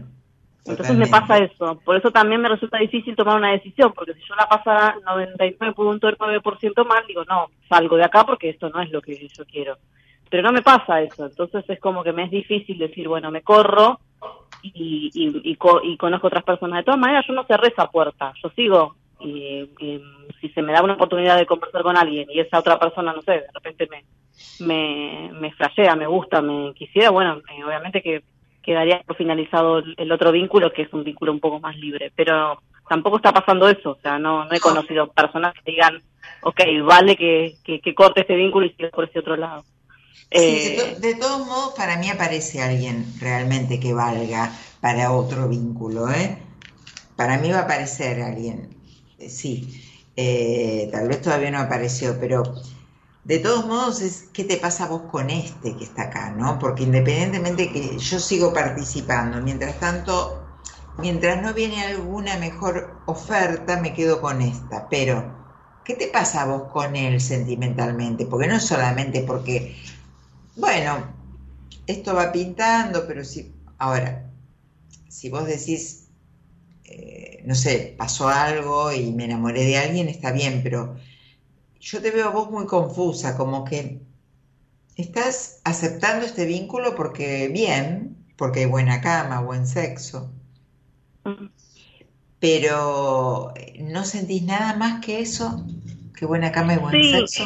Entonces 0.65 0.95
me 0.97 1.07
pasa 1.07 1.37
eso. 1.39 1.79
Por 1.83 1.97
eso 1.97 2.11
también 2.11 2.41
me 2.41 2.49
resulta 2.49 2.77
difícil 2.77 3.15
tomar 3.15 3.37
una 3.37 3.51
decisión, 3.51 3.91
porque 3.93 4.13
si 4.13 4.21
yo 4.21 4.35
la 4.35 4.47
pasara 4.47 4.95
99.9% 5.05 6.85
mal, 6.85 7.03
digo, 7.07 7.23
no, 7.25 7.47
salgo 7.67 7.97
de 7.97 8.05
acá 8.05 8.23
porque 8.25 8.49
esto 8.49 8.69
no 8.69 8.81
es 8.81 8.89
lo 8.91 9.01
que 9.01 9.27
yo 9.37 9.45
quiero. 9.45 9.77
Pero 10.29 10.43
no 10.43 10.51
me 10.51 10.61
pasa 10.61 11.01
eso. 11.01 11.25
Entonces 11.25 11.63
es 11.67 11.79
como 11.79 12.03
que 12.03 12.13
me 12.13 12.23
es 12.25 12.31
difícil 12.31 12.77
decir, 12.77 13.07
bueno, 13.07 13.29
me 13.29 13.41
corro 13.41 13.99
y, 14.61 15.11
y, 15.13 15.51
y, 15.51 15.55
co- 15.57 15.81
y 15.83 15.97
conozco 15.97 16.27
otras 16.27 16.43
personas. 16.43 16.77
De 16.79 16.83
todas 16.85 16.99
maneras, 16.99 17.25
yo 17.27 17.33
no 17.33 17.43
cerré 17.45 17.67
esa 17.67 17.87
puerta. 17.87 18.33
Yo 18.41 18.49
sigo. 18.51 18.95
Y, 19.19 19.69
y 19.79 20.01
si 20.41 20.49
se 20.49 20.61
me 20.61 20.73
da 20.73 20.81
una 20.83 20.93
oportunidad 20.93 21.37
de 21.37 21.45
conversar 21.45 21.81
con 21.83 21.95
alguien 21.95 22.29
y 22.29 22.39
esa 22.39 22.59
otra 22.59 22.77
persona, 22.79 23.13
no 23.13 23.21
sé, 23.21 23.31
de 23.31 23.45
repente 23.53 23.87
me, 23.89 24.03
me, 24.65 25.31
me 25.39 25.51
flashea, 25.53 25.95
me 25.95 26.07
gusta, 26.07 26.41
me 26.41 26.73
quisiera, 26.73 27.09
bueno, 27.09 27.37
eh, 27.55 27.63
obviamente 27.63 28.01
que 28.01 28.23
quedaría 28.63 29.01
por 29.05 29.15
finalizado 29.15 29.79
el, 29.97 30.11
otro 30.11 30.31
vínculo, 30.31 30.71
que 30.73 30.83
es 30.83 30.93
un 30.93 31.03
vínculo 31.03 31.31
un 31.31 31.39
poco 31.39 31.59
más 31.59 31.75
libre. 31.75 32.11
Pero 32.15 32.59
tampoco 32.89 33.17
está 33.17 33.31
pasando 33.31 33.67
eso, 33.69 33.91
o 33.91 33.97
sea, 34.01 34.17
no, 34.17 34.45
no 34.45 34.53
he 34.53 34.59
conocido 34.59 35.11
personas 35.11 35.53
que 35.53 35.71
digan, 35.71 36.01
ok, 36.41 36.61
vale 36.83 37.15
que, 37.15 37.57
que, 37.63 37.79
que 37.81 37.93
corte 37.93 38.21
este 38.21 38.35
vínculo 38.35 38.65
y 38.65 38.71
siga 38.71 38.89
por 38.89 39.05
ese 39.07 39.19
otro 39.19 39.35
lado. 39.35 39.63
Sí, 40.31 40.37
de, 40.39 40.67
Eh, 40.75 40.93
to- 40.95 40.99
de 41.01 41.15
todos 41.15 41.45
modos, 41.45 41.73
para 41.77 41.97
mí 41.97 42.09
aparece 42.09 42.61
alguien 42.61 43.05
realmente 43.19 43.79
que 43.79 43.93
valga 43.93 44.51
para 44.81 45.11
otro 45.11 45.47
vínculo, 45.47 46.09
¿eh? 46.09 46.37
para 47.15 47.37
mí 47.37 47.51
va 47.51 47.59
a 47.59 47.63
aparecer 47.63 48.21
alguien, 48.21 48.69
eh, 49.19 49.29
sí, 49.29 49.81
eh, 50.15 50.89
tal 50.91 51.07
vez 51.07 51.21
todavía 51.21 51.51
no 51.51 51.59
apareció, 51.59 52.17
pero 52.19 52.43
de 53.23 53.39
todos 53.39 53.65
modos 53.65 54.01
es 54.01 54.25
qué 54.33 54.43
te 54.43 54.57
pasa 54.57 54.87
vos 54.87 55.03
con 55.09 55.29
este 55.29 55.75
que 55.77 55.85
está 55.85 56.03
acá, 56.03 56.31
¿no? 56.31 56.59
Porque 56.59 56.83
independientemente 56.83 57.71
que 57.71 57.97
yo 57.97 58.19
sigo 58.19 58.53
participando, 58.53 59.41
mientras 59.41 59.79
tanto, 59.79 60.45
mientras 60.97 61.41
no 61.41 61.53
viene 61.53 61.85
alguna 61.85 62.37
mejor 62.37 63.01
oferta, 63.05 63.79
me 63.79 63.93
quedo 63.93 64.19
con 64.19 64.41
esta, 64.41 64.89
pero 64.89 65.33
¿qué 65.85 65.93
te 65.93 66.07
pasa 66.07 66.45
vos 66.45 66.71
con 66.71 66.95
él 66.97 67.21
sentimentalmente? 67.21 68.25
Porque 68.25 68.47
no 68.47 68.55
es 68.55 68.65
solamente 68.65 69.21
porque, 69.21 69.77
bueno, 70.57 71.07
esto 71.87 72.13
va 72.13 72.31
pintando, 72.31 73.07
pero 73.07 73.23
si, 73.23 73.55
ahora, 73.77 74.29
si 75.07 75.29
vos 75.29 75.45
decís, 75.45 76.09
eh, 76.83 77.41
no 77.45 77.55
sé, 77.55 77.95
pasó 77.97 78.27
algo 78.27 78.91
y 78.91 79.13
me 79.13 79.25
enamoré 79.25 79.63
de 79.63 79.77
alguien, 79.77 80.09
está 80.09 80.33
bien, 80.33 80.61
pero 80.61 80.97
yo 81.83 82.01
te 82.01 82.11
veo 82.11 82.27
a 82.27 82.31
vos 82.31 82.49
muy 82.49 82.65
confusa, 82.65 83.35
como 83.35 83.65
que 83.65 83.99
estás 84.95 85.61
aceptando 85.65 86.25
este 86.25 86.45
vínculo 86.45 86.95
porque 86.95 87.49
bien, 87.49 88.15
porque 88.37 88.61
hay 88.61 88.65
buena 88.67 89.01
cama, 89.01 89.41
buen 89.41 89.67
sexo, 89.67 90.31
pero 92.39 93.53
no 93.79 94.05
sentís 94.05 94.43
nada 94.43 94.77
más 94.77 95.03
que 95.05 95.19
eso, 95.19 95.65
que 96.17 96.25
buena 96.25 96.51
cama 96.53 96.75
y 96.75 96.77
buen 96.77 97.03
Sí. 97.03 97.11
sexo. 97.11 97.45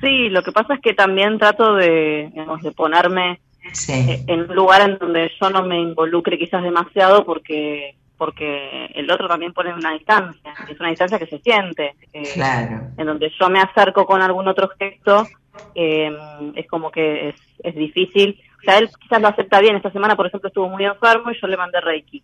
Sí, 0.00 0.28
lo 0.28 0.42
que 0.44 0.52
pasa 0.52 0.74
es 0.74 0.80
que 0.80 0.94
también 0.94 1.38
trato 1.38 1.74
de, 1.74 2.30
digamos, 2.32 2.62
de 2.62 2.70
ponerme 2.70 3.40
Sí, 3.72 3.92
eh, 3.92 4.22
en 4.28 4.42
un 4.42 4.54
lugar 4.54 4.88
en 4.88 4.98
donde 4.98 5.28
yo 5.40 5.50
no 5.50 5.64
me 5.64 5.80
involucre 5.80 6.38
quizás 6.38 6.62
demasiado 6.62 7.26
porque 7.26 7.96
porque 8.16 8.86
el 8.94 9.10
otro 9.10 9.28
también 9.28 9.52
pone 9.52 9.74
una 9.74 9.92
distancia, 9.92 10.54
y 10.68 10.72
es 10.72 10.80
una 10.80 10.90
distancia 10.90 11.18
que 11.18 11.26
se 11.26 11.38
siente, 11.40 11.94
eh, 12.12 12.22
claro. 12.34 12.88
en 12.96 13.06
donde 13.06 13.30
yo 13.38 13.48
me 13.48 13.60
acerco 13.60 14.06
con 14.06 14.22
algún 14.22 14.48
otro 14.48 14.68
gesto, 14.78 15.26
eh, 15.74 16.10
es 16.54 16.66
como 16.68 16.90
que 16.90 17.30
es, 17.30 17.34
es 17.62 17.74
difícil. 17.74 18.40
O 18.58 18.62
sea, 18.62 18.78
él 18.78 18.88
quizás 19.00 19.20
lo 19.20 19.28
acepta 19.28 19.60
bien. 19.60 19.76
Esta 19.76 19.92
semana, 19.92 20.16
por 20.16 20.26
ejemplo, 20.26 20.48
estuvo 20.48 20.68
muy 20.68 20.84
enfermo 20.84 21.30
y 21.30 21.40
yo 21.40 21.46
le 21.46 21.56
mandé 21.56 21.80
Reiki. 21.80 22.22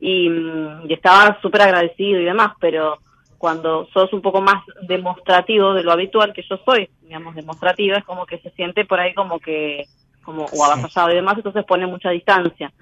Y, 0.00 0.28
mm, 0.28 0.90
y 0.90 0.92
estaba 0.92 1.38
súper 1.40 1.62
agradecido 1.62 2.20
y 2.20 2.24
demás, 2.24 2.52
pero 2.60 2.98
cuando 3.38 3.86
sos 3.92 4.12
un 4.12 4.22
poco 4.22 4.40
más 4.40 4.64
demostrativo 4.82 5.74
de 5.74 5.82
lo 5.82 5.92
habitual 5.92 6.32
que 6.32 6.44
yo 6.48 6.56
soy, 6.64 6.88
digamos, 7.02 7.34
demostrativa, 7.34 7.98
es 7.98 8.04
como 8.04 8.24
que 8.26 8.38
se 8.38 8.50
siente 8.52 8.86
por 8.86 9.00
ahí 9.00 9.12
como 9.12 9.38
que, 9.38 9.84
como, 10.24 10.44
o 10.44 10.64
avasallado 10.64 11.12
y 11.12 11.16
demás, 11.16 11.36
entonces 11.36 11.64
pone 11.64 11.86
mucha 11.86 12.10
distancia. 12.10 12.72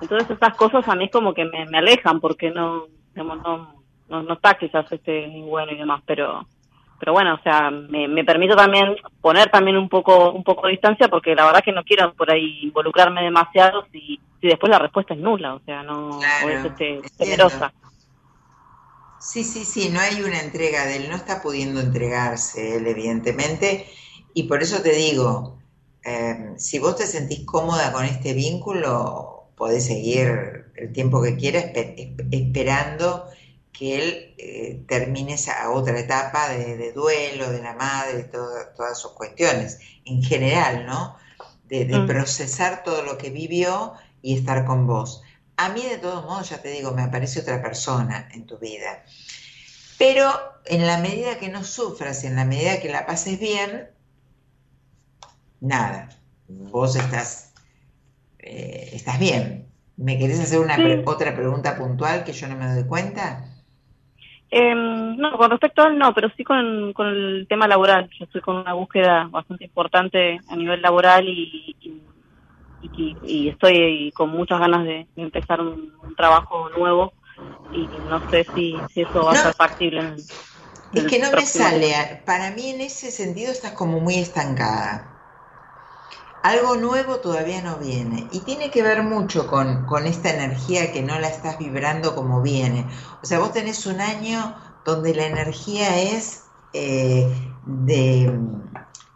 Entonces 0.00 0.30
estas 0.30 0.56
cosas 0.56 0.86
a 0.88 0.94
mí 0.94 1.04
es 1.04 1.10
como 1.10 1.34
que 1.34 1.44
me, 1.44 1.66
me 1.66 1.78
alejan 1.78 2.20
porque 2.20 2.50
no, 2.50 2.86
digamos, 3.14 3.42
no, 3.42 3.82
no, 4.08 4.22
no 4.22 4.34
está 4.34 4.54
quizás 4.54 4.90
este 4.90 5.28
bueno 5.42 5.72
y 5.72 5.78
demás, 5.78 6.02
pero 6.06 6.46
pero 6.98 7.12
bueno, 7.12 7.34
o 7.34 7.42
sea, 7.42 7.70
me, 7.70 8.08
me 8.08 8.24
permito 8.24 8.56
también 8.56 8.96
poner 9.20 9.50
también 9.50 9.76
un 9.76 9.88
poco 9.88 10.32
un 10.32 10.42
poco 10.42 10.66
de 10.66 10.72
distancia 10.72 11.08
porque 11.08 11.34
la 11.34 11.46
verdad 11.46 11.62
que 11.64 11.72
no 11.72 11.84
quiero 11.84 12.12
por 12.14 12.30
ahí 12.30 12.60
involucrarme 12.62 13.22
demasiado 13.22 13.84
si, 13.92 14.20
si 14.40 14.46
después 14.48 14.70
la 14.70 14.80
respuesta 14.80 15.14
es 15.14 15.20
nula, 15.20 15.54
o 15.54 15.60
sea, 15.60 15.82
no 15.82 16.18
Claro, 16.18 16.46
o 16.46 16.50
es 16.50 16.64
este, 16.64 17.00
temerosa. 17.16 17.72
Sí, 19.20 19.44
sí, 19.44 19.64
sí, 19.64 19.90
no 19.90 20.00
hay 20.00 20.22
una 20.22 20.40
entrega 20.40 20.86
de 20.86 20.96
él, 20.96 21.08
no 21.08 21.16
está 21.16 21.42
pudiendo 21.42 21.80
entregarse 21.80 22.76
él, 22.76 22.86
evidentemente, 22.86 23.86
y 24.32 24.44
por 24.44 24.62
eso 24.62 24.80
te 24.80 24.92
digo, 24.92 25.57
eh, 26.08 26.54
si 26.58 26.78
vos 26.78 26.96
te 26.96 27.06
sentís 27.06 27.44
cómoda 27.44 27.92
con 27.92 28.04
este 28.04 28.32
vínculo, 28.34 29.52
podés 29.56 29.86
seguir 29.86 30.28
el 30.76 30.92
tiempo 30.92 31.22
que 31.22 31.36
quieras 31.36 31.64
espe- 31.66 31.94
esp- 31.96 32.28
esperando 32.30 33.08
que 33.72 33.86
él 33.98 34.34
eh, 34.38 34.84
termine 34.88 35.34
esa 35.34 35.70
otra 35.70 35.98
etapa 36.00 36.48
de, 36.50 36.76
de 36.76 36.92
duelo 36.92 37.50
de 37.50 37.62
la 37.62 37.74
madre, 37.74 38.24
toda- 38.24 38.72
todas 38.74 38.98
sus 39.00 39.12
cuestiones, 39.12 39.78
en 40.04 40.22
general, 40.22 40.86
¿no? 40.86 41.16
De, 41.68 41.84
de 41.84 41.98
Mm. 41.98 42.06
procesar 42.06 42.82
todo 42.82 43.02
lo 43.02 43.18
que 43.18 43.30
vivió 43.30 43.92
y 44.22 44.36
estar 44.38 44.64
con 44.64 44.86
vos. 44.86 45.22
A 45.56 45.68
mí, 45.70 45.82
de 45.84 45.98
todos 45.98 46.24
modos, 46.24 46.50
ya 46.50 46.62
te 46.62 46.70
digo, 46.70 46.92
me 46.92 47.02
aparece 47.02 47.40
otra 47.40 47.60
persona 47.62 48.28
en 48.32 48.46
tu 48.46 48.58
vida. 48.58 49.04
Pero 49.98 50.30
en 50.66 50.86
la 50.86 50.98
medida 50.98 51.38
que 51.38 51.48
no 51.48 51.64
sufras, 51.64 52.24
en 52.24 52.36
la 52.36 52.44
medida 52.44 52.80
que 52.80 52.88
la 52.88 53.06
pases 53.06 53.38
bien, 53.40 53.90
nada, 55.60 56.08
vos 56.48 56.96
estás, 56.96 57.54
eh, 58.38 58.90
estás 58.94 59.18
bien. 59.20 59.74
¿Me 59.96 60.18
querés 60.18 60.40
hacer 60.40 60.60
una 60.60 60.82
pre- 60.82 61.04
otra 61.06 61.34
pregunta 61.36 61.76
puntual 61.78 62.24
que 62.24 62.32
yo 62.34 62.48
no 62.48 62.56
me 62.56 62.66
doy 62.74 62.86
cuenta? 62.86 63.44
Eh, 64.50 64.74
no, 64.74 65.36
con 65.36 65.50
respecto 65.50 65.82
a 65.82 65.88
él 65.88 65.98
no, 65.98 66.14
pero 66.14 66.30
sí 66.36 66.42
con, 66.44 66.92
con 66.94 67.06
el 67.08 67.46
tema 67.48 67.68
laboral. 67.68 68.08
Yo 68.18 68.24
estoy 68.24 68.40
con 68.40 68.56
una 68.56 68.72
búsqueda 68.72 69.24
bastante 69.30 69.64
importante 69.64 70.40
a 70.48 70.56
nivel 70.56 70.80
laboral 70.80 71.28
y, 71.28 71.76
y, 71.80 72.02
y- 72.80 73.18
y 73.22 73.48
estoy 73.48 74.12
con 74.14 74.30
muchas 74.30 74.60
ganas 74.60 74.84
de, 74.84 75.06
empezar 75.16 75.60
un, 75.60 75.92
un 76.02 76.14
trabajo 76.14 76.70
nuevo 76.70 77.14
y 77.70 77.88
no 78.08 78.22
sé 78.30 78.48
si, 78.54 78.86
si 78.94 79.02
eso 79.02 79.24
va 79.24 79.32
No. 79.34 79.40
a 79.40 79.42
ser 79.42 79.54
factible. 79.56 80.00
En, 80.00 80.28
Es 80.92 81.06
que 81.06 81.18
no 81.18 81.32
me 81.32 81.46
sale, 81.46 82.22
para 82.26 82.50
mí 82.50 82.68
en 82.70 82.80
ese 82.82 83.10
sentido 83.10 83.52
estás 83.52 83.72
como 83.72 84.00
muy 84.00 84.16
estancada. 84.16 85.17
Algo 86.42 86.76
nuevo 86.76 87.20
todavía 87.20 87.62
no 87.62 87.78
viene 87.78 88.28
y 88.32 88.44
tiene 88.44 88.70
que 88.70 88.82
ver 88.82 89.02
mucho 89.02 89.46
con, 89.46 89.84
con 89.86 90.06
esta 90.06 90.30
energía 90.34 90.92
que 90.92 91.02
no 91.02 91.18
la 91.18 91.28
estás 91.28 91.58
vibrando 91.58 92.14
como 92.14 92.42
viene. 92.42 92.88
O 93.22 93.26
sea, 93.26 93.38
vos 93.40 93.52
tenés 93.52 93.86
un 93.86 94.00
año 94.00 94.56
donde 94.84 95.14
la 95.14 95.26
energía 95.26 95.98
es 96.00 96.52
eh, 96.72 97.56
de, 97.62 98.32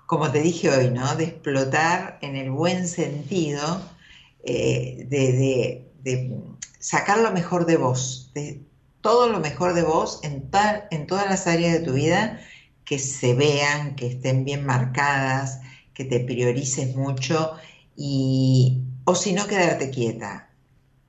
como 0.07 0.31
te 0.32 0.40
dije 0.43 0.70
hoy, 0.70 0.90
¿no? 0.90 1.15
De 1.16 1.24
explotar 1.24 2.19
en 2.23 2.36
el 2.36 2.51
buen 2.51 2.86
sentido, 2.89 3.97
eh, 4.44 5.07
de, 5.09 5.32
de- 5.32 5.93
de 6.03 6.36
sacar 6.81 7.19
lo 7.19 7.31
mejor 7.32 7.66
de 7.66 7.77
vos, 7.77 8.31
de 8.35 8.66
todo 9.01 9.28
lo 9.28 9.40
mejor 9.40 9.74
de 9.74 9.82
vos 9.82 10.20
en, 10.24 10.51
tal- 10.51 10.86
en 10.90 11.07
todas 11.07 11.27
las 11.31 11.47
áreas 11.47 11.73
de 11.74 11.81
tu 11.86 11.93
vida 11.94 12.40
que 12.85 12.99
se 12.99 13.35
vean, 13.35 13.94
que 13.97 14.07
estén 14.09 14.44
bien 14.44 14.66
marcadas, 14.66 15.61
que 15.94 16.05
te 16.05 16.20
priorices 16.20 16.94
mucho 16.97 17.52
y, 17.97 18.82
o 19.05 19.14
si 19.14 19.32
no, 19.32 19.47
quedarte 19.47 19.90
quieta. 19.90 20.51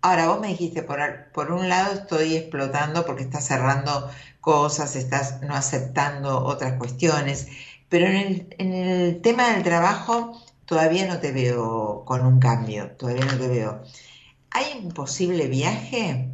Ahora, 0.01 0.27
vos 0.27 0.41
me 0.41 0.49
dijiste, 0.49 0.84
por, 0.84 0.99
por 1.34 1.51
un 1.51 1.69
lado 1.69 1.93
estoy 1.93 2.35
explotando 2.35 3.05
porque 3.05 3.23
estás 3.23 3.47
cerrando 3.47 4.10
cosas, 4.41 4.95
estás 4.95 5.41
no 5.41 5.55
aceptando 5.55 6.43
otras 6.43 6.73
cuestiones, 6.73 7.47
pero 7.89 8.07
en 8.07 8.15
el, 8.15 8.55
en 8.57 8.73
el 8.73 9.22
tema 9.22 9.53
del 9.53 9.64
trabajo 9.64 10.38
todavía 10.65 11.07
no 11.07 11.19
te 11.19 11.31
veo 11.31 12.03
con 12.05 12.26
un 12.26 12.39
cambio, 12.39 12.91
todavía 12.97 13.26
no 13.26 13.38
te 13.38 13.47
veo. 13.47 13.84
¿Hay 14.51 14.65
un 14.84 14.91
posible 14.91 15.47
viaje? 15.47 16.30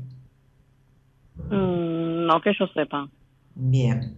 Mm, 1.50 2.26
no 2.26 2.42
que 2.42 2.52
yo 2.58 2.68
sepa. 2.74 3.10
Bien. 3.56 4.18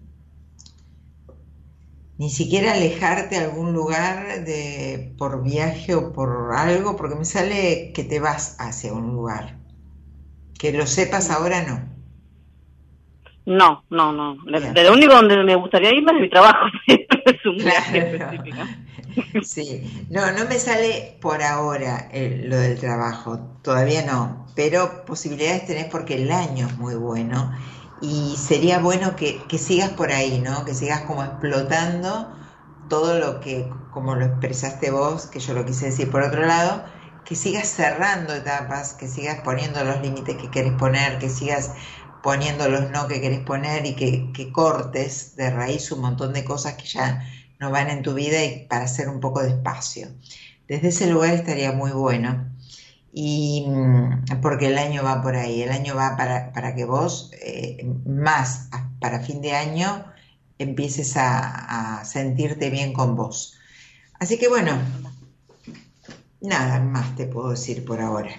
Ni 2.17 2.29
siquiera 2.29 2.73
alejarte 2.73 3.37
a 3.37 3.43
algún 3.45 3.73
lugar 3.73 4.45
de, 4.45 5.13
por 5.17 5.43
viaje 5.43 5.95
o 5.95 6.13
por 6.13 6.53
algo, 6.55 6.95
porque 6.95 7.15
me 7.15 7.25
sale 7.25 7.91
que 7.93 8.03
te 8.03 8.19
vas 8.19 8.55
hacia 8.59 8.93
un 8.93 9.13
lugar. 9.13 9.57
Que 10.59 10.71
lo 10.71 10.85
sepas 10.87 11.29
ahora 11.31 11.63
no. 11.67 11.77
No, 13.45 13.83
no, 13.89 14.13
no. 14.13 14.37
De 14.45 14.83
lo 14.83 14.93
único 14.93 15.13
donde 15.15 15.43
me 15.43 15.55
gustaría 15.55 15.91
irme 15.93 16.11
es 16.13 16.21
mi 16.21 16.29
trabajo. 16.29 16.65
es 16.87 17.45
un 17.45 17.57
viaje 17.57 17.99
Claro. 18.15 18.15
específico. 18.17 18.61
Sí, 19.41 20.07
no, 20.09 20.31
no 20.31 20.45
me 20.47 20.59
sale 20.59 21.17
por 21.21 21.41
ahora 21.41 22.09
el- 22.13 22.49
lo 22.49 22.57
del 22.57 22.79
trabajo, 22.79 23.39
todavía 23.63 24.05
no, 24.05 24.45
pero 24.55 25.03
posibilidades 25.05 25.65
tenés 25.65 25.85
porque 25.85 26.15
el 26.15 26.31
año 26.31 26.67
es 26.67 26.77
muy 26.77 26.95
bueno 26.95 27.51
y 28.01 28.35
sería 28.37 28.79
bueno 28.79 29.15
que, 29.15 29.45
sigas 29.59 29.91
por 29.91 30.11
ahí, 30.11 30.39
¿no? 30.39 30.65
Que 30.65 30.73
sigas 30.73 31.01
como 31.01 31.23
explotando 31.23 32.33
todo 32.89 33.19
lo 33.19 33.39
que, 33.39 33.69
como 33.91 34.15
lo 34.15 34.25
expresaste 34.25 34.91
vos, 34.91 35.27
que 35.27 35.39
yo 35.39 35.53
lo 35.53 35.65
quise 35.65 35.87
decir 35.87 36.09
por 36.11 36.23
otro 36.23 36.45
lado, 36.45 36.83
que 37.23 37.35
sigas 37.35 37.67
cerrando 37.69 38.33
etapas, 38.33 38.93
que 38.95 39.07
sigas 39.07 39.41
poniendo 39.43 39.83
los 39.83 40.01
límites 40.01 40.35
que 40.37 40.49
querés 40.49 40.73
poner, 40.73 41.19
que 41.19 41.29
sigas 41.29 41.71
poniendo 42.21 42.69
los 42.69 42.89
no 42.91 43.07
que 43.07 43.21
querés 43.21 43.41
poner 43.41 43.85
y 43.85 43.95
que, 43.95 44.31
que 44.33 44.51
cortes 44.51 45.35
de 45.35 45.51
raíz 45.51 45.91
un 45.91 46.01
montón 46.01 46.33
de 46.33 46.43
cosas 46.43 46.75
que 46.75 46.87
ya 46.87 47.21
no 47.59 47.71
van 47.71 47.89
en 47.89 48.03
tu 48.03 48.13
vida 48.15 48.43
y 48.43 48.65
para 48.67 48.85
hacer 48.85 49.09
un 49.09 49.19
poco 49.19 49.41
de 49.41 49.49
espacio. 49.49 50.09
Desde 50.67 50.89
ese 50.89 51.07
lugar 51.07 51.33
estaría 51.33 51.71
muy 51.73 51.91
bueno. 51.91 52.50
Y 53.13 53.65
mm, 53.67 54.41
porque 54.41 54.67
el 54.67 54.77
año 54.77 55.03
va 55.03 55.21
por 55.21 55.35
ahí, 55.35 55.61
el 55.61 55.71
año 55.71 55.95
va 55.95 56.15
para, 56.17 56.51
para 56.53 56.75
que 56.75 56.85
vos 56.85 57.31
eh, 57.41 57.85
más 58.05 58.69
para 58.99 59.19
fin 59.19 59.41
de 59.41 59.53
año 59.53 60.05
empieces 60.59 61.17
a, 61.17 61.99
a 61.99 62.05
sentirte 62.05 62.69
bien 62.69 62.93
con 62.93 63.15
vos. 63.15 63.57
Así 64.19 64.37
que 64.39 64.47
bueno, 64.47 64.73
nada 66.41 66.79
más 66.79 67.15
te 67.15 67.25
puedo 67.27 67.49
decir 67.51 67.85
por 67.85 68.01
ahora. 68.01 68.31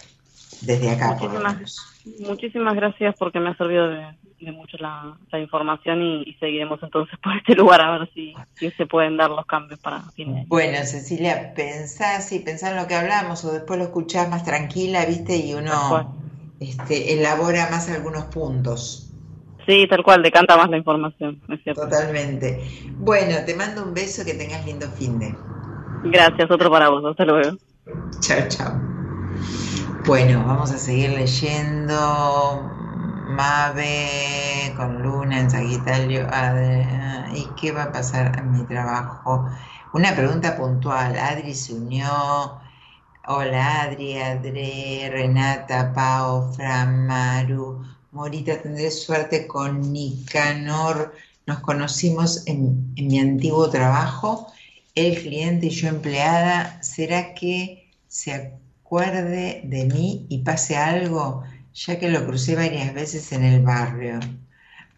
desde 0.61 0.91
acá. 0.91 1.17
por 1.19 1.33
lo 1.33 1.41
Muchísimas, 1.41 1.55
menos. 1.57 1.77
muchísimas 2.21 2.75
gracias 2.75 3.15
porque 3.19 3.41
me 3.41 3.51
ha 3.51 3.57
servido 3.57 3.89
de, 3.89 4.17
mucho 4.51 4.77
la, 4.79 5.17
la 5.31 5.39
información 5.39 6.03
y, 6.03 6.23
y 6.23 6.35
seguiremos 6.41 6.83
entonces 6.83 7.17
por 7.23 7.37
este 7.37 7.55
lugar 7.55 7.81
a 7.81 7.99
ver 7.99 8.11
si, 8.13 8.35
si 8.55 8.71
se 8.73 8.87
pueden 8.87 9.17
dar 9.17 9.31
los 9.31 9.47
cambios 9.47 9.79
para 9.79 10.01
fin 10.13 10.33
de 10.33 10.41
año. 10.41 10.49
Bueno, 10.49 10.79
Cecilia, 10.85 11.53
pensá, 11.55 12.21
sí, 12.21 12.41
pensá 12.41 12.71
en 12.71 12.77
lo 12.77 12.89
que 12.89 12.95
hablamos 12.95 13.45
o 13.45 13.53
después 13.53 13.79
lo 13.79 13.85
escuchás 13.85 14.29
más 14.29 14.45
tranquila, 14.45 15.05
¿viste? 15.05 15.37
Y 15.37 15.55
uno 15.55 16.17
este, 16.59 17.15
elabora 17.15 17.69
más 17.71 17.89
algunos 17.91 18.25
puntos. 18.25 19.09
Sí, 19.67 19.87
tal 19.89 20.03
cual, 20.03 20.23
decanta 20.23 20.57
más 20.57 20.69
la 20.71 20.77
información, 20.77 21.41
es 21.49 21.63
cierto. 21.63 21.83
Totalmente. 21.83 22.61
Bueno, 22.99 23.37
te 23.47 23.55
mando 23.55 23.85
un 23.85 23.95
beso, 23.95 24.25
que 24.25 24.35
tengas 24.35 24.67
lindo 24.67 24.89
fin 24.89 25.19
de. 25.19 25.35
Gracias, 26.05 26.51
otro 26.51 26.69
para 26.71 26.89
vos, 26.89 27.05
hasta 27.05 27.25
luego. 27.25 27.57
Chao, 28.21 28.49
chao. 28.49 28.73
Bueno, 30.05 30.43
vamos 30.45 30.73
a 30.73 30.79
seguir 30.79 31.11
leyendo. 31.11 32.82
Mave 33.35 34.75
con 34.77 35.03
Luna 35.03 35.41
en 35.41 35.51
Sagitario. 35.51 36.27
Adri- 36.29 37.33
¿Y 37.35 37.55
qué 37.61 37.73
va 37.73 37.85
a 37.85 37.93
pasar 37.93 38.39
en 38.39 38.53
mi 38.53 38.65
trabajo? 38.67 39.49
Una 39.95 40.15
pregunta 40.15 40.57
puntual. 40.57 41.17
Adri 41.19 41.55
se 41.55 41.75
unió. 41.75 42.61
Hola 43.27 43.83
Adri, 43.83 44.19
Adre, 44.19 45.09
Renata, 45.13 45.93
Pao, 45.93 46.53
Fran, 46.55 47.07
Maru, 47.07 47.83
Morita, 48.13 48.61
tendré 48.61 48.91
suerte 48.91 49.47
con 49.47 49.93
Nicanor. 49.93 51.15
Nos 51.47 51.61
conocimos 51.61 52.47
en 52.47 52.93
mi 52.95 53.19
antiguo 53.21 53.71
trabajo, 53.71 54.53
el 54.95 55.21
cliente 55.23 55.67
y 55.67 55.71
yo 55.71 55.89
empleada. 55.89 56.83
¿Será 56.83 57.35
que 57.35 57.91
se 58.09 58.33
acuerde 58.35 59.63
de 59.65 59.85
mí 59.87 60.27
y 60.29 60.39
pase 60.45 60.77
algo? 60.77 61.45
Ya 61.75 61.99
que 61.99 62.11
lo 62.11 62.27
crucé 62.27 62.55
varias 62.55 62.93
veces 62.95 63.33
en 63.33 63.45
el 63.45 63.63
barrio. 63.63 64.21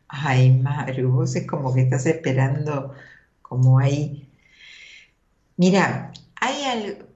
Ay, 0.08 0.50
Maru, 0.58 1.10
vos 1.12 1.36
es 1.36 1.46
como 1.46 1.74
que 1.74 1.82
estás 1.82 2.06
esperando 2.06 2.94
como 3.42 3.78
ahí. 3.78 4.28
Mira, 5.56 6.12
hay 6.40 6.64
algo 6.64 7.14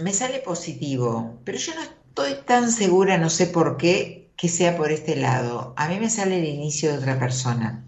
me 0.00 0.12
sale 0.12 0.40
positivo, 0.40 1.40
pero 1.44 1.58
yo 1.58 1.74
no 1.74 1.82
estoy 1.82 2.34
tan 2.46 2.70
segura, 2.72 3.18
no 3.18 3.30
sé 3.30 3.46
por 3.46 3.76
qué, 3.76 4.30
que 4.36 4.48
sea 4.48 4.76
por 4.76 4.90
este 4.90 5.16
lado. 5.16 5.74
A 5.76 5.88
mí 5.88 5.98
me 6.00 6.10
sale 6.10 6.38
el 6.38 6.46
inicio 6.46 6.90
de 6.92 6.98
otra 6.98 7.18
persona. 7.18 7.84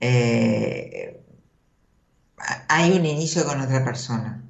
Eh, 0.00 1.20
hay 2.68 2.92
un 2.92 3.06
inicio 3.06 3.44
con 3.44 3.60
otra 3.60 3.84
persona. 3.84 4.42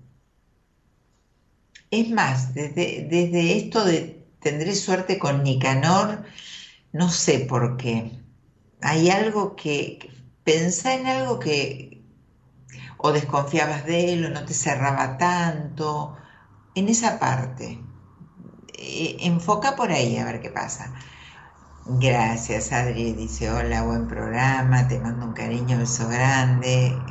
Es 1.90 2.08
más, 2.10 2.54
desde, 2.54 3.06
desde 3.10 3.56
esto 3.58 3.84
de 3.84 4.19
tendré 4.40 4.74
suerte 4.74 5.18
con 5.18 5.42
Nicanor, 5.42 6.24
no 6.92 7.10
sé 7.10 7.40
por 7.40 7.76
qué. 7.76 8.20
Hay 8.82 9.10
algo 9.10 9.56
que, 9.56 10.10
pensá 10.44 10.94
en 10.94 11.06
algo 11.06 11.38
que, 11.38 12.02
o 12.98 13.12
desconfiabas 13.12 13.84
de 13.86 14.12
él 14.14 14.26
o 14.26 14.30
no 14.30 14.44
te 14.44 14.54
cerraba 14.54 15.18
tanto, 15.18 16.16
en 16.74 16.88
esa 16.88 17.18
parte. 17.18 17.78
Eh, 18.78 19.16
enfoca 19.20 19.76
por 19.76 19.90
ahí 19.92 20.16
a 20.16 20.24
ver 20.24 20.40
qué 20.40 20.50
pasa. 20.50 20.94
Gracias, 21.86 22.72
Adri. 22.72 23.12
Dice, 23.14 23.50
hola, 23.50 23.82
buen 23.82 24.06
programa, 24.06 24.86
te 24.88 25.00
mando 25.00 25.26
un 25.26 25.32
cariño, 25.32 25.78
beso 25.78 26.08
grande. 26.08 27.04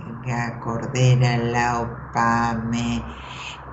Cordera, 0.60 1.38
Lao 1.38 2.12
Pame. 2.14 3.04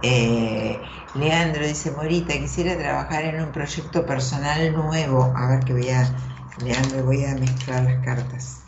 Eh, 0.02 0.82
Leandro 1.14 1.66
dice, 1.66 1.90
Morita, 1.90 2.34
quisiera 2.38 2.76
trabajar 2.76 3.24
en 3.24 3.40
un 3.42 3.52
proyecto 3.52 4.04
personal 4.04 4.72
nuevo. 4.72 5.32
A 5.36 5.48
ver 5.48 5.64
que 5.64 5.72
voy 5.72 5.88
a, 5.88 6.14
Leandro, 6.62 7.04
voy 7.04 7.24
a 7.24 7.34
mezclar 7.34 7.84
las 7.84 8.04
cartas. 8.04 8.62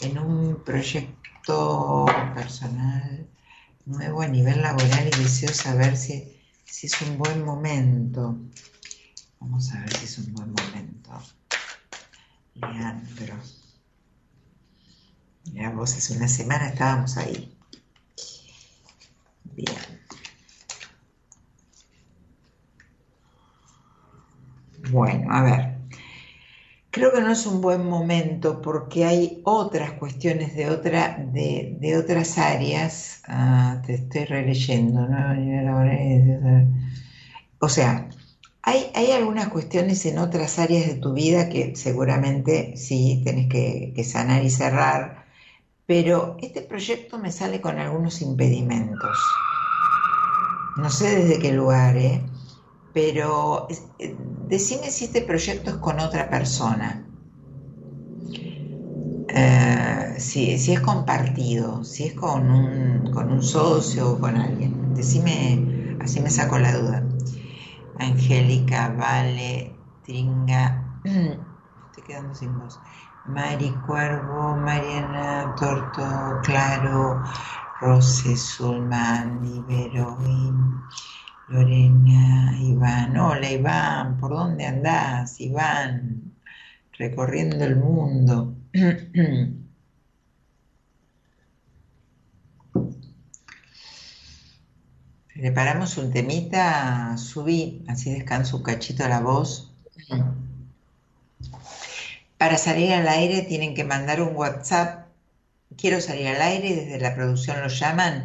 En 0.00 0.18
un 0.18 0.62
proyecto 0.64 2.06
personal 2.34 3.26
nuevo 3.86 4.20
a 4.20 4.28
nivel 4.28 4.62
laboral 4.62 5.08
y 5.08 5.22
deseo 5.22 5.52
saber 5.52 5.96
si, 5.96 6.40
si 6.64 6.86
es 6.86 7.00
un 7.02 7.18
buen 7.18 7.44
momento. 7.44 8.38
Vamos 9.40 9.72
a 9.72 9.80
ver 9.80 9.96
si 9.96 10.04
es 10.04 10.18
un 10.18 10.34
buen 10.34 10.52
momento. 10.52 11.22
Leandro. 12.54 13.36
Mira, 15.52 15.70
vos 15.70 15.94
hace 15.94 16.16
una 16.16 16.28
semana 16.28 16.68
estábamos 16.68 17.16
ahí. 17.16 17.56
Bien. 19.44 20.05
Bueno, 24.90 25.32
a 25.32 25.42
ver. 25.42 25.76
Creo 26.90 27.12
que 27.12 27.20
no 27.20 27.30
es 27.30 27.44
un 27.46 27.60
buen 27.60 27.86
momento 27.86 28.62
porque 28.62 29.04
hay 29.04 29.42
otras 29.44 29.92
cuestiones 29.92 30.56
de, 30.56 30.70
otra, 30.70 31.18
de, 31.18 31.76
de 31.78 31.98
otras 31.98 32.38
áreas. 32.38 33.22
Ah, 33.28 33.82
te 33.84 33.94
estoy 33.94 34.24
releyendo, 34.24 35.06
¿no? 35.06 35.34
O 37.58 37.68
sea, 37.68 38.08
hay, 38.62 38.90
hay 38.94 39.12
algunas 39.12 39.48
cuestiones 39.48 40.06
en 40.06 40.18
otras 40.18 40.58
áreas 40.58 40.86
de 40.86 40.94
tu 40.94 41.12
vida 41.12 41.48
que 41.50 41.76
seguramente 41.76 42.76
sí 42.76 43.22
tenés 43.24 43.48
que, 43.48 43.92
que 43.94 44.04
sanar 44.04 44.42
y 44.42 44.50
cerrar, 44.50 45.26
pero 45.86 46.36
este 46.40 46.62
proyecto 46.62 47.18
me 47.18 47.30
sale 47.30 47.60
con 47.60 47.78
algunos 47.78 48.22
impedimentos. 48.22 49.18
No 50.76 50.90
sé 50.90 51.16
desde 51.16 51.38
qué 51.38 51.52
lugar, 51.52 51.96
¿eh? 51.96 52.22
Pero 52.96 53.66
eh, 53.68 54.16
decime 54.48 54.90
si 54.90 55.04
este 55.04 55.20
proyecto 55.20 55.68
es 55.68 55.76
con 55.76 56.00
otra 56.00 56.30
persona. 56.30 57.04
Eh, 59.28 60.14
si, 60.16 60.54
es 60.54 60.80
compartido, 60.80 61.84
si 61.84 62.04
es 62.04 62.14
con 62.14 62.50
un, 62.50 63.12
con 63.12 63.30
un 63.30 63.42
socio 63.42 64.12
o 64.12 64.18
con 64.18 64.34
alguien. 64.34 64.94
Decime, 64.94 65.98
así 66.00 66.22
me 66.22 66.30
saco 66.30 66.58
la 66.58 66.72
duda. 66.72 67.02
Angélica, 67.98 68.88
Vale, 68.98 69.76
Tringa, 70.06 70.82
estoy 71.04 72.02
quedando 72.06 72.34
sin 72.34 72.58
voz. 72.58 72.80
Mari 73.26 73.74
Cuervo, 73.86 74.56
Mariana 74.56 75.54
Torto, 75.58 76.40
Claro, 76.44 77.22
Rose, 77.82 78.34
Sulman, 78.38 79.44
Iberoin, 79.44 80.80
Lorena, 81.48 82.58
Iván. 82.60 83.16
Hola 83.16 83.48
Iván, 83.48 84.18
¿por 84.18 84.32
dónde 84.32 84.66
andás, 84.66 85.40
Iván? 85.40 86.34
Recorriendo 86.98 87.64
el 87.64 87.76
mundo. 87.76 88.56
Preparamos 95.34 95.96
un 95.98 96.12
temita, 96.12 97.16
subí, 97.16 97.84
así 97.86 98.12
descanso 98.12 98.56
un 98.56 98.64
cachito 98.64 99.06
la 99.08 99.20
voz. 99.20 99.72
Para 102.38 102.58
salir 102.58 102.92
al 102.92 103.06
aire 103.06 103.42
tienen 103.42 103.74
que 103.74 103.84
mandar 103.84 104.20
un 104.20 104.34
WhatsApp. 104.34 105.06
Quiero 105.76 106.00
salir 106.00 106.26
al 106.26 106.42
aire 106.42 106.68
y 106.68 106.74
desde 106.74 106.98
la 106.98 107.14
producción 107.14 107.60
lo 107.60 107.68
llaman 107.68 108.24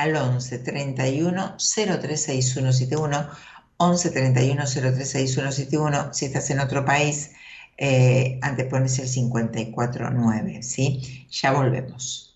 al 0.00 0.16
11 0.16 0.58
31 0.58 1.56
036171. 1.58 3.28
11 3.76 4.10
31 4.10 4.64
036171. 4.66 6.14
Si 6.14 6.26
estás 6.26 6.50
en 6.50 6.60
otro 6.60 6.84
país, 6.84 7.32
eh, 7.76 8.38
antepones 8.42 8.98
el 8.98 9.10
549, 9.10 10.62
¿sí? 10.62 11.26
Ya 11.30 11.52
volvemos. 11.52 12.30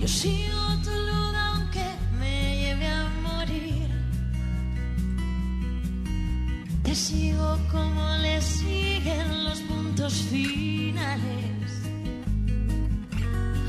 Yo 0.00 0.06
sigo 0.06 0.60
tu 0.84 0.90
luz 0.90 1.34
aunque 1.34 1.84
me 2.20 2.58
lleve 2.60 2.86
a 2.86 3.08
morir. 3.22 3.88
Te 6.82 6.94
sigo 6.94 7.58
como 7.70 8.16
le 8.18 8.40
siguen 8.42 9.44
los 9.44 9.60
puntos 9.60 10.12
finales 10.30 11.70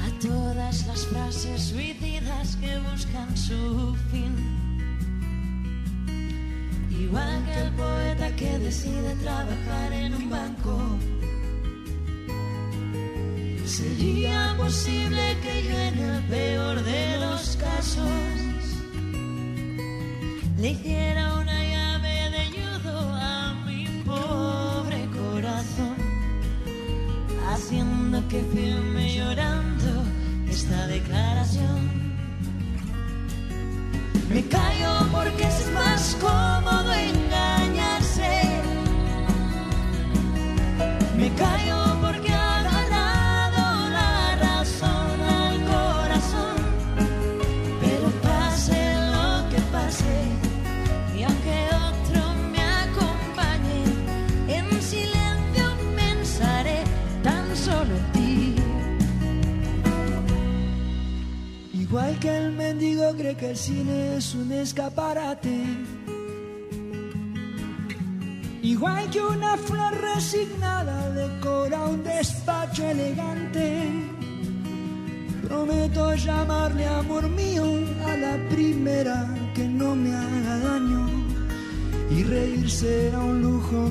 a 0.06 0.20
todas 0.20 0.86
las 0.88 1.06
frases 1.08 1.62
suicidas 1.62 2.58
que 2.58 2.78
buscan 2.92 3.38
su 3.38 3.96
fin. 4.12 4.36
Igual 6.92 7.46
que 7.46 7.62
el 7.62 7.72
poeta 7.72 8.36
que 8.36 8.60
decide 8.60 9.16
trabajar 9.24 9.94
en 9.94 10.14
un 10.14 10.30
banco. 10.30 11.17
Sería 13.78 14.56
posible 14.58 15.38
que 15.44 15.64
yo 15.66 15.78
en 15.78 16.00
el 16.00 16.24
peor 16.24 16.82
de 16.82 17.20
los 17.20 17.56
casos 17.58 18.10
le 20.60 20.70
hiciera 20.72 21.27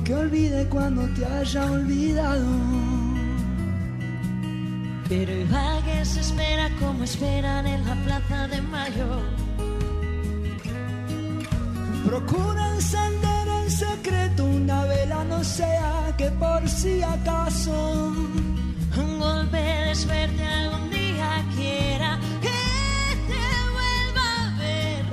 que 0.07 0.15
olvide 0.15 0.69
cuando 0.69 1.03
te 1.15 1.27
haya 1.27 1.65
olvidado. 1.67 2.47
Pero 5.09 5.33
igual 5.33 5.85
que 5.85 6.05
se 6.05 6.21
espera 6.21 6.71
como 6.79 7.03
esperan 7.03 7.67
en 7.67 7.85
la 7.85 7.97
plaza 8.05 8.47
de 8.47 8.63
mayo. 8.63 9.09
Procura 12.05 12.75
encender 12.75 13.49
en 13.63 13.71
secreto 13.71 14.45
una 14.45 14.85
vela, 14.85 15.25
no 15.25 15.43
sea 15.43 16.15
que 16.17 16.31
por 16.31 16.69
si 16.69 17.03
acaso 17.03 18.13
Un 18.97 19.19
golpe 19.19 19.57
de 19.57 19.95
suerte 19.95 20.43
algún 20.45 20.89
día 20.91 21.45
quiera 21.57 22.19
que 22.41 22.63
te 23.29 23.45
vuelva 23.77 24.29
a 24.45 24.59
ver. 24.59 25.05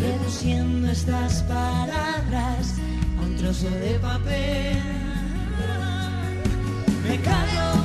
Reduciendo 0.00 0.88
estas 0.90 1.42
palabras 1.42 1.51
trozo 3.52 3.70
de 3.78 3.98
papel. 3.98 4.82
Me 7.06 7.18
callo 7.20 7.81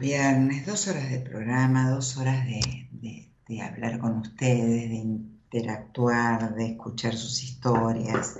viernes, 0.00 0.66
dos 0.66 0.88
horas 0.88 1.10
de 1.10 1.20
programa, 1.20 1.90
dos 1.90 2.16
horas 2.16 2.44
de, 2.46 2.88
de- 2.92 3.62
hablar 3.62 3.98
con 3.98 4.18
ustedes, 4.18 4.88
de 4.90 4.94
interactuar, 4.96 6.54
de 6.54 6.66
escuchar 6.72 7.14
sus 7.16 7.42
historias. 7.42 8.38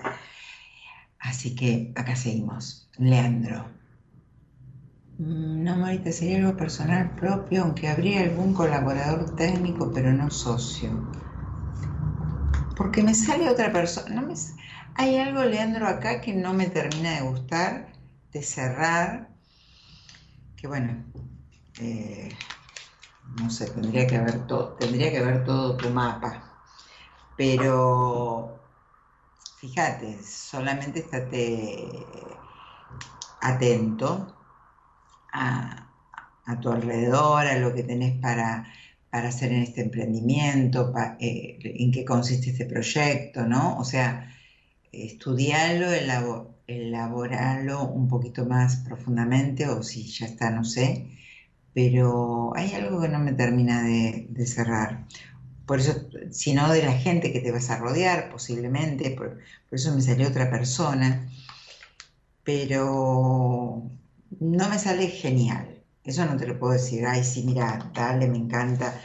Así 1.21 1.55
que 1.55 1.93
acá 1.97 2.17
seguimos. 2.17 2.89
Leandro. 2.99 3.67
Mm, 5.19 5.63
No, 5.65 5.77
Marita, 5.77 6.11
sería 6.13 6.39
algo 6.39 6.57
personal 6.57 7.15
propio, 7.17 7.63
aunque 7.63 7.89
habría 7.89 8.23
algún 8.23 8.55
colaborador 8.55 9.37
técnico, 9.37 9.93
pero 9.93 10.13
no 10.13 10.31
socio. 10.31 10.91
Porque 12.77 13.03
me 13.03 13.15
sale 13.15 13.49
otra 13.51 13.71
persona. 13.73 14.15
No 14.15 14.23
me, 14.27 14.35
hay 14.95 15.19
algo, 15.19 15.45
Leandro, 15.45 15.87
acá 15.87 16.21
que 16.21 16.33
no 16.33 16.55
me 16.55 16.67
termina 16.69 17.15
de 17.17 17.21
gustar, 17.23 17.93
de 18.33 18.43
cerrar. 18.43 19.29
Que 20.57 20.67
bueno, 20.67 21.10
eh, 21.81 22.31
no 23.37 23.51
sé, 23.51 23.67
tendría 23.71 24.07
que 24.07 24.19
ver 24.19 24.47
todo, 24.47 24.75
tendría 24.77 25.11
que 25.13 25.23
ver 25.23 25.45
todo 25.45 25.77
tu 25.77 25.89
mapa. 25.91 26.31
Pero 27.37 28.61
fíjate, 29.57 30.23
solamente 30.25 31.01
estate 31.01 32.41
atento 33.41 34.09
a, 35.33 35.93
a 36.47 36.61
tu 36.61 36.71
alrededor, 36.71 37.47
a 37.47 37.59
lo 37.59 37.75
que 37.75 37.83
tenés 37.85 38.21
para, 38.21 38.67
para 39.11 39.29
hacer 39.29 39.53
en 39.53 39.63
este 39.63 39.83
emprendimiento, 39.83 40.93
eh, 41.21 41.59
en 41.65 41.93
qué 41.93 42.05
consiste 42.05 42.51
este 42.51 42.67
proyecto, 42.67 43.47
¿no? 43.47 43.79
O 43.79 43.85
sea, 43.85 44.35
estudiarlo, 44.93 45.89
elabo- 45.93 46.57
elaborarlo 46.67 47.85
un 47.89 48.09
poquito 48.09 48.47
más 48.47 48.77
profundamente, 48.79 49.69
o 49.69 49.83
si 49.83 50.07
ya 50.11 50.27
está, 50.27 50.51
no 50.51 50.65
sé, 50.65 51.19
pero 51.73 52.53
hay 52.57 52.73
algo 52.75 53.01
que 53.01 53.09
no 53.09 53.19
me 53.19 53.33
termina 53.33 53.83
de, 53.83 54.47
cerrar. 54.47 55.07
Por 55.67 55.81
eso, 55.81 55.95
si 56.31 56.53
no 56.53 56.73
de 56.73 56.83
la 56.83 56.93
gente 56.93 57.33
que 57.33 57.41
te 57.41 57.53
vas 57.53 57.71
a 57.71 57.79
rodear, 57.79 58.31
posiblemente, 58.31 59.11
por, 59.13 59.39
eso 59.71 59.95
me 59.95 60.03
salió 60.03 60.29
otra 60.29 60.51
persona, 60.51 61.29
pero 62.43 63.89
no 64.41 64.69
me 64.69 64.79
sale 64.79 65.09
genial. 65.09 65.83
Eso 66.03 66.25
no 66.25 66.37
te 66.37 66.47
lo 66.47 66.59
puedo 66.59 66.73
decir, 66.73 67.07
ay, 67.07 67.23
sí, 67.23 67.45
mira, 67.45 67.91
dale, 67.95 68.27
me 68.27 68.39
encanta, 68.39 69.01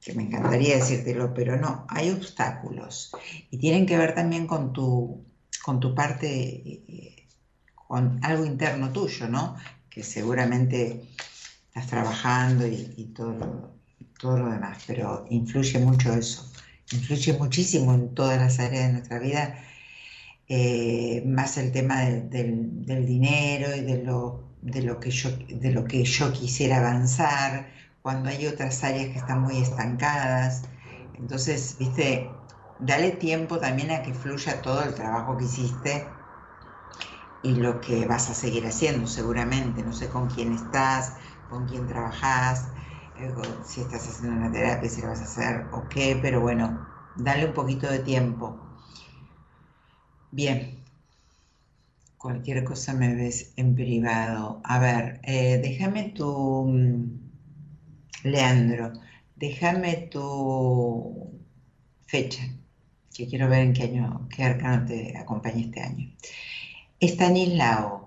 que 0.00 0.14
me 0.14 0.24
encantaría 0.24 0.76
decírtelo, 0.76 1.32
pero 1.32 1.56
no, 1.56 1.86
hay 1.88 2.10
obstáculos 2.10 3.12
y 3.50 3.58
tienen 3.58 3.86
que 3.86 3.96
ver 3.98 4.14
también 4.14 4.48
con 4.48 4.72
tu, 4.72 5.24
con 5.62 5.78
tu 5.78 5.94
parte, 5.94 6.28
eh, 6.28 7.28
con 7.74 8.18
algo 8.24 8.44
interno 8.44 8.90
tuyo, 8.90 9.28
¿no? 9.28 9.56
Que 9.88 10.02
seguramente 10.02 11.04
estás 11.74 11.86
trabajando 11.88 12.66
y, 12.66 13.12
todo, 13.16 13.32
lo, 13.32 13.80
todo 14.20 14.38
lo 14.38 14.50
demás, 14.50 14.84
pero 14.86 15.24
influye 15.30 15.78
mucho 15.80 16.12
eso, 16.14 16.50
influye 16.92 17.32
muchísimo 17.38 17.94
en 17.94 18.14
todas 18.14 18.38
las 18.38 18.58
áreas 18.60 18.86
de 18.88 18.92
nuestra 18.92 19.18
vida, 19.18 19.56
eh, 20.48 21.22
más 21.26 21.56
el 21.58 21.72
tema 21.72 22.00
del- 22.02 22.84
del 22.86 23.06
dinero 23.06 23.74
y 23.76 23.80
de 23.82 24.02
lo, 24.04 24.50
de, 24.62 24.82
lo 24.82 25.00
que 25.00 25.10
yo, 25.10 25.30
de 25.48 25.72
lo 25.72 25.84
que 25.84 26.04
yo 26.04 26.32
quisiera 26.32 26.78
avanzar, 26.78 27.70
cuando 28.02 28.28
hay 28.30 28.46
otras 28.46 28.82
áreas 28.84 29.06
que 29.12 29.18
están 29.18 29.42
muy 29.42 29.58
estancadas. 29.58 30.62
Entonces, 31.14 31.76
viste, 31.78 32.46
dale 32.78 33.12
tiempo 33.12 33.58
también 33.58 33.90
a 33.92 34.02
que 34.02 34.14
fluya 34.14 34.62
todo 34.62 34.82
el 34.84 34.94
trabajo 34.94 35.36
que 35.36 35.44
hiciste 35.46 36.18
y 37.42 37.56
lo 37.56 37.80
que 37.80 38.06
vas 38.06 38.30
a 38.30 38.34
seguir 38.34 38.66
haciendo 38.66 39.06
seguramente. 39.06 39.82
No 39.82 39.92
sé 39.92 40.08
con 40.08 40.28
quién 40.28 40.52
estás, 40.52 41.14
con 41.52 41.68
quién 41.68 41.86
trabajás, 41.86 42.66
si 43.66 43.82
estás 43.82 44.08
haciendo 44.08 44.36
una 44.38 44.50
terapia, 44.50 44.88
si 44.88 45.02
la 45.02 45.08
vas 45.08 45.20
a 45.20 45.24
hacer 45.24 45.66
o 45.72 45.86
qué, 45.88 46.18
pero 46.20 46.40
bueno, 46.40 46.78
dale 47.18 47.44
un 47.46 47.52
poquito 47.52 47.90
de 47.90 47.98
tiempo. 47.98 48.56
Bien, 50.30 50.82
cualquier 52.16 52.64
cosa 52.64 52.94
me 52.94 53.14
ves 53.14 53.52
en 53.56 53.74
privado. 53.74 54.62
A 54.64 54.78
ver, 54.78 55.20
eh, 55.24 55.60
déjame 55.62 56.04
tu, 56.16 56.64
mm, 56.66 57.32
Leandro, 58.24 58.92
déjame 59.36 60.08
tu 60.10 61.42
fecha, 62.06 62.44
que 63.14 63.26
quiero 63.26 63.48
ver 63.48 63.60
en 63.60 63.72
qué 63.74 63.82
año, 63.84 64.26
qué 64.34 64.44
arcano 64.44 64.86
te 64.86 65.16
acompaña 65.18 65.60
este 65.66 65.80
año. 65.80 66.12
Estanislao, 67.00 68.01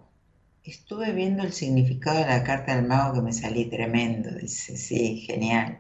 estuve 0.65 1.11
viendo 1.13 1.43
el 1.43 1.53
significado 1.53 2.19
de 2.19 2.25
la 2.27 2.43
carta 2.43 2.75
del 2.75 2.85
mago 2.85 3.13
que 3.13 3.21
me 3.21 3.33
salí 3.33 3.65
tremendo, 3.65 4.31
dice, 4.31 4.77
sí, 4.77 5.23
genial, 5.27 5.79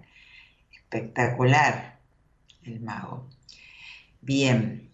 espectacular 0.71 1.99
el 2.63 2.79
mago. 2.81 3.29
Bien. 4.21 4.89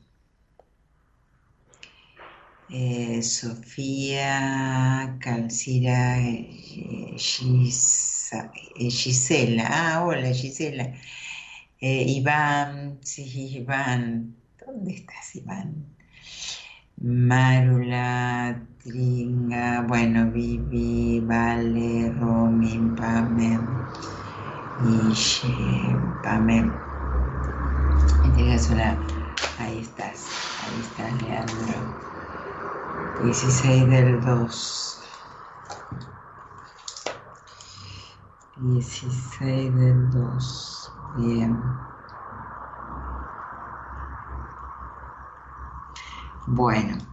Eh, 2.70 3.22
Sofía 3.22 5.18
Calcira 5.20 6.20
eh, 6.20 6.50
eh, 7.18 7.18
Gisela, 8.90 9.68
ah, 9.70 10.06
hola 10.06 10.32
Gisela. 10.34 10.94
Eh, 11.82 12.04
Iván, 12.08 13.00
sí, 13.02 13.24
Iván, 13.58 14.36
¿dónde 14.66 14.94
estás 14.94 15.36
Iván? 15.36 15.86
Marula, 16.98 18.62
Tringa, 18.84 19.86
bueno, 19.88 20.32
Vivi, 20.32 21.20
Vale, 21.20 22.16
Romy, 22.20 22.96
Pame, 22.98 23.60
y 24.80 25.94
Pame. 26.24 26.72
Tienes 28.34 28.72
una, 28.72 28.98
ahí 29.60 29.82
estás, 29.82 30.26
ahí 30.64 30.82
estás, 30.82 31.22
Leandro. 31.22 31.94
16 33.22 33.88
del 33.88 34.20
2. 34.22 35.04
16 38.58 39.76
del 39.76 40.10
2. 40.10 40.92
Bien. 41.18 41.56
Bueno. 46.48 47.11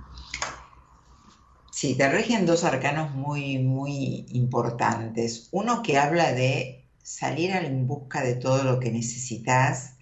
Sí, 1.80 1.94
te 1.94 2.08
rigen 2.08 2.44
dos 2.44 2.64
arcanos 2.64 3.14
muy, 3.14 3.58
muy 3.60 4.26
importantes. 4.30 5.48
Uno 5.52 5.80
que 5.80 5.96
habla 5.96 6.32
de 6.32 6.88
salir 7.04 7.52
en 7.52 7.86
busca 7.86 8.20
de 8.20 8.34
todo 8.34 8.64
lo 8.64 8.80
que 8.80 8.90
necesitas, 8.90 9.92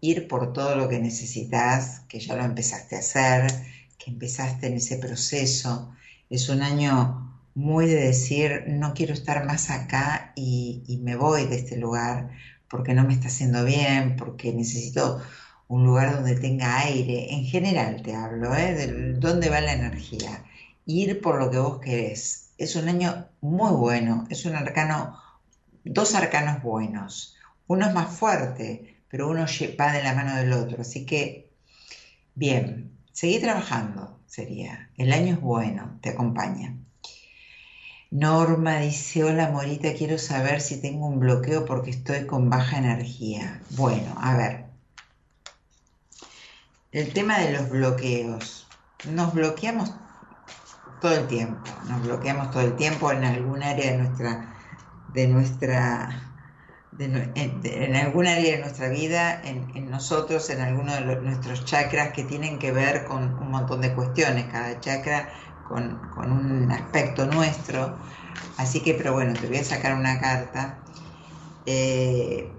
ir 0.00 0.28
por 0.28 0.52
todo 0.52 0.76
lo 0.76 0.88
que 0.88 1.00
necesitas, 1.00 2.02
que 2.08 2.20
ya 2.20 2.36
lo 2.36 2.44
empezaste 2.44 2.94
a 2.94 3.00
hacer, 3.00 3.50
que 3.98 4.12
empezaste 4.12 4.68
en 4.68 4.74
ese 4.74 4.96
proceso. 4.98 5.92
Es 6.30 6.48
un 6.48 6.62
año 6.62 7.36
muy 7.56 7.86
de 7.86 7.96
decir, 7.96 8.66
no 8.68 8.94
quiero 8.94 9.12
estar 9.12 9.44
más 9.44 9.70
acá 9.70 10.32
y, 10.36 11.00
me 11.02 11.16
voy 11.16 11.46
de 11.46 11.56
este 11.56 11.76
lugar 11.76 12.30
porque 12.68 12.94
no 12.94 13.02
me 13.02 13.12
está 13.12 13.26
haciendo 13.26 13.64
bien, 13.64 14.14
porque 14.14 14.52
necesito 14.52 15.20
un 15.66 15.84
lugar 15.84 16.14
donde 16.14 16.36
tenga 16.36 16.78
aire. 16.78 17.34
En 17.34 17.44
general 17.44 18.02
te 18.02 18.14
hablo, 18.14 18.54
¿eh? 18.54 18.72
de 18.74 19.14
dónde 19.14 19.50
va 19.50 19.60
la 19.60 19.72
energía. 19.72 20.44
Ir 20.86 21.20
por 21.20 21.38
lo 21.38 21.50
que 21.50 21.58
vos 21.58 21.80
querés. 21.80 22.50
Es 22.58 22.76
un 22.76 22.88
año 22.88 23.28
muy 23.40 23.72
bueno, 23.72 24.26
es 24.30 24.44
un 24.44 24.54
arcano, 24.54 25.18
dos 25.84 26.14
arcanos 26.14 26.62
buenos. 26.62 27.36
Uno 27.66 27.86
es 27.86 27.94
más 27.94 28.14
fuerte, 28.14 29.02
pero 29.08 29.28
uno 29.28 29.46
va 29.80 29.92
de 29.92 30.02
la 30.02 30.14
mano 30.14 30.36
del 30.36 30.52
otro. 30.52 30.82
Así 30.82 31.06
que, 31.06 31.50
bien, 32.34 32.98
seguí 33.12 33.40
trabajando, 33.40 34.18
sería. 34.26 34.90
El 34.96 35.12
año 35.12 35.34
es 35.34 35.40
bueno, 35.40 35.98
te 36.00 36.10
acompaña. 36.10 36.74
Norma 38.10 38.78
dice, 38.78 39.24
hola 39.24 39.50
Morita, 39.50 39.92
quiero 39.94 40.18
saber 40.18 40.60
si 40.60 40.80
tengo 40.80 41.06
un 41.06 41.18
bloqueo 41.18 41.64
porque 41.64 41.90
estoy 41.90 42.26
con 42.26 42.48
baja 42.48 42.78
energía. 42.78 43.60
Bueno, 43.70 44.14
a 44.20 44.36
ver. 44.36 44.66
El 46.92 47.12
tema 47.12 47.40
de 47.40 47.52
los 47.52 47.70
bloqueos. 47.70 48.68
Nos 49.10 49.34
bloqueamos 49.34 49.90
todo 51.04 51.16
el 51.16 51.26
tiempo, 51.26 51.70
nos 51.86 52.02
bloqueamos 52.02 52.50
todo 52.50 52.62
el 52.62 52.76
tiempo 52.76 53.12
en 53.12 53.24
algún 53.24 53.62
área 53.62 53.92
de 53.92 53.98
nuestra, 53.98 54.54
de 55.12 55.28
nuestra, 55.28 56.08
en, 56.98 57.94
algún 57.96 58.26
área 58.26 58.56
de 58.56 58.60
nuestra 58.60 58.88
vida, 58.88 59.38
en, 59.44 59.90
nosotros, 59.90 60.48
en 60.48 60.62
alguno 60.62 60.94
de 60.94 61.16
nuestros 61.16 61.66
chakras 61.66 62.14
que 62.14 62.24
tienen 62.24 62.58
que 62.58 62.72
ver 62.72 63.04
con 63.04 63.34
un 63.34 63.50
montón 63.50 63.82
de 63.82 63.92
cuestiones, 63.92 64.46
cada 64.50 64.80
chakra 64.80 65.28
con, 65.68 65.98
con 66.14 66.32
un 66.32 66.72
aspecto 66.72 67.26
nuestro. 67.26 67.98
Así 68.56 68.80
que, 68.80 68.94
pero 68.94 69.12
bueno, 69.12 69.34
te 69.34 69.46
voy 69.46 69.58
a 69.58 69.64
sacar 69.64 69.94
una 69.94 70.18
carta. 70.18 70.78
Eh, 71.66 72.50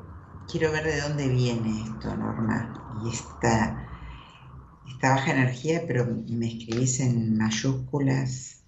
quiero 0.47 0.71
ver 0.71 0.83
de 0.83 1.01
dónde 1.01 1.29
viene 1.29 1.81
esto, 1.81 2.15
Norma. 2.15 2.71
Y 3.03 3.09
esta, 3.09 3.87
esta 4.87 5.11
baja 5.11 5.31
energía, 5.31 5.83
pero 5.87 6.05
me 6.27 6.47
escribís 6.47 6.99
en 6.99 7.37
mayúsculas. 7.37 8.63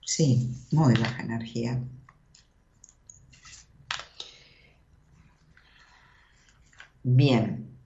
Sí, 0.00 0.54
muy 0.70 0.94
baja 0.94 1.22
energía. 1.22 1.82
Bien. 7.02 7.78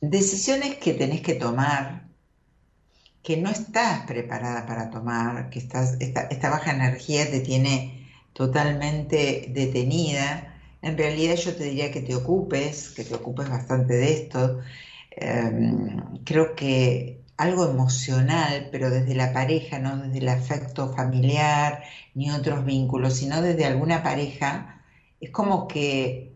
Decisiones 0.00 0.76
que 0.76 0.94
tenés 0.94 1.22
que 1.22 1.34
tomar, 1.34 2.08
que 3.22 3.36
no 3.36 3.50
estás 3.50 4.06
preparada 4.06 4.66
para 4.66 4.90
tomar, 4.90 5.50
que 5.50 5.58
estás, 5.58 5.96
esta, 6.00 6.22
esta 6.22 6.50
baja 6.50 6.72
energía 6.72 7.30
te 7.30 7.40
tiene 7.40 8.10
totalmente 8.32 9.46
detenida. 9.50 10.57
En 10.82 10.96
realidad 10.96 11.34
yo 11.36 11.54
te 11.56 11.64
diría 11.64 11.90
que 11.90 12.02
te 12.02 12.14
ocupes, 12.14 12.90
que 12.90 13.04
te 13.04 13.14
ocupes 13.14 13.48
bastante 13.48 13.94
de 13.94 14.12
esto. 14.12 14.60
Eh, 15.10 15.50
creo 16.24 16.54
que 16.54 17.24
algo 17.36 17.64
emocional, 17.64 18.68
pero 18.72 18.90
desde 18.90 19.14
la 19.14 19.32
pareja, 19.32 19.78
no 19.78 19.96
desde 19.96 20.18
el 20.18 20.28
afecto 20.28 20.92
familiar 20.92 21.82
ni 22.14 22.30
otros 22.30 22.64
vínculos, 22.64 23.14
sino 23.14 23.40
desde 23.40 23.64
alguna 23.64 24.02
pareja, 24.02 24.82
es 25.20 25.30
como 25.30 25.68
que, 25.68 26.34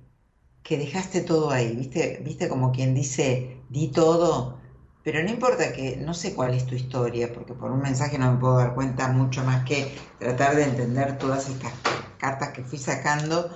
que 0.62 0.78
dejaste 0.78 1.22
todo 1.22 1.50
ahí, 1.50 1.74
¿viste? 1.76 2.20
¿Viste? 2.24 2.48
Como 2.48 2.72
quien 2.72 2.94
dice, 2.94 3.62
di 3.68 3.88
todo, 3.88 4.60
pero 5.02 5.22
no 5.22 5.30
importa 5.30 5.72
que, 5.72 5.96
no 5.96 6.14
sé 6.14 6.34
cuál 6.34 6.54
es 6.54 6.66
tu 6.66 6.74
historia, 6.76 7.32
porque 7.32 7.54
por 7.54 7.72
un 7.72 7.80
mensaje 7.80 8.18
no 8.18 8.32
me 8.32 8.38
puedo 8.38 8.58
dar 8.58 8.74
cuenta 8.74 9.08
mucho 9.08 9.42
más 9.44 9.64
que 9.64 9.92
tratar 10.18 10.54
de 10.56 10.64
entender 10.64 11.18
todas 11.18 11.48
estas 11.48 11.72
cartas 12.18 12.50
que 12.50 12.62
fui 12.62 12.78
sacando, 12.78 13.50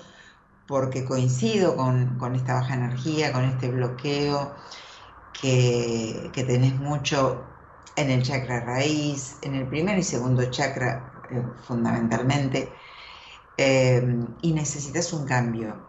porque 0.66 1.05
coincido 1.05 1.76
con, 1.76 2.34
esta 2.34 2.55
baja 2.55 2.74
energía, 2.74 3.32
con 3.32 3.44
este 3.44 3.70
bloqueo 3.70 4.56
que, 5.32 6.30
tenés 6.34 6.78
mucho 6.78 7.47
en 7.97 8.10
el 8.10 8.22
chakra 8.22 8.60
raíz, 8.60 9.38
en 9.43 9.55
el 9.55 9.68
primer 9.68 9.98
y 9.98 10.02
segundo 10.02 10.51
chakra 10.51 11.12
eh, 11.30 11.43
fundamentalmente, 11.62 12.74
eh, 13.56 14.02
y 14.43 14.52
necesitas 14.52 15.12
un 15.12 15.26
cambio. 15.26 15.86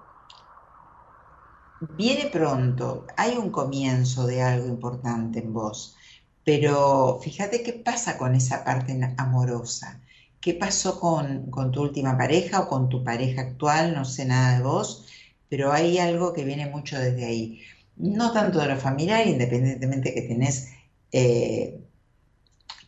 Viene 1.79 2.29
pronto, 2.31 3.05
hay 3.17 3.37
un 3.37 3.51
comienzo 3.51 4.25
de 4.25 4.41
algo 4.41 4.67
importante 4.67 5.39
en 5.39 5.53
vos, 5.53 5.95
pero 6.43 7.19
fíjate 7.21 7.61
qué 7.63 7.73
pasa 7.73 8.17
con 8.17 8.35
esa 8.35 8.63
parte 8.63 8.99
amorosa. 9.17 10.01
¿Qué 10.41 10.53
pasó 10.53 10.99
con, 10.99 11.51
tu 11.71 11.81
última 11.81 12.17
pareja 12.17 12.61
o 12.61 12.67
con 12.67 12.89
tu 12.89 13.03
pareja 13.03 13.41
actual? 13.41 13.93
No 13.93 14.05
sé 14.05 14.25
nada 14.25 14.57
de 14.57 14.63
vos, 14.63 15.07
pero 15.49 15.71
hay 15.73 15.97
algo 15.97 16.33
que 16.33 16.43
viene 16.45 16.67
mucho 16.67 16.99
desde 16.99 17.25
ahí. 17.25 17.61
No 17.95 18.31
tanto 18.31 18.59
de 18.59 18.67
lo 18.67 18.77
familiar, 18.77 19.27
independientemente 19.27 20.13
que 20.13 20.21
tenés, 20.23 20.69
eh, 21.11 21.81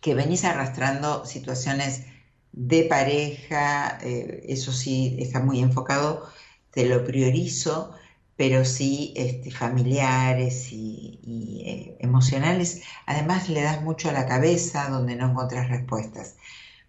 que 0.02 0.14
venís 0.16 0.46
arrastrando 0.46 1.26
situaciones 1.26 2.06
de 2.52 2.84
pareja, 2.86 3.98
eh, 4.02 4.46
eso 4.48 4.72
sí 4.72 5.18
está 5.20 5.40
muy 5.42 5.60
enfocado, 5.60 6.28
te 6.72 6.86
lo 6.88 7.04
priorizo, 7.04 7.94
pero 8.36 8.64
sí 8.66 9.14
este, 9.18 9.52
familiares 9.52 10.72
y, 10.72 11.20
y, 11.24 11.64
eh, 11.68 11.98
emocionales. 12.00 12.84
Además 13.06 13.50
le 13.50 13.62
das 13.62 13.82
mucho 13.82 14.10
a 14.10 14.14
la 14.14 14.26
cabeza 14.28 14.90
donde 14.90 15.16
no 15.16 15.32
encontrás 15.32 15.70
respuestas. 15.70 16.38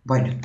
Bueno, 0.02 0.40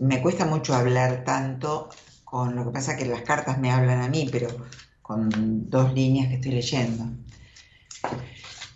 me 0.00 0.20
cuesta 0.20 0.44
mucho 0.44 0.74
hablar 0.74 1.24
tanto 1.24 1.88
con 2.24 2.54
lo 2.54 2.64
que 2.64 2.70
pasa 2.70 2.96
que 2.96 3.06
las 3.06 3.22
cartas 3.22 3.58
me 3.58 3.70
hablan 3.70 4.02
a 4.02 4.08
mí, 4.08 4.28
pero 4.30 4.48
con 5.00 5.70
dos 5.70 5.94
líneas 5.94 6.28
que 6.28 6.34
estoy 6.34 6.52
leyendo. 6.52 7.06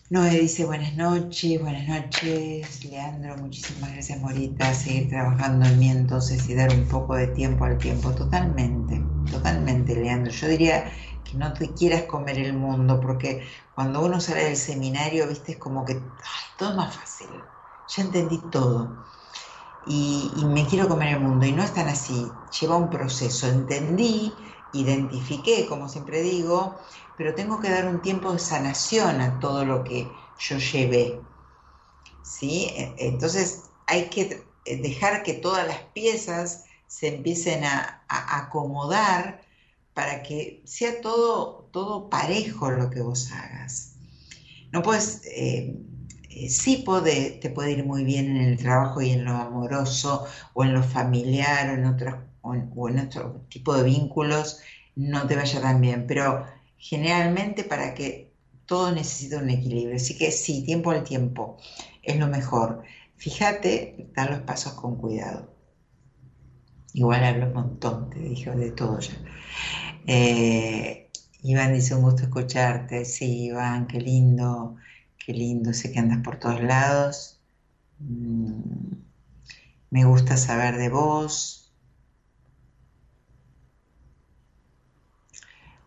Noé 0.09 0.41
dice 0.41 0.65
buenas 0.65 0.95
noches, 0.97 1.61
buenas 1.61 1.87
noches, 1.89 2.85
Leandro, 2.85 3.37
muchísimas 3.39 3.93
gracias 3.93 4.21
Morita, 4.21 4.73
seguir 4.73 5.09
trabajando 5.09 5.67
en 5.67 5.79
mí 5.81 5.91
entonces 5.91 6.49
y 6.49 6.55
dar 6.55 6.71
un 6.71 6.87
poco 6.87 7.17
de 7.17 7.27
tiempo 7.27 7.65
al 7.65 7.77
tiempo, 7.77 8.13
totalmente, 8.13 9.03
totalmente 9.31 9.97
Leandro, 9.97 10.33
yo 10.33 10.47
diría 10.47 10.93
que 11.25 11.37
no 11.37 11.53
te 11.53 11.75
quieras 11.75 12.05
comer 12.05 12.39
el 12.39 12.53
mundo, 12.55 13.01
porque 13.01 13.43
cuando 13.75 14.05
uno 14.05 14.21
sale 14.21 14.45
del 14.45 14.57
seminario, 14.57 15.27
viste, 15.29 15.53
es 15.53 15.59
como 15.59 15.85
que 15.85 16.01
todo 16.57 16.71
es 16.71 16.77
más 16.77 16.95
fácil, 16.95 17.45
ya 17.89 18.03
entendí 18.03 18.49
todo 18.49 19.05
y, 19.87 20.45
me 20.47 20.67
quiero 20.67 20.89
comer 20.89 21.15
el 21.15 21.21
mundo 21.21 21.47
y 21.47 21.53
no 21.53 21.63
es 21.65 21.73
tan 21.75 21.89
así, 21.89 22.45
lleva 22.61 22.77
un 22.77 22.91
proceso, 22.91 23.47
entendí, 23.49 24.55
identifiqué, 24.73 25.67
como 25.67 25.89
siempre 25.89 26.23
digo, 26.23 26.81
pero 27.17 27.35
tengo 27.35 27.61
que 27.61 27.71
dar 27.71 27.87
un 27.89 28.03
tiempo 28.03 28.33
de 28.33 28.39
sanación 28.41 29.21
a 29.21 29.39
todo 29.41 29.65
lo 29.65 29.85
que 29.85 30.33
yo 30.39 30.59
llevé. 30.59 31.23
¿sí? 32.23 32.67
E- 32.77 32.95
Entonces 32.99 33.71
hay 33.87 34.11
que 34.11 34.53
dejar 34.65 35.23
que 35.23 35.35
todas 35.35 35.67
las 35.67 35.81
piezas 35.95 36.65
se 36.87 37.09
empiecen 37.17 37.65
a, 37.65 38.05
a 38.09 38.39
acomodar 38.47 39.43
para 39.95 40.23
que 40.23 40.63
sea 40.67 41.01
todo, 41.01 41.69
todo 41.73 42.11
parejo 42.11 42.71
lo 42.71 42.91
que 42.91 43.01
vos 43.03 43.31
hagas. 43.33 43.97
No 44.73 44.83
puedes, 44.83 45.23
eh, 45.27 45.75
eh, 46.37 46.51
sí 46.51 46.79
puede, 46.85 47.33
te 47.41 47.51
puede 47.51 47.73
ir 47.73 47.85
muy 47.85 48.05
bien 48.05 48.37
en 48.37 48.43
el 48.43 48.59
trabajo 48.59 49.01
y 49.01 49.11
en 49.11 49.25
lo 49.25 49.33
amoroso 49.33 50.27
o 50.55 50.65
en 50.65 50.75
lo 50.75 50.83
familiar 50.83 51.71
o 51.71 51.75
en, 51.75 51.87
otras, 51.87 52.17
o 52.43 52.55
en, 52.55 52.71
o 52.77 52.89
en 52.89 52.99
otro 53.01 53.47
tipo 53.49 53.75
de 53.75 53.85
vínculos, 53.85 54.59
no 54.97 55.27
te 55.27 55.37
vaya 55.37 55.61
tan 55.61 55.81
bien, 55.81 56.07
pero 56.07 56.45
generalmente 56.79 57.65
para 57.65 57.95
que 57.95 58.35
todo 58.67 58.93
necesita 58.93 59.39
un 59.39 59.51
equilibrio. 59.51 59.97
Así 59.97 60.17
que 60.19 60.31
sí, 60.31 60.63
tiempo 60.65 60.91
al 60.91 61.05
tiempo 61.05 61.57
es 62.03 62.19
lo 62.19 62.27
mejor. 62.27 62.83
Fíjate, 63.17 64.11
dar 64.15 64.31
los 64.31 64.41
pasos 64.41 64.75
con 64.75 64.97
cuidado. 64.97 65.49
Igual 66.93 67.25
hablo 67.25 67.47
un 67.47 67.55
montón, 67.55 68.11
te 68.11 68.19
dije 68.21 68.51
de 68.51 68.71
todo 68.73 69.01
ya. 69.01 69.13
Eh, 70.07 71.11
Iván 71.43 71.73
dice, 71.75 71.95
un 71.95 72.03
gusto 72.03 72.23
escucharte. 72.25 73.05
Sí, 73.05 73.45
Iván, 73.47 73.87
qué 73.87 74.01
lindo, 74.01 74.77
qué 75.27 75.33
lindo. 75.33 75.73
Sé 75.75 75.93
que 75.93 75.99
andas 75.99 76.23
por 76.23 76.39
todos 76.39 76.63
lados. 76.63 77.43
Mm, 77.99 78.93
me 79.91 80.05
gusta 80.05 80.37
saber 80.37 80.77
de 80.77 80.89
vos. 80.91 81.73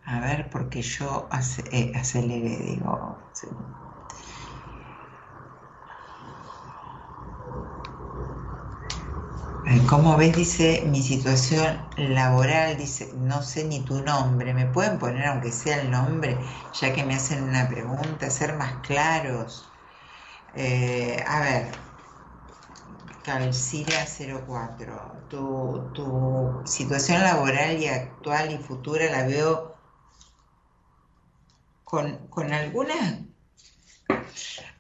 A 0.04 0.20
ver, 0.20 0.50
porque 0.50 0.82
yo 0.82 1.30
eh, 1.72 1.94
aceleré, 1.96 2.58
digo. 2.66 3.24
Eh, 9.70 9.82
¿Cómo 9.88 10.18
ves? 10.18 10.36
Dice 10.36 10.84
mi 10.88 11.04
situación 11.04 11.90
laboral, 11.96 12.76
dice, 12.78 13.14
no 13.16 13.44
sé 13.44 13.66
ni 13.66 13.86
tu 13.86 14.02
nombre, 14.02 14.54
¿me 14.56 14.66
pueden 14.66 14.98
poner 14.98 15.26
aunque 15.28 15.52
sea 15.52 15.82
el 15.82 15.92
nombre, 15.92 16.44
ya 16.74 16.92
que 16.94 17.04
me 17.04 17.14
hacen 17.16 17.44
una 17.44 17.70
pregunta, 17.70 18.32
ser 18.32 18.56
más 18.58 18.82
claros? 18.82 19.72
Eh, 20.54 21.24
a 21.28 21.42
ver, 21.42 21.76
Calcira 23.24 24.06
04, 24.08 25.26
tu, 25.30 25.92
tu 25.94 26.64
situación 26.66 27.22
laboral 27.22 27.78
y 27.80 27.88
actual 27.88 28.52
y 28.52 28.58
futura 28.58 29.06
la 29.12 29.28
veo 29.28 29.78
con, 31.84 32.28
con 32.30 32.52
algunas, 32.54 33.20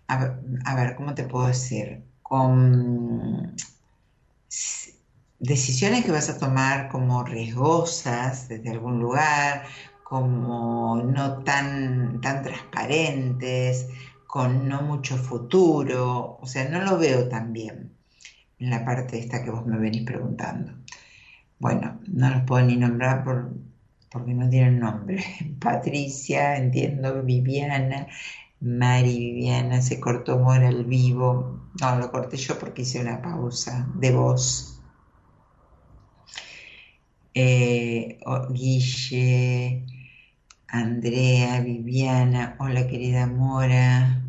a 0.07 0.75
ver, 0.75 0.95
¿cómo 0.95 1.13
te 1.13 1.23
puedo 1.25 1.47
decir? 1.47 2.03
Con 2.21 3.55
decisiones 5.39 6.05
que 6.05 6.11
vas 6.11 6.29
a 6.29 6.37
tomar 6.37 6.89
como 6.89 7.23
riesgosas 7.23 8.47
desde 8.49 8.71
algún 8.71 8.99
lugar, 8.99 9.63
como 10.03 11.01
no 11.03 11.43
tan, 11.43 12.19
tan 12.21 12.43
transparentes, 12.43 13.87
con 14.27 14.67
no 14.67 14.81
mucho 14.81 15.17
futuro, 15.17 16.37
o 16.41 16.45
sea, 16.45 16.69
no 16.69 16.81
lo 16.81 16.97
veo 16.97 17.27
tan 17.29 17.53
bien 17.53 17.91
en 18.59 18.69
la 18.69 18.85
parte 18.85 19.17
esta 19.17 19.43
que 19.43 19.51
vos 19.51 19.65
me 19.65 19.77
venís 19.77 20.03
preguntando. 20.03 20.73
Bueno, 21.59 21.99
no 22.07 22.29
los 22.29 22.43
puedo 22.43 22.65
ni 22.65 22.75
nombrar 22.77 23.23
por, 23.23 23.51
porque 24.11 24.33
no 24.33 24.49
tienen 24.49 24.79
nombre. 24.79 25.23
Patricia, 25.59 26.57
entiendo, 26.57 27.23
Viviana, 27.23 28.07
Mari 28.61 29.17
Viviana, 29.17 29.81
se 29.81 29.99
cortó 29.99 30.37
Mora 30.39 30.67
al 30.67 30.85
vivo. 30.85 31.61
No, 31.81 31.95
lo 31.97 32.11
corté 32.11 32.37
yo 32.37 32.59
porque 32.59 32.83
hice 32.83 33.01
una 33.01 33.21
pausa 33.21 33.87
de 33.95 34.11
voz. 34.11 34.78
Oh, 37.35 38.47
Guille, 38.53 39.85
Andrea, 40.67 41.61
Viviana, 41.61 42.55
hola 42.59 42.87
querida 42.87 43.27
Mora, 43.27 44.21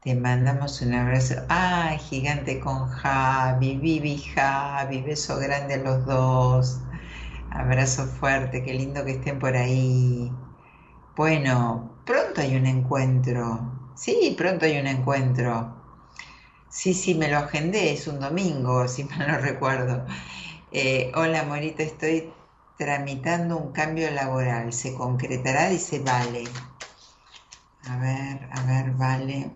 te 0.00 0.14
mandamos 0.14 0.80
un 0.82 0.94
abrazo. 0.94 1.34
¡Ay, 1.48 1.98
gigante 1.98 2.60
con 2.60 2.88
Javi! 2.88 3.76
Vivi, 3.78 4.18
Javi, 4.18 5.02
beso 5.02 5.38
grande 5.38 5.74
a 5.74 5.78
los 5.78 6.04
dos. 6.06 6.78
Abrazo 7.50 8.06
fuerte, 8.06 8.62
qué 8.62 8.74
lindo 8.74 9.04
que 9.04 9.12
estén 9.12 9.38
por 9.38 9.56
ahí. 9.56 10.30
Bueno, 11.16 12.02
pronto 12.04 12.40
hay 12.42 12.56
un 12.56 12.66
encuentro. 12.66 13.72
Sí, 13.96 14.34
pronto 14.36 14.66
hay 14.66 14.78
un 14.78 14.86
encuentro. 14.86 15.74
Sí, 16.68 16.94
sí, 16.94 17.14
me 17.14 17.28
lo 17.30 17.38
agendé, 17.38 17.92
es 17.92 18.06
un 18.08 18.20
domingo, 18.20 18.88
si 18.88 19.04
mal 19.04 19.28
no 19.28 19.38
recuerdo. 19.38 20.06
Eh, 20.76 21.12
hola, 21.14 21.44
Morita, 21.44 21.84
estoy 21.84 22.34
tramitando 22.76 23.56
un 23.56 23.72
cambio 23.72 24.10
laboral. 24.10 24.72
¿Se 24.72 24.92
concretará? 24.92 25.70
Dice 25.70 26.00
Vale. 26.00 26.42
A 27.90 27.96
ver, 27.98 28.48
a 28.50 28.60
ver, 28.66 28.90
Vale. 28.94 29.50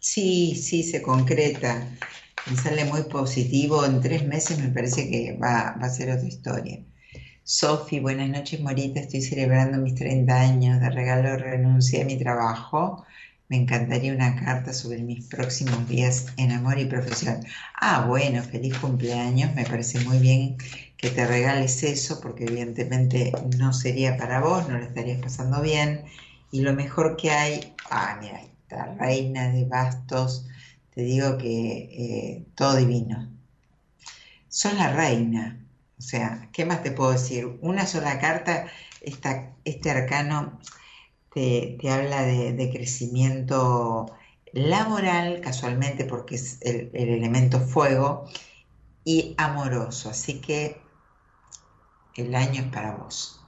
Sí, 0.00 0.54
sí, 0.54 0.84
se 0.84 1.02
concreta. 1.02 1.88
Me 2.48 2.56
sale 2.56 2.84
muy 2.84 3.02
positivo. 3.04 3.84
En 3.84 4.00
tres 4.00 4.24
meses 4.26 4.58
me 4.60 4.68
parece 4.68 5.10
que 5.10 5.36
va, 5.36 5.76
va 5.80 5.86
a 5.86 5.90
ser 5.90 6.10
otra 6.10 6.28
historia. 6.28 6.84
Sofi, 7.44 8.00
buenas 8.00 8.28
noches, 8.28 8.60
Morita. 8.60 9.00
Estoy 9.00 9.22
celebrando 9.22 9.78
mis 9.78 9.94
30 9.96 10.40
años. 10.40 10.80
De 10.80 10.90
regalo 10.90 11.36
renuncié 11.36 12.02
a 12.02 12.06
mi 12.06 12.18
trabajo. 12.18 13.04
Me 13.48 13.56
encantaría 13.56 14.14
una 14.14 14.36
carta 14.36 14.72
sobre 14.72 15.02
mis 15.02 15.26
próximos 15.26 15.86
días 15.86 16.26
en 16.38 16.50
amor 16.50 16.78
y 16.78 16.86
profesión. 16.86 17.44
Ah, 17.74 18.06
bueno, 18.08 18.42
feliz 18.42 18.78
cumpleaños. 18.78 19.54
Me 19.54 19.64
parece 19.64 20.00
muy 20.00 20.18
bien 20.18 20.56
que 20.96 21.10
te 21.10 21.26
regales 21.26 21.82
eso 21.82 22.20
porque 22.22 22.44
evidentemente 22.44 23.32
no 23.58 23.74
sería 23.74 24.16
para 24.16 24.40
vos, 24.40 24.66
no 24.68 24.78
lo 24.78 24.84
estarías 24.84 25.20
pasando 25.20 25.60
bien. 25.60 26.04
Y 26.50 26.62
lo 26.62 26.72
mejor 26.72 27.16
que 27.16 27.32
hay, 27.32 27.74
ah, 27.90 28.18
mira, 28.18 28.40
esta 28.40 28.94
reina 28.94 29.48
de 29.48 29.66
bastos, 29.66 30.46
te 30.94 31.02
digo 31.02 31.36
que 31.36 31.50
eh, 31.50 32.46
todo 32.54 32.76
divino. 32.76 33.30
Sos 34.48 34.72
la 34.74 34.90
reina. 34.90 35.60
O 35.98 36.02
sea, 36.02 36.48
¿qué 36.50 36.64
más 36.64 36.82
te 36.82 36.92
puedo 36.92 37.12
decir? 37.12 37.58
Una 37.60 37.86
sola 37.86 38.18
carta, 38.18 38.68
esta, 39.02 39.52
este 39.64 39.90
arcano 39.90 40.60
te, 41.34 41.78
habla 41.90 42.22
de, 42.22 42.52
de 42.54 42.70
crecimiento 42.72 44.06
laboral, 44.52 45.40
casualmente 45.42 46.04
porque 46.06 46.36
es 46.36 46.58
el, 46.62 46.90
el 46.94 47.10
elemento 47.10 47.60
fuego, 47.60 48.26
y 49.04 49.34
amoroso. 49.38 50.10
Así 50.10 50.40
que 50.40 50.82
el 52.14 52.34
año 52.34 52.62
es 52.62 52.68
para 52.72 52.96
vos. 52.96 53.40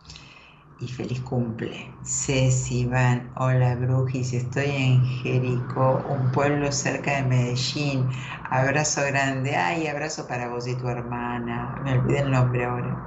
Y 0.79 0.89
feliz 0.89 1.21
cumple. 1.23 1.99
Ceci, 2.05 2.81
Iván, 2.81 3.33
hola 3.37 3.77
Brujis, 3.77 4.33
estoy 4.35 4.67
en 4.71 5.05
Jericó, 5.05 6.05
un 6.09 6.31
pueblo 6.33 6.71
cerca 6.73 7.17
de 7.17 7.23
Medellín. 7.25 8.11
Abrazo 8.51 9.03
grande. 9.07 9.57
Ay, 9.57 9.87
abrazo 9.87 10.27
para 10.29 10.49
vos 10.49 10.67
y 10.69 10.77
tu 10.77 10.89
hermana. 10.89 11.77
Me 11.83 11.95
olvidé 11.99 12.21
el 12.21 12.31
nombre 12.31 12.65
ahora 12.67 13.03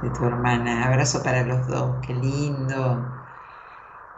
de 0.00 0.10
tu 0.10 0.26
hermana. 0.26 0.86
Abrazo 0.86 1.22
para 1.22 1.44
los 1.44 1.66
dos, 1.68 1.98
qué 2.06 2.14
lindo. 2.14 3.25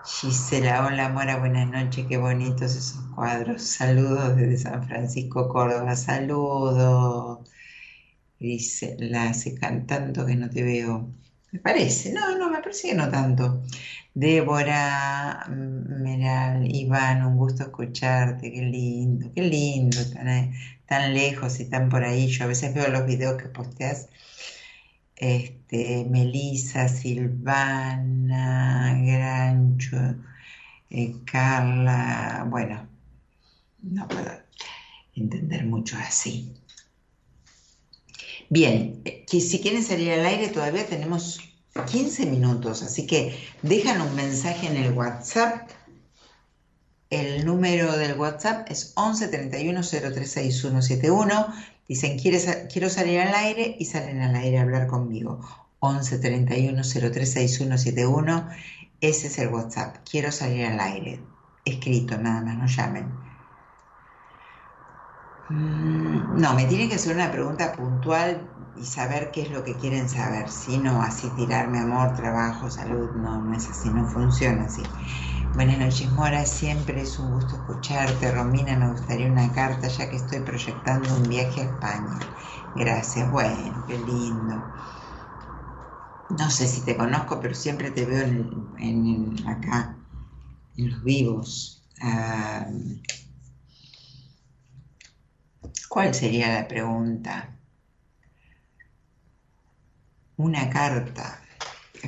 Gisela, 0.09 0.86
hola 0.86 1.10
Mora, 1.10 1.39
buenas 1.39 1.68
noches, 1.68 2.06
qué 2.09 2.16
bonitos 2.16 2.74
esos 2.74 2.98
cuadros. 3.14 3.62
Saludos 3.62 4.36
desde 4.36 4.56
San 4.56 4.82
Francisco, 4.89 5.48
Córdoba, 5.48 5.94
saludos. 5.97 7.48
Dice, 8.40 8.97
la 9.01 9.28
hace 9.30 9.55
cantando 9.55 10.24
que 10.26 10.35
no 10.35 10.48
te 10.48 10.62
veo. 10.62 11.12
Me 11.52 11.60
parece, 11.60 12.12
no, 12.12 12.36
no, 12.39 12.51
me 12.51 12.60
parece 12.62 12.89
que 12.89 12.94
no 12.94 13.10
tanto. 13.10 13.62
Débora, 14.14 15.47
Meral, 15.51 16.66
Iván, 16.74 17.24
un 17.26 17.36
gusto 17.36 17.64
escucharte, 17.64 18.51
qué 18.51 18.62
lindo, 18.62 19.30
qué 19.35 19.43
lindo, 19.43 19.98
tan, 20.10 20.52
tan 20.86 21.14
lejos 21.14 21.60
y 21.60 21.66
tan 21.66 21.90
por 21.90 22.05
ahí. 22.05 22.28
Yo 22.28 22.44
a 22.44 22.48
veces 22.48 22.74
veo 22.74 22.89
los 22.89 23.06
videos 23.06 23.40
que 23.40 23.48
posteas 23.48 24.09
este, 25.18 26.06
Melisa, 26.08 26.88
Silvana, 26.88 28.36
Grancho, 29.02 30.16
eh, 30.90 31.14
Carla, 31.30 32.46
bueno, 32.48 32.88
no 33.82 34.08
puedo 34.08 34.30
entender 35.14 35.64
mucho 35.66 35.96
así. 35.98 36.54
Bien, 38.48 39.02
eh, 39.04 39.24
que 39.28 39.40
si 39.40 39.60
quieren 39.60 39.82
salir 39.82 40.12
al 40.12 40.24
aire 40.24 40.48
todavía 40.48 40.86
tenemos 40.86 41.40
15 41.90 42.26
minutos, 42.26 42.82
así 42.82 43.06
que 43.06 43.38
dejan 43.62 44.00
un 44.00 44.14
mensaje 44.14 44.66
en 44.66 44.76
el 44.76 44.92
WhatsApp. 44.92 45.70
El 47.10 47.44
número 47.46 47.96
del 47.96 48.18
WhatsApp 48.18 48.70
es 48.70 48.92
11 48.96 49.28
31 49.28 49.82
036171. 49.82 51.46
Dicen, 51.89 52.19
quiero 52.19 52.90
salir 52.90 53.20
al 53.20 53.35
aire 53.35 53.77
y 53.78 53.86
salen 53.86 54.20
al 54.20 54.36
aire 54.36 54.59
a 54.59 54.62
hablar 54.62 54.86
conmigo. 54.86 55.40
11 55.81 56.19
31 56.19 56.82
036171. 56.85 58.48
Ese 59.01 59.28
es 59.28 59.39
el 59.39 59.48
WhatsApp. 59.48 59.97
Quiero 60.09 60.31
salir 60.31 60.66
al 60.66 60.81
aire. 60.81 61.20
Escrito, 61.65 62.19
nada 62.19 62.43
más, 62.43 62.59
no 62.59 62.66
llamen. 62.66 63.06
Mm, 65.48 66.40
no, 66.40 66.55
me 66.55 66.66
tienen 66.66 66.90
que 66.90 66.97
hacer 66.97 67.15
una 67.15 67.32
pregunta 67.32 67.73
puntual 67.73 68.57
y 68.78 68.86
saber 68.86 69.30
qué 69.32 69.42
es 69.42 69.50
lo 69.50 69.64
que 69.64 69.76
quieren 69.76 70.09
saber, 70.09 70.50
si 70.50 70.78
no 70.78 71.02
así 71.02 71.30
tirarme 71.30 71.78
amor, 71.80 72.14
trabajo, 72.14 72.70
salud, 72.70 73.10
no, 73.14 73.42
no 73.42 73.55
es 73.55 73.68
así, 73.70 73.90
no 73.92 74.06
funciona 74.06 74.64
así. 74.66 74.82
Buenas 75.55 75.78
noches, 75.78 76.12
Mora, 76.12 76.46
siempre 76.46 77.02
es 77.02 77.18
un 77.18 77.30
gusto 77.30 77.56
escucharte. 77.56 78.30
Romina, 78.32 78.76
me 78.76 78.90
gustaría 78.90 79.26
una 79.28 79.52
carta 79.52 79.88
ya 79.88 80.09
que 80.10 80.16
estoy 80.16 80.40
proyectando 80.40 81.14
un 81.16 81.28
viaje 81.28 81.60
a 81.62 81.64
España. 81.64 82.18
Gracias, 82.74 83.30
bueno, 83.30 83.84
qué 83.86 83.98
lindo. 83.98 84.64
No 86.30 86.48
sé 86.50 86.66
si 86.68 86.82
te 86.84 86.96
conozco, 86.96 87.40
pero 87.40 87.55
siempre 87.55 87.90
te 87.90 88.05
veo 88.06 88.24
en, 88.24 89.46
acá, 89.46 89.96
en 90.76 90.90
los 90.90 91.02
vivos. 91.05 91.82
Ah, 92.02 92.68
¿Cuál 95.88 96.14
sería 96.14 96.52
la 96.55 96.68
pregunta? 96.68 97.57
Una 100.39 100.70
carta. 100.70 101.43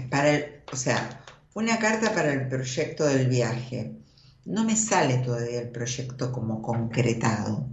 Para 0.08 0.30
el, 0.30 0.62
o 0.72 0.76
sea, 0.76 1.22
una 1.54 1.78
carta 1.78 2.14
para 2.14 2.32
el 2.32 2.48
proyecto 2.48 3.04
del 3.04 3.28
viaje. 3.28 3.92
No 4.46 4.64
me 4.64 4.74
sale 4.76 5.18
todavía 5.18 5.60
el 5.60 5.68
proyecto 5.68 6.32
como 6.32 6.62
concretado. 6.62 7.68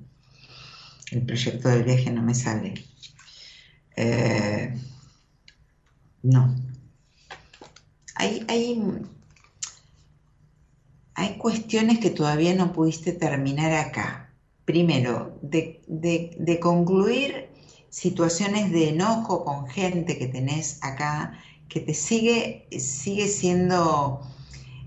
El 1.12 1.26
proyecto 1.26 1.70
del 1.70 1.84
viaje 1.84 2.12
no 2.12 2.22
me 2.22 2.36
sale. 2.36 2.74
Eh, 3.96 4.78
no. 6.24 6.54
Hay, 8.16 8.46
hay, 8.50 8.84
hay 11.14 11.38
cuestiones 11.38 12.00
que 12.00 12.10
todavía 12.10 12.54
no 12.54 12.74
pudiste 12.74 13.14
terminar 13.14 13.72
acá 13.72 14.28
primero, 14.68 15.40
de, 15.42 16.60
concluir 16.62 17.47
situaciones 17.90 18.72
de 18.72 18.90
enojo 18.90 19.44
con 19.44 19.68
gente 19.68 20.18
que 20.18 20.28
tenés 20.28 20.80
acá, 20.84 21.34
que 21.70 21.80
te 21.82 21.94
sigue, 21.94 22.68
sigue 22.80 23.28
siendo, 23.28 24.22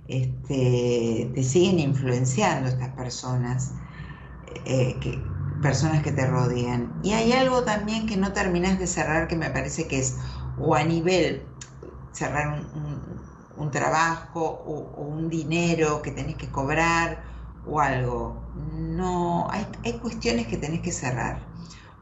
este, 0.09 1.31
te 1.35 1.43
siguen 1.43 1.79
influenciando 1.79 2.69
estas 2.69 2.91
personas, 2.91 3.73
eh, 4.65 4.97
que, 5.01 5.23
personas 5.63 6.03
que 6.03 6.13
te 6.13 6.27
rodean. 6.27 7.01
Y 7.03 7.13
hay 7.13 7.33
algo 7.33 7.63
también 7.65 8.07
que 8.07 8.17
no 8.17 8.33
terminas 8.33 8.79
de 8.79 8.87
cerrar 8.87 9.29
que 9.29 9.37
me 9.37 9.51
parece 9.51 9.87
que 9.87 9.99
es 9.99 10.17
o 10.59 10.75
a 10.75 10.85
nivel 10.85 11.43
cerrar 12.13 12.65
un, 13.57 13.71
trabajo 13.71 14.41
o, 14.41 14.91
o, 14.97 15.03
un 15.03 15.29
dinero 15.29 16.01
que 16.03 16.11
tenés 16.11 16.37
que 16.37 16.49
cobrar 16.49 17.23
o 17.67 17.79
algo. 17.81 18.43
No, 18.75 19.49
hay, 19.51 19.67
hay 19.85 19.99
cuestiones 19.99 20.47
que 20.47 20.57
tenés 20.57 20.81
que 20.81 20.93
cerrar. 20.93 21.50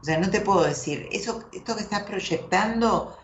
O 0.01 0.05
sea, 0.05 0.17
no 0.19 0.29
te 0.29 0.41
puedo 0.41 0.63
decir, 0.63 1.07
eso, 1.11 1.49
esto 1.51 1.75
que 1.75 1.83
estás 1.83 2.03
proyectando 2.03 3.15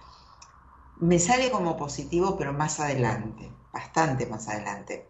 me 0.98 1.20
sale 1.20 1.52
como 1.52 1.78
positivo, 1.78 2.38
pero 2.38 2.52
más 2.54 2.80
adelante, 2.82 3.58
bastante 3.72 4.26
más 4.26 4.48
adelante. 4.50 5.08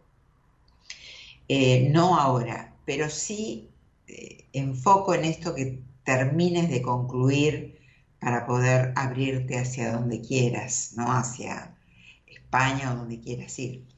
Eh, 1.47 1.89
no 1.91 2.17
ahora, 2.19 2.79
pero 2.85 3.09
sí 3.09 3.75
eh, 4.07 4.49
enfoco 4.53 5.13
en 5.13 5.25
esto 5.25 5.53
que 5.55 5.83
termines 6.03 6.69
de 6.69 6.81
concluir 6.81 7.79
para 8.19 8.45
poder 8.45 8.93
abrirte 8.95 9.57
hacia 9.59 9.91
donde 9.93 10.21
quieras, 10.21 10.93
¿no? 10.95 11.11
Hacia 11.11 11.77
España 12.27 12.93
o 12.93 12.97
donde 12.97 13.19
quieras 13.19 13.57
ir. 13.59 13.94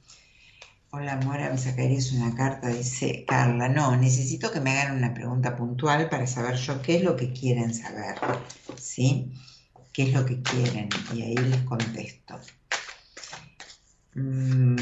Hola 0.89 1.17
Mora, 1.17 1.49
me 1.49 1.57
sacarías 1.57 2.13
una 2.13 2.33
carta, 2.33 2.69
dice 2.69 3.25
Carla. 3.27 3.67
No, 3.67 3.97
necesito 3.97 4.51
que 4.51 4.61
me 4.61 4.71
hagan 4.71 4.95
una 4.95 5.13
pregunta 5.13 5.53
puntual 5.57 6.09
para 6.09 6.25
saber 6.27 6.55
yo 6.55 6.81
qué 6.81 6.95
es 6.95 7.03
lo 7.03 7.17
que 7.17 7.33
quieren 7.33 7.73
saber, 7.73 8.15
¿sí? 8.77 9.33
¿Qué 9.91 10.03
es 10.03 10.13
lo 10.13 10.25
que 10.25 10.41
quieren? 10.41 10.87
Y 11.13 11.23
ahí 11.23 11.35
les 11.35 11.61
contesto. 11.63 12.39
Mm, 14.15 14.77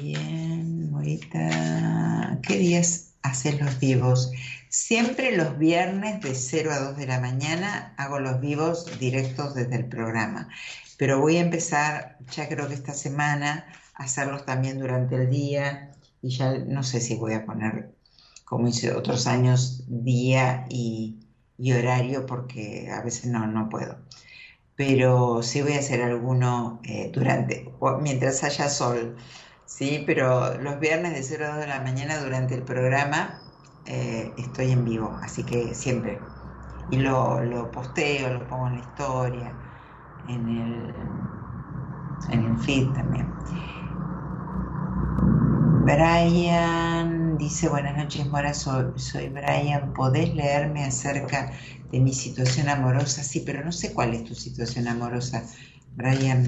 bien, 0.00 0.90
Morita. 0.90 2.38
¿Qué 2.42 2.56
días 2.56 3.12
haces 3.22 3.60
los 3.60 3.78
vivos? 3.78 4.32
Siempre 4.70 5.36
los 5.36 5.58
viernes 5.58 6.22
de 6.22 6.34
0 6.34 6.72
a 6.72 6.78
2 6.78 6.96
de 6.96 7.06
la 7.06 7.20
mañana 7.20 7.94
hago 7.98 8.18
los 8.18 8.40
vivos 8.40 8.98
directos 8.98 9.54
desde 9.54 9.76
el 9.76 9.88
programa. 9.88 10.48
Pero 10.96 11.20
voy 11.20 11.36
a 11.36 11.40
empezar, 11.40 12.16
ya 12.34 12.48
creo 12.48 12.66
que 12.68 12.74
esta 12.74 12.94
semana, 12.94 13.66
hacerlos 13.96 14.44
también 14.46 14.78
durante 14.78 15.16
el 15.16 15.30
día 15.30 15.92
y 16.22 16.30
ya 16.36 16.58
no 16.58 16.82
sé 16.82 17.00
si 17.00 17.16
voy 17.16 17.34
a 17.34 17.46
poner, 17.46 17.94
como 18.44 18.68
hice 18.68 18.92
otros 18.94 19.26
años, 19.26 19.84
día 19.88 20.66
y, 20.70 21.22
horario 21.74 22.26
porque 22.26 22.90
a 22.90 23.02
veces 23.02 23.26
no, 23.26 23.46
no 23.46 23.68
puedo. 23.68 23.98
Pero 24.76 25.42
sí 25.42 25.62
voy 25.62 25.74
a 25.74 25.78
hacer 25.80 26.02
alguno 26.02 26.80
eh, 26.84 27.10
durante, 27.14 27.72
mientras 28.02 28.44
haya 28.44 28.68
sol, 28.68 29.16
sí, 29.64 30.04
pero 30.06 30.58
los 30.60 30.80
viernes 30.80 31.14
de 31.14 31.22
0 31.22 31.46
a 31.46 31.48
2 31.52 31.60
de 31.60 31.66
la 31.68 31.80
mañana 31.82 32.18
durante 32.22 32.54
el 32.54 32.64
programa 32.64 33.42
eh, 33.84 34.34
estoy 34.38 34.72
en 34.72 34.84
vivo, 34.84 35.18
así 35.22 35.46
que 35.46 35.74
siempre. 35.74 36.34
Y 36.88 36.98
lo, 36.98 37.42
lo 37.44 37.70
posteo, 37.70 38.32
lo 38.34 38.46
pongo 38.46 38.68
en 38.68 38.74
la 38.74 38.80
historia, 38.80 39.60
en 40.24 40.48
el, 40.48 41.30
en 42.28 42.44
el 42.44 42.58
feed 42.58 42.94
también. 42.94 43.38
Brian 45.86 47.38
dice, 47.38 47.68
buenas 47.68 47.96
noches 47.96 48.26
Mora, 48.26 48.52
soy, 48.54 49.28
Brian, 49.28 49.92
¿podés 49.92 50.34
leerme 50.34 50.82
acerca 50.82 51.52
de 51.92 52.00
mi 52.00 52.12
situación 52.12 52.68
amorosa? 52.68 53.22
Sí, 53.22 53.44
pero 53.46 53.64
no 53.64 53.70
sé 53.70 53.94
cuál 53.94 54.12
es 54.14 54.24
tu 54.24 54.34
situación 54.34 54.88
amorosa, 54.88 55.44
Brian. 55.94 56.44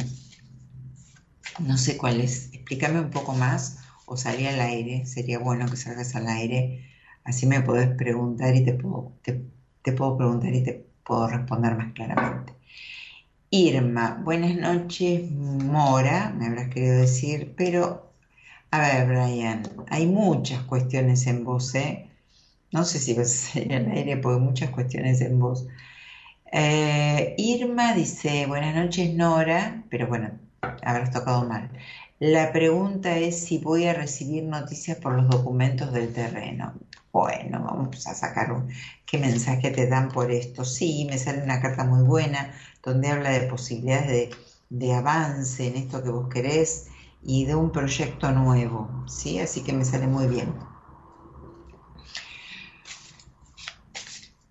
No 1.60 1.78
sé 1.78 1.97
cuál 1.97 2.20
es. 2.20 2.52
Explícame 2.52 2.98
un 2.98 3.10
poco 3.10 3.32
más 3.32 3.78
o 4.06 4.16
salí 4.16 4.44
al 4.44 4.60
aire. 4.60 5.06
Sería 5.06 5.39
bueno 5.39 5.70
que 5.70 5.77
salgas 5.77 6.16
al 6.16 6.27
aire. 6.27 6.90
Así 7.23 7.47
me 7.47 7.60
podés 7.60 7.90
preguntar 7.90 8.56
y 8.56 8.65
te 8.65 8.74
puedo, 8.74 9.20
te 9.23 9.93
puedo 9.93 10.16
preguntar 10.16 10.52
y 10.52 10.65
te 10.65 10.85
puedo 11.05 11.28
responder 11.28 11.77
más 11.77 11.93
claramente. 11.93 12.55
Irma, 13.51 14.20
buenas 14.24 14.56
noches, 14.56 15.31
Mora, 15.31 16.35
me 16.36 16.47
habrás 16.47 16.69
querido 16.69 16.97
decir, 16.98 17.55
pero 17.56 18.07
a 18.70 18.81
ver, 18.81 19.07
Brian, 19.09 19.62
hay 19.90 20.07
muchas 20.07 20.62
cuestiones 20.65 21.27
en 21.27 21.45
vos, 21.45 21.74
¿eh? 21.74 22.11
No 22.73 22.85
sé 22.85 22.99
si 22.99 23.15
vas 23.15 23.28
a 23.28 23.53
salir 23.53 23.74
al 23.74 23.90
aire 23.90 24.16
porque 24.19 24.40
muchas 24.40 24.70
cuestiones 24.70 25.20
en 25.23 25.39
vos. 25.39 25.66
Eh, 26.53 27.35
Irma 27.39 27.95
dice, 27.95 28.47
buenas 28.47 28.74
noches 28.74 29.15
Nora, 29.15 29.85
pero 29.90 30.07
bueno, 30.09 30.39
habrás 30.82 31.12
tocado 31.12 31.45
mal. 31.49 31.70
La 32.20 32.53
pregunta 32.53 33.16
es 33.19 33.45
si 33.45 33.59
voy 33.59 33.86
a 33.86 33.95
recibir 33.95 34.45
noticias 34.45 34.99
por 34.99 35.15
los 35.15 35.28
documentos 35.28 35.93
del 35.93 36.12
terreno. 36.12 36.74
Bueno, 37.12 37.62
vamos 37.65 38.07
a 38.07 38.15
sacar 38.15 38.53
un, 38.53 38.70
qué 39.07 39.19
mensaje 39.19 39.70
te 39.70 39.86
dan 39.89 40.09
por 40.11 40.31
esto. 40.32 40.65
Sí, 40.65 41.07
me 41.11 41.19
sale 41.19 41.43
una 41.43 41.61
carta 41.61 41.85
muy 41.85 42.03
buena 42.05 42.55
donde 42.82 43.09
habla 43.11 43.31
de 43.31 43.43
posibilidades 43.43 44.09
de, 44.09 44.31
de 44.70 44.95
avance 44.95 45.66
en 45.69 45.77
esto 45.77 46.03
que 46.03 46.11
vos 46.11 46.28
querés 46.28 46.89
y 47.28 47.44
de 47.44 47.55
un 47.55 47.70
proyecto 47.70 48.32
nuevo, 48.32 49.05
¿sí? 49.06 49.38
Así 49.38 49.60
que 49.62 49.74
me 49.74 49.84
sale 49.84 50.06
muy 50.06 50.26
bien. 50.28 50.55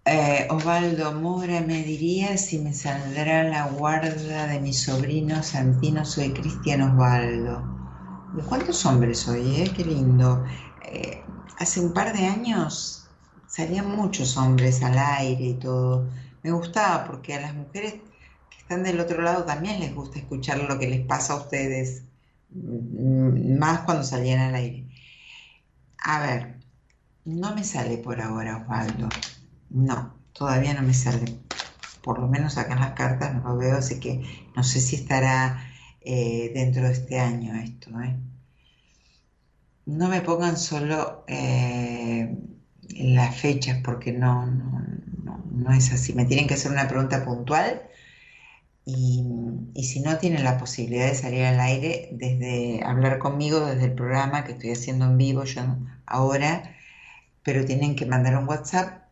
Eh, 0.06 0.48
Osvaldo 0.52 1.12
Mora 1.14 1.62
me 1.62 1.82
diría 1.82 2.38
si 2.38 2.60
me 2.60 2.76
saldrá 2.76 3.44
la 3.46 3.66
guarda 3.70 4.46
de 4.46 4.60
mi 4.60 4.74
sobrino 4.74 5.42
Santino, 5.42 6.06
soy 6.06 6.32
Cristian 6.34 6.84
Osvaldo. 6.84 7.64
¿Cuántos 8.48 8.86
hombres 8.86 9.22
soy? 9.22 9.62
Eh? 9.62 9.72
Qué 9.76 9.84
lindo. 9.84 10.46
Eh, 10.86 11.24
hace 11.58 11.80
un 11.80 11.94
par 11.94 12.16
de 12.16 12.28
años 12.28 13.08
salían 13.48 13.90
muchos 13.96 14.38
hombres 14.38 14.84
al 14.84 15.00
aire 15.00 15.46
y 15.46 15.54
todo. 15.56 16.08
Me 16.44 16.52
gustaba 16.52 17.06
porque 17.06 17.34
a 17.34 17.42
las 17.42 17.56
mujeres 17.56 17.94
que 18.52 18.58
están 18.60 18.84
del 18.84 19.00
otro 19.00 19.24
lado 19.24 19.46
también 19.46 19.80
les 19.80 19.96
gusta 19.96 20.20
escuchar 20.20 20.60
lo 20.60 20.78
que 20.78 20.88
les 20.88 21.04
pasa 21.08 21.34
a 21.34 21.38
ustedes, 21.38 22.04
más 22.50 23.82
cuando 23.82 24.04
salían 24.04 24.40
al 24.40 24.56
aire. 24.56 24.86
A 26.04 26.20
ver, 26.22 26.58
no 27.26 27.54
me 27.56 27.64
sale 27.64 27.98
por 27.98 28.22
ahora, 28.22 28.58
Osvaldo. 28.58 29.10
No, 29.70 30.14
todavía 30.34 30.74
no 30.74 30.82
me 30.82 30.94
sale. 30.94 31.40
Por 32.02 32.20
lo 32.20 32.28
menos 32.28 32.58
acá 32.58 32.74
en 32.74 32.80
las 32.80 32.94
cartas 32.94 33.36
no 33.36 33.50
lo 33.50 33.58
veo, 33.58 33.78
así 33.78 34.00
que 34.00 34.24
no 34.56 34.64
sé 34.64 34.80
si 34.80 34.96
estará 34.96 35.62
eh, 36.02 36.52
dentro 36.54 36.84
de 36.84 36.94
este 36.94 37.20
año 37.20 37.56
esto. 37.56 37.90
¿eh? 38.02 38.16
No 39.86 40.08
me 40.08 40.22
pongan 40.22 40.58
solo 40.58 41.26
eh, 41.28 42.38
las 42.90 43.36
fechas 43.36 43.80
porque 43.84 44.14
no, 44.14 44.46
no, 44.46 44.82
no, 45.24 45.44
no 45.52 45.72
es 45.74 45.92
así. 45.92 46.14
Me 46.14 46.26
tienen 46.26 46.48
que 46.48 46.54
hacer 46.54 46.72
una 46.72 46.88
pregunta 46.88 47.26
puntual 47.26 47.87
y, 48.88 49.84
si 49.84 50.00
no 50.00 50.18
tienen 50.18 50.46
la 50.46 50.58
posibilidad 50.58 51.08
de 51.08 51.16
salir 51.16 51.44
al 51.44 51.60
aire, 51.60 52.08
desde 52.14 52.82
hablar 52.86 53.20
conmigo 53.20 53.66
desde 53.66 53.86
el 53.86 53.94
programa 53.94 54.46
que 54.46 54.54
estoy 54.54 54.72
haciendo 54.72 55.06
en 55.06 55.18
vivo 55.18 55.44
yo 55.44 55.62
ahora, 56.06 56.76
pero 57.44 57.66
tienen 57.66 57.98
que 57.98 58.06
mandar 58.06 58.38
un 58.38 58.48
WhatsApp 58.48 59.04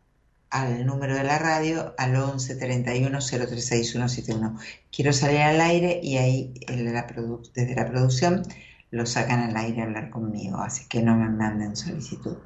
al 0.48 0.86
número 0.86 1.14
de 1.14 1.24
la 1.24 1.38
radio 1.38 1.94
al 1.98 2.16
11 2.16 2.56
31 2.56 3.20
036171. 3.20 4.58
Quiero 4.90 5.12
salir 5.12 5.40
al 5.40 5.60
aire 5.60 6.00
y 6.02 6.16
ahí 6.16 6.54
desde 6.66 7.74
la 7.74 7.86
producción 7.86 8.44
lo 8.90 9.04
sacan 9.04 9.40
al 9.40 9.56
aire 9.58 9.82
a 9.82 9.84
hablar 9.84 10.08
conmigo, 10.08 10.56
así 10.58 10.86
que 10.88 11.02
no 11.02 11.16
me 11.16 11.28
manden 11.28 11.76
solicitud 11.76 12.38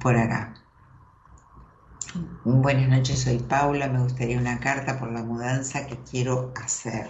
por 0.00 0.16
acá. 0.16 0.54
Buenas 2.14 2.88
noches, 2.88 3.20
soy 3.22 3.38
Paula. 3.38 3.88
Me 3.88 4.02
gustaría 4.02 4.38
una 4.38 4.58
carta 4.58 4.98
por 4.98 5.12
la 5.12 5.22
mudanza 5.22 5.86
que 5.86 6.02
quiero 6.02 6.52
hacer. 6.56 7.08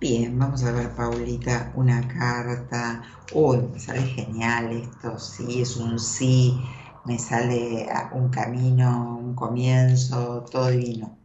Bien, 0.00 0.36
vamos 0.38 0.64
a 0.64 0.72
ver, 0.72 0.94
Paulita, 0.96 1.72
una 1.76 2.06
carta. 2.08 3.02
Uy, 3.34 3.58
me 3.72 3.78
sale 3.78 4.02
genial 4.02 4.72
esto. 4.72 5.18
Sí, 5.18 5.62
es 5.62 5.76
un 5.76 5.98
sí. 5.98 6.60
Me 7.04 7.18
sale 7.18 7.88
un 8.12 8.30
camino, 8.30 9.16
un 9.18 9.34
comienzo, 9.34 10.44
todo 10.50 10.70
divino. 10.70 11.18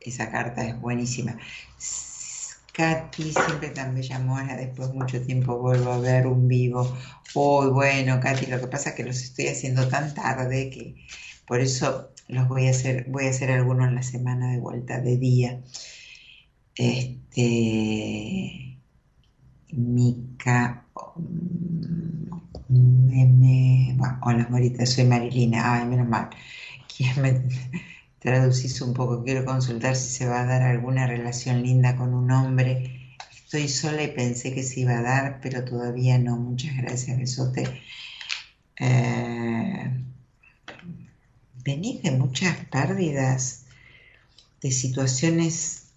Esa 0.00 0.30
carta 0.30 0.64
es 0.66 0.80
buenísima. 0.80 1.38
Katy, 2.72 3.32
siempre 3.32 3.70
tan 3.70 3.94
bella 3.94 4.18
mora, 4.20 4.56
después 4.56 4.88
de 4.88 4.94
mucho 4.94 5.20
tiempo 5.24 5.58
vuelvo 5.58 5.92
a 5.92 5.98
ver 5.98 6.26
un 6.26 6.48
vivo. 6.48 6.96
Uy, 7.34 7.68
bueno, 7.70 8.20
Katy, 8.20 8.46
lo 8.46 8.60
que 8.60 8.68
pasa 8.68 8.90
es 8.90 8.96
que 8.96 9.04
los 9.04 9.20
estoy 9.20 9.48
haciendo 9.48 9.88
tan 9.88 10.14
tarde 10.14 10.70
que 10.70 10.94
por 11.46 11.60
eso 11.60 12.12
los 12.28 12.48
voy 12.48 12.68
a 12.68 12.70
hacer, 12.70 13.06
voy 13.08 13.26
a 13.26 13.30
hacer 13.30 13.50
algunos 13.50 13.88
en 13.88 13.94
la 13.96 14.02
semana 14.02 14.52
de 14.52 14.60
vuelta 14.60 15.00
de 15.00 15.16
día. 15.16 15.60
Este 16.76 18.78
Mica 19.70 20.86
me, 22.68 23.94
bueno, 23.96 24.18
hola 24.22 24.46
Morita, 24.50 24.86
soy 24.86 25.04
Marilina, 25.04 25.74
ay 25.74 25.86
menos 25.86 26.08
mal. 26.08 26.30
¿Quién 26.94 27.20
me 27.22 27.42
traducís 28.18 28.80
un 28.82 28.94
poco? 28.94 29.24
Quiero 29.24 29.44
consultar 29.44 29.96
si 29.96 30.10
se 30.10 30.26
va 30.26 30.42
a 30.42 30.46
dar 30.46 30.62
alguna 30.62 31.06
relación 31.06 31.62
linda 31.62 31.96
con 31.96 32.14
un 32.14 32.30
hombre. 32.30 33.16
Estoy 33.34 33.68
sola 33.68 34.02
y 34.02 34.08
pensé 34.08 34.54
que 34.54 34.62
se 34.62 34.80
iba 34.80 34.98
a 34.98 35.02
dar, 35.02 35.40
pero 35.42 35.64
todavía 35.64 36.18
no. 36.18 36.36
Muchas 36.36 36.76
gracias, 36.76 37.18
besote. 37.18 37.64
Eh, 38.80 40.07
venís 41.68 42.02
de 42.02 42.12
muchas 42.12 42.56
pérdidas, 42.70 43.66
de 44.62 44.70
situaciones 44.70 45.92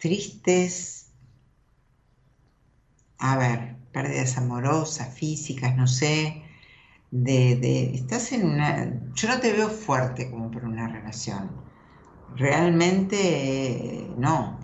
tristes, 0.00 1.08
a 3.18 3.36
ver, 3.36 3.74
pérdidas 3.92 4.38
amorosas, 4.38 5.12
físicas, 5.12 5.76
no 5.76 5.88
sé, 5.88 6.40
de, 7.10 7.94
estás 7.94 8.30
en 8.30 8.46
una, 8.46 8.92
yo 9.12 9.28
no 9.28 9.40
te 9.40 9.52
veo 9.52 9.68
fuerte 9.68 10.30
como 10.30 10.52
por 10.52 10.64
una 10.64 10.86
relación, 10.86 11.50
realmente 12.36 14.06
no, 14.16 14.60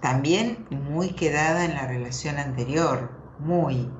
también 0.00 0.66
muy 0.70 1.10
quedada 1.10 1.66
en 1.66 1.74
la 1.74 1.86
relación 1.86 2.38
anterior, 2.38 3.10
muy, 3.38 3.90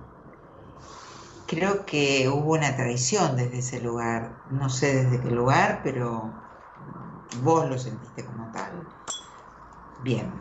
creo 1.50 1.84
que 1.84 2.28
hubo 2.28 2.52
una 2.52 2.76
traición 2.76 3.36
desde 3.36 3.58
ese 3.58 3.80
lugar. 3.80 4.36
No 4.50 4.70
sé 4.70 5.02
desde 5.02 5.20
qué 5.20 5.30
lugar, 5.32 5.80
pero 5.82 6.32
vos 7.42 7.68
lo 7.68 7.76
sentiste 7.76 8.24
como 8.24 8.52
tal. 8.52 8.86
Bien. 9.98 10.32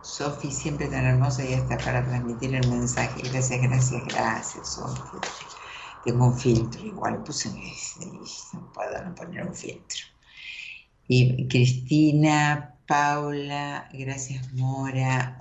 Sofi, 0.00 0.50
siempre 0.50 0.88
tan 0.88 1.04
hermosa 1.04 1.44
y 1.44 1.54
hasta 1.54 1.78
para 1.78 2.04
transmitir 2.04 2.56
el 2.56 2.68
mensaje. 2.70 3.22
Gracias, 3.30 3.62
gracias, 3.62 4.02
gracias, 4.06 4.68
Sofi. 4.68 5.18
Tengo 6.04 6.26
un 6.26 6.36
filtro, 6.36 6.84
igual 6.84 7.22
puse, 7.22 7.50
no 8.52 8.72
puedo 8.72 9.04
no 9.04 9.14
poner 9.14 9.46
un 9.46 9.54
filtro. 9.54 10.02
Y 11.06 11.46
Cristina, 11.46 12.74
Paula, 12.88 13.88
gracias 13.92 14.52
Mora, 14.52 15.38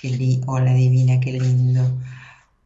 qué 0.00 0.40
hola 0.46 0.74
divina, 0.74 1.20
qué 1.20 1.32
lindo. 1.32 1.82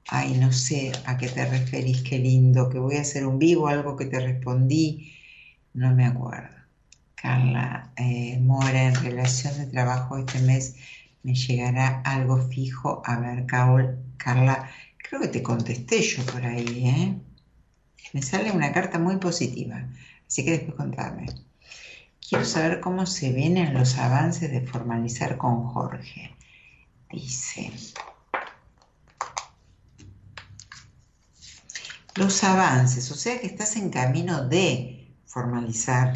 Ay, 0.08 0.34
no 0.38 0.52
sé 0.52 0.92
a 1.06 1.16
qué 1.16 1.28
te 1.28 1.44
referís, 1.46 2.02
qué 2.02 2.18
lindo, 2.18 2.68
que 2.70 2.78
voy 2.78 2.96
a 2.96 3.02
hacer 3.02 3.26
un 3.26 3.38
vivo, 3.38 3.68
algo 3.68 3.96
que 3.96 4.06
te 4.06 4.20
respondí, 4.20 5.14
no 5.74 5.94
me 5.94 6.06
acuerdo. 6.06 6.54
Carla 7.14 7.92
eh, 7.96 8.38
Mora, 8.40 8.84
en 8.88 8.94
relación 8.96 9.56
de 9.58 9.66
trabajo 9.66 10.18
este 10.18 10.40
mes 10.40 10.76
me 11.22 11.34
llegará 11.34 12.00
algo 12.02 12.36
fijo. 12.48 13.02
A 13.06 13.18
ver, 13.18 13.46
Carla, 13.46 14.70
creo 14.98 15.20
que 15.20 15.28
te 15.28 15.42
contesté 15.42 16.02
yo 16.02 16.24
por 16.26 16.44
ahí, 16.44 16.86
¿eh? 16.86 17.20
Me 18.12 18.22
sale 18.22 18.52
una 18.52 18.72
carta 18.72 18.98
muy 18.98 19.16
positiva, 19.18 19.88
así 20.26 20.44
que 20.44 20.52
después 20.52 20.76
contame. 20.76 21.26
Quiero 22.26 22.46
saber 22.46 22.80
cómo 22.80 23.04
se 23.04 23.32
vienen 23.32 23.74
los 23.74 23.98
avances 23.98 24.50
de 24.50 24.66
formalizar 24.66 25.36
con 25.36 25.66
Jorge. 25.68 26.34
Dice. 27.10 27.70
Los 32.14 32.42
avances, 32.44 33.10
o 33.10 33.14
sea 33.14 33.38
que 33.40 33.46
estás 33.46 33.76
en 33.76 33.90
camino 33.90 34.48
de 34.48 35.14
formalizar, 35.26 36.14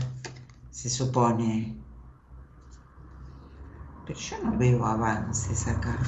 se 0.70 0.88
supone. 0.88 1.76
Pero 4.06 4.18
yo 4.18 4.38
no 4.44 4.56
veo 4.56 4.86
avances 4.86 5.68
acá. 5.68 5.98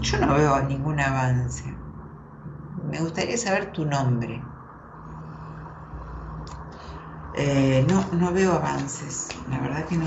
Yo 0.00 0.18
no 0.18 0.34
veo 0.34 0.62
ningún 0.62 1.00
avance. 1.00 1.74
Me 2.76 3.00
gustaría 3.00 3.36
saber 3.36 3.72
tu 3.72 3.84
nombre. 3.84 4.47
Eh, 7.40 7.86
no, 7.88 8.04
no 8.14 8.32
veo 8.32 8.52
avances, 8.52 9.28
la 9.48 9.60
verdad 9.60 9.86
que 9.86 9.96
no. 9.96 10.06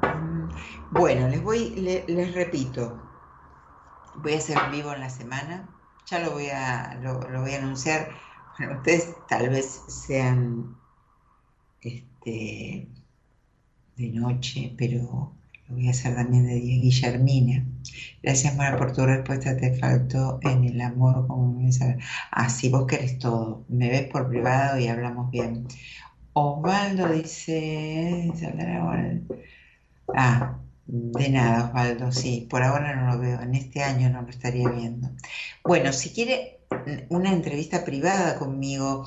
Mm, 0.00 0.48
bueno, 0.90 1.28
les 1.28 1.42
voy, 1.42 1.68
les, 1.76 2.32
repito, 2.32 2.98
voy 4.14 4.32
a 4.32 4.38
hacer 4.38 4.56
vivo 4.70 4.94
en 4.94 5.00
la 5.00 5.10
semana, 5.10 5.68
ya 6.06 6.20
lo 6.20 6.30
voy 6.30 6.46
a, 6.46 6.98
lo, 7.02 7.20
voy 7.40 7.52
a 7.52 7.58
anunciar. 7.58 8.08
Bueno, 8.56 8.78
ustedes 8.78 9.16
tal 9.26 9.50
vez 9.50 9.84
sean 9.86 10.78
este, 11.82 12.88
de 13.96 14.08
noche, 14.14 14.74
pero 14.78 15.37
lo 15.68 15.76
voy 15.76 15.88
a 15.88 15.90
hacer 15.90 16.14
también 16.14 16.46
de 16.46 16.54
día, 16.54 16.80
Guillermina. 16.80 17.66
Gracias, 18.22 18.56
Mara, 18.56 18.78
por 18.78 18.92
tu 18.92 19.04
respuesta. 19.04 19.56
Te 19.56 19.74
faltó 19.74 20.38
en 20.42 20.64
el 20.64 20.80
amor 20.80 21.26
como 21.26 21.52
me 21.52 21.70
Así 22.30 22.68
vos 22.68 22.86
querés 22.86 23.18
todo. 23.18 23.64
Me 23.68 23.90
ves 23.90 24.08
por 24.08 24.28
privado 24.28 24.78
y 24.78 24.88
hablamos 24.88 25.30
bien. 25.30 25.66
Osvaldo 26.32 27.08
dice. 27.08 28.32
Ah, 30.16 30.58
de 30.86 31.28
nada, 31.28 31.66
Osvaldo. 31.66 32.12
Sí, 32.12 32.46
por 32.48 32.62
ahora 32.62 32.96
no 32.96 33.12
lo 33.12 33.18
veo. 33.18 33.40
En 33.42 33.54
este 33.54 33.82
año 33.82 34.08
no 34.08 34.22
lo 34.22 34.30
estaría 34.30 34.68
viendo. 34.68 35.10
Bueno, 35.64 35.92
si 35.92 36.10
quiere 36.10 36.60
una 37.10 37.32
entrevista 37.32 37.84
privada 37.84 38.38
conmigo 38.38 39.06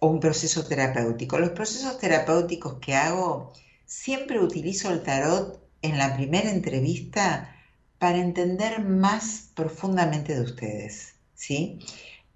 o 0.00 0.08
un 0.08 0.20
proceso 0.20 0.64
terapéutico. 0.64 1.38
Los 1.38 1.50
procesos 1.50 1.98
terapéuticos 1.98 2.74
que 2.74 2.94
hago 2.94 3.52
siempre 3.92 4.40
utilizo 4.40 4.90
el 4.90 5.02
tarot 5.02 5.60
en 5.82 5.98
la 5.98 6.14
primera 6.16 6.50
entrevista 6.50 7.54
para 7.98 8.18
entender 8.18 8.82
más 8.84 9.50
profundamente 9.54 10.34
de 10.34 10.40
ustedes, 10.40 11.14
¿sí? 11.34 11.78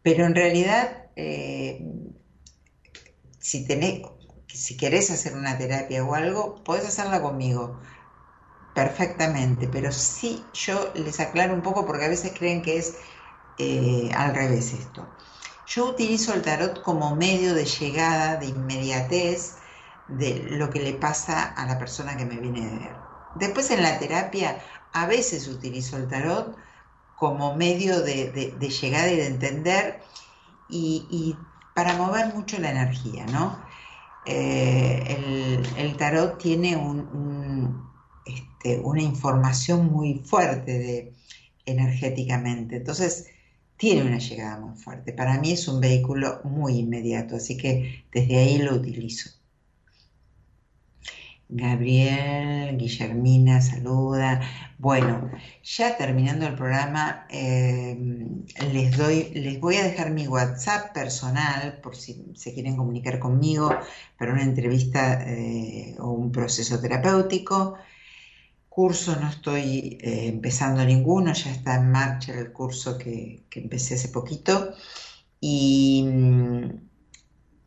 Pero 0.02 0.26
en 0.26 0.34
realidad, 0.34 1.06
eh, 1.16 1.82
si, 3.38 3.66
tenés, 3.66 4.02
si 4.46 4.76
querés 4.76 5.10
hacer 5.10 5.34
una 5.34 5.56
terapia 5.56 6.04
o 6.04 6.14
algo, 6.14 6.62
podés 6.62 6.86
hacerla 6.86 7.22
conmigo 7.22 7.80
perfectamente, 8.74 9.66
pero 9.66 9.90
sí 9.92 10.44
yo 10.52 10.92
les 10.94 11.18
aclaro 11.20 11.54
un 11.54 11.62
poco 11.62 11.86
porque 11.86 12.04
a 12.04 12.08
veces 12.08 12.32
creen 12.38 12.60
que 12.60 12.76
es 12.76 12.96
eh, 13.58 14.10
al 14.14 14.34
revés 14.34 14.74
esto. 14.74 15.08
Yo 15.66 15.86
utilizo 15.86 16.34
el 16.34 16.42
tarot 16.42 16.82
como 16.82 17.16
medio 17.16 17.54
de 17.54 17.64
llegada, 17.64 18.36
de 18.36 18.46
inmediatez 18.46 19.56
de 20.08 20.46
lo 20.50 20.70
que 20.70 20.80
le 20.80 20.94
pasa 20.94 21.42
a 21.42 21.66
la 21.66 21.78
persona 21.78 22.16
que 22.16 22.24
me 22.24 22.36
viene 22.36 22.66
a 22.66 22.78
ver. 22.78 22.96
Después 23.36 23.70
en 23.70 23.82
la 23.82 23.98
terapia 23.98 24.58
a 24.92 25.06
veces 25.06 25.48
utilizo 25.48 25.96
el 25.96 26.08
tarot 26.08 26.56
como 27.16 27.54
medio 27.54 28.02
de, 28.02 28.54
llegada 28.80 29.10
y 29.10 29.16
de 29.16 29.26
entender 29.26 30.00
y, 30.68 31.36
para 31.74 31.96
mover 31.96 32.32
mucho 32.34 32.58
la 32.58 32.70
energía, 32.70 33.26
¿no? 33.26 33.58
Eh, 34.24 35.62
el, 35.76 35.96
tarot 35.96 36.38
tiene 36.38 36.78
este, 38.24 38.80
una 38.80 39.02
información 39.02 39.86
muy 39.92 40.22
fuerte 40.24 40.78
de, 40.78 41.12
energéticamente. 41.66 42.76
Entonces, 42.76 43.26
tiene 43.76 44.02
una 44.02 44.18
llegada 44.18 44.58
muy 44.58 44.76
fuerte. 44.76 45.12
Para 45.12 45.38
mí 45.38 45.52
es 45.52 45.68
un 45.68 45.80
vehículo 45.80 46.40
muy 46.44 46.78
inmediato, 46.78 47.36
así 47.36 47.56
que 47.56 48.04
desde 48.12 48.38
ahí 48.38 48.58
lo 48.58 48.74
utilizo. 48.74 49.30
Gabriel, 51.48 52.76
Guillermina, 52.76 53.62
saluda. 53.62 54.40
Bueno, 54.78 55.30
ya 55.62 55.96
terminando 55.96 56.46
el 56.46 56.56
programa, 56.56 57.26
eh, 57.30 57.96
les, 58.72 58.96
doy, 58.96 59.30
les 59.32 59.60
voy 59.60 59.76
a 59.76 59.84
dejar 59.84 60.10
mi 60.10 60.26
WhatsApp 60.26 60.92
personal 60.92 61.80
por 61.82 61.94
si 61.96 62.32
se 62.34 62.52
quieren 62.52 62.76
comunicar 62.76 63.20
conmigo 63.20 63.70
para 64.18 64.32
una 64.32 64.42
entrevista 64.42 65.22
eh, 65.24 65.94
o 66.00 66.10
un 66.10 66.32
proceso 66.32 66.80
terapéutico. 66.80 67.76
Curso 68.68 69.16
no 69.16 69.28
estoy 69.30 69.98
eh, 70.02 70.26
empezando 70.26 70.84
ninguno, 70.84 71.32
ya 71.32 71.52
está 71.52 71.76
en 71.76 71.92
marcha 71.92 72.34
el 72.34 72.52
curso 72.52 72.98
que, 72.98 73.44
empecé 73.52 73.94
hace 73.94 74.08
poquito. 74.08 74.74
Y 75.40 76.04
mm, 76.06 76.64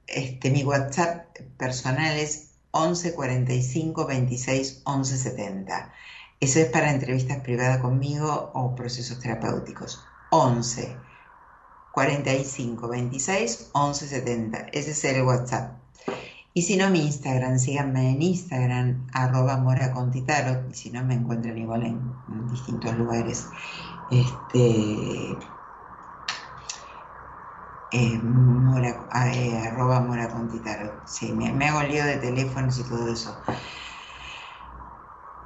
este, 0.07 0.51
mi 0.51 0.63
WhatsApp 0.63 1.37
personal 1.57 2.17
es 2.17 2.48
11 2.71 3.13
45 3.13 4.05
26 4.05 4.81
11 4.83 5.17
70. 5.17 5.93
Eso 6.39 6.59
es 6.59 6.67
para 6.67 6.91
entrevistas 6.91 7.39
privadas 7.39 7.79
conmigo 7.79 8.51
o 8.53 8.75
procesos 8.75 9.19
terapéuticos. 9.19 10.03
11 10.31 10.95
45 11.91 12.87
26 12.87 13.69
11 13.73 14.07
70. 14.07 14.57
Ese 14.71 14.91
es 14.91 15.03
el 15.03 15.23
WhatsApp. 15.23 15.79
Y 16.53 16.63
si 16.63 16.77
no, 16.77 16.89
mi 16.89 17.05
Instagram, 17.05 17.59
síganme 17.59 18.11
en 18.11 18.21
Instagram, 18.21 19.07
arroba 19.13 19.57
mora 19.57 19.93
y 20.69 20.73
si 20.73 20.89
no, 20.89 21.03
me 21.05 21.13
encuentran 21.13 21.57
igual 21.57 21.85
en, 21.85 21.99
distintos 22.49 22.97
lugares. 22.97 23.45
Este, 24.11 25.37
eh, 27.91 28.19
mora, 28.19 29.07
eh, 29.33 29.57
arroba 29.57 29.99
mora 30.01 30.29
Sí, 31.05 31.33
me, 31.33 31.67
hago 31.67 31.83
lío 31.83 32.05
de 32.05 32.17
teléfonos 32.17 32.77
y 32.79 32.83
todo 32.83 33.11
eso. 33.11 33.41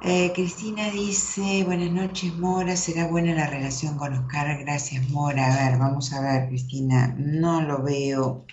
Eh, 0.00 0.32
Cristina 0.34 0.90
dice, 0.90 1.64
buenas 1.64 1.90
noches 1.90 2.36
Mora, 2.36 2.76
será 2.76 3.06
buena 3.06 3.34
la 3.34 3.46
relación 3.46 3.96
con 3.96 4.12
Oscar, 4.12 4.58
gracias 4.58 5.08
Mora. 5.08 5.46
A 5.46 5.70
ver, 5.70 5.78
vamos 5.78 6.12
a 6.12 6.20
ver 6.20 6.48
Cristina, 6.48 7.14
no 7.18 7.62
lo 7.62 7.82
veo, 7.82 8.44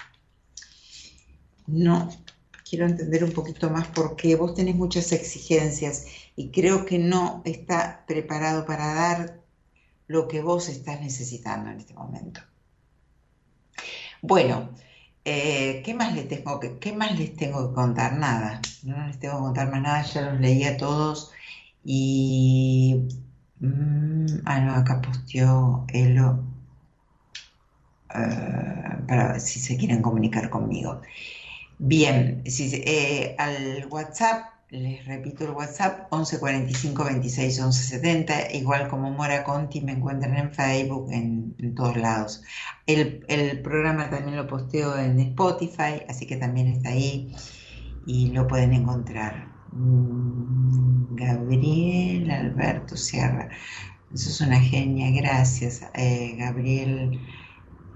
no, 1.68 2.10
quiero 2.70 2.86
entender 2.86 3.24
un 3.24 3.32
poquito 3.32 3.70
más 3.70 3.88
porque 3.88 4.36
vos 4.36 4.54
tenés 4.54 4.76
muchas 4.76 5.12
exigencias 5.12 6.06
y 6.36 6.52
creo 6.52 6.86
que 6.86 7.00
no 7.00 7.42
está 7.46 8.06
preparado 8.08 8.66
para 8.66 8.94
dar 8.94 9.42
lo 10.08 10.28
que 10.28 10.42
vos 10.42 10.70
estás 10.70 11.02
necesitando 11.02 11.70
en 11.70 11.78
este 11.80 11.94
momento. 11.94 12.42
Bueno, 14.22 14.70
eh, 15.26 15.82
¿qué, 15.86 15.94
más 15.94 16.14
les 16.16 16.28
tengo 16.28 16.60
que, 16.60 16.78
¿qué 16.80 16.94
más 16.94 17.18
les 17.18 17.36
tengo 17.36 17.70
que 17.70 17.76
contar? 17.76 18.18
Nada, 18.18 18.62
no 18.84 19.08
les 19.08 19.20
tengo 19.20 19.36
que 19.38 19.42
contar 19.42 19.72
más 19.72 19.82
nada, 19.82 20.02
ya 20.04 20.22
los 20.22 20.40
leí 20.40 20.64
a 20.64 20.78
todos 20.78 21.32
y... 21.84 23.08
Mm, 23.60 24.26
ah, 24.46 24.60
no, 24.62 24.74
acá 24.74 25.02
posteó 25.02 25.86
Elo 25.90 26.44
uh, 28.16 29.06
para 29.08 29.40
si 29.40 29.60
se 29.60 29.78
quieren 29.78 30.02
comunicar 30.02 30.50
conmigo. 30.50 31.02
Bien, 31.80 32.44
eh, 32.46 33.36
al 33.40 33.88
WhatsApp, 33.90 34.51
les 34.72 35.06
repito 35.06 35.44
el 35.44 35.52
WhatsApp, 35.52 36.08
11 36.12 36.40
45 36.40 37.04
26 37.04 37.60
11 37.60 37.84
70, 37.84 38.54
igual 38.54 38.88
como 38.88 39.12
Mora 39.12 39.44
Conti, 39.44 39.82
me 39.82 39.92
encuentran 39.92 40.38
en 40.38 40.54
Facebook, 40.54 41.12
en, 41.12 41.76
todos 41.76 41.98
lados. 41.98 42.42
El, 42.88 43.62
programa 43.62 44.10
también 44.10 44.38
lo 44.38 44.48
posteo 44.48 44.98
en 44.98 45.20
Spotify, 45.20 46.04
así 46.08 46.26
que 46.26 46.38
también 46.38 46.68
está 46.68 46.90
ahí 46.90 47.36
y 48.06 48.32
lo 48.32 48.48
pueden 48.48 48.72
encontrar. 48.72 49.52
Mm, 49.74 51.16
Gabriel 51.16 52.32
Alberto 52.32 52.96
Sierra, 52.96 53.50
eso 54.14 54.30
es 54.30 54.40
una 54.40 54.60
genia, 54.60 55.12
gracias 55.22 55.82
eh, 55.96 56.36
Gabriel. 56.38 57.20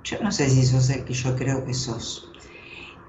Yo 0.04 0.22
no 0.22 0.32
sé 0.32 0.50
si 0.50 0.66
sos 0.66 0.90
el 0.90 1.06
que 1.06 1.14
yo 1.14 1.36
creo 1.38 1.66
que 1.66 1.74
sos, 1.74 2.32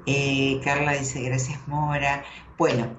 eh, 0.06 0.60
Carla 0.62 0.93
dice, 0.93 1.20
gracias 1.22 1.66
Mora. 1.66 2.24
Bueno, 2.59 2.97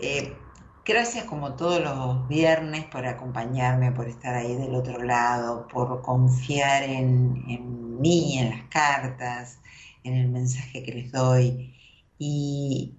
eh, 0.00 0.36
gracias 0.84 1.24
como 1.24 1.54
todos 1.56 1.80
los 1.80 2.28
viernes 2.28 2.84
por 2.86 3.06
acompañarme, 3.06 3.92
por 3.92 4.08
estar 4.08 4.34
ahí 4.34 4.56
del 4.56 4.74
otro 4.74 5.02
lado, 5.02 5.68
por 5.68 6.02
confiar 6.02 6.82
en, 6.82 8.00
mí, 8.00 8.38
en 8.38 8.50
las 8.50 8.62
cartas, 8.68 9.60
en 10.04 10.14
el 10.14 10.28
mensaje 10.28 10.82
que 10.82 10.92
les 10.92 11.12
doy 11.12 11.74
y, 12.18 12.96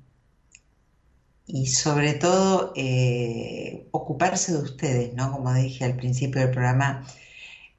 sobre 1.67 2.13
todo 2.13 2.73
eh, 2.75 3.87
ocuparse 3.91 4.53
de 4.53 4.59
ustedes, 4.59 5.13
¿no? 5.13 5.31
Como 5.31 5.53
dije 5.53 5.85
al 5.85 5.95
principio 5.95 6.41
del 6.41 6.51
programa, 6.51 7.05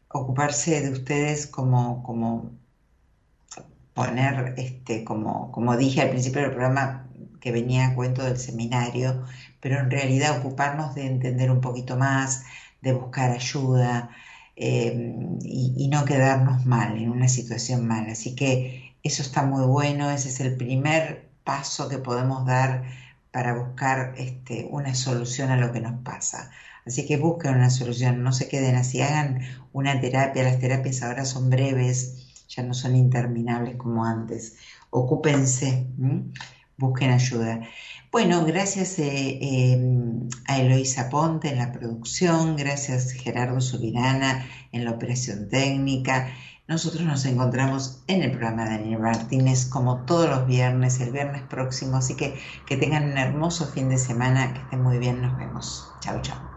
ocuparse 0.09 0.81
de 0.83 0.91
ustedes 0.91 1.47
como, 1.47 2.03
como 2.03 2.53
poner, 3.95 4.55
este, 4.59 5.05
como, 5.05 5.51
como 5.53 5.77
dije 5.77 6.03
al 6.03 6.11
principio 6.11 6.43
del 6.43 6.51
programa, 6.51 7.09
que 7.43 7.53
venía 7.53 7.89
a 7.89 7.95
cuento 7.95 8.23
del 8.25 8.39
seminario, 8.39 9.25
pero 9.61 9.81
en 9.81 9.91
realidad 9.91 10.39
ocuparnos 10.39 10.95
de 10.95 11.07
entender 11.07 11.51
un 11.51 11.61
poquito 11.61 11.97
más, 11.97 12.45
de 12.81 12.93
buscar 12.93 13.33
ayuda 13.33 14.11
eh, 14.57 15.15
y, 15.43 15.89
no 15.89 16.05
quedarnos 16.05 16.65
mal, 16.67 16.97
en 16.97 17.11
una 17.11 17.29
situación 17.29 17.87
mala. 17.87 18.13
Así 18.13 18.35
que 18.37 18.95
eso 19.03 19.23
está 19.23 19.43
muy 19.45 19.67
bueno, 19.67 20.11
ese 20.11 20.29
es 20.29 20.41
el 20.41 20.57
primer 20.57 21.29
paso 21.45 21.89
que 21.89 21.99
podemos 21.99 22.47
dar 22.47 22.85
para 23.33 23.55
buscar 23.55 24.15
este, 24.19 24.69
una 24.71 24.95
solución 24.95 25.51
a 25.51 25.57
lo 25.57 25.73
que 25.73 25.81
nos 25.81 26.01
pasa. 26.03 26.51
Así 26.87 27.07
que 27.07 27.17
busquen 27.17 27.55
una 27.55 27.71
solución, 27.71 28.23
no 28.23 28.33
se 28.33 28.49
queden 28.49 28.77
así, 28.77 29.01
hagan 29.03 29.41
una 29.73 30.01
terapia, 30.01 30.45
las 30.45 30.61
terapias 30.61 31.03
ahora 31.03 31.25
son 31.25 31.51
breves, 31.51 32.47
ya 32.49 32.63
no 32.63 32.75
son 32.75 32.95
interminables 32.97 33.77
como 33.77 34.05
antes. 34.05 34.57
Ocúpense, 34.91 35.87
busquen 36.77 37.11
ayuda. 37.11 37.61
Bueno, 38.11 38.45
gracias 38.45 38.99
eh, 38.99 39.39
em, 39.41 40.29
a 40.47 40.59
Eloisa 40.59 41.09
Ponte 41.09 41.49
en 41.49 41.59
la 41.59 41.73
producción, 41.73 42.57
gracias 42.57 43.13
Gerardo 43.13 43.61
Subirana 43.61 44.47
en 44.73 44.85
la 44.85 44.91
operación 44.93 45.49
técnica. 45.49 46.29
Nosotros 46.69 47.03
nos 47.05 47.25
encontramos 47.25 48.03
en 48.07 48.23
el 48.23 48.31
programa 48.31 48.65
Daniel 48.65 49.01
Martínez 49.01 49.67
como 49.67 50.05
todos 50.05 50.29
los 50.29 50.47
viernes, 50.47 51.01
el 51.01 51.13
viernes 51.13 51.43
próximo, 51.43 51.97
así 51.97 52.15
que 52.15 52.35
que 52.67 52.77
tengan 52.77 53.05
un 53.11 53.19
hermoso 53.19 53.67
fin 53.67 53.89
de 53.89 53.99
semana, 53.99 54.53
que 54.53 54.61
estén 54.61 54.83
muy 54.83 54.99
bien, 54.99 55.23
nos 55.23 55.37
vemos. 55.39 55.91
Chao, 56.01 56.21
chao. 56.23 56.52